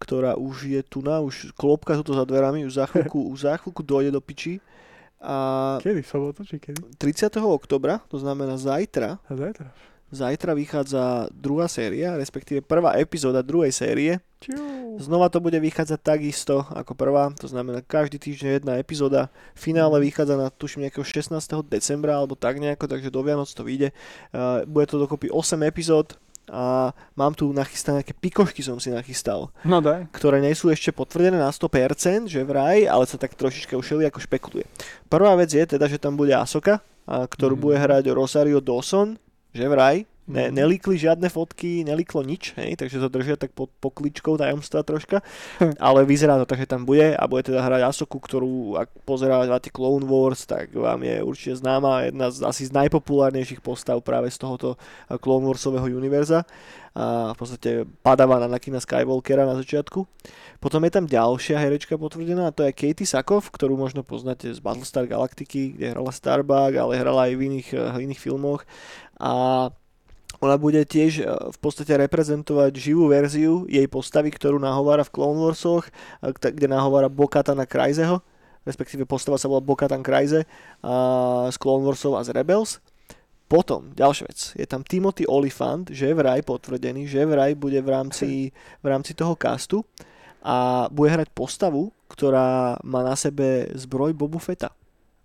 ktorá 0.00 0.36
už 0.36 0.68
je 0.68 0.80
tu 0.84 1.04
na, 1.04 1.20
už 1.20 1.52
klopka 1.52 1.96
tu 2.00 2.16
za 2.16 2.24
dverami, 2.24 2.64
už 2.64 2.80
za 2.80 2.88
chvíľku, 2.88 3.28
už 3.32 3.48
za 3.48 3.56
chvíľku 3.60 3.84
dojde 3.84 4.12
do 4.12 4.20
piči. 4.24 4.60
A 5.18 5.76
Kedy? 5.82 6.06
Sobotu 6.06 6.46
či 6.46 6.62
kedy? 6.62 6.94
30. 6.94 7.42
oktobra, 7.42 7.98
to 8.06 8.22
znamená 8.22 8.54
zajtra, 8.54 9.18
A 9.18 9.32
zajtra. 9.34 9.68
Zajtra 10.08 10.52
vychádza 10.52 11.28
druhá 11.30 11.66
séria, 11.66 12.14
respektíve 12.14 12.60
prvá 12.60 12.96
epizóda 12.96 13.40
druhej 13.40 13.70
série. 13.70 14.12
Znova 14.98 15.28
to 15.28 15.38
bude 15.38 15.58
vychádzať 15.58 15.98
takisto 15.98 16.62
ako 16.70 16.94
prvá, 16.94 17.30
to 17.34 17.46
znamená 17.46 17.80
každý 17.80 18.16
týždeň 18.16 18.48
jedna 18.56 18.72
epizóda. 18.76 19.28
Finále 19.52 19.98
vychádza 20.00 20.34
na 20.34 20.48
tuším 20.48 20.86
nejakého 20.86 21.02
16. 21.02 21.34
decembra 21.64 22.16
alebo 22.16 22.34
tak 22.34 22.56
nejako, 22.56 22.86
takže 22.86 23.08
do 23.08 23.20
Vianoc 23.20 23.46
to 23.48 23.62
vyjde. 23.62 23.90
Uh, 24.30 24.62
bude 24.64 24.86
to 24.86 24.96
dokopy 24.96 25.28
8 25.28 25.58
epizód 25.64 26.14
a 26.48 26.90
mám 27.12 27.34
tu 27.34 27.52
nachystané 27.52 28.00
nejaké 28.00 28.16
pikošky 28.16 28.64
som 28.64 28.80
si 28.80 28.88
nachystal, 28.88 29.52
No 29.62 29.84
daj. 29.84 30.08
ktoré 30.16 30.40
nie 30.40 30.56
sú 30.56 30.72
ešte 30.72 30.90
potvrdené 30.90 31.36
na 31.36 31.52
100%, 31.52 32.24
že 32.24 32.40
vraj, 32.40 32.88
ale 32.88 33.04
sa 33.04 33.20
tak 33.20 33.36
trošička 33.36 33.76
ušeli 33.76 34.08
ako 34.08 34.18
špekuluje. 34.18 34.64
Prvá 35.06 35.36
vec 35.36 35.52
je 35.52 35.66
teda, 35.68 35.84
že 35.84 36.00
tam 36.00 36.16
bude 36.16 36.32
Asoka, 36.32 36.80
a, 37.04 37.28
ktorú 37.28 37.52
Mhm. 37.52 37.60
bude 37.60 37.76
hrať 37.76 38.04
Rosario 38.10 38.58
Dawson, 38.58 39.20
že 39.52 39.66
vraj, 39.68 40.04
Ne, 40.28 40.52
Mhm. 40.52 40.60
nelikli 40.60 41.00
žiadne 41.00 41.32
fotky, 41.32 41.88
neliklo 41.88 42.20
nič, 42.20 42.52
hej, 42.60 42.76
takže 42.76 43.00
to 43.00 43.08
držia 43.08 43.40
tak 43.40 43.56
pod 43.56 43.72
pokličkou 43.80 44.36
tajomstva 44.36 44.84
troška, 44.84 45.24
ale 45.80 46.04
vyzerá 46.04 46.36
to 46.36 46.44
tak, 46.44 46.60
že 46.60 46.68
tam 46.68 46.84
bude 46.84 47.16
a 47.16 47.24
bude 47.24 47.48
teda 47.48 47.64
hrať 47.64 47.88
Asoku, 47.88 48.20
ktorú 48.20 48.76
ak 48.76 48.92
pozerávate 49.08 49.72
Clone 49.72 50.04
Wars, 50.04 50.44
tak 50.44 50.76
vám 50.76 51.00
je 51.00 51.24
určite 51.24 51.56
známa, 51.64 52.12
jedna 52.12 52.28
z 52.28 52.44
asi 52.44 52.68
z 52.68 52.76
najpopulárnejších 52.76 53.64
postav 53.64 54.04
práve 54.04 54.28
z 54.28 54.36
tohoto 54.36 54.76
Clone 55.16 55.48
Warsového 55.48 55.88
univerza 55.96 56.44
a 56.98 57.32
v 57.32 57.38
podstate 57.38 57.70
padáva 58.02 58.42
na 58.42 58.50
Nakina 58.50 58.82
Skywalkera 58.82 59.46
na 59.46 59.54
začiatku. 59.54 60.02
Potom 60.58 60.82
je 60.82 60.90
tam 60.90 61.06
ďalšia 61.06 61.54
herečka 61.54 61.94
potvrdená 61.94 62.50
a 62.50 62.54
to 62.54 62.66
je 62.66 62.74
Katie 62.74 63.06
Sackhoff, 63.06 63.54
ktorú 63.54 63.78
možno 63.78 64.02
poznáte 64.02 64.50
z 64.50 64.58
Battlestar 64.58 65.06
Galactiky, 65.06 65.78
kde 65.78 65.94
hrala 65.94 66.10
Starbuck, 66.10 66.74
ale 66.74 66.98
hrala 66.98 67.30
aj 67.30 67.38
v 67.38 67.42
iných, 67.46 67.68
v 67.70 67.98
iných 68.02 68.18
filmoch. 68.18 68.66
A 69.18 69.68
ona 70.38 70.56
bude 70.56 70.82
tiež 70.86 71.12
eh, 71.22 71.26
v 71.26 71.58
podstate 71.58 71.94
reprezentovať 71.98 72.72
živú 72.78 73.10
verziu 73.10 73.66
jej 73.66 73.86
postavy, 73.90 74.30
ktorú 74.30 74.62
nahovára 74.62 75.02
v 75.02 75.12
Clone 75.14 75.42
Warsoch, 75.42 75.90
kta- 76.22 76.54
kde 76.54 76.70
nahovára 76.70 77.10
Bokatana 77.10 77.66
Kryzeho, 77.66 78.22
respektíve 78.62 79.08
postava 79.08 79.40
sa 79.40 79.50
volá 79.50 79.64
Bokatan 79.64 80.04
Kryze 80.04 80.46
a 80.84 81.48
z 81.50 81.56
Clone 81.58 81.86
Warsov 81.86 82.18
a 82.18 82.22
z 82.22 82.36
Rebels. 82.36 82.78
Potom, 83.48 83.96
ďalšia 83.96 84.24
vec, 84.28 84.40
je 84.60 84.66
tam 84.68 84.84
Timothy 84.84 85.24
Olyphant, 85.24 85.88
že 85.88 86.12
vraj 86.12 86.44
potvrdený, 86.44 87.08
že 87.08 87.24
vraj 87.24 87.56
bude 87.56 87.80
v 87.80 87.88
rámci, 87.88 88.52
v 88.84 88.86
rámci 88.86 89.16
toho 89.16 89.32
castu 89.40 89.80
a 90.44 90.84
bude 90.92 91.08
hrať 91.08 91.32
postavu, 91.32 91.88
ktorá 92.12 92.76
má 92.84 93.00
na 93.00 93.16
sebe 93.16 93.72
zbroj 93.72 94.12
Bobu 94.12 94.36
Fetta. 94.36 94.68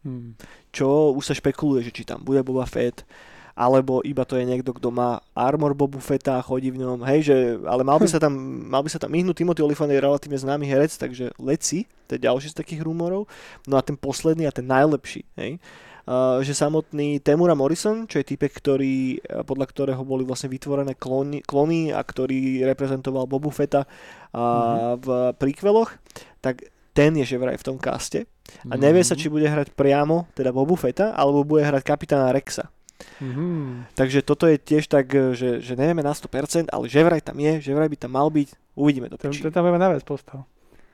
Hmm. 0.07 0.39
Čo 0.71 1.11
už 1.11 1.31
sa 1.31 1.35
špekuluje, 1.35 1.83
že 1.83 1.91
či 1.91 2.07
tam 2.07 2.23
bude 2.23 2.39
Boba 2.47 2.63
Fett, 2.63 3.03
alebo 3.53 4.01
iba 4.01 4.25
to 4.25 4.33
je 4.33 4.49
niekto, 4.49 4.73
kto 4.73 4.89
má 4.89 5.21
armor 5.37 5.77
Bobu 5.77 6.01
Fetta 6.01 6.41
a 6.41 6.45
chodí 6.45 6.73
v 6.73 6.81
ňom. 6.81 7.05
Hej, 7.05 7.19
že, 7.29 7.37
ale 7.69 7.85
mal 7.85 8.01
by 8.01 8.09
sa 8.09 8.17
tam, 8.17 8.33
mal 8.65 8.81
by 8.81 8.89
sa 8.89 8.97
tam 8.97 9.13
myhnúť. 9.13 9.37
Timothy 9.37 9.61
Olyphant 9.61 9.93
je 9.93 10.01
relatívne 10.01 10.41
známy 10.41 10.65
herec, 10.65 10.97
takže 10.97 11.37
leci, 11.37 11.85
to 12.09 12.17
je 12.17 12.25
ďalší 12.25 12.49
z 12.49 12.57
takých 12.57 12.81
rumorov. 12.81 13.29
No 13.69 13.77
a 13.77 13.85
ten 13.85 13.93
posledný 13.93 14.49
a 14.49 14.55
ten 14.55 14.65
najlepší, 14.65 15.21
hej, 15.37 15.61
uh, 16.09 16.41
že 16.41 16.57
samotný 16.57 17.21
Temura 17.21 17.53
Morrison, 17.53 18.09
čo 18.09 18.17
je 18.17 18.29
typek, 18.33 18.49
ktorý, 18.49 19.21
podľa 19.45 19.65
ktorého 19.69 20.01
boli 20.01 20.25
vlastne 20.25 20.49
vytvorené 20.49 20.97
klony, 20.97 21.45
klony 21.45 21.93
a 21.93 22.01
ktorý 22.01 22.65
reprezentoval 22.65 23.29
Bobu 23.29 23.53
Fetta 23.53 23.85
uh, 23.85 24.97
v 24.97 25.07
prequeloch, 25.37 25.93
tak 26.41 26.73
ten 26.93 27.13
je 27.17 27.25
že 27.25 27.37
vraj 27.41 27.57
v 27.57 27.65
tom 27.65 27.77
kaste 27.77 28.25
a 28.69 28.75
nevie 28.77 29.01
sa, 29.01 29.17
či 29.17 29.31
bude 29.31 29.45
hrať 29.49 29.73
priamo 29.73 30.29
teda 30.37 30.53
Bobu 30.53 30.77
Fetta, 30.77 31.13
alebo 31.13 31.45
bude 31.45 31.65
hrať 31.65 31.81
kapitána 31.81 32.33
Rexa. 32.33 32.69
Mhm. 33.19 33.89
Takže 33.93 34.19
toto 34.21 34.45
je 34.45 34.55
tiež 34.55 34.87
tak, 34.87 35.09
e, 35.09 35.31
že, 35.31 35.59
že 35.59 35.73
nevieme 35.73 35.99
na 35.99 36.11
100%, 36.11 36.67
ale 36.67 36.85
že 36.85 36.99
vraj 36.99 37.19
tam 37.19 37.35
je, 37.35 37.59
že 37.59 37.71
vraj 37.71 37.87
by 37.87 37.97
tam 37.97 38.11
mal 38.11 38.27
byť, 38.27 38.47
uvidíme 38.73 39.07
to. 39.07 39.17
Piči. 39.17 39.41
ten 39.41 39.51
tam 39.51 39.63
bude 39.63 39.75
najviac 39.75 40.01
postav. 40.01 40.45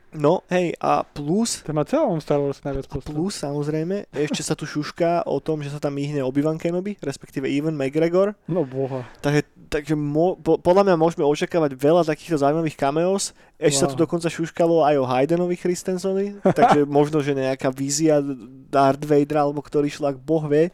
No, 0.09 0.41
hej, 0.49 0.73
a 0.75 1.05
plus, 1.05 1.61
Ten 1.61 1.71
má 1.71 1.85
celom 1.85 2.17
Star 2.17 2.41
Wars 2.41 2.57
najviac 2.59 2.89
postav. 2.89 3.13
plus 3.13 3.37
samozrejme, 3.37 4.09
ešte 4.09 4.41
sa 4.41 4.57
tu 4.57 4.65
šušká 4.65 5.21
o 5.23 5.37
tom, 5.37 5.61
že 5.61 5.69
sa 5.69 5.77
tam 5.77 5.93
myhne 5.93 6.25
Obi-Wan 6.25 6.57
Kenobi, 6.57 6.97
respektíve 6.97 7.45
Evan 7.45 7.77
McGregor, 7.77 8.33
No 8.49 8.65
boha. 8.65 9.05
takže, 9.21 9.45
takže 9.69 9.93
mo, 9.93 10.33
po, 10.33 10.57
podľa 10.57 10.81
mňa 10.83 10.95
môžeme 10.97 11.21
očakávať 11.21 11.77
veľa 11.77 12.09
takýchto 12.09 12.41
zaujímavých 12.41 12.73
cameos, 12.75 13.37
ešte 13.55 13.79
sa 13.79 13.87
tu 13.87 13.93
Wow. 13.93 14.01
dokonca 14.01 14.27
šuškalo 14.27 14.81
aj 14.81 14.95
o 14.97 15.05
Haydenovi 15.05 15.53
Christensovi, 15.53 16.41
takže 16.57 16.89
možno, 16.89 17.21
že 17.21 17.37
nejaká 17.37 17.69
vízia 17.69 18.17
Darth 18.65 19.05
Vadera, 19.05 19.45
alebo 19.45 19.61
ktorý 19.61 19.93
šlak, 19.93 20.17
boh 20.17 20.41
vie, 20.43 20.73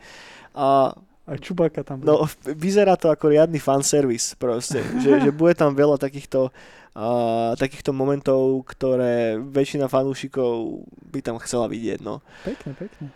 a 0.56 0.96
Aj 1.26 1.42
Čubaka 1.42 1.82
tam 1.82 2.06
bude. 2.06 2.14
No, 2.14 2.30
vyzerá 2.54 2.94
to 2.94 3.10
ako 3.10 3.34
riadny 3.34 3.58
fanservice 3.58 4.38
proste, 4.38 4.86
že, 5.04 5.26
že 5.26 5.32
bude 5.34 5.58
tam 5.58 5.74
veľa 5.74 5.98
takýchto, 5.98 6.54
uh, 6.54 7.52
takýchto 7.58 7.90
momentov, 7.98 8.62
ktoré 8.70 9.42
väčšina 9.42 9.90
fanúšikov 9.90 10.86
by 11.10 11.20
tam 11.26 11.42
chcela 11.42 11.66
vidieť, 11.66 12.06
no. 12.06 12.22
Pekne, 12.46 12.78
pekne. 12.78 13.08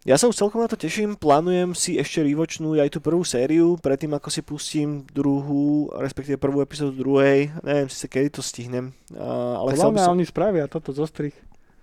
Ja 0.00 0.16
sa 0.16 0.32
už 0.32 0.38
celkom 0.38 0.64
na 0.64 0.70
to 0.70 0.80
teším, 0.80 1.12
plánujem 1.12 1.76
si 1.76 2.00
ešte 2.00 2.24
revočnúť 2.24 2.88
aj 2.88 2.90
tú 2.96 2.98
prvú 3.04 3.20
sériu, 3.20 3.76
predtým 3.76 4.16
ako 4.16 4.32
si 4.32 4.40
pustím 4.40 5.04
druhú, 5.12 5.92
respektíve 5.92 6.40
prvú 6.40 6.64
epizódu 6.64 6.96
druhej, 6.96 7.52
neviem 7.60 7.84
si 7.92 8.00
sa 8.00 8.08
kedy 8.08 8.32
to 8.32 8.40
stihnem, 8.40 8.96
uh, 9.12 9.60
ale 9.60 9.76
Podľa 9.76 9.92
mňa 9.92 10.04
som, 10.06 10.14
oni 10.16 10.24
spravia 10.24 10.64
toto 10.70 10.94
zostrih. 10.94 11.34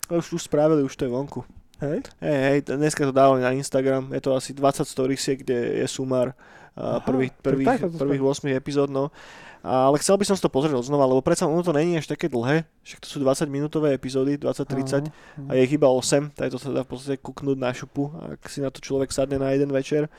už, 0.09 0.33
už 0.33 0.47
spravili, 0.47 0.81
už 0.81 0.95
to 0.95 1.05
je 1.05 1.11
vonku. 1.13 1.45
Hej? 1.77 2.09
Hej, 2.17 2.37
hej, 2.41 2.59
dneska 2.73 3.05
to 3.05 3.13
dávali 3.13 3.45
na 3.45 3.53
Instagram, 3.53 4.09
je 4.09 4.21
to 4.21 4.33
asi 4.33 4.49
20 4.49 4.81
storiesiek, 4.81 5.37
kde 5.45 5.85
je 5.85 5.87
sumár 5.87 6.33
Aha, 6.73 7.01
prvých, 7.05 7.33
prvých, 7.37 7.89
prvých 7.97 8.21
8 8.21 8.49
epizód, 8.57 8.89
no. 8.89 9.13
Ale 9.61 9.97
chcel 10.01 10.17
by 10.17 10.25
som 10.25 10.35
si 10.37 10.41
to 10.41 10.49
pozrieť 10.49 10.77
znova, 10.85 11.09
lebo 11.09 11.21
predsa 11.21 11.49
ono 11.49 11.61
to 11.61 11.73
není 11.73 11.97
až 11.97 12.09
také 12.09 12.29
dlhé, 12.29 12.65
však 12.81 12.99
to 13.01 13.07
sú 13.09 13.17
20 13.21 13.49
minútové 13.49 13.93
epizódy, 13.93 14.41
20-30 14.41 15.09
a 15.49 15.51
je 15.53 15.61
ich 15.65 15.73
iba 15.73 15.89
8, 15.89 16.33
tak 16.33 16.49
to 16.49 16.57
sa 16.57 16.73
dá 16.73 16.81
v 16.81 16.89
podstate 16.89 17.17
kúknúť 17.21 17.57
na 17.57 17.69
šupu, 17.73 18.09
ak 18.13 18.41
si 18.49 18.61
na 18.61 18.73
to 18.73 18.81
človek 18.81 19.13
sadne 19.13 19.37
na 19.37 19.53
jeden 19.53 19.69
večer. 19.69 20.09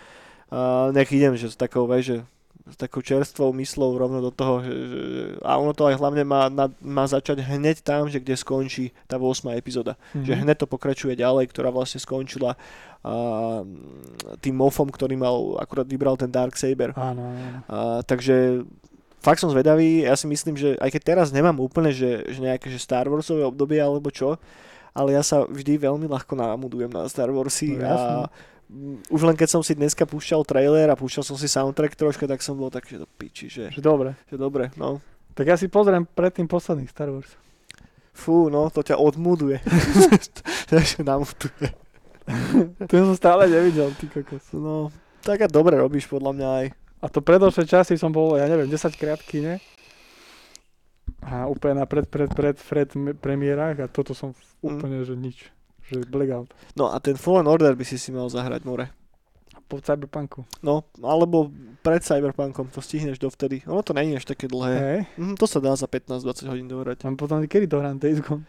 A 0.50 0.90
nech 0.94 1.10
idem, 1.10 1.34
že 1.34 1.50
s 1.50 1.58
takou, 1.58 1.90
vieš, 1.90 2.04
že 2.06 2.16
s 2.68 2.76
takou 2.76 3.00
čerstvou 3.00 3.50
myslou 3.56 3.96
rovno 3.96 4.20
do 4.20 4.28
toho, 4.28 4.60
a 5.40 5.56
ono 5.56 5.72
to 5.72 5.88
aj 5.88 5.96
hlavne 5.96 6.22
má, 6.22 6.46
na, 6.48 6.68
má 6.78 7.04
začať 7.04 7.40
hneď 7.40 7.80
tam, 7.80 8.06
že 8.06 8.20
kde 8.20 8.36
skončí 8.36 8.92
tá 9.04 9.16
8 9.16 9.56
epizóda 9.56 9.96
Mhm. 10.12 10.24
že 10.24 10.32
hneď 10.36 10.56
to 10.60 10.66
pokračuje 10.68 11.16
ďalej, 11.16 11.48
ktorá 11.48 11.72
vlastne 11.72 11.98
skončila 11.98 12.54
a, 13.00 13.64
tým 14.42 14.54
mofom, 14.54 14.88
ktorý 14.90 15.16
mal, 15.16 15.56
akurát 15.56 15.88
vybral 15.88 16.18
ten 16.20 16.28
Dark 16.28 16.54
Saber. 16.54 16.92
Áno, 16.94 17.22
áno. 17.32 17.58
A, 17.66 17.76
takže 18.02 18.62
fakt 19.18 19.40
som 19.40 19.50
zvedavý, 19.50 20.04
ja 20.04 20.14
si 20.14 20.26
myslím, 20.26 20.54
že 20.54 20.76
aj 20.78 20.90
keď 20.94 21.02
teraz 21.02 21.26
nemám 21.30 21.58
úplne, 21.58 21.90
že, 21.90 22.26
že 22.28 22.38
nejaké 22.38 22.68
že 22.68 22.78
Star 22.78 23.08
Warsové 23.08 23.42
obdobie 23.42 23.78
alebo 23.78 24.12
čo, 24.12 24.36
ale 24.94 25.14
ja 25.14 25.22
sa 25.22 25.46
vždy 25.46 25.78
veľmi 25.78 26.06
ľahko 26.10 26.34
namudujem 26.34 26.90
na 26.90 27.06
Star 27.06 27.30
Warsy 27.30 27.78
No, 27.78 27.86
a 27.86 27.88
jasné. 27.88 28.14
Mm, 28.68 29.10
už 29.12 29.20
len 29.24 29.36
keď 29.36 29.48
som 29.58 29.62
si 29.64 29.74
dneska 29.74 30.04
púšťal 30.04 30.44
trailer 30.44 30.88
a 30.88 30.96
púšťal 30.96 31.24
som 31.24 31.36
si 31.36 31.48
soundtrack 31.48 31.96
troška, 31.98 32.24
tak 32.28 32.40
som 32.44 32.54
bol 32.54 32.68
tak, 32.68 32.86
že 32.88 33.02
do 33.02 33.08
piči, 33.08 33.48
že, 33.48 33.72
Že 33.72 33.80
dobre. 33.82 34.10
že 34.28 34.36
dobre, 34.36 34.70
no. 34.76 35.00
Tak 35.32 35.44
ja 35.46 35.56
si 35.56 35.70
pozriem 35.70 36.02
predtým 36.04 36.46
posledný 36.50 36.88
Star 36.90 37.08
Wars. 37.10 37.30
Fú, 38.12 38.50
no, 38.50 38.66
to 38.68 38.82
ťa 38.82 38.98
odmuduje. 38.98 39.62
Takže 40.72 41.06
namutuje. 41.06 41.70
Ten 42.90 43.00
som 43.08 43.16
stále 43.16 43.48
nevidel, 43.48 43.94
ty 43.96 44.10
kokos. 44.10 44.52
No, 44.52 44.92
tak 45.24 45.44
a 45.44 45.48
dobre 45.48 45.78
robíš 45.80 46.10
podľa 46.10 46.32
mňa 46.34 46.48
aj. 46.60 46.66
A 46.98 47.06
to 47.06 47.22
predošlé 47.22 47.64
časy 47.64 47.94
som 47.94 48.10
bol, 48.10 48.34
ja 48.34 48.50
neviem, 48.50 48.66
10 48.66 48.90
krátky, 48.98 49.38
ne? 49.38 49.54
A 51.22 51.46
úplne 51.46 51.80
na 51.80 51.86
pred, 51.86 52.04
pred, 52.10 52.28
pred, 52.28 52.58
pred 52.58 52.88
premiérach 53.22 53.78
a 53.78 53.86
toto 53.86 54.12
som 54.12 54.34
úplne, 54.60 55.06
že 55.06 55.14
nič. 55.14 55.48
Že 55.88 56.04
blackout. 56.08 56.48
No 56.76 56.92
a 56.92 57.00
ten 57.00 57.16
Fallen 57.16 57.48
Order 57.48 57.72
by 57.72 57.84
si 57.84 57.96
si 57.96 58.12
mal 58.12 58.28
zahrať, 58.28 58.64
more. 58.68 58.92
Po 59.68 59.80
Cyberpunku. 59.84 60.48
No, 60.64 60.88
alebo 61.04 61.52
pred 61.84 62.00
Cyberpunkom, 62.00 62.72
to 62.72 62.80
stihneš 62.80 63.20
dovtedy. 63.20 63.64
Ono 63.68 63.84
to 63.84 63.92
není 63.92 64.16
až 64.16 64.24
také 64.24 64.48
dlhé. 64.48 64.74
Hej. 64.80 65.00
Mhm, 65.20 65.34
to 65.36 65.44
sa 65.44 65.60
dá 65.60 65.76
za 65.76 65.84
15-20 65.84 66.48
hodín 66.48 66.68
dohrať. 66.68 67.04
A 67.04 67.12
potom 67.12 67.44
kedy 67.44 67.68
dohrám 67.68 68.00
Days 68.00 68.20
Gone? 68.24 68.48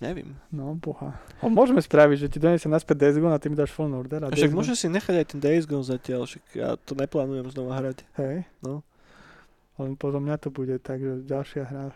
Neviem. 0.00 0.36
No, 0.52 0.76
boha. 0.76 1.16
A 1.40 1.48
môžeme 1.48 1.80
spraviť, 1.80 2.16
že 2.24 2.28
ti 2.28 2.38
donesem 2.40 2.68
naspäť 2.72 3.08
Days 3.08 3.16
Gone 3.20 3.32
a 3.32 3.40
ty 3.40 3.52
mi 3.52 3.56
dáš 3.56 3.72
Fallen 3.72 3.96
Order. 3.96 4.26
A 4.26 4.32
však 4.32 4.52
môžeš 4.52 4.84
si 4.84 4.88
nechať 4.88 5.14
aj 5.16 5.26
ten 5.36 5.40
Days 5.40 5.64
Gone 5.64 5.84
zatiaľ, 5.86 6.28
však 6.28 6.44
ja 6.56 6.76
to 6.76 6.92
neplánujem 6.96 7.48
znova 7.52 7.80
hrať. 7.80 8.04
Hej. 8.20 8.44
No. 8.60 8.84
Len 9.80 9.96
podľa 9.96 10.20
mňa 10.22 10.36
to 10.38 10.48
bude 10.52 10.76
tak, 10.82 11.00
že 11.00 11.24
ďalšia 11.26 11.64
hra. 11.66 11.92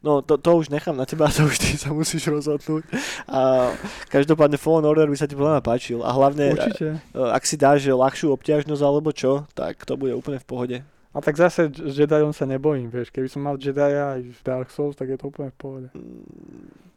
No, 0.00 0.22
to, 0.22 0.38
to 0.38 0.50
už 0.56 0.70
nechám 0.70 0.96
na 0.96 1.04
teba, 1.04 1.26
to 1.36 1.44
už 1.46 1.56
ty 1.58 1.74
sa 1.76 1.90
musíš 1.90 2.30
rozhodnúť. 2.30 2.86
A 3.26 3.70
každopádne 4.08 4.56
Fallen 4.56 4.86
Order 4.86 5.10
by 5.10 5.16
sa 5.18 5.26
ti 5.26 5.34
podľa 5.34 5.58
mňa 5.58 5.64
páčil. 5.64 5.98
A 6.02 6.10
hlavne, 6.14 6.54
Určite. 6.54 6.98
e, 7.00 7.18
ak 7.18 7.42
si 7.44 7.56
dáš 7.58 7.86
ľahšiu 7.86 8.30
obťažnosť 8.34 8.82
alebo 8.82 9.10
čo, 9.10 9.44
tak 9.52 9.82
to 9.84 9.94
bude 9.96 10.14
úplne 10.14 10.38
v 10.38 10.46
pohode. 10.46 10.78
A 11.10 11.18
tak 11.18 11.34
zase 11.34 11.66
Jediom 11.74 12.30
sa 12.30 12.46
nebojím, 12.46 12.86
vieš. 12.86 13.10
Keby 13.10 13.26
som 13.26 13.42
mal 13.42 13.58
Jedia 13.58 14.14
aj 14.14 14.30
v 14.30 14.40
Dark 14.46 14.70
Souls, 14.70 14.94
tak 14.94 15.10
je 15.10 15.18
to 15.18 15.26
úplne 15.26 15.50
v 15.50 15.58
pohode. 15.58 15.88
Mm, 15.90 16.90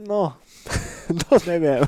No, 0.00 0.32
to 1.28 1.36
neviem. 1.50 1.84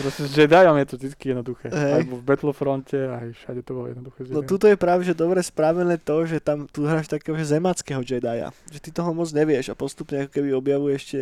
Proste 0.00 0.24
s 0.24 0.32
Jediom 0.32 0.76
je 0.80 0.86
to 0.88 0.94
vždy 0.96 1.16
jednoduché. 1.20 1.66
Hej. 1.68 1.92
Aj 1.92 2.02
v 2.02 2.22
Battlefronte, 2.24 2.96
aj 2.96 3.28
všade 3.36 3.60
to 3.62 3.72
bolo 3.76 3.86
jednoduché. 3.92 4.18
No 4.32 4.40
tuto 4.40 4.64
je 4.64 4.76
práve, 4.80 5.04
že 5.04 5.12
dobre 5.12 5.44
spravené 5.44 6.00
to, 6.00 6.24
že 6.24 6.40
tam 6.40 6.64
tu 6.68 6.88
hráš 6.88 7.12
takého 7.12 7.36
že 7.36 7.52
zemackého 7.56 8.00
Jedia. 8.00 8.48
Že 8.72 8.78
ty 8.80 8.90
toho 8.90 9.12
moc 9.12 9.28
nevieš 9.30 9.72
a 9.72 9.74
postupne 9.76 10.24
ako 10.24 10.32
keby 10.32 10.48
objavuje 10.56 10.92
ešte... 10.96 11.18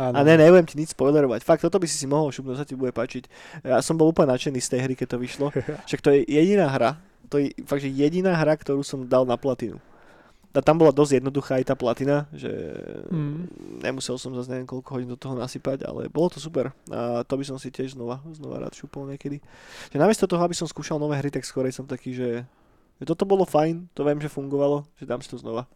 A 0.00 0.20
ne, 0.24 0.34
nebudem 0.40 0.66
ti 0.66 0.74
nič 0.80 0.96
spoilerovať. 0.96 1.44
Fakt, 1.44 1.60
toto 1.60 1.76
by 1.76 1.86
si 1.86 2.00
si 2.00 2.06
mohol 2.08 2.32
šupnúť, 2.32 2.64
sa 2.64 2.68
ti 2.68 2.78
bude 2.78 2.90
páčiť. 2.96 3.28
Ja 3.64 3.84
som 3.84 4.00
bol 4.00 4.08
úplne 4.08 4.32
nadšený 4.32 4.58
z 4.64 4.68
tej 4.72 4.80
hry, 4.88 4.94
keď 4.96 5.08
to 5.14 5.18
vyšlo. 5.20 5.46
Však 5.88 6.00
to 6.00 6.10
je 6.16 6.24
jediná 6.24 6.72
hra, 6.72 6.96
to 7.28 7.36
je 7.44 7.52
fakt, 7.68 7.84
že 7.84 7.92
jediná 7.92 8.32
hra, 8.32 8.56
ktorú 8.56 8.80
som 8.80 9.04
dal 9.04 9.28
na 9.28 9.36
platinu. 9.36 9.76
A 10.48 10.64
tam 10.64 10.80
bola 10.80 10.90
dosť 10.90 11.20
jednoduchá 11.20 11.60
aj 11.60 11.66
tá 11.66 11.74
platina, 11.74 12.24
že 12.32 12.48
Mm. 13.12 13.46
nemusel 13.78 14.16
som 14.16 14.32
zase 14.32 14.48
neviem 14.48 14.64
koľko 14.64 14.90
hodín 14.90 15.06
do 15.06 15.14
toho 15.14 15.32
nasypať, 15.32 15.84
ale 15.84 16.08
bolo 16.08 16.32
to 16.32 16.40
super. 16.40 16.72
A 16.88 17.22
to 17.22 17.36
by 17.36 17.44
som 17.44 17.60
si 17.60 17.68
tiež 17.68 17.94
znova, 17.94 18.24
znova 18.32 18.58
rád 18.58 18.72
šupol 18.72 19.06
niekedy. 19.06 19.38
Že 19.92 19.96
namiesto 19.96 20.26
toho, 20.26 20.40
aby 20.40 20.56
som 20.56 20.64
skúšal 20.64 20.96
nové 20.96 21.14
hry, 21.14 21.28
tak 21.28 21.44
skorej 21.44 21.76
som 21.76 21.84
taký, 21.84 22.10
že, 22.10 22.42
že 22.96 23.04
toto 23.04 23.22
bolo 23.22 23.44
fajn, 23.44 23.92
to 23.92 24.02
viem, 24.02 24.18
že 24.18 24.26
fungovalo, 24.26 24.88
že 24.96 25.04
dám 25.04 25.20
si 25.20 25.28
to 25.28 25.38
znova. 25.38 25.68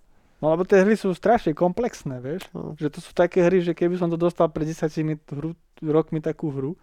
No 0.42 0.50
lebo 0.50 0.66
tie 0.66 0.82
hry 0.82 0.98
sú 0.98 1.14
strašne 1.14 1.54
komplexné, 1.54 2.18
vieš. 2.18 2.50
No. 2.50 2.74
Že 2.74 2.88
to 2.90 2.98
sú 2.98 3.14
také 3.14 3.46
hry, 3.46 3.62
že 3.62 3.78
keby 3.78 3.94
som 3.94 4.10
to 4.10 4.18
dostal 4.18 4.50
pred 4.50 4.66
10 4.66 4.90
hru, 5.30 5.54
rokmi 5.78 6.18
takú 6.18 6.50
hru, 6.50 6.74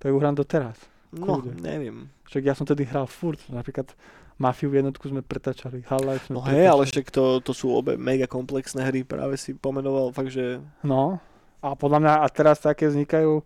tak 0.00 0.08
ju 0.08 0.16
hrám 0.16 0.32
do 0.32 0.46
teraz. 0.46 0.80
No, 1.12 1.42
Kľude. 1.42 1.60
neviem. 1.60 2.08
Však 2.24 2.42
ja 2.42 2.54
som 2.56 2.64
tedy 2.64 2.88
hral 2.88 3.04
furt, 3.04 3.38
napríklad 3.52 3.92
Mafiu 4.36 4.68
jednotku 4.68 5.08
sme 5.08 5.24
pretačali, 5.24 5.80
Half-Life 5.88 6.28
sme 6.28 6.36
No 6.36 6.44
hej, 6.44 6.68
ale 6.68 6.84
však 6.84 7.08
to, 7.08 7.40
to 7.40 7.56
sú 7.56 7.72
obe 7.72 7.96
mega 7.96 8.28
komplexné 8.28 8.84
hry, 8.84 9.00
práve 9.00 9.40
si 9.40 9.56
pomenoval 9.56 10.12
fakt, 10.12 10.28
že 10.28 10.60
No, 10.84 11.16
a 11.64 11.72
podľa 11.72 11.98
mňa 12.04 12.12
a 12.20 12.26
teraz 12.28 12.60
také 12.60 12.84
vznikajú 12.84 13.40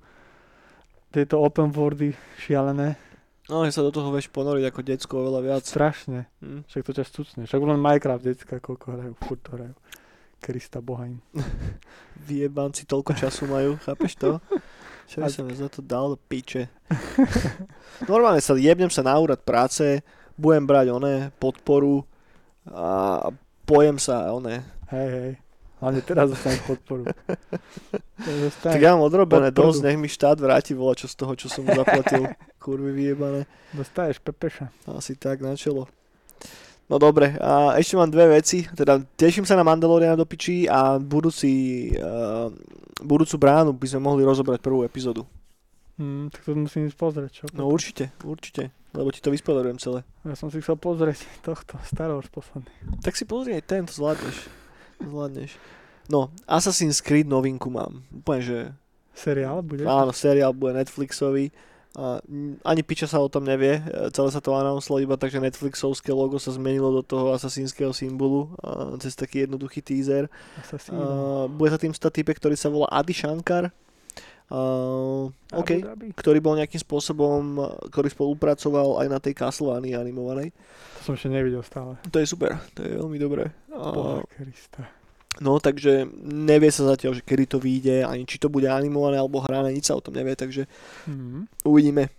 tieto 1.15 1.39
open 1.39 1.71
worldy 1.71 2.15
šialené, 2.43 2.99
no, 3.47 3.67
že 3.67 3.75
sa 3.75 3.87
do 3.87 3.95
toho 3.95 4.11
vieš 4.11 4.31
ponoriť 4.31 4.65
ako 4.67 4.81
decko 4.83 5.15
oveľa 5.27 5.41
viac. 5.43 5.63
strašne. 5.67 6.27
Hm. 6.43 6.67
Však 6.71 6.83
to 6.87 6.93
ťa 6.95 7.05
stucne. 7.07 7.43
Však 7.47 7.63
len 7.63 7.83
Minecraft 7.83 8.23
decka, 8.27 8.57
koľko 8.63 8.87
hrajú, 8.95 9.13
furt 9.19 9.43
to 9.43 9.51
hrajú. 9.59 9.75
Krista 10.41 10.81
Boha 10.81 11.07
im. 11.07 11.19
Vyjebanci 12.27 12.89
toľko 12.89 13.13
času 13.15 13.47
majú, 13.47 13.77
chápeš 13.83 14.17
to? 14.19 14.39
Čo 15.11 15.27
by 15.27 15.31
som 15.31 15.51
za 15.51 15.67
to 15.67 15.83
dal 15.83 16.15
do 16.15 16.19
piče? 16.19 16.71
Normálne 18.11 18.39
sa 18.39 18.55
jebnem 18.55 18.95
sa 18.95 19.03
na 19.03 19.19
úrad 19.19 19.43
práce, 19.43 20.07
budem 20.37 20.65
brať 20.67 20.87
oné 20.93 21.15
podporu 21.39 22.05
a 22.69 23.31
pojem 23.65 23.97
sa 23.97 24.31
oné. 24.31 24.63
Hej, 24.91 25.09
hej. 25.11 25.33
Hlavne 25.81 26.01
teraz 26.05 26.29
dostaneš 26.29 26.61
podporu. 26.69 27.09
Teraz 28.21 28.53
Tak 28.61 28.77
ja 28.77 28.93
mám 28.93 29.09
odrobené 29.09 29.49
podporu. 29.49 29.73
dosť, 29.73 29.81
nech 29.81 29.97
mi 29.97 30.13
štát 30.13 30.37
vráti 30.37 30.77
vola 30.77 30.93
čo 30.93 31.09
z 31.09 31.17
toho, 31.17 31.33
čo 31.33 31.49
som 31.49 31.65
mu 31.65 31.73
zaplatil. 31.73 32.29
Kurvy 32.63 32.93
vyjebané. 32.93 33.49
dostaneš 33.73 34.21
pepeša. 34.21 34.69
Asi 34.93 35.17
tak 35.17 35.41
na 35.41 35.57
čelo. 35.57 35.89
No 36.85 37.01
dobre, 37.01 37.33
a 37.41 37.81
ešte 37.81 37.97
mám 37.97 38.13
dve 38.13 38.29
veci. 38.29 38.69
Teda 38.77 39.01
teším 39.17 39.49
sa 39.49 39.57
na 39.57 39.65
Mandaloriana 39.65 40.21
do 40.21 40.29
piči 40.29 40.69
a 40.69 41.01
budúci, 41.01 41.89
uh, 41.97 42.53
budúcu 43.01 43.41
bránu 43.41 43.73
by 43.73 43.87
sme 43.89 44.05
mohli 44.05 44.21
rozobrať 44.21 44.61
prvú 44.61 44.85
epizódu. 44.85 45.25
Hm, 45.97 46.29
tak 46.29 46.45
to 46.45 46.53
musím 46.53 46.91
ísť 46.91 46.99
pozrieť, 46.99 47.31
čo? 47.33 47.45
No 47.57 47.71
určite, 47.73 48.13
určite. 48.21 48.69
Lebo 48.91 49.15
ti 49.15 49.23
to 49.23 49.31
vyspodarujem 49.31 49.79
celé. 49.79 50.03
Ja 50.27 50.35
som 50.35 50.51
si 50.51 50.59
chcel 50.59 50.75
pozrieť 50.75 51.23
tohto, 51.47 51.79
Star 51.87 52.11
Wars 52.11 52.27
posledný. 52.27 52.71
Tak 53.07 53.15
si 53.15 53.23
pozri 53.23 53.55
aj 53.55 53.65
ten, 53.65 53.83
to 53.87 53.95
zvládneš. 53.95 54.51
Zvládneš. 54.99 55.55
No, 56.11 56.35
Assassin's 56.51 56.99
Creed 56.99 57.31
novinku 57.31 57.71
mám. 57.71 58.03
Úplne, 58.11 58.41
že 58.43 58.59
Seriál 59.15 59.63
bude? 59.63 59.87
áno, 59.87 60.11
seriál 60.11 60.51
bude 60.51 60.75
Netflixový. 60.75 61.55
A 61.91 62.23
ani 62.63 62.87
piča 62.87 63.11
sa 63.11 63.19
o 63.19 63.27
tom 63.27 63.43
nevie, 63.43 63.83
celé 64.15 64.31
sa 64.31 64.39
to 64.39 64.55
announcelo 64.55 65.03
iba 65.03 65.19
tak, 65.19 65.35
že 65.35 65.43
Netflixovské 65.43 66.15
logo 66.15 66.39
sa 66.39 66.55
zmenilo 66.55 66.95
do 66.95 67.03
toho 67.03 67.35
asasínskeho 67.35 67.91
symbolu 67.91 68.55
cez 69.03 69.19
taký 69.19 69.43
jednoduchý 69.43 69.83
teaser. 69.83 70.31
Assassin. 70.55 70.95
A 70.95 71.51
bude 71.51 71.71
sa 71.75 71.83
tým 71.83 71.91
stať 71.91 72.23
typek, 72.23 72.39
ktorý 72.39 72.55
sa 72.55 72.71
volá 72.71 72.87
Adi 72.95 73.11
Shankar. 73.11 73.75
Uh, 74.51 75.31
OK, 75.55 75.79
ktorý 76.19 76.43
bol 76.43 76.59
nejakým 76.59 76.83
spôsobom, 76.83 77.39
e, 77.55 77.63
ktorý 77.87 78.11
spolupracoval 78.11 78.99
aj 78.99 79.07
na 79.07 79.23
tej 79.23 79.39
Castlevanii 79.39 79.95
animovanej. 79.95 80.51
To 80.99 81.01
som 81.07 81.15
ešte 81.15 81.31
nevidel 81.31 81.63
stále. 81.63 81.95
To 82.11 82.19
je 82.19 82.27
super, 82.27 82.59
to 82.75 82.83
je 82.83 82.99
veľmi 82.99 83.15
dobré. 83.15 83.55
Krista. 84.27 84.91
No, 85.39 85.63
takže 85.63 86.03
nevie 86.27 86.67
sa 86.69 86.91
zatiaľ, 86.91 87.15
že 87.15 87.23
kedy 87.23 87.47
to 87.47 87.63
vyjde, 87.63 88.03
ani 88.03 88.27
či 88.27 88.37
to 88.37 88.51
bude 88.51 88.67
animované 88.67 89.17
alebo 89.17 89.39
hrané, 89.39 89.71
nič 89.71 89.87
sa 89.87 89.95
o 89.95 90.03
tom 90.03 90.19
nevie, 90.19 90.35
takže 90.35 90.67
Mhm. 91.07 91.63
uvidíme. 91.63 92.11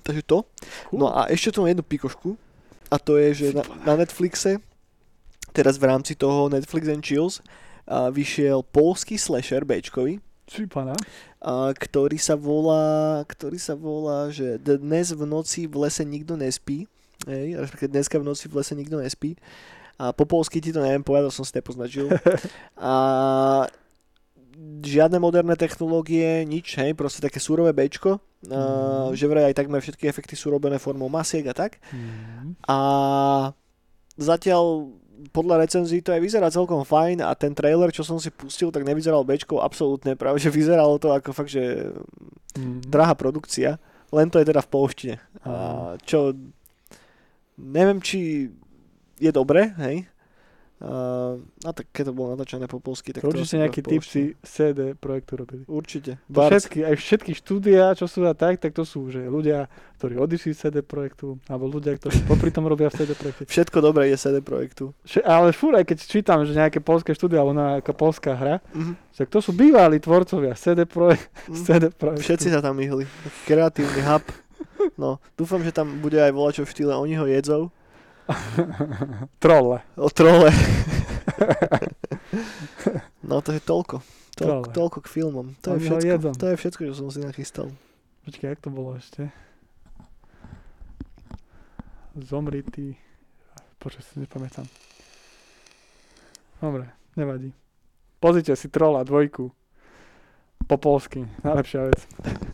Takže 0.00 0.22
to. 0.22 0.46
Cool. 0.88 0.98
No 1.02 1.10
a 1.10 1.26
ešte 1.26 1.50
tu 1.50 1.58
mám 1.58 1.74
jednu 1.74 1.82
pikošku 1.82 2.38
a 2.86 2.96
to 3.02 3.18
je, 3.18 3.34
že 3.34 3.46
na, 3.50 3.66
na 3.82 3.98
Netflixe, 3.98 4.62
teraz 5.50 5.74
v 5.74 5.90
rámci 5.90 6.14
toho 6.14 6.46
Netflix 6.46 6.86
and 6.86 7.02
Chills, 7.02 7.42
a 7.84 8.08
vyšiel 8.08 8.62
polský 8.62 9.18
slasher 9.18 9.66
Bčkový, 9.66 10.22
Či 10.44 10.68
pana? 10.68 10.92
a, 11.40 11.72
ktorý 11.72 12.16
sa 12.16 12.36
volá, 12.36 13.20
ktorý 13.24 13.56
sa 13.56 13.72
volá, 13.72 14.28
že 14.28 14.60
dnes 14.60 15.12
v 15.12 15.24
noci 15.24 15.64
v 15.64 15.88
lese 15.88 16.04
nikto 16.04 16.36
nespí. 16.36 16.84
Hej, 17.24 17.64
dneska 17.88 18.20
v 18.20 18.28
noci 18.28 18.48
v 18.48 18.60
lese 18.60 18.76
nikto 18.76 19.00
nespí. 19.00 19.36
A 19.96 20.10
po 20.12 20.26
polsky 20.26 20.58
ti 20.60 20.74
to 20.74 20.82
neviem 20.82 21.00
povedať, 21.00 21.32
som 21.32 21.46
si 21.46 21.54
nepoznačil. 21.54 22.10
A 22.76 22.92
žiadne 24.84 25.16
moderné 25.18 25.54
technológie, 25.56 26.42
nič, 26.44 26.76
hej, 26.76 26.92
proste 26.92 27.22
také 27.22 27.38
surové 27.40 27.72
Bčko. 27.72 28.20
A, 28.44 28.58
Mhm. 29.08 29.16
že 29.16 29.24
vraj 29.24 29.44
aj 29.48 29.56
takmer 29.56 29.80
všetky 29.80 30.04
efekty 30.04 30.36
sú 30.36 30.52
robené 30.52 30.76
formou 30.76 31.08
masiek 31.08 31.46
a 31.48 31.56
tak. 31.56 31.80
Mhm. 31.88 32.60
A 32.68 32.78
zatiaľ 34.20 34.92
podľa 35.30 35.66
recenzií 35.66 36.02
to 36.02 36.12
aj 36.12 36.20
vyzerá 36.20 36.46
celkom 36.50 36.82
fajn 36.82 37.22
a 37.22 37.32
ten 37.34 37.54
trailer, 37.54 37.90
čo 37.90 38.02
som 38.02 38.18
si 38.18 38.30
pustil, 38.30 38.70
tak 38.70 38.82
nevyzeral 38.82 39.22
Bčko 39.22 39.62
absolútne, 39.62 40.14
práve 40.14 40.38
že 40.38 40.50
vyzeralo 40.50 40.98
to 40.98 41.10
ako 41.10 41.30
fakt, 41.32 41.52
že 41.52 41.90
Mhm. 42.54 42.86
drahá 42.86 43.18
produkcia, 43.18 43.82
len 44.14 44.30
to 44.30 44.38
je 44.38 44.46
teda 44.46 44.62
v 44.62 44.70
polštine. 44.70 45.16
A 45.42 45.50
Áno. 45.50 45.98
čo 46.06 46.30
neviem, 47.58 47.98
či 47.98 48.50
je 49.18 49.30
dobre, 49.30 49.74
hej. 49.78 50.06
A, 50.76 50.90
a 51.38 51.70
tak 51.70 51.86
keď 51.88 52.04
to 52.06 52.12
bolo 52.12 52.34
natáčané 52.34 52.66
po 52.66 52.76
polsky, 52.76 53.10
tak 53.10 53.22
To 53.22 53.30
to 53.30 53.38
určite 53.38 53.56
nejakí 53.56 53.80
typci 53.80 54.20
CD 54.38 54.92
projektu 54.92 55.36
robili. 55.36 55.62
Určite. 55.64 56.18
To 56.26 56.40
všetky, 56.42 56.82
aj 56.82 56.94
všetky 56.94 57.32
štúdia, 57.32 57.92
čo 57.92 58.04
sú 58.04 58.20
a 58.22 58.32
tak, 58.32 58.58
tak 58.58 58.70
to 58.70 58.82
sú, 58.82 59.06
že 59.06 59.22
ľudia, 59.22 59.70
ktorí 59.96 60.18
odišli 60.18 60.50
z 60.50 60.58
CD 60.60 60.76
projektu, 60.80 61.38
alebo 61.46 61.70
ľudia, 61.70 61.94
ktorí 61.94 62.12
popri 62.28 62.50
tom 62.50 62.64
robia 62.64 62.86
v 62.86 62.96
CD 62.96 63.10
projekte. 63.12 63.46
Všetko 63.46 63.78
dobré 63.80 64.08
je 64.08 64.18
CD 64.18 64.36
projektu. 64.40 64.90
Še- 65.00 65.22
Ale 65.22 65.50
fúr, 65.50 65.74
aj 65.74 65.86
keď 65.86 65.98
čítam, 66.00 66.42
že 66.42 66.52
nejaké 66.52 66.78
polské 66.78 67.10
štúdia, 67.10 67.38
alebo 67.38 67.54
nejaká 67.54 67.92
polská 67.92 68.32
hra, 68.32 68.58
Mhm. 68.70 68.98
tak 69.14 69.30
to 69.30 69.38
sú 69.38 69.50
bývalí 69.50 69.96
tvorcovia 69.96 70.52
CD, 70.54 70.84
projekt, 70.84 71.30
Mhm. 71.46 71.54
CD 71.64 71.84
projektu. 71.88 72.22
Všetci 72.24 72.48
sa 72.50 72.60
tam 72.60 72.74
myhli. 72.74 73.06
Kreatívny 73.44 74.02
hub. 74.02 74.26
No, 74.94 75.16
dúfam, 75.32 75.60
že 75.60 75.70
tam 75.70 75.96
bude 75.96 76.18
aj 76.18 76.28
volačo 76.30 76.60
v 76.60 76.68
štýle 76.68 76.92
oni 76.92 77.14
ho 77.14 77.24
jedzou. 77.24 77.70
Trolle. 79.42 79.78
O 79.96 80.08
trole. 80.10 80.50
no 83.28 83.40
to 83.44 83.52
je 83.52 83.60
toľko. 83.60 84.00
Toľko, 84.34 84.68
toľko 84.74 84.98
k 85.04 85.08
filmom. 85.08 85.46
To 85.62 85.78
je, 85.78 85.86
všetko, 85.86 86.06
jedzom. 86.10 86.34
to 86.34 86.46
je 86.50 86.56
všetko, 86.58 86.80
čo 86.90 86.94
som 86.94 87.08
si 87.12 87.22
nachystal. 87.22 87.70
Počkaj, 88.26 88.48
jak 88.56 88.60
to 88.64 88.70
bolo 88.72 88.98
ešte? 88.98 89.30
Zomri 92.18 92.66
ty... 92.66 92.98
Počkaj, 93.78 94.02
si 94.02 94.14
nepamätám. 94.18 94.66
Dobre, 96.58 96.90
nevadí. 97.14 97.52
Pozrite 98.18 98.56
si 98.56 98.72
Trolla 98.72 99.04
dvojku. 99.04 99.52
Po 100.64 100.76
polsky. 100.80 101.28
Najlepšia 101.44 101.92
vec. 101.92 102.00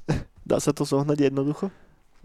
Dá 0.50 0.58
sa 0.58 0.74
to 0.74 0.82
zohnať 0.82 1.30
jednoducho? 1.30 1.70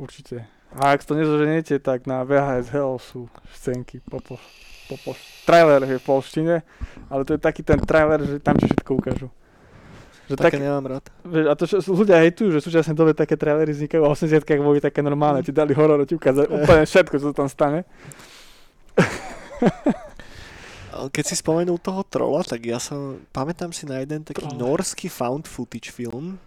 Určite. 0.02 0.50
A 0.74 0.98
ak 0.98 1.06
to 1.06 1.14
nezoženiete, 1.14 1.78
tak 1.80 2.10
na 2.10 2.26
VHS 2.26 2.74
Hell 2.74 2.98
sú 3.00 3.30
scénky 3.56 4.02
po, 4.10 4.20
po, 4.20 4.36
po, 4.90 4.96
po 5.06 5.12
Trailer 5.46 5.86
je 5.86 6.02
v 6.02 6.04
polštine, 6.04 6.56
ale 7.08 7.22
to 7.24 7.38
je 7.38 7.40
taký 7.40 7.62
ten 7.62 7.78
trailer, 7.78 8.20
že 8.26 8.42
tam 8.42 8.58
ti 8.58 8.66
všetko 8.66 8.92
ukážu. 8.98 9.30
Že 10.26 10.42
Také 10.42 10.58
tak, 10.58 10.66
nemám 10.66 10.86
rád. 10.90 11.06
vieš, 11.22 11.46
a 11.46 11.54
to 11.54 11.64
čo 11.70 11.78
ľudia 11.94 12.18
hejtujú, 12.18 12.50
že 12.50 12.58
v 12.58 12.66
súčasnej 12.66 12.98
dobe 12.98 13.14
také 13.14 13.38
trailery 13.38 13.70
vznikajú, 13.78 14.02
a 14.02 14.10
80 14.10 14.42
boli 14.58 14.82
také 14.82 15.06
normálne, 15.06 15.46
ti 15.46 15.54
dali 15.54 15.78
horor, 15.78 16.02
ti 16.10 16.18
ukázali 16.18 16.50
úplne 16.50 16.82
všetko, 16.90 17.14
čo 17.22 17.30
tam 17.30 17.46
stane. 17.46 17.86
Keď 20.96 21.24
si 21.28 21.36
spomenul 21.36 21.78
toho 21.78 22.02
trola, 22.08 22.42
tak 22.42 22.66
ja 22.66 22.80
sa 22.80 22.96
pamätám 23.36 23.70
si 23.76 23.84
na 23.86 24.00
jeden 24.00 24.24
taký 24.24 24.48
norský 24.56 25.12
found 25.12 25.46
footage 25.46 25.92
film. 25.92 26.40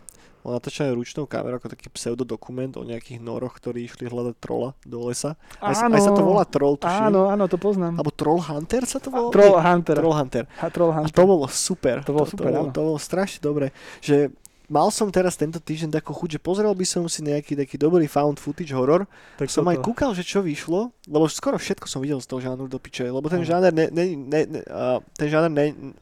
On 0.47 0.55
natáčaný 0.55 0.95
ručnou 0.95 1.26
kamerou 1.26 1.59
ako 1.59 1.74
taký 1.74 1.91
pseudodokument 1.91 2.74
o 2.74 2.82
nejakých 2.82 3.19
noroch, 3.19 3.59
ktorí 3.59 3.85
išli 3.85 4.06
hľadať 4.06 4.36
trola 4.39 4.73
do 4.82 5.10
lesa. 5.10 5.35
Aj, 5.59 5.74
sa- 5.74 5.90
aj 5.90 6.01
sa 6.01 6.12
to 6.12 6.23
volá 6.23 6.44
troll, 6.44 6.78
tuším. 6.78 7.10
Áno, 7.10 7.28
áno, 7.28 7.44
to 7.47 7.56
poznám. 7.56 7.98
Alebo 7.98 8.10
Troll 8.10 8.40
Hunter 8.40 8.82
sa 8.86 8.98
to 8.98 9.10
volá? 9.10 9.28
Troll 9.31 9.59
Hunter. 9.59 9.97
Troll 9.98 10.16
Hunter. 10.16 10.44
Ha, 10.59 10.66
Troll 10.70 10.93
A 10.93 10.94
Hunter. 11.02 11.12
to 11.12 11.24
bolo 11.24 11.47
super. 11.48 11.97
To 12.06 12.12
bolo 12.15 12.27
super, 12.27 12.48
to, 12.48 12.52
bolo, 12.55 12.65
áno. 12.65 12.73
to 12.73 12.81
bolo 12.81 12.98
strašne 12.98 13.40
dobre. 13.40 13.74
Že 13.98 14.31
mal 14.69 14.93
som 14.93 15.09
teraz 15.09 15.32
tento 15.35 15.56
týždeň 15.59 15.97
takú 15.97 16.12
chuť, 16.12 16.36
že 16.36 16.40
pozrel 16.40 16.69
by 16.70 16.85
som 16.85 17.02
si 17.09 17.24
nejaký 17.24 17.56
taký 17.56 17.81
dobrý 17.81 18.05
found 18.05 18.36
footage 18.36 18.70
horror. 18.70 19.09
tak 19.40 19.48
som 19.48 19.65
aj 19.65 19.81
toto. 19.81 19.86
kúkal, 19.90 20.10
že 20.12 20.23
čo 20.23 20.44
vyšlo, 20.44 20.93
lebo 21.09 21.24
skoro 21.27 21.56
všetko 21.56 21.89
som 21.89 21.98
videl 21.98 22.20
z 22.20 22.28
toho 22.28 22.40
žánru 22.44 22.69
do 22.69 22.77
piče, 22.77 23.09
lebo 23.09 23.27
ten 23.27 23.40
Áno. 23.40 23.48
žáner 23.48 23.73
ne, 23.73 23.89
ne, 23.89 24.05
ne, 24.15 24.40
ne, 24.44 24.60
a, 24.69 25.01
ten 25.16 25.28
žáner 25.28 25.48
ne, 25.48 25.97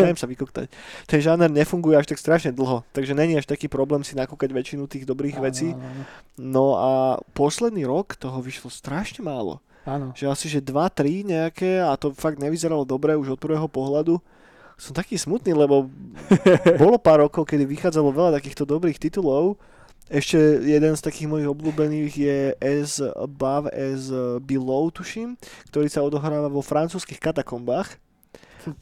neviem 0.00 0.18
sa 0.18 0.26
vykoktať, 0.26 0.72
ten 1.06 1.20
žáner 1.20 1.52
nefunguje 1.52 1.94
až 1.98 2.08
tak 2.10 2.18
strašne 2.18 2.50
dlho, 2.50 2.82
takže 2.96 3.12
není 3.12 3.36
až 3.36 3.46
taký 3.46 3.68
problém 3.68 4.02
si 4.02 4.16
nakúkať 4.16 4.50
väčšinu 4.50 4.88
tých 4.88 5.04
dobrých 5.04 5.38
Áno, 5.38 5.44
vecí. 5.44 5.68
No 6.40 6.76
a 6.80 7.20
posledný 7.36 7.84
rok 7.86 8.16
toho 8.16 8.40
vyšlo 8.40 8.72
strašne 8.72 9.22
málo. 9.22 9.60
Áno. 9.84 10.16
že 10.16 10.24
asi 10.24 10.48
že 10.48 10.64
2-3 10.64 11.28
nejaké 11.28 11.76
a 11.84 11.92
to 12.00 12.16
fakt 12.16 12.40
nevyzeralo 12.40 12.88
dobre 12.88 13.12
už 13.20 13.36
od 13.36 13.40
prvého 13.40 13.68
pohľadu. 13.68 14.16
Som 14.80 14.96
taký 14.96 15.20
smutný, 15.20 15.52
lebo 15.52 15.92
bolo 16.82 16.96
pár 16.96 17.28
rokov, 17.28 17.44
kedy 17.44 17.68
vychádzalo 17.68 18.10
veľa 18.10 18.40
takýchto 18.40 18.64
dobrých 18.64 18.96
titulov. 18.96 19.60
Ešte 20.08 20.36
jeden 20.64 20.92
z 20.96 21.04
takých 21.04 21.28
mojich 21.28 21.48
obľúbených 21.48 22.12
je 22.16 22.38
As 22.60 23.00
Above, 23.00 23.72
As 23.72 24.08
Below, 24.40 24.88
tuším, 24.92 25.36
ktorý 25.68 25.88
sa 25.88 26.04
odohráva 26.04 26.48
vo 26.48 26.64
francúzskych 26.64 27.20
katakombách. 27.20 28.00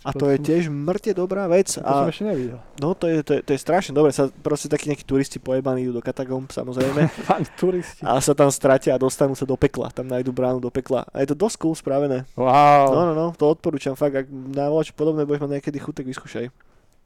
A 0.03 0.11
to 0.15 0.31
je 0.31 0.39
tiež 0.39 0.69
mŕte 0.69 1.15
dobrá 1.15 1.47
vec. 1.51 1.77
To 1.77 1.83
som 1.83 2.09
ešte 2.11 2.25
nevidel. 2.27 2.59
no 2.79 2.95
to 2.95 3.11
je, 3.11 3.23
to, 3.23 3.33
je, 3.37 3.41
to 3.43 3.51
je 3.55 3.61
strašne 3.61 3.93
dobre. 3.93 4.15
Sa 4.15 4.31
proste 4.31 4.71
takí 4.71 4.91
nejakí 4.91 5.03
turisti 5.03 5.43
pojebaní 5.43 5.87
idú 5.87 5.99
do 5.99 6.03
katakomb, 6.05 6.51
samozrejme. 6.51 7.11
Fakt, 7.31 7.53
turisti. 7.59 8.03
a 8.03 8.19
sa 8.23 8.33
tam 8.33 8.49
stratia 8.53 8.95
a 8.95 9.03
dostanú 9.03 9.35
sa 9.35 9.43
do 9.49 9.59
pekla. 9.59 9.91
Tam 9.91 10.07
nájdu 10.07 10.31
bránu 10.31 10.59
do 10.63 10.71
pekla. 10.71 11.07
A 11.11 11.23
je 11.25 11.33
to 11.33 11.37
dosť 11.37 11.57
cool 11.63 11.75
spravené. 11.75 12.29
Wow. 12.39 12.93
No, 12.93 13.01
no, 13.11 13.13
no, 13.13 13.27
to 13.35 13.51
odporúčam 13.51 13.99
fakt. 13.99 14.15
Ak 14.15 14.27
na 14.31 14.69
čo 14.83 14.95
podobné 14.95 15.27
budeš 15.27 15.47
mať 15.47 15.61
niekedy 15.61 15.79
chuť, 15.79 15.95
tak 16.03 16.07
vyskúšaj. 16.09 16.47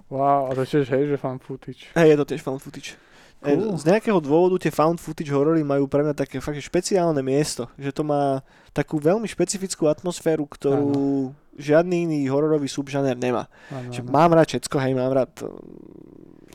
Wow, 0.06 0.50
a 0.50 0.54
to 0.54 0.62
tiež, 0.62 0.86
hej, 0.86 1.10
že 1.10 1.16
fan 1.18 1.42
footage. 1.42 1.90
Hej, 1.98 2.14
je 2.14 2.16
to 2.22 2.26
tiež 2.30 2.42
found 2.46 2.62
footage. 2.62 2.94
E, 3.42 3.52
Cool. 3.58 3.74
Z 3.74 3.84
nejakého 3.90 4.22
dôvodu 4.22 4.62
tie 4.62 4.70
found 4.70 5.02
footage 5.02 5.34
horory 5.34 5.66
majú 5.66 5.90
pre 5.90 6.06
mňa 6.06 6.14
také 6.14 6.38
fakt 6.38 6.62
špeciálne 6.62 7.18
miesto. 7.26 7.66
Že 7.74 7.90
to 7.90 8.02
má 8.06 8.22
takú 8.70 9.02
veľmi 9.02 9.26
špecifickú 9.26 9.90
atmosféru, 9.90 10.46
ktorú 10.46 11.34
žiadny 11.56 12.08
iný 12.08 12.18
hororový 12.28 12.68
subžaner 12.68 13.16
nemá. 13.16 13.48
Áno, 13.68 13.92
Že 13.92 14.04
áno. 14.04 14.10
mám 14.12 14.30
rád 14.32 14.46
všetko, 14.48 14.76
hej, 14.78 14.92
mám 14.92 15.12
rád 15.12 15.32
mm, 15.40 15.50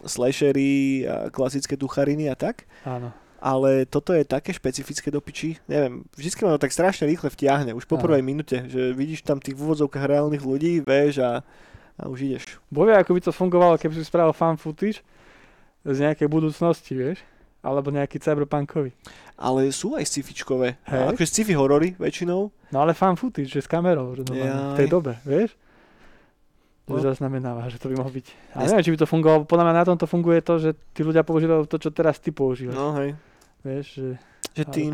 slashery 0.06 1.06
a 1.06 1.30
klasické 1.30 1.78
duchariny 1.78 2.30
a 2.30 2.36
tak. 2.36 2.66
Áno. 2.86 3.14
Ale 3.42 3.90
toto 3.90 4.14
je 4.14 4.22
také 4.22 4.54
špecifické 4.54 5.10
do 5.10 5.18
piči. 5.18 5.58
Neviem, 5.66 6.06
vždycky 6.14 6.46
ma 6.46 6.54
to 6.54 6.62
tak 6.62 6.70
strašne 6.70 7.10
rýchle 7.10 7.26
vtiahne, 7.34 7.74
už 7.74 7.90
po 7.90 7.98
Áno. 7.98 8.06
prvej 8.06 8.22
minúte, 8.22 8.70
že 8.70 8.94
vidíš 8.94 9.26
tam 9.26 9.42
tých 9.42 9.58
v 9.58 9.66
úvodzovkách 9.66 10.06
reálnych 10.06 10.46
ľudí, 10.46 10.86
vieš 10.86 11.26
a, 11.26 11.42
a 11.98 12.04
už 12.06 12.30
ideš. 12.30 12.62
Bovie, 12.70 12.94
ako 12.94 13.18
by 13.18 13.22
to 13.26 13.34
fungovalo, 13.34 13.82
keby 13.82 13.98
si 13.98 14.06
spravil 14.06 14.30
fan 14.38 14.62
footage 14.62 15.02
z 15.82 15.98
nejakej 16.06 16.30
budúcnosti, 16.30 16.94
vieš? 16.94 17.26
Alebo 17.62 17.94
nejaký 17.94 18.18
cyberpunkový. 18.18 18.90
Ale 19.38 19.70
sú 19.70 19.94
aj 19.94 20.06
sci-fičkové. 20.10 20.82
Hej. 20.90 21.14
Akože 21.14 21.30
sci-fi 21.30 21.54
horory 21.54 21.94
väčšinou. 21.94 22.50
No 22.74 22.78
ale 22.82 22.98
fan 22.98 23.14
footage, 23.14 23.54
že 23.54 23.62
s 23.62 23.70
kamerou, 23.70 24.18
normálne, 24.18 24.74
v 24.74 24.78
tej 24.82 24.88
dobe, 24.90 25.14
vieš? 25.22 25.54
No. 26.90 26.98
Že 26.98 27.14
zaznamenáva, 27.14 27.70
že 27.70 27.78
to 27.78 27.94
by 27.94 28.02
mohlo 28.02 28.10
byť. 28.10 28.28
A 28.58 28.66
neviem, 28.66 28.82
či 28.84 28.92
by 28.92 29.00
to 29.00 29.08
fungovalo, 29.08 29.46
podľa 29.46 29.66
mňa 29.70 29.76
na 29.78 29.86
tomto 29.86 30.06
funguje 30.10 30.42
to, 30.42 30.58
že 30.58 30.70
tí 30.92 31.06
ľudia 31.06 31.22
používajú 31.22 31.70
to, 31.70 31.78
čo 31.78 31.90
teraz 31.94 32.18
ty 32.18 32.34
používaš. 32.34 32.74
No 32.74 32.98
hej. 32.98 33.14
Vieš, 33.62 33.86
že... 33.94 34.10
Že 34.52 34.64
tým, 34.74 34.92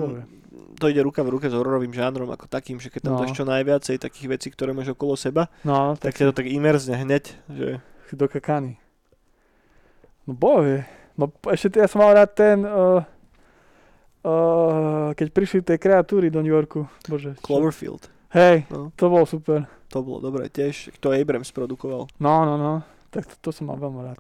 to 0.77 0.85
ide 0.91 1.02
ruka 1.02 1.26
v 1.26 1.34
ruke 1.34 1.48
s 1.49 1.56
hororovým 1.56 1.89
žánrom 1.89 2.30
ako 2.30 2.45
takým, 2.45 2.77
že 2.77 2.91
keď 2.94 3.10
tam 3.10 3.14
No. 3.18 3.19
dáš 3.26 3.34
čo 3.34 3.48
najviacej 3.48 3.98
takých 3.98 4.27
vecí, 4.30 4.48
ktoré 4.53 4.76
máš 4.76 4.94
okolo 4.94 5.18
seba, 5.18 5.49
No, 5.65 5.95
tak 5.98 6.14
tak 6.14 6.22
ťa 6.22 6.26
to 6.30 6.34
tak 6.44 6.48
imerzne 6.52 6.94
hneď, 6.99 7.23
že 7.49 7.68
do 8.14 8.27
kakany. 8.30 8.77
No 10.27 10.35
bohe. 10.35 10.85
No 11.18 11.27
ešte 11.49 11.76
ja 11.76 11.89
som 11.89 11.99
mal 11.99 12.14
rád 12.14 12.31
ten, 12.31 12.61
uh, 12.61 13.02
uh, 14.22 15.10
keď 15.14 15.27
prišli 15.30 15.60
tie 15.61 15.77
kreatúry 15.77 16.30
do 16.30 16.39
New 16.39 16.53
Yorku. 16.53 16.85
Bože. 17.06 17.34
čo- 17.35 17.44
Cloverfield. 17.44 18.06
Hej, 18.30 18.68
No. 18.69 18.91
to 18.94 19.07
bolo 19.07 19.26
super. 19.26 19.65
To 19.89 20.03
bolo 20.03 20.19
dobré 20.22 20.45
tiež. 20.48 20.91
To 20.99 21.10
Abrams 21.10 21.49
produkoval. 21.49 22.11
No, 22.19 22.44
no, 22.44 22.53
no. 22.56 22.84
Tak 23.10 23.23
to, 23.26 23.35
to 23.39 23.49
som 23.49 23.72
mal 23.72 23.80
veľmi 23.80 24.03
rád. 24.03 24.19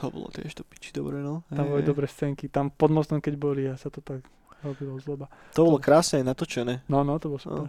To 0.00 0.08
bolo 0.08 0.32
tiež 0.32 0.56
to 0.56 0.64
piči 0.64 0.88
dobre, 0.90 1.20
no. 1.20 1.44
Tam 1.52 1.68
boli 1.68 1.84
dobré 1.84 2.08
scénky. 2.08 2.48
Tam 2.48 2.72
pod 2.72 2.88
mostom, 2.88 3.20
keď 3.20 3.34
boli, 3.36 3.68
a 3.68 3.76
sa 3.76 3.92
to 3.92 4.00
tak 4.00 4.24
robilo 4.64 4.96
zloba. 4.98 5.28
To 5.52 5.68
bolo 5.68 5.76
krásne 5.76 6.24
natočené. 6.24 6.80
No, 6.88 7.04
no, 7.04 7.20
to 7.20 7.28
bolo 7.28 7.38
super. 7.38 7.68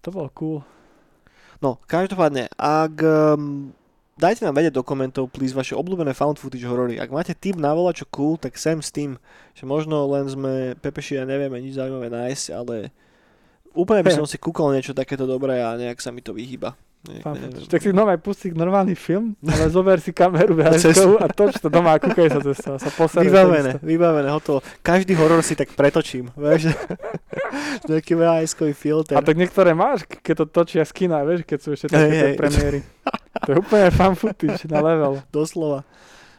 To 0.00 0.08
bolo 0.14 0.30
cool. 0.32 0.58
No, 1.58 1.82
každopádne, 1.84 2.46
ak... 2.54 2.94
Um, 3.02 3.74
dajte 4.18 4.44
nám 4.44 4.58
vedieť 4.58 4.74
do 4.74 4.84
komentov, 4.84 5.30
please, 5.30 5.54
vaše 5.54 5.78
obľúbené 5.78 6.12
found 6.12 6.36
footage 6.42 6.66
horory. 6.66 6.98
Ak 6.98 7.14
máte 7.14 7.32
tip 7.32 7.54
na 7.54 7.72
čo 7.94 8.04
cool, 8.10 8.34
tak 8.36 8.58
sem 8.58 8.82
s 8.82 8.90
tým, 8.90 9.16
že 9.54 9.64
možno 9.64 10.04
len 10.10 10.26
sme 10.26 10.74
pepeši 10.82 11.22
a 11.22 11.24
nevieme 11.24 11.62
nič 11.62 11.78
zaujímavé 11.78 12.10
nájsť, 12.10 12.46
ale 12.52 12.90
úplne 13.72 14.02
by 14.02 14.12
som 14.12 14.26
si 14.30 14.36
kúkol 14.36 14.74
niečo 14.74 14.92
takéto 14.92 15.24
dobré 15.24 15.62
a 15.62 15.78
nejak 15.78 16.02
sa 16.02 16.10
mi 16.10 16.20
to 16.20 16.34
vyhýba. 16.34 16.74
Footage. 16.98 17.70
Tak 17.70 17.78
si 17.78 17.94
normálne 17.94 18.18
pustí 18.18 18.50
normálny 18.50 18.98
film, 18.98 19.38
ale 19.46 19.70
zober 19.74 20.02
si 20.02 20.10
kameru 20.10 20.58
VHS 20.58 21.22
a 21.22 21.30
toč 21.30 21.62
to 21.62 21.70
doma 21.70 21.94
a 21.94 22.02
kúkaj 22.02 22.26
sa 22.26 22.40
cez 22.42 22.58
to. 22.58 22.74
Sa. 22.74 23.22
Vybavené, 23.22 23.78
vybavené, 23.80 24.28
hotovo. 24.34 24.66
Každý 24.82 25.14
horor 25.14 25.40
si 25.46 25.54
tak 25.54 25.70
pretočím, 25.78 26.34
vieš? 26.42 26.74
Nejaký 27.86 28.12
VHS-kový 28.18 28.74
filter. 28.74 29.14
A 29.14 29.22
tak 29.22 29.38
niektoré 29.38 29.72
máš, 29.78 30.04
keď 30.10 30.42
to 30.42 30.46
točia 30.50 30.82
z 30.82 30.92
kina, 30.92 31.22
vieš, 31.22 31.46
keď 31.46 31.58
sú 31.62 31.68
ešte 31.78 31.86
také 31.86 32.34
premiéry. 32.34 32.82
To 33.40 33.50
je 33.50 33.58
úplne 33.58 33.90
fan 33.90 34.14
footage 34.14 34.66
na 34.66 34.80
level. 34.80 35.22
Doslova. 35.28 35.84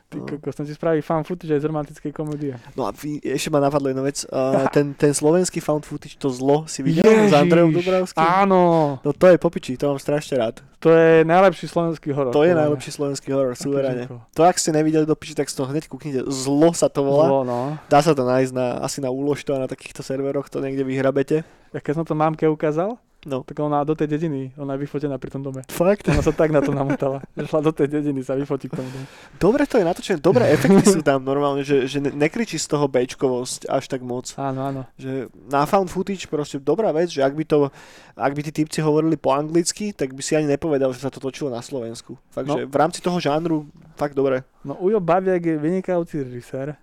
Ty 0.10 0.18
No. 0.18 0.26
kokos, 0.26 0.58
som 0.58 0.66
ti 0.66 0.74
spraví 0.74 1.06
fan 1.06 1.22
footage 1.22 1.54
aj 1.54 1.62
z 1.62 1.70
romantickej 1.70 2.10
komedie. 2.10 2.58
No 2.74 2.90
a 2.90 2.92
ešte 3.22 3.54
ma 3.54 3.62
napadlo 3.62 3.94
jednu 3.94 4.02
vec. 4.02 4.26
Uh, 4.26 4.66
ten, 4.74 4.98
ten 4.98 5.14
slovenský 5.14 5.62
found 5.62 5.86
footage, 5.86 6.18
to 6.18 6.34
zlo, 6.34 6.66
si 6.66 6.82
videl 6.82 7.30
s 7.30 7.34
Andrejom 7.38 7.70
Dubravským? 7.70 8.18
Áno, 8.18 8.98
No 9.06 9.10
to 9.14 9.30
je 9.30 9.38
popiči, 9.38 9.78
to 9.78 9.94
mám 9.94 10.02
strašne 10.02 10.42
rád. 10.42 10.66
to 10.82 10.90
je 10.90 11.22
najlepší 11.22 11.70
slovenský 11.70 12.10
horor. 12.10 12.34
To 12.34 12.42
je 12.42 12.58
najlepší 12.58 12.90
slovenský 12.90 13.30
horor, 13.30 13.54
suverene. 13.54 14.10
To 14.34 14.42
ak 14.42 14.58
ste 14.58 14.74
nevideli 14.74 15.06
do 15.06 15.14
piči, 15.14 15.38
tak 15.38 15.46
z 15.46 15.62
toho 15.62 15.70
hneď 15.70 15.86
kúknite. 15.86 16.26
Zlo 16.26 16.74
sa 16.74 16.90
to 16.90 17.06
volá. 17.06 17.30
Zlo, 17.30 17.42
no. 17.46 17.78
Dá 17.86 18.02
sa 18.02 18.18
to 18.18 18.26
nájsť 18.26 18.50
na, 18.50 18.82
asi 18.82 19.06
na 19.06 19.14
úložto 19.14 19.54
a 19.54 19.62
na 19.62 19.70
takýchto 19.70 20.02
serveroch, 20.02 20.50
to 20.50 20.58
niekde 20.58 20.82
vyhrabete. 20.82 21.46
Ja 21.70 21.86
keď 21.86 22.02
som 22.02 22.06
to 22.10 22.18
mámke 22.18 22.50
ukázal, 22.50 22.98
No. 23.28 23.44
tak 23.44 23.60
ona 23.60 23.84
do 23.84 23.92
tej 23.94 24.08
dediny, 24.08 24.56
ona 24.56 24.80
je 24.80 24.88
vyfotená 24.88 25.20
pri 25.20 25.28
tom 25.28 25.44
dome. 25.44 25.68
Fakt? 25.68 26.08
Ona 26.08 26.24
sa 26.24 26.32
tak 26.32 26.50
na 26.50 26.64
to 26.64 26.72
namotala, 26.72 27.20
že 27.36 27.44
šla 27.46 27.60
do 27.60 27.76
tej 27.76 27.92
dediny 27.92 28.24
sa 28.24 28.32
vyfotiť 28.34 28.68
k 28.68 28.76
tomu 28.76 28.88
domu. 28.88 29.06
Dobre 29.36 29.68
to 29.68 29.76
je 29.76 29.84
natočené, 29.84 30.18
dobré 30.18 30.48
efekty 30.56 30.88
sú 30.90 31.02
tam 31.02 31.20
normálne, 31.22 31.60
že, 31.62 31.84
že 31.84 32.00
ne- 32.00 32.16
nekričí 32.16 32.56
z 32.56 32.68
toho 32.70 32.88
bečkovosť 32.88 33.68
až 33.68 33.84
tak 33.86 34.00
moc. 34.02 34.32
Áno, 34.36 34.64
áno. 34.64 34.82
Že 34.96 35.28
na 35.46 35.68
found 35.68 35.88
footage 35.88 36.26
proste 36.26 36.58
dobrá 36.58 36.90
vec, 36.90 37.12
že 37.12 37.20
ak 37.20 37.36
by 37.36 37.44
to, 37.44 37.68
ak 38.16 38.32
by 38.32 38.42
tí 38.42 38.52
typci 38.54 38.80
hovorili 38.80 39.14
po 39.14 39.36
anglicky, 39.36 39.92
tak 39.92 40.16
by 40.16 40.24
si 40.24 40.34
ani 40.34 40.48
nepovedal, 40.48 40.96
že 40.96 41.04
sa 41.04 41.12
to 41.12 41.20
točilo 41.20 41.52
na 41.52 41.60
Slovensku. 41.60 42.16
Fakt, 42.30 42.48
No. 42.48 42.56
že 42.56 42.64
v 42.64 42.76
rámci 42.78 43.04
toho 43.04 43.20
žánru, 43.20 43.68
fakt 43.94 44.16
dobre. 44.16 44.48
No 44.64 44.80
Ujo 44.80 45.04
Babiak 45.04 45.44
je 45.44 45.60
vynikajúci 45.60 46.24
režisér, 46.24 46.80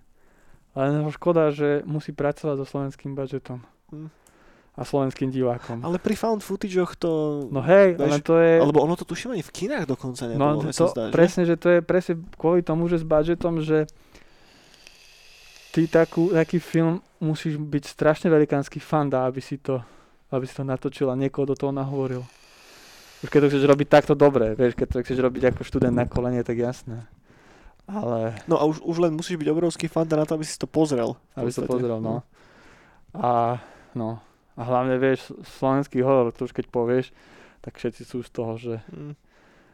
ale 0.71 1.01
škoda, 1.09 1.49
že 1.49 1.81
musí 1.83 2.13
pracovať 2.13 2.61
so 2.61 2.65
slovenským 2.67 3.17
budžetom. 3.17 3.65
Hm. 3.89 4.09
A 4.77 4.85
slovenským 4.85 5.33
divákom. 5.33 5.81
Ale 5.81 5.97
pri 5.97 6.13
found 6.13 6.45
footageoch 6.45 6.93
to... 7.01 7.41
No 7.49 7.65
hej, 7.65 7.97
Vieš, 7.97 8.05
ale 8.05 8.17
to 8.21 8.35
je... 8.37 8.61
Alebo 8.61 8.85
ono 8.85 8.93
to 8.93 9.09
tuším 9.09 9.33
ani 9.33 9.41
v 9.41 9.49
kinách 9.49 9.89
dokonca 9.89 10.29
No, 10.29 10.61
nebolo, 10.61 10.69
sa 10.69 10.85
to, 10.85 10.93
zdá, 10.93 11.03
že? 11.09 11.13
presne, 11.17 11.43
že 11.49 11.55
to 11.57 11.67
je 11.73 11.79
presne 11.81 12.13
kvôli 12.37 12.61
tomu, 12.61 12.85
že 12.85 13.01
s 13.01 13.05
budžetom, 13.09 13.65
že 13.65 13.89
ty 15.73 15.89
takú, 15.89 16.29
taký 16.29 16.61
film 16.61 17.01
musíš 17.17 17.57
byť 17.57 17.83
strašne 17.89 18.29
velikánsky 18.29 18.77
fanda, 18.77 19.25
aby 19.25 19.41
si 19.41 19.57
to, 19.57 19.81
aby 20.29 20.45
si 20.45 20.53
to 20.53 20.61
natočil 20.61 21.09
a 21.09 21.17
niekoho 21.17 21.49
do 21.49 21.57
toho 21.57 21.73
nahovoril. 21.73 22.21
Už 23.25 23.33
keď 23.33 23.49
to 23.49 23.49
chceš 23.49 23.65
robiť 23.65 23.87
takto 23.89 24.13
dobre, 24.13 24.53
vieš, 24.53 24.77
keď 24.77 24.87
to 24.93 24.97
chceš 25.01 25.17
robiť 25.25 25.53
ako 25.53 25.61
študent 25.65 25.97
na 25.97 26.05
kolenie, 26.05 26.45
tak 26.45 26.61
jasné. 26.61 27.09
Ale 27.89 28.35
No 28.45 28.59
a 28.59 28.67
už, 28.67 28.83
už 28.83 29.09
len 29.09 29.15
musíš 29.15 29.39
byť 29.39 29.49
obrovský 29.49 29.87
fan 29.89 30.05
na 30.05 30.27
to, 30.27 30.37
aby 30.37 30.45
si 30.45 30.59
to 30.59 30.69
pozrel. 30.69 31.17
aby 31.33 31.49
to 31.49 31.65
podstate. 31.65 31.71
pozrel, 31.71 31.97
no. 32.03 32.21
A 33.17 33.57
no, 33.97 34.21
a 34.57 34.61
hlavne 34.63 34.97
vieš, 34.97 35.29
slovenský 35.53 36.01
horor, 36.01 36.31
to 36.31 36.43
už 36.43 36.51
keď 36.51 36.65
povieš, 36.67 37.13
tak 37.59 37.75
všetci 37.75 38.01
sú 38.03 38.19
z 38.19 38.29
toho, 38.29 38.53
že, 38.55 38.81
Mm. 38.87 39.13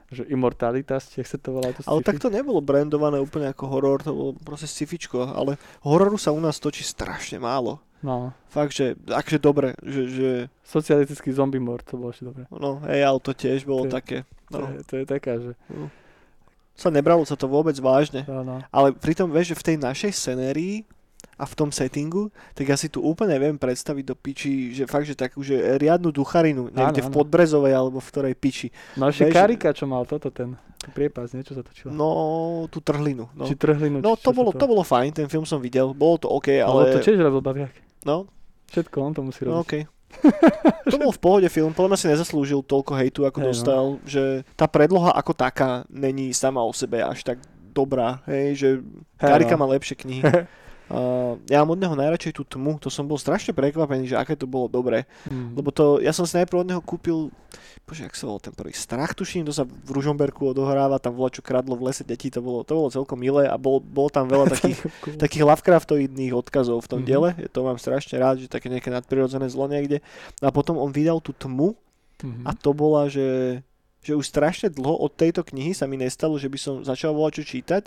že 0.10 0.24
immortalitas, 0.26 1.08
jak 1.10 1.26
sa 1.26 1.38
to 1.38 1.52
volá. 1.52 1.72
To 1.72 1.82
Ale 1.86 2.00
sci-fi. 2.00 2.06
tak 2.06 2.18
to 2.20 2.30
nebolo 2.30 2.60
brandované 2.60 3.18
úplne 3.18 3.48
ako 3.48 3.64
horor, 3.66 3.98
to 4.00 4.12
bolo 4.12 4.32
proste 4.36 4.68
scifičko, 4.68 5.26
ale 5.26 5.56
hororu 5.82 6.16
sa 6.16 6.30
u 6.30 6.38
nás 6.38 6.58
točí 6.58 6.84
strašne 6.84 7.38
málo. 7.38 7.80
No, 8.00 8.36
Fakt, 8.46 8.74
že 8.74 9.00
akže 9.08 9.40
dobre, 9.40 9.80
že, 9.80 10.02
že 10.06 10.30
socialistický 10.62 11.32
zombie 11.32 11.58
mor, 11.58 11.80
to 11.80 11.96
bolo 11.96 12.12
ešte 12.12 12.26
dobre. 12.26 12.44
no, 12.52 12.84
hej, 12.84 13.00
ale 13.02 13.18
to 13.18 13.32
tiež 13.32 13.64
bolo 13.64 13.84
To 13.84 13.90
je- 13.90 13.96
také. 13.96 14.18
To, 14.50 14.60
No, 14.60 14.68
je, 14.70 14.80
to 14.84 14.94
je 14.98 15.06
taká, 15.08 15.34
že 15.40 15.52
sa 16.76 16.90
nebralo 16.90 17.24
sa 17.24 17.34
to 17.34 17.48
vôbec 17.48 17.74
vážne. 17.76 18.26
no, 18.26 18.44
no. 18.44 18.60
Ale 18.68 18.92
pritom, 18.92 19.30
vieš, 19.30 19.54
že 19.54 19.56
v 19.56 19.66
tej 19.66 19.78
našej 19.80 20.12
scenérii 20.12 20.84
a 21.44 21.46
v 21.46 21.56
tom 21.60 21.70
settingu, 21.76 22.32
tak 22.56 22.72
ja 22.72 22.80
si 22.80 22.88
tu 22.88 23.04
úplne 23.04 23.36
viem 23.36 23.60
predstaviť 23.60 24.04
do 24.08 24.16
piči, 24.16 24.72
že 24.72 24.88
fakt, 24.88 25.04
že 25.04 25.20
takú, 25.20 25.44
že 25.44 25.76
riadnu 25.76 26.16
ducharinu, 26.16 26.72
niekde 26.72 27.04
Áno, 27.04 27.08
v 27.08 27.12
áno. 27.12 27.18
Podbrezovej 27.20 27.74
alebo 27.76 28.00
v 28.00 28.08
ktorej 28.08 28.34
piči. 28.40 28.72
No 28.96 29.12
ešte 29.12 29.28
Karika, 29.28 29.76
čo 29.76 29.84
mal 29.84 30.08
toto, 30.08 30.32
ten 30.32 30.56
priepas, 30.96 31.36
niečo 31.36 31.52
sa 31.52 31.64
točilo. 31.64 31.92
No, 31.92 32.08
tú 32.72 32.80
trhlinu. 32.80 33.28
No, 33.36 33.44
Či 33.44 33.60
trhlinu, 33.60 34.00
no 34.00 34.16
či 34.16 34.24
to, 34.24 34.32
bolo, 34.32 34.56
sa 34.56 34.60
to 34.64 34.66
bolo 34.72 34.84
fajn, 34.88 35.12
ten 35.12 35.28
film 35.28 35.44
som 35.44 35.60
videl, 35.60 35.92
bolo 35.92 36.16
to 36.16 36.32
OK, 36.32 36.64
Ale 36.64 36.88
ale... 36.88 36.96
to 36.96 37.04
tiež 37.04 37.20
robil 37.20 37.44
Babiak. 37.44 37.76
No, 38.08 38.32
Všetko 38.72 38.96
on 39.04 39.12
to 39.12 39.22
musí 39.24 39.44
robiť. 39.44 39.52
no 39.52 39.60
OK. 39.64 39.76
to 40.94 40.96
bol 41.02 41.12
v 41.12 41.20
pohode 41.20 41.50
film, 41.50 41.74
podľa 41.74 41.90
mňa 41.96 42.00
si 42.00 42.08
nezaslúžil 42.08 42.62
toľko 42.64 42.92
hejtu, 42.96 43.22
ako 43.26 43.38
Hej, 43.42 43.44
no. 43.44 43.50
dostal, 43.52 43.84
že 44.06 44.24
tá 44.54 44.70
predloha 44.70 45.12
ako 45.12 45.34
taká 45.34 45.84
není 45.90 46.32
sama 46.32 46.62
o 46.62 46.72
sebe 46.72 47.02
až 47.02 47.26
tak 47.26 47.42
dobrá, 47.74 48.22
hej, 48.30 48.48
že 48.54 48.70
Hej, 49.18 49.26
Karika 49.26 49.56
no. 49.58 49.66
má 49.66 49.68
lepšie 49.74 49.98
knihy. 49.98 50.22
Uh, 50.94 51.42
ja 51.50 51.58
mám 51.60 51.74
od 51.74 51.82
neho 51.82 51.96
najradšej 51.96 52.34
tú 52.34 52.44
tmu, 52.46 52.78
to 52.78 52.88
som 52.88 53.04
bol 53.04 53.18
strašne 53.18 53.50
prekvapený, 53.50 54.06
že 54.06 54.14
aké 54.14 54.34
to 54.34 54.46
bolo 54.46 54.68
dobré. 54.68 55.10
Mm. 55.26 55.58
Lebo 55.58 55.70
to, 55.70 55.98
ja 55.98 56.14
som 56.14 56.24
si 56.24 56.38
najprv 56.38 56.58
od 56.60 56.70
neho 56.70 56.80
kúpil, 56.80 57.34
bože, 57.84 58.06
jak 58.06 58.14
sa 58.14 58.26
volal 58.26 58.40
ten 58.40 58.54
prvý, 58.54 58.72
Strach 58.72 59.12
tuším, 59.12 59.42
to 59.42 59.52
sa 59.52 59.66
v 59.66 59.90
Ružomberku 59.90 60.46
odohráva, 60.46 60.98
tam 60.98 61.16
bola 61.16 61.28
čo 61.28 61.42
kradlo 61.42 61.74
v 61.74 61.90
lese 61.90 62.02
detí, 62.02 62.30
to 62.30 62.40
bolo, 62.40 62.62
to 62.62 62.72
bolo 62.72 62.88
celkom 62.88 63.18
milé 63.18 63.44
a 63.44 63.58
bol, 63.58 63.82
bolo 63.82 64.08
tam 64.08 64.30
veľa 64.30 64.46
takých, 64.54 64.86
takých 65.18 65.44
Lovecraftoidných 65.44 66.32
odkazov 66.32 66.80
v 66.80 66.90
tom 66.90 67.00
Mhm. 67.02 67.08
diele, 67.08 67.30
to 67.50 67.60
mám 67.60 67.76
strašne 67.76 68.14
rád, 68.16 68.38
že 68.38 68.48
také 68.48 68.70
nejaké 68.70 68.88
nadprirodzené 68.88 69.50
zlo 69.50 69.66
niekde. 69.66 70.00
A 70.40 70.54
potom 70.54 70.78
on 70.78 70.90
vydal 70.90 71.18
tú 71.18 71.34
tmu 71.34 71.74
Mhm. 72.22 72.46
a 72.46 72.54
to 72.54 72.72
bola, 72.72 73.10
že, 73.10 73.60
že 74.00 74.14
už 74.14 74.24
strašne 74.24 74.70
dlho 74.70 74.96
od 74.96 75.12
tejto 75.12 75.44
knihy 75.44 75.74
sa 75.74 75.84
mi 75.84 75.98
nestalo, 75.98 76.38
že 76.38 76.48
by 76.48 76.56
som 76.56 76.76
začal 76.80 77.12
volať 77.12 77.42
čo 77.42 77.58
čítať 77.58 77.84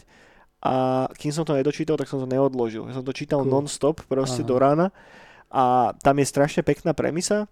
a 0.58 0.74
kým 1.12 1.30
som 1.30 1.44
to 1.44 1.52
nedočítal, 1.52 1.94
tak 1.94 2.06
som 2.06 2.18
to 2.18 2.26
neodložil. 2.26 2.88
Ja 2.88 2.94
som 2.94 3.04
to 3.04 3.12
čítal 3.12 3.44
Cool. 3.44 3.52
non-stop, 3.52 4.02
proste 4.04 4.42
Aha. 4.42 4.48
do 4.48 4.56
rána 4.56 4.86
a 5.46 5.94
tam 6.00 6.16
je 6.16 6.26
strašne 6.26 6.62
pekná 6.62 6.90
premisa. 6.90 7.46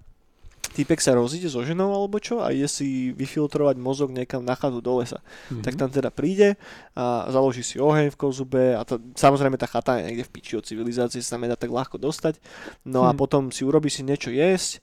Týpek 0.64 0.98
sa 0.98 1.14
rozíde 1.14 1.46
so 1.46 1.62
ženou 1.62 1.92
alebo 1.92 2.18
čo 2.18 2.40
a 2.42 2.50
ide 2.50 2.66
si 2.66 3.12
vyfiltrovať 3.14 3.76
mozog 3.78 4.10
niekam 4.10 4.42
na 4.42 4.56
chatu 4.56 4.80
do 4.80 4.98
lesa. 4.98 5.20
Mhm. 5.52 5.62
Tak 5.62 5.74
tam 5.76 5.88
teda 5.88 6.10
príde 6.10 6.56
a 6.96 7.28
založí 7.28 7.62
si 7.62 7.76
oheň 7.78 8.10
v 8.10 8.16
kozube 8.18 8.74
a 8.74 8.82
to, 8.82 8.98
samozrejme 9.14 9.54
tá 9.54 9.68
chata 9.68 10.00
je 10.00 10.08
niekde 10.10 10.24
v 10.26 10.32
piči 10.34 10.56
od 10.58 10.64
civilizácie, 10.64 11.20
sa 11.20 11.38
nedá 11.38 11.54
tak 11.54 11.70
ľahko 11.70 12.00
dostať. 12.00 12.40
No 12.82 13.04
a 13.06 13.12
Hm. 13.12 13.18
potom 13.20 13.42
si 13.52 13.62
urobí 13.62 13.92
si 13.92 14.02
niečo 14.02 14.32
jesť 14.32 14.80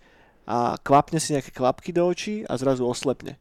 a 0.48 0.78
kvapne 0.80 1.20
si 1.20 1.34
nejaké 1.36 1.52
kvapky 1.52 1.92
do 1.92 2.06
očí 2.08 2.46
a 2.48 2.56
zrazu 2.56 2.86
oslepne. 2.86 3.36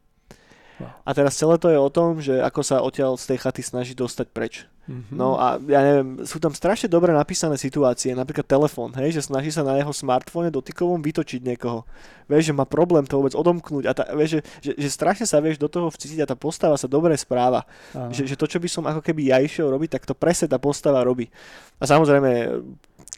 A 0.85 1.09
teraz 1.13 1.37
celé 1.37 1.55
to 1.61 1.67
je 1.69 1.77
o 1.77 1.89
tom, 1.89 2.17
že 2.23 2.39
ako 2.41 2.61
sa 2.65 2.81
odtiaľ 2.81 3.19
z 3.19 3.35
tej 3.35 3.37
chaty 3.43 3.61
snaží 3.61 3.93
dostať 3.93 4.27
preč. 4.31 4.53
Mhm. 4.89 5.13
No 5.13 5.37
a 5.37 5.61
ja 5.61 5.79
neviem, 5.85 6.25
sú 6.25 6.41
tam 6.41 6.51
strašne 6.51 6.89
dobre 6.89 7.13
napísané 7.13 7.55
situácie, 7.55 8.17
napríklad 8.17 8.43
telefón, 8.43 8.89
hej, 8.97 9.13
že 9.13 9.29
snaží 9.29 9.53
sa 9.53 9.61
na 9.61 9.77
jeho 9.77 9.93
smartfóne 9.93 10.49
dotykovom 10.49 10.99
vytočiť 10.99 11.39
niekoho. 11.45 11.85
Vieš, 12.25 12.51
že 12.51 12.57
má 12.57 12.65
problém 12.65 13.05
to 13.05 13.21
vôbec 13.21 13.37
odomknúť 13.37 13.83
a 13.87 13.91
tá, 13.93 14.03
vieš, 14.17 14.39
že, 14.39 14.41
že, 14.59 14.71
že 14.81 14.89
strašne 14.89 15.29
sa 15.29 15.37
vieš 15.37 15.61
do 15.61 15.69
toho 15.69 15.87
vcítiť 15.87 16.25
a 16.25 16.29
tá 16.29 16.35
postava 16.35 16.75
sa 16.75 16.89
dobre 16.89 17.13
správa. 17.13 17.63
Že, 17.93 18.33
že 18.33 18.35
to, 18.35 18.45
čo 18.49 18.57
by 18.57 18.67
som 18.67 18.83
ako 18.89 19.05
keby 19.05 19.29
ja 19.29 19.37
išiel 19.37 19.69
robiť, 19.69 20.01
tak 20.01 20.03
to 20.09 20.17
presne 20.17 20.49
tá 20.49 20.57
postava 20.57 21.05
robí. 21.05 21.29
A 21.77 21.85
samozrejme, 21.85 22.59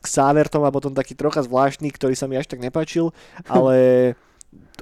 záver 0.03 0.51
to 0.51 0.59
má 0.59 0.67
potom 0.67 0.91
taký 0.91 1.15
trocha 1.15 1.41
zvláštny, 1.41 1.89
ktorý 1.95 2.13
sa 2.13 2.27
mi 2.27 2.35
až 2.35 2.45
tak 2.51 2.59
nepáčil, 2.59 3.15
ale 3.47 3.75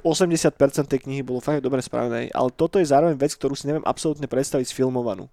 80% 0.02 0.54
tej 0.86 1.00
knihy 1.06 1.22
bolo 1.22 1.38
fakt 1.38 1.62
dobre 1.62 1.78
spravené, 1.78 2.28
ale 2.30 2.50
toto 2.50 2.76
je 2.78 2.86
zároveň 2.86 3.14
vec, 3.14 3.32
ktorú 3.32 3.54
si 3.54 3.66
neviem 3.66 3.86
absolútne 3.86 4.26
predstaviť 4.26 4.68
sfilmovanú. 4.68 5.30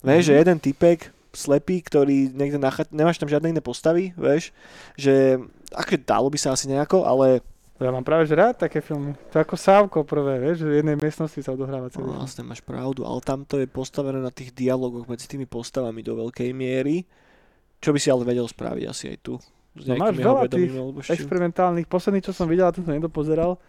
Vieš, 0.00 0.22
Mhm. 0.22 0.28
že 0.28 0.32
jeden 0.36 0.58
typek, 0.60 0.98
slepý, 1.32 1.84
ktorý 1.84 2.32
niekde 2.32 2.56
na 2.56 2.72
chat, 2.72 2.88
nemáš 2.88 3.20
tam 3.20 3.28
žiadne 3.28 3.52
iné 3.52 3.60
postavy, 3.60 4.16
vieš, 4.16 4.56
že 4.96 5.36
aké 5.72 6.00
dalo 6.00 6.32
by 6.32 6.38
sa 6.40 6.52
asi 6.52 6.68
nejako, 6.68 7.04
ale 7.04 7.40
Ja 7.76 7.92
mám 7.92 8.08
práve 8.08 8.24
že 8.24 8.32
rád 8.32 8.56
také 8.56 8.80
filmy. 8.80 9.12
To 9.32 9.36
je 9.36 9.44
ako 9.44 9.56
Sávko 9.60 9.98
prvé, 10.00 10.40
vieš, 10.40 10.64
že 10.64 10.68
v 10.72 10.80
jednej 10.80 10.96
miestnosti 10.96 11.36
sa 11.44 11.52
odohráva 11.52 11.92
celý 11.92 12.08
No, 12.08 12.24
vlastne 12.24 12.40
máš 12.40 12.64
pravdu, 12.64 13.04
ale 13.04 13.20
tam 13.20 13.44
to 13.44 13.60
je 13.60 13.68
postavené 13.68 14.16
na 14.16 14.32
tých 14.32 14.56
dialogoch 14.56 15.04
medzi 15.04 15.28
tými 15.28 15.44
postavami 15.44 16.00
do 16.00 16.16
veľkej 16.16 16.56
miery, 16.56 17.04
čo 17.76 17.92
by 17.92 18.00
si 18.00 18.08
ale 18.08 18.24
vedel 18.24 18.48
spraviť 18.48 18.84
asi 18.88 19.12
aj 19.12 19.18
tu. 19.20 19.36
S 19.76 19.84
No 19.86 20.00
máš 20.00 20.16
veľa 20.16 20.48
tých. 20.48 20.72
Experimentálnych, 21.12 21.86
posledný, 21.86 22.24
čo 22.24 22.32
som 22.32 22.48
videl, 22.48 22.64
a 22.64 22.72
ten 22.72 22.82
som 22.82 22.96
nedopozeral, 22.96 23.60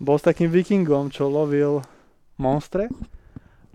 bol 0.00 0.16
s 0.18 0.24
takým 0.26 0.50
vikingom, 0.50 1.12
čo 1.12 1.30
lovil 1.30 1.84
monstre 2.40 2.90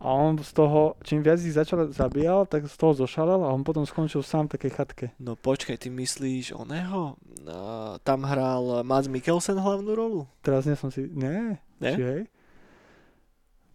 a 0.05 0.11
on 0.11 0.35
z 0.37 0.51
toho, 0.51 0.99
čím 1.01 1.23
viac 1.23 1.39
ich 1.39 1.55
začal 1.55 1.87
zabíjal, 1.89 2.45
tak 2.45 2.67
z 2.67 2.75
toho 2.75 2.93
zošalel 2.93 3.41
a 3.41 3.49
on 3.49 3.63
potom 3.63 3.87
skončil 3.87 4.21
sám 4.21 4.51
v 4.51 4.59
takej 4.59 4.71
chatke. 4.75 5.05
No 5.17 5.39
počkaj, 5.39 5.81
ty 5.81 5.87
myslíš 5.87 6.51
oného? 6.51 7.15
No, 7.41 7.57
tam 8.03 8.27
hral 8.27 8.83
Mads 8.83 9.07
Mikkelsen 9.07 9.55
hlavnú 9.55 9.91
rolu? 9.95 10.21
Teraz 10.43 10.67
nie 10.67 10.75
som 10.75 10.91
si... 10.91 11.07
Nie? 11.09 11.63
Ne? 11.79 11.93
Či 11.95 12.03
hej? 12.03 12.21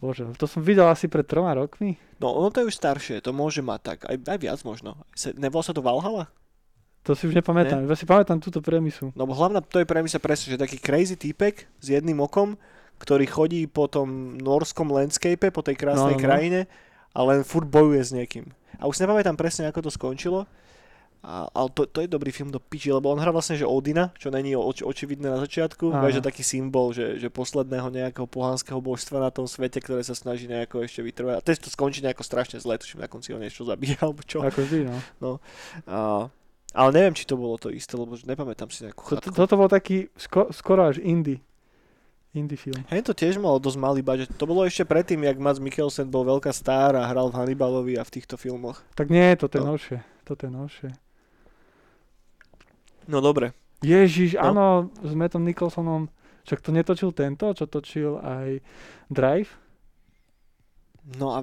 Bože, 0.00 0.28
to 0.36 0.48
som 0.48 0.64
videl 0.64 0.88
asi 0.88 1.08
pred 1.12 1.28
troma 1.28 1.52
rokmi. 1.52 2.00
No 2.22 2.32
ono 2.32 2.48
to 2.48 2.64
je 2.64 2.72
už 2.72 2.76
staršie, 2.76 3.20
to 3.20 3.36
môže 3.36 3.60
mať 3.60 3.80
tak, 3.82 3.98
aj, 4.08 4.16
aj 4.22 4.38
viac 4.40 4.60
možno. 4.64 4.96
Se, 5.12 5.32
nebolo 5.36 5.60
sa 5.60 5.76
to 5.76 5.84
Valhalla? 5.84 6.28
To 7.08 7.16
si 7.16 7.24
už 7.24 7.34
nepamätám. 7.34 7.88
Ja 7.88 7.96
si 7.96 8.04
pamätám 8.04 8.44
túto 8.44 8.60
premisu. 8.60 9.08
No 9.16 9.24
bo 9.24 9.32
hlavná, 9.32 9.64
to 9.64 9.80
je 9.80 9.88
premisa 9.88 10.20
presne, 10.20 10.52
že 10.52 10.60
taký 10.60 10.76
crazy 10.76 11.16
týpek 11.16 11.64
s 11.80 11.86
jedným 11.88 12.20
okom, 12.20 12.60
ktorý 13.00 13.24
chodí 13.24 13.64
po 13.64 13.88
tom 13.88 14.36
norskom 14.36 14.92
landscape, 14.92 15.48
po 15.48 15.64
tej 15.64 15.80
krásnej 15.80 16.14
No, 16.14 16.20
no, 16.20 16.20
no. 16.20 16.24
krajine 16.28 16.60
a 17.16 17.20
len 17.24 17.40
furt 17.40 17.64
bojuje 17.64 18.02
s 18.04 18.12
niekým. 18.12 18.52
A 18.76 18.84
už 18.84 19.00
si 19.00 19.02
nepamätám 19.04 19.36
presne, 19.40 19.64
ako 19.68 19.88
to 19.88 19.90
skončilo, 19.92 20.44
a, 21.20 21.44
ale 21.52 21.68
to, 21.76 21.84
to 21.84 22.00
je 22.00 22.08
dobrý 22.08 22.32
film 22.32 22.48
do 22.48 22.56
piči, 22.56 22.88
lebo 22.88 23.12
on 23.12 23.20
hrá 23.20 23.28
vlastne, 23.28 23.52
že 23.52 23.68
Odina, 23.68 24.08
čo 24.16 24.32
není 24.32 24.56
oč, 24.56 24.80
očividné 24.80 25.28
na 25.28 25.36
začiatku, 25.44 25.92
že 26.08 26.24
taký 26.24 26.40
symbol, 26.40 26.96
že, 26.96 27.20
že 27.20 27.28
posledného 27.28 27.92
nejakého 27.92 28.24
pohanského 28.24 28.80
božstva 28.80 29.20
na 29.20 29.28
tom 29.28 29.44
svete, 29.44 29.84
ktoré 29.84 30.00
sa 30.00 30.16
snaží 30.16 30.48
nejako 30.48 30.80
ešte 30.80 31.04
vytrvať. 31.04 31.34
A 31.36 31.44
teď 31.44 31.56
to 31.60 31.68
skončí 31.68 32.00
nejako 32.00 32.24
strašne 32.24 32.56
zle, 32.56 32.80
tuším, 32.80 33.04
na 33.04 33.08
konci 33.12 33.36
ho 33.36 33.38
niečo 33.40 33.68
zabíja, 33.68 34.00
alebo 34.00 34.24
čo. 34.24 34.40
Ako 34.40 34.64
vždy, 34.64 34.88
no. 35.20 35.44
A, 35.84 36.32
ale 36.72 36.90
neviem, 36.92 37.12
či 37.12 37.24
to 37.24 37.34
bolo 37.34 37.56
to 37.56 37.68
isté, 37.68 37.94
lebo 37.94 38.14
nepamätám 38.16 38.68
si 38.68 38.84
nejakú 38.84 39.02
To, 39.04 39.18
to, 39.18 39.28
chatku. 39.28 39.34
toto 39.34 39.54
bol 39.54 39.66
taký 39.66 40.06
sko, 40.14 40.50
skoro 40.50 40.86
až 40.86 40.98
indie. 40.98 41.42
Indie 42.30 42.54
film. 42.54 42.86
Hej, 42.86 43.02
to 43.02 43.12
tiež 43.12 43.36
malo 43.36 43.58
dosť 43.58 43.74
malý 43.76 44.00
budget. 44.00 44.30
To 44.38 44.46
bolo 44.46 44.62
ešte 44.62 44.86
predtým, 44.86 45.18
jak 45.20 45.34
Mads 45.36 45.58
Mikkelsen 45.58 46.06
bol 46.06 46.22
veľká 46.22 46.54
star 46.54 46.94
a 46.94 47.02
hral 47.04 47.26
v 47.26 47.36
Hannibalovi 47.36 47.98
a 47.98 48.06
v 48.06 48.12
týchto 48.12 48.38
filmoch. 48.38 48.78
Tak 48.94 49.10
nie, 49.10 49.34
toto 49.34 49.58
je 49.58 49.62
No. 49.62 49.74
novšie. 49.74 49.98
Toto 50.22 50.46
je 50.46 50.52
novšie. 50.52 50.88
No 53.06 53.18
dobre. 53.18 53.50
Ježiš, 53.80 54.36
No. 54.36 54.42
áno, 54.46 54.66
s 55.00 55.10
Mattom 55.10 55.42
Nicholsonom. 55.42 56.06
Však 56.46 56.60
to 56.60 56.70
netočil 56.70 57.10
tento, 57.10 57.50
čo 57.50 57.66
točil 57.66 58.16
aj 58.16 58.62
Drive? 59.08 59.50
No 61.18 61.34
a 61.34 61.38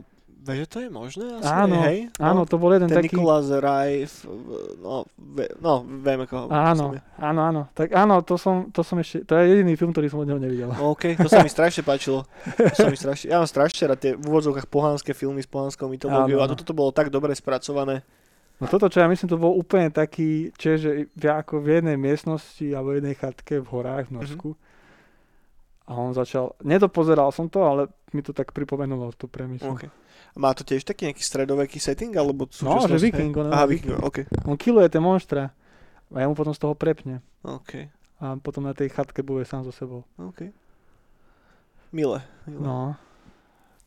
že 0.53 0.65
to 0.69 0.78
je 0.86 0.90
možné? 0.94 1.26
Asi 1.41 1.49
Áno, 1.49 1.82
hej? 1.84 2.07
Áno, 2.22 2.44
no, 2.44 2.48
to 2.48 2.56
bol 2.56 2.72
jeden 2.72 2.88
ten 2.88 3.03
taký... 3.03 3.18
Nikolás 3.18 3.52
Rajf, 3.52 4.24
no, 4.80 5.03
ve, 5.18 5.52
no, 5.60 5.84
vieme 5.84 6.24
koho. 6.30 6.48
Áno, 6.48 6.95
áno, 7.19 7.41
áno. 7.41 7.61
Tak 7.76 7.91
áno, 7.91 8.24
to 8.24 8.40
som, 8.40 8.72
to 8.72 8.86
som 8.86 9.02
ešte, 9.02 9.26
to 9.28 9.36
je 9.36 9.57
jediný 9.57 9.74
film, 9.76 9.91
ktorý 9.91 10.07
som 10.07 10.24
od 10.24 10.28
neho 10.30 10.40
nevidel. 10.40 10.72
No, 10.72 10.91
OK, 10.95 11.18
to 11.19 11.28
sa 11.28 11.44
mi 11.44 11.52
strašne 11.57 11.84
páčilo. 11.84 12.24
To 12.56 12.76
sa 12.78 12.88
mi 12.88 12.95
strašne, 12.95 13.34
ja 13.34 13.44
mám 13.44 13.49
strašne 13.49 13.84
rád 13.90 13.99
tie 13.99 14.11
v 14.15 14.24
úvodzovkách 14.24 14.69
pohánske 14.72 15.11
filmy 15.11 15.44
s 15.44 15.49
pohánskou 15.49 15.91
mytológiou 15.91 16.40
Áno, 16.40 16.45
a 16.45 16.52
toto 16.53 16.64
to 16.64 16.78
bolo 16.78 16.94
tak 16.94 17.11
dobre 17.11 17.34
spracované. 17.34 18.06
No 18.57 18.65
toto, 18.65 18.90
čo 18.90 19.06
ja 19.06 19.07
myslím, 19.10 19.30
to 19.30 19.38
bol 19.38 19.53
úplne 19.53 19.94
taký, 19.94 20.49
čiže 20.57 21.14
ako 21.22 21.61
v 21.61 21.78
jednej 21.78 21.98
miestnosti 21.98 22.65
alebo 22.74 22.94
v 22.94 23.06
jednej 23.06 23.15
chatke 23.18 23.61
v 23.61 23.68
horách 23.69 24.10
v 24.10 24.14
Norsku. 24.18 24.49
A 25.88 25.96
on 25.96 26.12
začal, 26.12 26.52
nedopozeral 26.68 27.32
som 27.32 27.48
to, 27.48 27.64
ale 27.64 27.88
mi 28.12 28.20
to 28.20 28.36
tak 28.36 28.52
pripomenulo 28.52 29.16
tú 29.16 29.32
premisu. 29.32 29.72
OK. 29.72 29.88
A 29.88 30.38
má 30.38 30.52
to 30.52 30.68
tiež 30.68 30.84
taký 30.84 31.08
nejaký 31.08 31.24
stredoveký 31.24 31.80
setting, 31.80 32.12
alebo 32.20 32.46
No, 32.62 32.84
že 32.84 33.00
viking, 33.00 33.32
on 33.34 33.48
je 33.48 33.52
Aha, 33.56 33.66
viking. 33.66 33.96
viking, 33.96 34.04
OK. 34.04 34.18
On 34.44 34.60
killuje 34.60 34.92
tie 34.92 35.00
monstra 35.00 35.56
a 36.12 36.16
ja 36.20 36.28
mu 36.28 36.36
potom 36.36 36.52
z 36.52 36.60
toho 36.60 36.76
prepne. 36.76 37.24
OK, 37.48 37.88
A 38.20 38.36
potom 38.44 38.68
na 38.68 38.76
tej 38.76 38.92
chatke 38.92 39.24
bude 39.24 39.48
sám 39.48 39.64
so 39.64 39.72
sebou. 39.72 40.04
OK. 40.20 40.52
Milé. 41.96 42.20
milé. 42.44 42.62
No, 42.62 43.00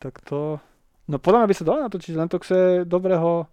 tak 0.01 0.25
to... 0.25 0.57
No 1.05 1.21
podľa 1.21 1.45
mňa 1.45 1.51
by 1.53 1.57
sa 1.57 1.65
dalo 1.69 1.79
natočiť, 1.85 2.15
len 2.17 2.29
to 2.33 2.41
dobrého, 2.89 3.45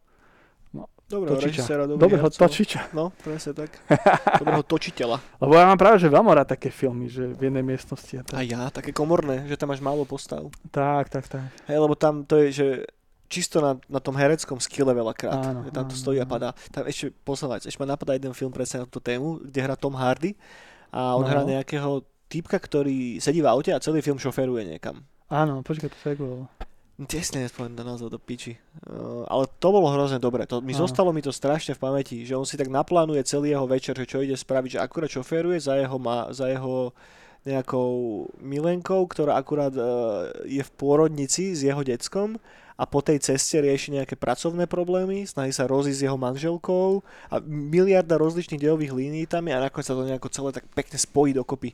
Dobrého 1.08 1.36
točiča. 1.36 1.48
režisera, 1.48 1.84
dobrých 1.84 2.04
dobrého 2.04 2.24
hercov. 2.28 2.42
točiča. 2.44 2.82
No, 2.92 3.16
presne 3.16 3.52
tak. 3.56 3.72
Dobrého 4.44 4.60
točiteľa. 4.62 5.18
Lebo 5.40 5.54
ja 5.56 5.64
mám 5.64 5.80
práve, 5.80 5.98
že 5.98 6.08
veľmi 6.08 6.28
rád 6.30 6.52
také 6.52 6.68
filmy, 6.68 7.08
že 7.08 7.32
v 7.32 7.48
jednej 7.48 7.64
miestnosti 7.64 8.12
a 8.12 8.24
tak. 8.28 8.36
A 8.36 8.44
ja, 8.44 8.68
také 8.68 8.92
komorné, 8.92 9.48
že 9.48 9.56
tam 9.56 9.72
máš 9.72 9.80
málo 9.80 10.04
postav. 10.04 10.52
Tak, 10.68 11.08
tak, 11.08 11.32
tak. 11.32 11.48
Hej, 11.66 11.80
lebo 11.80 11.96
tam 11.96 12.28
to 12.28 12.36
je, 12.44 12.48
že 12.52 12.68
čisto 13.28 13.60
na, 13.60 13.80
na 13.88 14.04
tom 14.04 14.16
hereckom 14.16 14.60
skille 14.60 14.92
veľakrát. 14.92 15.32
Áno, 15.32 15.60
tam 15.72 15.88
to 15.88 15.96
áno, 15.96 16.02
stojí 16.04 16.20
a 16.20 16.28
áno. 16.28 16.32
padá. 16.32 16.50
Tam 16.70 16.84
ešte, 16.84 17.16
posledná 17.24 17.56
ešte 17.58 17.80
ma 17.80 17.88
napadá 17.88 18.12
jeden 18.12 18.36
film 18.36 18.52
presne 18.52 18.84
na 18.84 18.86
túto 18.86 19.00
tému, 19.00 19.40
kde 19.42 19.60
hrá 19.60 19.80
Tom 19.80 19.96
Hardy 19.96 20.36
a 20.92 21.16
on 21.16 21.24
No. 21.24 21.32
hrá 21.32 21.44
nejakého 21.44 22.04
týpka, 22.28 22.60
ktorý 22.60 23.20
sedí 23.20 23.40
v 23.40 23.48
aute 23.48 23.72
a 23.72 23.80
celý 23.80 24.04
film 24.04 24.20
šoferuje 24.20 24.68
niekam. 24.68 25.08
Áno, 25.28 25.64
počkaj, 25.64 25.88
to 25.88 25.98
sa 26.04 26.12
nespomeniem 26.98 27.78
na 27.78 27.94
názov 27.94 28.10
do 28.10 28.18
piči. 28.18 28.58
Uh, 28.90 29.22
ale 29.30 29.46
to 29.62 29.70
bolo 29.70 29.94
hrozne 29.94 30.18
dobre. 30.18 30.50
To, 30.50 30.66
mi 30.66 30.74
Áno. 30.74 30.82
zostalo 30.90 31.14
mi 31.14 31.22
to 31.22 31.30
strašne 31.30 31.78
v 31.78 31.82
pamäti, 31.82 32.26
že 32.26 32.34
on 32.34 32.42
si 32.42 32.58
tak 32.58 32.74
naplánuje 32.74 33.22
celý 33.22 33.54
jeho 33.54 33.70
večer, 33.70 33.94
že 33.94 34.10
čo 34.10 34.26
ide 34.26 34.34
spraviť, 34.34 34.78
že 34.78 34.82
akurát 34.82 35.10
šoféruje 35.14 35.62
za 35.62 35.78
jeho, 35.78 35.98
ma, 36.02 36.34
za 36.34 36.50
jeho 36.50 36.90
nejakou 37.46 38.26
milenkou, 38.42 39.06
ktorá 39.06 39.38
akurát 39.38 39.72
uh, 39.78 40.34
je 40.50 40.60
v 40.60 40.72
pôrodnici 40.74 41.54
s 41.54 41.62
jeho 41.62 41.86
deckom 41.86 42.42
a 42.78 42.84
po 42.86 43.02
tej 43.02 43.22
ceste 43.22 43.58
rieši 43.58 43.98
nejaké 43.98 44.14
pracovné 44.18 44.70
problémy, 44.70 45.26
snaží 45.26 45.54
sa 45.54 45.66
rozísť 45.66 45.98
s 45.98 46.06
jeho 46.10 46.18
manželkou 46.18 47.02
a 47.34 47.42
miliarda 47.46 48.22
rozličných 48.22 48.62
dejových 48.62 48.94
línií 48.94 49.26
tam 49.26 49.50
je 49.50 49.54
a 49.54 49.64
nakoniec 49.66 49.86
sa 49.86 49.98
to 49.98 50.06
nejako 50.06 50.30
celé 50.30 50.50
tak 50.54 50.66
pekne 50.74 50.98
spojí 50.98 51.34
dokopy. 51.34 51.74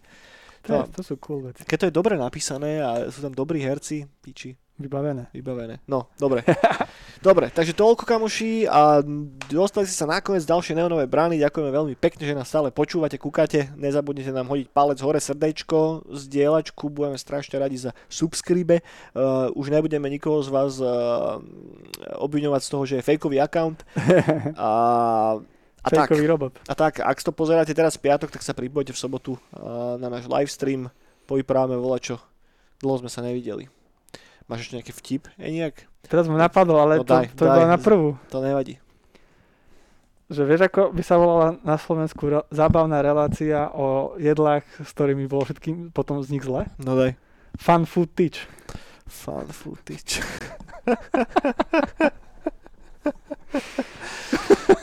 To, 0.67 0.87
To- 0.87 0.87
to 0.95 1.01
sú 1.03 1.15
cool 1.19 1.43
veci. 1.51 1.67
Keď 1.67 1.77
to 1.79 1.87
je 1.91 1.95
dobre 1.95 2.15
napísané 2.15 2.79
a 2.79 3.11
sú 3.11 3.19
tam 3.19 3.35
dobrí 3.35 3.59
herci, 3.59 4.07
piči. 4.23 4.55
Vybavené. 4.73 5.29
Vybavené. 5.29 5.85
No, 5.85 6.09
dobre. 6.17 6.41
dobre, 7.27 7.53
takže 7.53 7.77
toľko 7.77 8.09
kamoši 8.09 8.65
a 8.65 9.05
dostali 9.45 9.85
ste 9.85 9.93
sa 9.93 10.09
nakoniec 10.09 10.41
ďalšie 10.49 10.73
neonové 10.73 11.05
brány. 11.05 11.37
Ďakujeme 11.37 11.69
veľmi 11.69 11.93
pekne, 11.93 12.25
že 12.25 12.33
nás 12.33 12.49
stále 12.49 12.73
počúvate, 12.73 13.21
kúkate. 13.21 13.69
Nezabudnite 13.77 14.33
nám 14.33 14.49
hodiť 14.49 14.73
palec 14.73 14.97
hore, 15.05 15.21
srdečko, 15.21 16.09
zdieľačku. 16.09 16.89
Budeme 16.89 17.21
strašne 17.21 17.61
radi 17.61 17.77
za 17.77 17.93
subscribe. 18.09 18.81
Uh, 19.13 19.53
už 19.53 19.69
nebudeme 19.69 20.09
nikoho 20.09 20.41
z 20.41 20.49
vás 20.49 20.81
uh, 20.81 21.37
obviňovať 22.17 22.61
z 22.65 22.69
toho, 22.73 22.83
že 22.89 22.95
je 22.97 23.05
fejkový 23.05 23.37
account. 23.45 23.85
A 24.57 24.71
a 25.83 25.89
tak, 25.91 26.15
robot. 26.15 26.63
a 26.63 26.73
tak, 26.79 27.03
ak 27.03 27.19
to 27.19 27.35
pozeráte 27.35 27.75
teraz 27.75 27.99
v 27.99 28.07
piatok, 28.07 28.31
tak 28.31 28.39
sa 28.39 28.55
pripojte 28.55 28.95
v 28.95 29.01
sobotu 29.03 29.35
uh, 29.35 29.99
na 29.99 30.07
náš 30.07 30.31
livestream. 30.31 30.87
Povyprávame 31.27 31.75
volačo. 31.75 32.23
Dlho 32.79 33.03
sme 33.03 33.11
sa 33.11 33.19
nevideli. 33.19 33.82
Máš 34.53 34.69
ešte 34.69 34.77
nejaký 34.77 34.93
vtip? 34.93 35.33
Je 35.41 35.49
nejak? 35.49 35.89
Teraz 36.05 36.29
mu 36.29 36.37
napadlo, 36.37 36.77
ale 36.77 37.01
no, 37.01 37.09
daj, 37.09 37.33
to, 37.33 37.41
to 37.41 37.49
daj, 37.49 37.65
na 37.65 37.81
prvú. 37.81 38.21
To 38.29 38.37
nevadí. 38.37 38.77
Že 40.29 40.45
vieš, 40.45 40.69
ako 40.69 40.93
by 40.93 41.01
sa 41.01 41.17
volala 41.17 41.57
na 41.65 41.73
Slovensku 41.81 42.29
re- 42.29 42.45
zábavná 42.53 43.01
relácia 43.01 43.73
o 43.73 44.13
jedlách, 44.21 44.61
s 44.77 44.93
ktorými 44.93 45.25
bolo 45.25 45.49
všetkým 45.49 45.89
potom 45.89 46.21
z 46.21 46.37
nich 46.37 46.45
zle? 46.45 46.69
No 46.77 46.93
daj. 46.93 47.17
Fun 47.57 47.89
footage. 47.89 48.45
Fun 49.09 49.49
footage. 49.49 50.21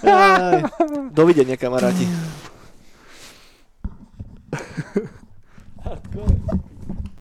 Aj. 0.03 0.67
Dovidenia, 1.15 1.55
kamaráti. 1.55 2.11